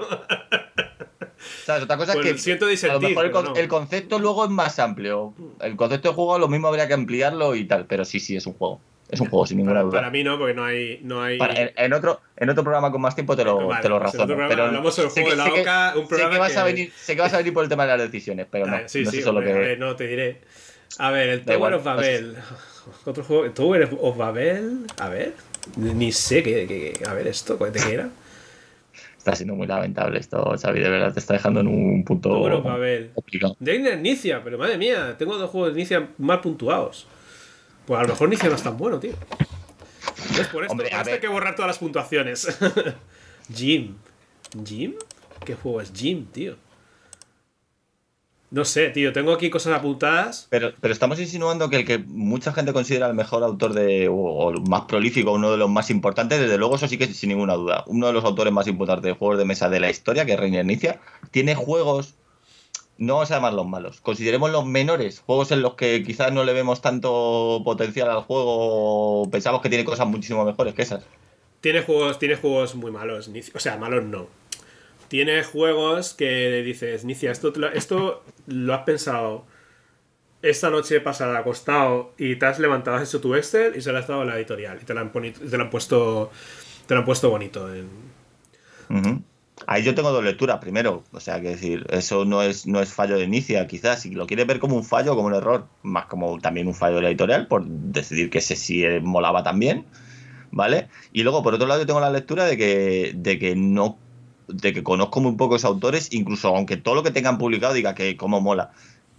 ¿Sabes? 1.65 1.83
Otra 1.83 1.97
cosa 1.97 2.13
Pues 2.13 2.25
es 2.25 2.31
que 2.33 2.37
siento 2.39 2.65
a 2.65 2.67
lo 2.67 2.71
disentir, 2.71 3.09
mejor 3.09 3.25
el, 3.25 3.31
con- 3.31 3.45
no. 3.45 3.55
el 3.55 3.67
concepto 3.67 4.17
luego 4.19 4.45
es 4.45 4.49
más 4.51 4.79
amplio. 4.79 5.33
El 5.61 5.75
concepto 5.75 6.09
de 6.09 6.15
juego 6.15 6.39
lo 6.39 6.47
mismo 6.47 6.67
habría 6.67 6.87
que 6.87 6.93
ampliarlo 6.95 7.55
y 7.55 7.65
tal, 7.65 7.85
pero 7.85 8.03
sí, 8.05 8.19
sí, 8.19 8.35
es 8.35 8.47
un 8.47 8.53
juego. 8.53 8.81
Es 9.09 9.21
un 9.21 9.29
juego, 9.29 9.45
sin 9.47 9.57
ninguna 9.57 9.81
duda. 9.81 9.99
para 9.99 10.09
mí 10.11 10.21
no, 10.23 10.37
porque 10.37 10.53
no 10.53 10.65
hay. 10.65 10.99
No 11.03 11.21
hay... 11.23 11.37
Para- 11.37 11.53
en, 11.61 11.71
en 11.77 11.93
otro, 11.93 12.19
en 12.35 12.49
otro 12.49 12.63
programa 12.63 12.91
con 12.91 12.99
más 13.01 13.15
tiempo 13.15 13.35
te 13.37 13.45
lo, 13.45 13.67
Vale, 13.67 13.81
te 13.81 13.87
lo 13.89 13.99
pues 13.99 14.11
razono. 14.11 14.25
programa 14.27 14.49
pero 14.49 14.63
hablamos 14.65 14.95
del 14.97 15.09
sé 15.09 15.21
juego 15.21 15.29
que- 15.29 15.31
de 15.31 15.37
la 15.37 15.43
sé 15.45 15.53
que- 15.53 15.61
Oca, 15.61 15.93
un 15.95 16.01
sé 16.03 16.07
programa 16.09 16.33
que, 16.33 16.39
vas 16.39 16.51
que- 16.51 16.57
a 16.59 16.63
venir, 16.65 16.91
sé 16.95 17.15
que 17.15 17.21
vas 17.21 17.33
a 17.33 17.37
venir 17.37 17.53
por 17.53 17.63
el 17.63 17.69
tema 17.69 17.85
de 17.85 17.97
las 17.97 18.11
decisiones, 18.11 18.47
pero 18.51 18.65
no. 18.65 18.77
Sí, 18.87 19.03
no 19.03 19.11
sí, 19.11 19.17
es 19.17 19.21
eso 19.23 19.31
lo 19.31 19.39
hombre, 19.39 19.53
que. 19.75 19.77
no 19.77 19.95
te 19.95 20.07
diré. 20.07 20.41
A 20.99 21.11
ver, 21.11 21.29
el 21.29 21.41
Tower 21.45 21.73
of 21.75 21.83
Babel. 21.83 22.35
Otro 23.05 23.23
juego. 23.23 23.49
Tower 23.51 23.89
of 23.99 24.17
Babel. 24.17 24.85
A 24.99 25.09
ver. 25.09 25.33
Ni 25.77 26.11
sé 26.11 26.43
qué. 26.43 26.93
a 27.07 27.13
ver, 27.13 27.27
esto, 27.27 27.55
¿de 27.57 27.71
qué 27.79 27.93
era? 27.93 28.09
Está 29.17 29.35
siendo 29.35 29.55
muy 29.55 29.67
lamentable 29.67 30.19
esto, 30.19 30.55
Xavi, 30.61 30.79
de 30.79 30.89
verdad, 30.89 31.13
te 31.13 31.19
está 31.19 31.33
dejando 31.33 31.59
en 31.59 31.67
un 31.67 32.05
punto 32.05 32.29
Tower 32.29 32.53
of 32.53 32.63
Babel. 32.63 33.11
complicado. 33.13 33.57
De 33.59 33.97
Nicia, 33.97 34.41
pero 34.43 34.57
madre 34.57 34.77
mía, 34.77 35.15
tengo 35.17 35.37
dos 35.37 35.49
juegos 35.49 35.73
de 35.73 35.79
Nicia 35.79 36.07
mal 36.17 36.39
puntuados. 36.39 37.07
Pues 37.87 37.99
a 38.01 38.03
lo 38.03 38.09
mejor 38.09 38.27
Nicia 38.27 38.49
no 38.49 38.55
es 38.55 38.63
tan 38.63 38.77
bueno, 38.77 38.99
tío. 38.99 39.13
¿Ves? 40.37 40.47
Por 40.47 40.63
esto, 40.63 40.73
Hombre, 40.73 40.89
por 40.89 40.99
esto 40.99 41.13
hay 41.13 41.19
que 41.21 41.27
borrar 41.29 41.55
todas 41.55 41.69
las 41.69 41.77
puntuaciones. 41.79 42.59
Jim. 43.53 43.95
¿Jim? 44.65 44.95
¿Qué 45.45 45.55
juego 45.55 45.79
es 45.79 45.93
Jim, 45.95 46.25
tío? 46.25 46.57
No 48.51 48.65
sé, 48.65 48.89
tío, 48.89 49.13
tengo 49.13 49.31
aquí 49.31 49.49
cosas 49.49 49.73
apuntadas. 49.73 50.47
Pero, 50.49 50.73
pero 50.81 50.93
estamos 50.93 51.17
insinuando 51.19 51.69
que 51.69 51.77
el 51.77 51.85
que 51.85 51.97
mucha 51.97 52.51
gente 52.51 52.73
considera 52.73 53.07
el 53.07 53.13
mejor 53.13 53.43
autor 53.43 53.73
de, 53.73 54.09
o, 54.11 54.51
más 54.67 54.81
prolífico, 54.83 55.31
uno 55.31 55.51
de 55.51 55.57
los 55.57 55.69
más 55.69 55.89
importantes, 55.89 56.41
desde 56.41 56.57
luego 56.57 56.75
eso 56.75 56.89
sí 56.89 56.97
que 56.97 57.07
sin 57.07 57.29
ninguna 57.29 57.53
duda. 57.53 57.85
Uno 57.87 58.07
de 58.07 58.13
los 58.13 58.25
autores 58.25 58.51
más 58.51 58.67
importantes 58.67 59.05
de 59.05 59.13
juegos 59.13 59.37
de 59.37 59.45
mesa 59.45 59.69
de 59.69 59.79
la 59.79 59.89
historia, 59.89 60.25
que 60.25 60.33
es 60.33 60.39
Reiner 60.39 60.65
Inicia, 60.65 60.99
tiene 61.31 61.55
juegos, 61.55 62.15
no 62.97 63.15
vamos 63.15 63.31
a 63.31 63.35
llamarlos 63.35 63.67
malos, 63.67 64.01
consideremos 64.01 64.51
los 64.51 64.65
menores, 64.65 65.19
juegos 65.19 65.51
en 65.51 65.61
los 65.61 65.75
que 65.75 66.03
quizás 66.03 66.31
no 66.31 66.43
le 66.43 66.53
vemos 66.53 66.81
tanto 66.81 67.61
potencial 67.63 68.09
al 68.09 68.21
juego, 68.23 69.29
pensamos 69.31 69.61
que 69.61 69.69
tiene 69.69 69.85
cosas 69.85 70.07
muchísimo 70.07 70.43
mejores 70.45 70.73
que 70.73 70.81
esas. 70.81 71.05
Tiene 71.61 71.81
juegos, 71.81 72.19
tiene 72.19 72.35
juegos 72.35 72.75
muy 72.75 72.91
malos. 72.91 73.29
O 73.55 73.59
sea, 73.59 73.77
malos 73.77 74.03
no. 74.03 74.27
Tiene 75.07 75.43
juegos 75.43 76.13
que 76.13 76.61
dices, 76.63 77.03
Nicia, 77.05 77.31
esto, 77.31 77.51
esto 77.73 78.23
lo 78.45 78.73
has 78.73 78.83
pensado 78.83 79.45
esta 80.41 80.69
noche 80.69 81.01
pasada 81.01 81.39
acostado 81.39 82.13
y 82.17 82.35
te 82.35 82.45
has 82.45 82.59
levantado, 82.59 82.97
has 82.97 83.07
hecho 83.09 83.19
tu 83.21 83.33
Excel 83.35 83.75
y 83.75 83.81
se 83.81 83.91
lo 83.91 83.97
has 83.97 84.07
dado 84.07 84.21
a 84.21 84.25
la 84.25 84.35
editorial 84.37 84.77
y 84.81 84.85
te 84.85 84.93
lo 84.93 84.99
han, 84.99 85.11
poni- 85.11 85.33
te 85.33 85.57
lo 85.57 85.63
han 85.63 85.69
puesto 85.69 86.29
te 86.85 86.93
lo 86.93 86.99
han 86.99 87.05
puesto 87.05 87.29
bonito. 87.29 87.73
en-. 87.73 87.89
Ahí 89.65 89.83
yo 89.83 89.95
tengo 89.95 90.11
dos 90.11 90.23
lecturas, 90.23 90.59
primero, 90.59 91.03
o 91.11 91.19
sea, 91.19 91.41
que 91.41 91.49
decir, 91.49 91.85
eso 91.89 92.25
no 92.25 92.43
es, 92.43 92.67
no 92.67 92.79
es 92.79 92.93
fallo 92.93 93.17
de 93.17 93.23
inicia, 93.23 93.65
quizás, 93.67 94.01
si 94.01 94.11
lo 94.11 94.27
quieres 94.27 94.45
ver 94.45 94.59
como 94.59 94.75
un 94.75 94.83
fallo 94.83 95.15
como 95.15 95.27
un 95.27 95.33
error, 95.33 95.67
más 95.81 96.05
como 96.05 96.39
también 96.39 96.67
un 96.67 96.75
fallo 96.75 96.97
de 96.97 97.01
la 97.01 97.09
editorial, 97.09 97.47
por 97.47 97.65
decidir 97.65 98.29
que 98.29 98.37
ese 98.37 98.55
sí 98.55 98.83
molaba 99.01 99.43
también, 99.43 99.85
¿vale? 100.51 100.89
Y 101.11 101.23
luego, 101.23 101.41
por 101.41 101.55
otro 101.55 101.67
lado, 101.67 101.81
yo 101.81 101.87
tengo 101.87 101.99
la 101.99 102.11
lectura 102.11 102.45
de 102.45 102.55
que, 102.55 103.13
de 103.15 103.39
que 103.39 103.55
no, 103.55 103.97
de 104.47 104.73
que 104.73 104.83
conozco 104.83 105.21
muy 105.21 105.33
pocos 105.33 105.65
autores, 105.65 106.09
incluso 106.13 106.55
aunque 106.55 106.77
todo 106.77 106.95
lo 106.95 107.03
que 107.03 107.11
tengan 107.11 107.37
publicado 107.37 107.73
diga 107.73 107.95
que 107.95 108.15
como 108.15 108.41
mola, 108.41 108.71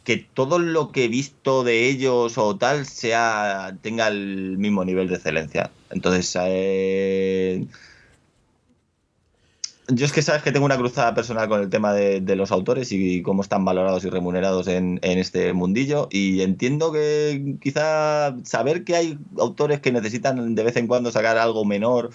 que 0.04 0.16
todo 0.16 0.58
lo 0.58 0.90
que 0.90 1.04
he 1.04 1.08
visto 1.08 1.64
de 1.64 1.88
ellos 1.88 2.38
o 2.38 2.56
tal 2.56 2.86
sea 2.86 3.76
tenga 3.82 4.08
el 4.08 4.56
mismo 4.56 4.84
nivel 4.84 5.08
de 5.08 5.16
excelencia. 5.16 5.70
Entonces, 5.90 6.34
eh, 6.40 7.66
yo 9.88 10.04
es 10.04 10.12
que 10.12 10.22
sabes 10.22 10.42
que 10.42 10.52
tengo 10.52 10.66
una 10.66 10.76
cruzada 10.76 11.14
personal 11.14 11.48
con 11.48 11.62
el 11.62 11.70
tema 11.70 11.92
de, 11.94 12.20
de 12.20 12.36
los 12.36 12.52
autores 12.52 12.92
y 12.92 13.22
cómo 13.22 13.42
están 13.42 13.64
valorados 13.64 14.04
y 14.04 14.10
remunerados 14.10 14.68
en, 14.68 15.00
en 15.02 15.18
este 15.18 15.52
mundillo. 15.54 16.08
Y 16.10 16.42
entiendo 16.42 16.92
que 16.92 17.56
quizá 17.60 18.36
saber 18.44 18.84
que 18.84 18.96
hay 18.96 19.18
autores 19.38 19.80
que 19.80 19.90
necesitan 19.90 20.54
de 20.54 20.62
vez 20.62 20.76
en 20.76 20.86
cuando 20.86 21.10
sacar 21.10 21.38
algo 21.38 21.64
menor 21.64 22.10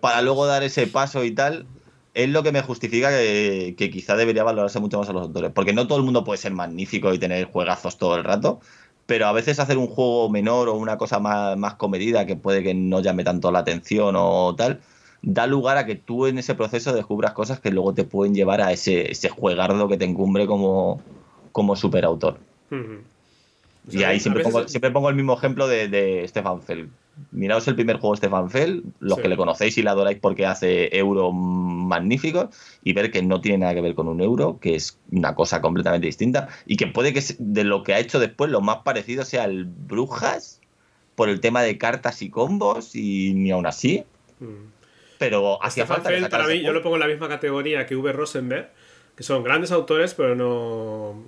para 0.00 0.22
luego 0.22 0.46
dar 0.46 0.62
ese 0.62 0.86
paso 0.86 1.24
y 1.24 1.32
tal, 1.32 1.66
es 2.14 2.28
lo 2.28 2.42
que 2.42 2.52
me 2.52 2.62
justifica 2.62 3.10
que, 3.10 3.74
que 3.76 3.90
quizá 3.90 4.16
debería 4.16 4.44
valorarse 4.44 4.80
mucho 4.80 4.98
más 4.98 5.08
a 5.08 5.12
los 5.12 5.22
autores. 5.22 5.50
Porque 5.52 5.72
no 5.72 5.86
todo 5.86 5.98
el 5.98 6.04
mundo 6.04 6.24
puede 6.24 6.38
ser 6.38 6.52
magnífico 6.52 7.12
y 7.12 7.18
tener 7.18 7.46
juegazos 7.46 7.98
todo 7.98 8.16
el 8.16 8.24
rato. 8.24 8.60
Pero 9.06 9.26
a 9.26 9.32
veces 9.32 9.58
hacer 9.58 9.76
un 9.76 9.88
juego 9.88 10.30
menor 10.30 10.68
o 10.68 10.74
una 10.74 10.96
cosa 10.96 11.18
más, 11.18 11.56
más 11.56 11.74
comedida 11.74 12.26
que 12.26 12.36
puede 12.36 12.62
que 12.62 12.74
no 12.74 13.00
llame 13.00 13.24
tanto 13.24 13.50
la 13.50 13.58
atención 13.60 14.14
o 14.16 14.54
tal, 14.56 14.80
da 15.22 15.46
lugar 15.46 15.76
a 15.76 15.86
que 15.86 15.96
tú 15.96 16.26
en 16.26 16.38
ese 16.38 16.54
proceso 16.54 16.92
descubras 16.92 17.32
cosas 17.32 17.60
que 17.60 17.70
luego 17.70 17.92
te 17.94 18.04
pueden 18.04 18.34
llevar 18.34 18.60
a 18.60 18.72
ese, 18.72 19.10
ese 19.10 19.28
juegardo 19.28 19.88
que 19.88 19.96
te 19.96 20.04
encumbre 20.04 20.46
como, 20.46 21.00
como 21.52 21.76
superautor. 21.76 22.38
O 22.70 22.76
Y 23.90 24.04
ahí 24.04 24.20
siempre 24.20 24.42
pongo, 24.42 24.68
siempre 24.68 24.90
pongo 24.90 25.08
el 25.08 25.16
mismo 25.16 25.34
ejemplo 25.34 25.66
de, 25.66 25.88
de 25.88 26.26
Stefan 26.28 26.62
Feld. 26.62 26.90
Miraos 27.32 27.66
el 27.68 27.74
primer 27.74 27.96
juego 27.96 28.14
de 28.14 28.18
Stefan 28.18 28.48
Feld, 28.50 28.84
los 29.00 29.16
Sí. 29.16 29.22
que 29.22 29.28
le 29.28 29.36
conocéis 29.36 29.76
y 29.76 29.82
le 29.82 29.90
adoráis 29.90 30.18
porque 30.18 30.46
hace 30.46 30.96
euro 30.96 31.32
magníficos, 31.32 32.48
y 32.82 32.92
ver 32.92 33.10
que 33.10 33.22
no 33.22 33.40
tiene 33.40 33.58
nada 33.58 33.74
que 33.74 33.80
ver 33.82 33.94
con 33.94 34.08
un 34.08 34.22
euro, 34.22 34.58
que 34.58 34.74
es 34.74 34.98
una 35.10 35.34
cosa 35.34 35.60
completamente 35.60 36.06
distinta, 36.06 36.48
y 36.66 36.76
que 36.76 36.86
puede 36.86 37.12
que 37.12 37.20
se- 37.20 37.36
de 37.38 37.64
lo 37.64 37.82
que 37.82 37.92
ha 37.92 37.98
hecho 37.98 38.20
después 38.20 38.50
lo 38.50 38.60
más 38.60 38.78
parecido 38.78 39.24
sea 39.24 39.44
el 39.44 39.64
Brujas, 39.64 40.60
por 41.14 41.28
el 41.28 41.40
tema 41.40 41.60
de 41.60 41.76
cartas 41.76 42.22
y 42.22 42.30
combos, 42.30 42.94
y 42.94 43.34
ni 43.34 43.50
aún 43.50 43.66
así. 43.66 44.04
Pero 45.20 45.62
hacía 45.62 45.84
falta 45.86 46.08
Feld, 46.08 46.30
para 46.30 46.46
mí, 46.48 46.62
yo 46.62 46.72
lo 46.72 46.82
pongo 46.82 46.96
en 46.96 47.00
la 47.00 47.06
misma 47.06 47.28
categoría 47.28 47.84
que 47.86 47.94
V. 47.94 48.10
Rosenberg, 48.12 48.70
que 49.14 49.22
son 49.22 49.44
grandes 49.44 49.70
autores, 49.70 50.14
pero 50.14 50.34
no. 50.34 51.22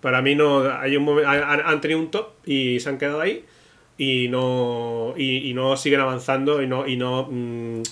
Para 0.00 0.22
mí 0.22 0.34
no. 0.34 0.62
Hay 0.80 0.96
un 0.96 1.04
momen- 1.06 1.26
han, 1.26 1.60
han 1.60 1.80
tenido 1.82 2.00
un 2.00 2.10
top 2.10 2.30
y 2.46 2.80
se 2.80 2.88
han 2.88 2.96
quedado 2.96 3.20
ahí 3.20 3.44
y 3.98 4.28
no. 4.28 5.12
Y, 5.16 5.48
y 5.50 5.52
no 5.52 5.76
siguen 5.76 6.00
avanzando 6.00 6.62
y 6.62 6.66
no. 6.66 6.88
Y 6.88 6.96
no 6.96 7.28
mm, 7.30 7.82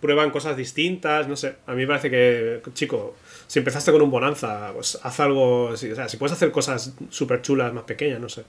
prueban 0.00 0.30
cosas 0.30 0.56
distintas. 0.56 1.28
No 1.28 1.36
sé. 1.36 1.56
A 1.66 1.72
mí 1.72 1.82
me 1.82 1.88
parece 1.88 2.08
que, 2.10 2.62
chico, 2.72 3.14
si 3.46 3.58
empezaste 3.58 3.92
con 3.92 4.00
un 4.00 4.10
bonanza, 4.10 4.72
pues 4.72 4.98
haz 5.02 5.20
algo. 5.20 5.64
O 5.66 5.76
sea, 5.76 6.08
si 6.08 6.16
puedes 6.16 6.32
hacer 6.32 6.50
cosas 6.50 6.94
súper 7.10 7.42
chulas, 7.42 7.74
más 7.74 7.84
pequeñas, 7.84 8.20
no 8.20 8.30
sé. 8.30 8.44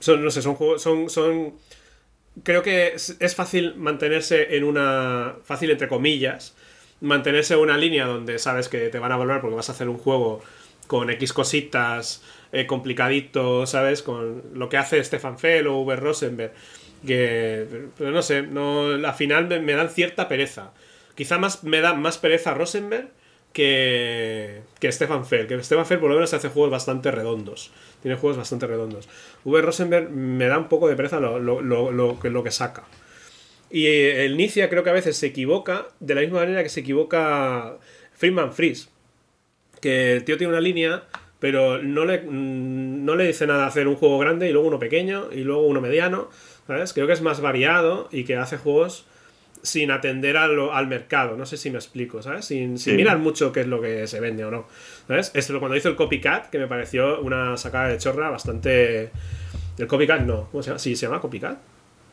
Son, 0.00 0.22
no 0.22 0.30
sé, 0.32 0.42
son 0.42 0.56
juegos. 0.56 0.82
Son, 0.82 1.08
son 1.08 1.54
creo 2.42 2.62
que 2.62 2.88
es, 2.88 3.16
es 3.20 3.34
fácil 3.34 3.74
mantenerse 3.76 4.56
en 4.56 4.64
una. 4.64 5.36
fácil 5.44 5.70
entre 5.70 5.88
comillas. 5.88 6.54
Mantenerse 7.00 7.54
en 7.54 7.60
una 7.60 7.76
línea 7.76 8.06
donde 8.06 8.38
sabes 8.38 8.68
que 8.68 8.88
te 8.88 8.98
van 8.98 9.12
a 9.12 9.16
volver 9.16 9.40
porque 9.40 9.56
vas 9.56 9.68
a 9.68 9.72
hacer 9.72 9.88
un 9.88 9.98
juego 9.98 10.42
con 10.86 11.10
X 11.10 11.32
cositas, 11.32 12.22
eh, 12.52 12.66
complicadito, 12.66 13.66
¿sabes? 13.66 14.02
Con 14.02 14.42
lo 14.54 14.68
que 14.68 14.76
hace 14.76 15.02
Stefan 15.02 15.38
Fell 15.38 15.66
o 15.66 15.78
Uber 15.78 16.00
Rosenberg. 16.00 16.52
Que. 17.06 17.66
Pero 17.98 18.10
no 18.10 18.22
sé, 18.22 18.42
no, 18.42 18.90
al 18.90 19.14
final 19.14 19.48
me, 19.48 19.60
me 19.60 19.74
dan 19.74 19.90
cierta 19.90 20.28
pereza. 20.28 20.72
Quizá 21.14 21.38
más 21.38 21.62
me 21.64 21.80
da 21.80 21.94
más 21.94 22.18
pereza 22.18 22.54
Rosenberg 22.54 23.08
que, 23.54 24.62
que 24.80 24.92
Stefan 24.92 25.24
Fell. 25.24 25.46
Que 25.46 25.62
Stefan 25.62 25.86
Fell 25.86 26.00
por 26.00 26.10
lo 26.10 26.16
menos 26.16 26.34
hace 26.34 26.48
juegos 26.48 26.70
bastante 26.70 27.10
redondos. 27.10 27.70
Tiene 28.04 28.18
juegos 28.18 28.36
bastante 28.36 28.66
redondos. 28.66 29.08
V. 29.44 29.62
Rosenberg 29.62 30.10
me 30.10 30.46
da 30.46 30.58
un 30.58 30.68
poco 30.68 30.88
de 30.88 30.94
pereza 30.94 31.18
lo, 31.18 32.18
que- 32.20 32.28
lo 32.30 32.44
que 32.44 32.50
saca. 32.50 32.84
Y 33.70 33.86
eh, 33.86 34.26
el 34.26 34.36
Nicia 34.36 34.68
creo 34.68 34.84
que 34.84 34.90
a 34.90 34.92
veces 34.92 35.16
se 35.16 35.26
equivoca 35.26 35.86
de 36.00 36.14
la 36.14 36.20
misma 36.20 36.40
manera 36.40 36.62
que 36.62 36.68
se 36.68 36.80
equivoca 36.80 37.78
Freeman 38.12 38.52
Freeze. 38.52 38.88
Que 39.80 40.12
el 40.12 40.24
tío 40.24 40.36
tiene 40.36 40.52
una 40.52 40.60
línea, 40.60 41.04
pero 41.40 41.82
no 41.82 42.04
le, 42.04 42.20
mm, 42.20 43.04
no 43.06 43.16
le 43.16 43.26
dice 43.26 43.46
nada 43.46 43.66
hacer 43.66 43.88
un 43.88 43.96
juego 43.96 44.18
grande 44.18 44.48
y 44.48 44.52
luego 44.52 44.68
uno 44.68 44.78
pequeño 44.78 45.30
y 45.32 45.40
luego 45.40 45.62
uno 45.66 45.80
mediano. 45.80 46.28
¿Sabes? 46.66 46.92
Creo 46.92 47.06
que 47.06 47.14
es 47.14 47.22
más 47.22 47.40
variado 47.40 48.08
y 48.12 48.24
que 48.24 48.36
hace 48.36 48.58
juegos 48.58 49.06
sin 49.64 49.90
atender 49.90 50.36
al, 50.36 50.56
al 50.70 50.86
mercado. 50.86 51.36
No 51.36 51.46
sé 51.46 51.56
si 51.56 51.70
me 51.70 51.78
explico, 51.78 52.22
¿sabes? 52.22 52.44
Sin, 52.44 52.78
sin 52.78 52.92
Sí. 52.92 52.96
mirar 52.96 53.18
mucho 53.18 53.50
qué 53.50 53.62
es 53.62 53.66
lo 53.66 53.80
que 53.80 54.06
se 54.06 54.20
vende 54.20 54.44
o 54.44 54.50
no. 54.50 54.68
¿Sabes? 55.08 55.32
Esto 55.34 55.58
cuando 55.58 55.76
hizo 55.76 55.88
el 55.88 55.96
copycat, 55.96 56.50
que 56.50 56.58
me 56.58 56.66
pareció 56.68 57.20
una 57.20 57.56
sacada 57.56 57.88
de 57.88 57.98
chorra 57.98 58.30
bastante. 58.30 59.10
El 59.78 59.86
copycat 59.88 60.20
no. 60.20 60.48
¿Cómo 60.52 60.62
se 60.62 60.68
llama? 60.70 60.78
Sí, 60.78 60.94
se 60.94 61.06
llama 61.06 61.20
copycat. 61.20 61.58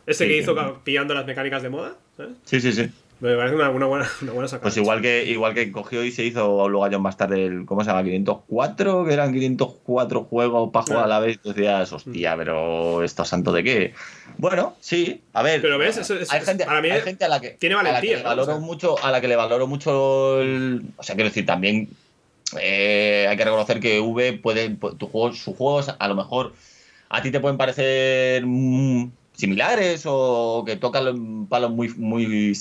Este 0.08 0.24
Sí, 0.26 0.30
que 0.32 0.38
hizo 0.40 0.82
pillando 0.84 1.14
las 1.14 1.26
mecánicas 1.28 1.62
de 1.62 1.70
moda, 1.70 1.96
¿sabes? 2.18 2.32
Sí, 2.46 2.60
sí, 2.60 2.72
sí. 2.74 2.90
Me 3.22 3.36
parece 3.36 3.56
una, 3.56 3.70
una 3.70 3.86
buena, 3.86 4.10
una 4.24 4.32
buena 4.34 4.48
sacada. 4.48 4.64
Pues 4.64 4.78
igual 4.78 5.02
que, 5.02 5.24
igual 5.26 5.54
que 5.54 5.72
cogió 5.72 6.04
y 6.04 6.12
se 6.12 6.26
hizo 6.26 6.68
luego 6.68 6.84
años 6.84 7.02
más 7.02 7.18
tarde 7.18 7.46
el, 7.46 7.66
¿cómo 7.66 7.84
se 7.84 7.90
llama? 7.92 8.04
504, 8.04 9.06
que 9.06 9.14
eran 9.14 9.32
504 9.32 10.24
juegos 10.24 10.72
para 10.74 10.86
jugar 10.86 11.04
a 11.06 11.08
la 11.08 11.20
vez. 11.20 11.40
Y 11.44 11.50
decías, 11.50 11.94
hostia, 11.94 12.36
pero 12.36 13.04
¿esto 13.04 13.24
santo 13.24 13.52
de 13.52 13.64
qué? 13.64 13.94
Bueno, 14.38 14.76
sí, 14.80 15.22
a 15.34 15.44
ver. 15.44 15.62
Pero 15.62 15.78
ves, 15.78 15.98
eso 15.98 16.16
hay, 16.30 16.42
gente, 16.42 16.66
para 16.66 16.82
mí 16.82 16.90
hay 16.90 17.02
gente 17.02 17.24
a 17.26 17.30
la 17.30 17.40
que, 17.40 17.52
tiene 17.52 17.76
a 17.76 17.84
la 17.84 18.02
que 18.02 18.08
valentía, 18.08 18.24
valoro 18.24 18.54
O 18.54 18.56
sea. 18.58 18.66
mucho, 18.66 19.04
a 19.04 19.12
la 19.12 19.22
que 19.22 19.28
le 19.28 19.36
valoro 19.36 19.68
mucho 19.68 20.42
el, 20.42 20.82
o 20.98 21.04
sea, 21.04 21.16
quiero 21.16 21.30
decir, 21.30 21.46
también 21.46 21.90
eh, 22.60 23.28
hay 23.30 23.38
que 23.38 23.46
reconocer 23.46 23.80
que 23.80 24.00
V 24.00 24.34
puede, 24.42 24.72
pu- 24.78 24.98
tus 24.98 25.10
juegos, 25.10 25.38
sus 25.38 25.56
juegos 25.56 25.96
a 25.98 26.08
lo 26.08 26.16
mejor 26.16 26.54
a 27.10 27.22
ti 27.22 27.30
te 27.30 27.40
pueden 27.40 27.58
parecer 27.58 28.44
mm, 28.46 29.12
similares 29.34 30.04
o 30.06 30.64
que 30.66 30.76
tocan 30.76 31.46
palos 31.48 31.72
muy, 31.72 31.90
muy, 31.90 32.58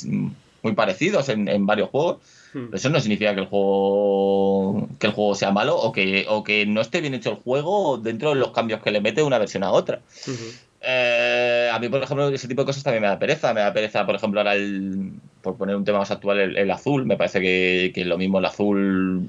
muy 0.62 0.74
parecidos 0.74 1.28
en, 1.28 1.48
en 1.48 1.66
varios 1.66 1.90
juegos. 1.90 2.18
Hmm. 2.52 2.66
Pero 2.66 2.76
eso 2.76 2.88
no 2.90 3.00
significa 3.00 3.34
que 3.34 3.40
el 3.42 3.46
juego 3.46 4.88
que 4.98 5.06
el 5.06 5.12
juego 5.12 5.34
sea 5.34 5.50
malo 5.52 5.76
o 5.76 5.92
que, 5.92 6.26
o 6.28 6.42
que 6.42 6.66
no 6.66 6.80
esté 6.80 7.00
bien 7.00 7.14
hecho 7.14 7.30
el 7.30 7.36
juego 7.36 7.98
dentro 7.98 8.30
de 8.30 8.36
los 8.36 8.50
cambios 8.50 8.82
que 8.82 8.90
le 8.90 9.00
mete 9.00 9.20
de 9.20 9.26
una 9.26 9.38
versión 9.38 9.62
a 9.62 9.70
otra. 9.70 10.00
Ujú. 10.26 10.44
Eh, 10.82 11.70
a 11.72 11.78
mí, 11.78 11.88
por 11.90 12.02
ejemplo, 12.02 12.28
ese 12.30 12.48
tipo 12.48 12.62
de 12.62 12.66
cosas 12.66 12.82
también 12.82 13.02
me 13.02 13.08
da 13.08 13.18
pereza. 13.18 13.52
Me 13.52 13.60
da 13.60 13.72
pereza, 13.72 14.06
por 14.06 14.14
ejemplo, 14.14 14.40
ahora 14.40 14.54
el. 14.54 15.12
Por 15.42 15.56
poner 15.56 15.76
un 15.76 15.84
tema 15.84 15.98
más 15.98 16.10
actual, 16.10 16.38
el, 16.40 16.56
el 16.56 16.70
azul. 16.70 17.04
Me 17.06 17.16
parece 17.16 17.40
que, 17.40 17.92
que 17.94 18.04
lo 18.04 18.16
mismo 18.18 18.38
el 18.38 18.44
azul 18.46 19.26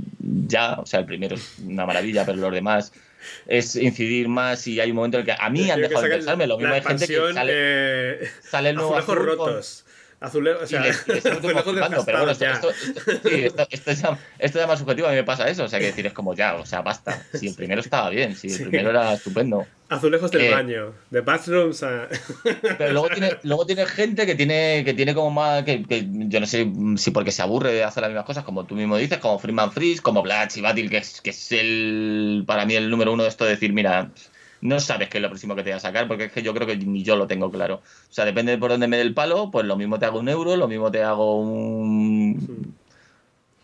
ya. 0.48 0.76
O 0.80 0.86
sea, 0.86 1.02
el 1.02 1.06
primero 1.06 1.36
es 1.36 1.60
una 1.66 1.86
maravilla, 1.86 2.26
pero 2.26 2.38
los 2.38 2.52
demás 2.54 2.94
es 3.48 3.76
incidir 3.76 4.30
más. 4.30 4.66
Y 4.68 4.80
hay 4.80 4.92
un 4.92 4.96
momento 4.96 5.18
en 5.18 5.22
el 5.22 5.26
que 5.26 5.36
a 5.44 5.50
mí 5.50 5.70
han 5.70 5.82
dejado 5.82 6.02
de 6.02 6.08
interesarme. 6.08 6.48
Lo 6.48 6.58
mismo 6.58 6.74
hay 6.74 6.82
gente 6.82 7.08
que 7.08 7.34
sale, 7.34 7.52
eh, 7.56 8.20
sale 8.42 8.70
el 8.70 8.76
nuevo 8.78 8.96
con- 9.06 9.16
rotos. 9.18 9.86
Azulejos, 10.22 10.64
o 10.64 10.68
sea, 10.68 10.82
azulejos 10.84 11.24
pero 12.06 12.20
bueno, 12.20 12.32
esto, 12.32 12.44
desgastados 12.46 12.76
esto- 12.84 13.12
esto- 13.12 13.30
sí, 13.30 13.36
esto- 13.46 13.68
esto 13.72 13.92
es 13.92 14.02
ya, 14.02 14.10
esto 14.38 14.58
es 14.60 14.64
ya 14.64 14.68
más 14.68 14.80
subjetivo, 14.80 15.08
a 15.08 15.10
mí 15.12 15.16
me 15.18 15.24
pasa 15.24 15.50
eso, 15.50 15.64
o 15.64 15.68
sea, 15.68 15.80
que 15.80 15.86
decir, 15.88 16.06
es 16.06 16.14
como 16.14 16.36
ya, 16.36 16.56
o 16.56 16.66
sea, 16.66 16.82
basta, 16.82 17.22
si 17.34 17.48
el 17.48 17.56
primero 17.56 17.82
estaba 17.82 18.10
bien, 18.12 18.36
si 18.36 18.48
el 18.48 18.54
Sí. 18.54 18.64
primero 18.66 18.92
era 18.92 19.14
estupendo, 19.14 19.64
ya. 19.64 19.96
Azulejos 19.98 20.32
del 20.32 20.44
Eh, 20.44 20.52
baño. 20.52 20.94
De 21.10 21.20
bathrooms 21.20 21.84
a... 21.84 22.08
pero 22.78 22.94
luego 22.94 23.10
tiene, 23.10 23.32
luego 23.44 23.66
tiene 23.66 23.86
gente 23.86 24.26
que 24.26 24.36
tiene, 24.36 24.84
que 24.86 24.94
tiene 24.94 25.14
como 25.14 25.32
más, 25.32 25.64
que, 25.64 25.84
que 25.84 26.08
yo 26.10 26.40
no 26.40 26.46
sé 26.46 26.72
si 26.96 27.12
porque 27.12 27.32
se 27.32 27.42
aburre 27.42 27.74
de 27.74 27.84
hacer 27.84 28.00
las 28.02 28.10
mismas 28.10 28.24
cosas, 28.26 28.46
como 28.46 28.64
tú 28.66 28.76
mismo 28.76 28.96
dices, 28.96 29.18
como 29.18 29.38
Freeman 29.38 29.74
Freeze, 29.74 30.02
como 30.02 30.22
Blatch 30.22 30.56
y 30.58 30.62
Batil, 30.62 30.90
que 30.90 30.98
es, 30.98 31.20
que 31.20 31.32
es 31.32 31.52
el, 31.52 32.46
para 32.48 32.66
mí 32.66 32.76
el 32.76 32.90
número 32.90 33.12
uno 33.12 33.24
de 33.24 33.30
esto 33.30 33.44
de 33.44 33.52
decir, 33.52 33.74
mira, 33.74 34.12
no 34.62 34.80
sabes 34.80 35.10
qué 35.10 35.18
es 35.18 35.22
lo 35.22 35.30
próximo 35.30 35.56
que 35.56 35.64
te 35.64 35.70
voy 35.72 35.78
a 35.78 35.80
sacar, 35.80 36.08
porque 36.08 36.26
es 36.26 36.32
que 36.32 36.42
yo 36.44 36.54
creo 36.54 36.68
que 36.68 36.78
ni 36.78 37.04
yo 37.04 37.16
lo 37.16 37.28
tengo 37.28 37.50
claro. 37.52 37.76
O 37.76 38.14
sea, 38.14 38.26
depende 38.26 38.52
de 38.54 38.58
por 38.58 38.70
dónde 38.72 38.88
me 38.88 38.98
dé 38.98 39.04
el 39.04 39.14
palo, 39.14 39.50
pues 39.52 39.66
lo 39.66 39.76
mismo 39.76 39.98
te 40.00 40.06
hago 40.06 40.20
un 40.20 40.30
euro, 40.30 40.56
lo 40.56 40.68
mismo 40.68 40.92
te 40.92 41.02
hago 41.04 41.40
un, 41.40 42.76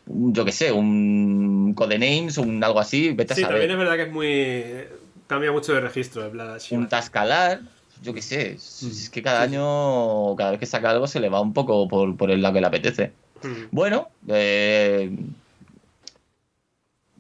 un, 0.08 0.34
yo 0.34 0.44
qué 0.46 0.52
sé, 0.52 0.72
un 0.72 1.74
Codenames, 1.76 2.38
un 2.38 2.64
algo 2.64 2.80
así, 2.80 3.12
vete 3.14 3.36
Sí, 3.36 3.44
a 3.44 3.48
también 3.48 3.70
saber. 3.70 3.72
es 3.72 3.78
verdad 3.78 3.96
que 3.96 4.04
es 4.04 4.12
muy... 4.12 4.98
Cambia 5.28 5.52
mucho 5.52 5.74
de 5.74 5.82
registro 5.82 6.24
Shiva. 6.32 6.58
Un 6.72 6.88
Tascalar, 6.88 7.60
yo 8.02 8.14
qué 8.14 8.22
sé, 8.22 8.52
es, 8.54 8.82
es 8.84 9.10
que 9.10 9.22
cada 9.22 9.42
año, 9.42 10.36
cada 10.38 10.52
vez 10.52 10.60
que 10.60 10.66
saca 10.66 10.90
algo 10.92 11.06
se 11.08 11.20
le 11.20 11.28
va 11.30 11.42
un 11.42 11.54
poco 11.54 11.88
por, 11.90 12.16
por 12.16 12.32
el 12.32 12.42
lado 12.42 12.54
que 12.56 12.62
le 12.62 12.68
apetece. 12.68 13.12
Mm. 13.44 13.64
Bueno, 13.72 14.08
eh, 14.30 15.12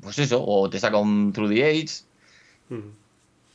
pues 0.02 0.20
eso, 0.20 0.42
o 0.46 0.70
te 0.70 0.80
saca 0.80 0.98
un 0.98 1.34
Through 1.34 1.50
the 1.54 1.64
Age 1.66 1.88
Mm. 2.70 3.07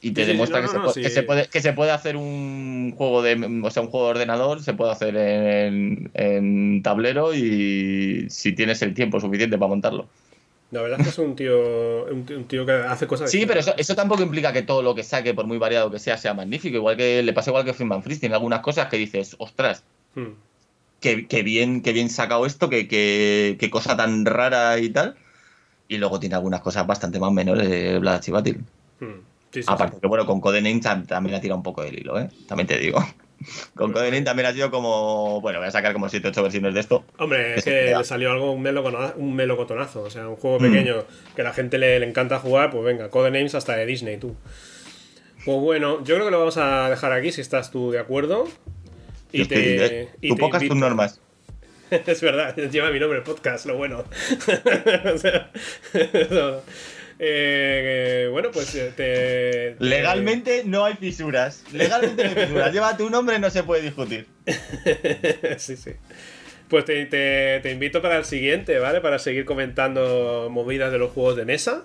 Y 0.03 0.11
te 0.11 0.23
Sí, 0.23 0.27
sí, 0.27 0.33
demuestra 0.33 0.61
no, 0.61 0.67
que, 0.67 0.67
no, 0.67 0.73
se, 0.73 0.79
no, 0.87 0.91
pu- 0.91 0.95
sí. 0.95 1.01
que, 1.03 1.11
se 1.11 1.23
puede, 1.23 1.47
que 1.47 1.63
se 1.63 1.73
puede 1.73 1.91
hacer 1.93 2.17
un 2.17 2.93
juego 2.97 3.23
de, 3.23 3.61
o 3.65 3.71
sea, 3.71 3.83
un 3.83 3.89
juego 3.89 4.07
de 4.07 4.11
ordenador, 4.11 4.63
se 4.63 4.75
puede 4.75 4.93
hacer 4.93 5.17
en, 5.17 6.11
en 6.15 6.83
tablero 6.83 7.33
y 7.35 8.27
si 8.29 8.53
tienes 8.53 8.83
el 8.83 8.93
tiempo 8.95 9.21
suficiente 9.21 9.57
para 9.57 9.69
montarlo. 9.69 10.09
La 10.73 10.81
verdad 10.83 11.01
es 11.01 11.05
que 11.07 11.11
es 11.11 11.19
un 11.19 11.37
tío, 11.37 12.07
un 12.07 12.45
tío, 12.49 12.65
que 12.65 12.73
hace 12.73 13.07
cosas... 13.07 13.31
Sí, 13.31 13.45
pero 13.47 13.61
eso, 13.61 13.95
tampoco 13.95 14.23
implica 14.23 14.53
que 14.55 14.63
todo 14.63 14.83
lo 14.83 14.95
que 14.95 15.03
saque, 15.03 15.35
por 15.35 15.47
muy 15.47 15.59
variado 15.59 15.91
que 15.91 15.99
sea, 15.99 16.17
sea 16.17 16.33
magnífico. 16.33 16.77
Igual 16.79 16.97
que 16.97 17.23
le 17.23 17.33
pasa 17.35 17.51
igual 17.51 17.65
que 17.67 17.75
Freeman 17.75 18.03
Freeze, 18.03 18.21
tiene 18.21 18.35
algunas 18.35 18.61
cosas 18.61 18.89
que 18.89 18.97
dices, 18.97 19.37
ostras, 19.39 19.85
Mm. 20.15 20.29
qué, 21.01 21.27
qué 21.27 21.43
bien, 21.43 21.83
qué 21.83 21.93
bien 21.93 22.09
sacado 22.09 22.47
esto, 22.47 22.69
qué, 22.71 22.89
qué, 22.89 23.57
qué 23.61 23.71
cosa 23.71 23.97
tan 23.97 24.25
rara 24.25 24.79
y 24.79 24.89
tal. 24.91 25.15
Y 25.89 25.99
luego 25.99 26.19
tiene 26.19 26.37
algunas 26.37 26.63
cosas 26.63 26.87
bastante 26.87 27.21
más 27.21 27.33
menores 27.33 27.69
de 27.69 27.99
Blood 27.99 28.21
Chivatil. 28.21 28.61
Mm. 29.01 29.32
Sí, 29.53 29.63
sí, 29.63 29.69
Aparte 29.69 29.99
que 30.01 30.07
bueno, 30.07 30.25
con 30.27 30.41
Codename 30.41 30.81
tam- 30.81 31.07
también 31.07 31.37
ha 31.37 31.41
tirado 31.41 31.59
un 31.59 31.63
poco 31.63 31.83
del 31.83 31.99
hilo, 31.99 32.19
¿eh? 32.19 32.29
También 32.49 32.67
te 32.67 32.79
digo. 32.79 32.99
Con 33.75 33.93
Codename 33.93 34.23
también 34.23 34.47
ha 34.47 34.53
sido 34.53 34.71
como, 34.71 35.41
bueno, 35.41 35.59
voy 35.59 35.67
a 35.67 35.71
sacar 35.73 35.93
como 35.93 36.09
7 36.09 36.29
8 36.29 36.43
versiones 36.45 36.75
de 36.75 36.81
esto. 36.81 37.05
Hombre, 37.19 37.57
es 37.57 37.65
que 37.65 37.93
le 37.97 38.05
salió 38.05 38.31
algo, 38.31 38.53
un, 38.53 38.63
melocotonazo. 39.35 40.03
O 40.03 40.11
sea, 40.11 40.29
un 40.29 40.37
juego 40.37 40.61
Mm. 40.61 40.63
pequeño 40.63 41.05
que 41.35 41.43
a 41.43 41.45
la 41.45 41.53
gente 41.53 41.77
le, 41.77 41.99
le 41.99 42.07
encanta 42.07 42.39
jugar, 42.39 42.71
pues 42.71 42.85
venga, 42.85 43.11
Codenames 43.11 43.57
hasta 43.57 43.75
de 43.75 43.85
Disney, 43.85 44.17
tú. 44.17 44.37
Pues 45.45 45.59
bueno, 45.59 45.99
yo 46.05 46.15
creo 46.15 46.27
que 46.27 46.31
lo 46.31 46.39
vamos 46.39 46.57
a 46.57 46.89
dejar 46.89 47.13
aquí 47.13 47.33
si 47.33 47.41
estás 47.41 47.73
tú 47.73 47.91
de 47.91 47.99
acuerdo. 47.99 48.47
Y 49.33 49.45
te, 49.47 50.03
¿eh? 50.03 50.09
y 50.21 50.29
tu 50.29 50.35
te 50.37 50.41
pocas, 50.41 50.63
tus 50.63 50.77
normas. 50.77 51.21
Es 51.91 52.21
verdad, 52.23 52.55
lleva 52.57 52.91
mi 52.91 53.01
nombre 53.01 53.19
el 53.19 53.25
podcast, 53.25 53.67
lo 53.67 53.77
bueno. 53.77 54.05
O 55.15 55.19
sea. 55.19 55.51
Eh, 57.25 58.27
bueno, 58.33 58.51
pues 58.53 58.75
eh, 58.75 58.93
te, 58.97 59.77
te- 59.79 59.85
Legalmente 59.85 60.63
no 60.67 60.85
hay 60.85 60.95
fisuras. 60.95 61.63
Legalmente 61.73 62.25
no 62.25 62.31
hay 62.31 62.35
fisuras. 62.47 62.73
Lleva 62.75 62.97
tu 62.97 63.09
nombre, 63.11 63.39
no 63.39 63.49
se 63.49 63.63
puede 63.63 63.83
discutir. 63.83 64.27
sí, 65.59 65.77
sí. 65.77 65.93
Pues 66.69 66.85
te, 66.85 67.07
te- 67.07 67.61
te 67.63 67.71
invito 67.71 68.03
para 68.03 68.17
el 68.17 68.25
siguiente, 68.25 68.77
¿vale? 68.81 69.01
Para 69.01 69.21
seguir 69.21 69.45
comentando 69.45 70.49
movidas 70.51 70.91
de 70.91 70.99
los 70.99 71.13
juegos 71.13 71.37
de 71.37 71.45
mesa, 71.45 71.85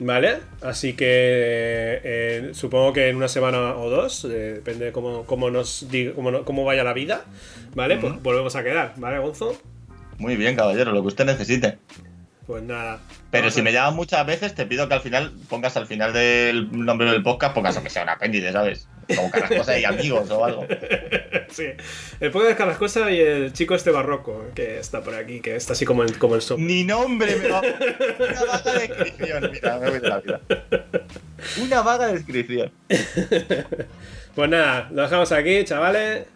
¿vale? 0.00 0.38
Así 0.62 0.94
que 0.94 2.00
eh, 2.02 2.50
supongo 2.52 2.92
que 2.92 3.08
en 3.08 3.14
una 3.16 3.28
semana 3.28 3.76
o 3.76 3.88
dos, 3.88 4.24
eh, 4.24 4.28
depende 4.54 4.86
de 4.86 4.92
cómo, 4.92 5.26
cómo 5.26 5.48
nos 5.50 5.88
diga- 5.92 6.12
cómo, 6.14 6.44
cómo 6.44 6.64
vaya 6.64 6.82
la 6.82 6.92
vida, 6.92 7.24
¿vale? 7.76 7.98
Pues 7.98 8.20
volvemos 8.20 8.56
a 8.56 8.64
quedar, 8.64 8.94
¿vale, 8.96 9.18
Gonzo? 9.20 9.56
Muy 10.18 10.34
bien, 10.34 10.56
caballero, 10.56 10.90
lo 10.90 11.02
que 11.02 11.08
usted 11.08 11.24
necesite. 11.26 11.78
Pues 12.46 12.62
nada. 12.62 13.00
Pero 13.32 13.50
si 13.50 13.60
me 13.60 13.72
llaman 13.72 13.96
muchas 13.96 14.24
veces, 14.24 14.54
te 14.54 14.66
pido 14.66 14.86
que 14.86 14.94
al 14.94 15.00
final 15.00 15.32
pongas 15.48 15.76
al 15.76 15.86
final 15.86 16.12
del 16.12 16.68
nombre 16.70 17.10
del 17.10 17.22
podcast, 17.22 17.54
pongas 17.54 17.74
aunque 17.74 17.90
sea 17.90 18.04
un 18.04 18.08
apéndice, 18.08 18.52
¿sabes? 18.52 18.88
Como 19.14 19.30
Carrascosa 19.30 19.78
y 19.78 19.84
amigos 19.84 20.30
o 20.30 20.44
algo. 20.44 20.66
Sí. 21.48 21.68
El 22.18 22.32
podcast 22.32 22.50
de 22.50 22.56
Carrascosa 22.56 23.10
y 23.10 23.20
el 23.20 23.52
chico 23.52 23.76
este 23.76 23.92
barroco 23.92 24.46
que 24.52 24.80
está 24.80 25.02
por 25.02 25.14
aquí, 25.14 25.40
que 25.40 25.54
está 25.54 25.74
así 25.74 25.84
como 25.84 26.02
el, 26.02 26.18
como 26.18 26.34
el 26.34 26.42
sopa. 26.42 26.60
Ni 26.60 26.82
nombre 26.82 27.36
me 27.36 27.48
va. 27.48 27.60
Una 27.60 28.44
vaga 28.44 28.72
descripción. 28.80 29.50
Mira, 29.52 29.78
me 29.78 29.90
voy 29.90 30.00
de 30.00 30.08
la 30.08 30.18
vida. 30.18 30.40
Una 31.62 31.82
vaga 31.82 32.08
descripción. 32.08 32.72
Pues 34.34 34.50
nada, 34.50 34.90
lo 34.92 35.00
dejamos 35.00 35.32
aquí, 35.32 35.64
chavales. 35.64 36.26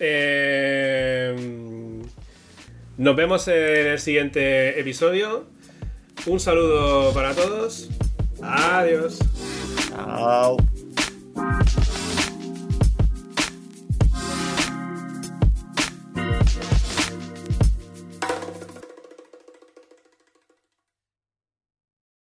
Eh, 0.00 1.36
nos 2.96 3.16
vemos 3.16 3.48
en 3.48 3.86
el 3.88 3.98
siguiente 3.98 4.78
episodio. 4.78 5.46
Un 6.26 6.38
saludo 6.38 7.12
para 7.12 7.34
todos. 7.34 7.88
Adiós. 8.40 9.18
Chao. 9.88 10.56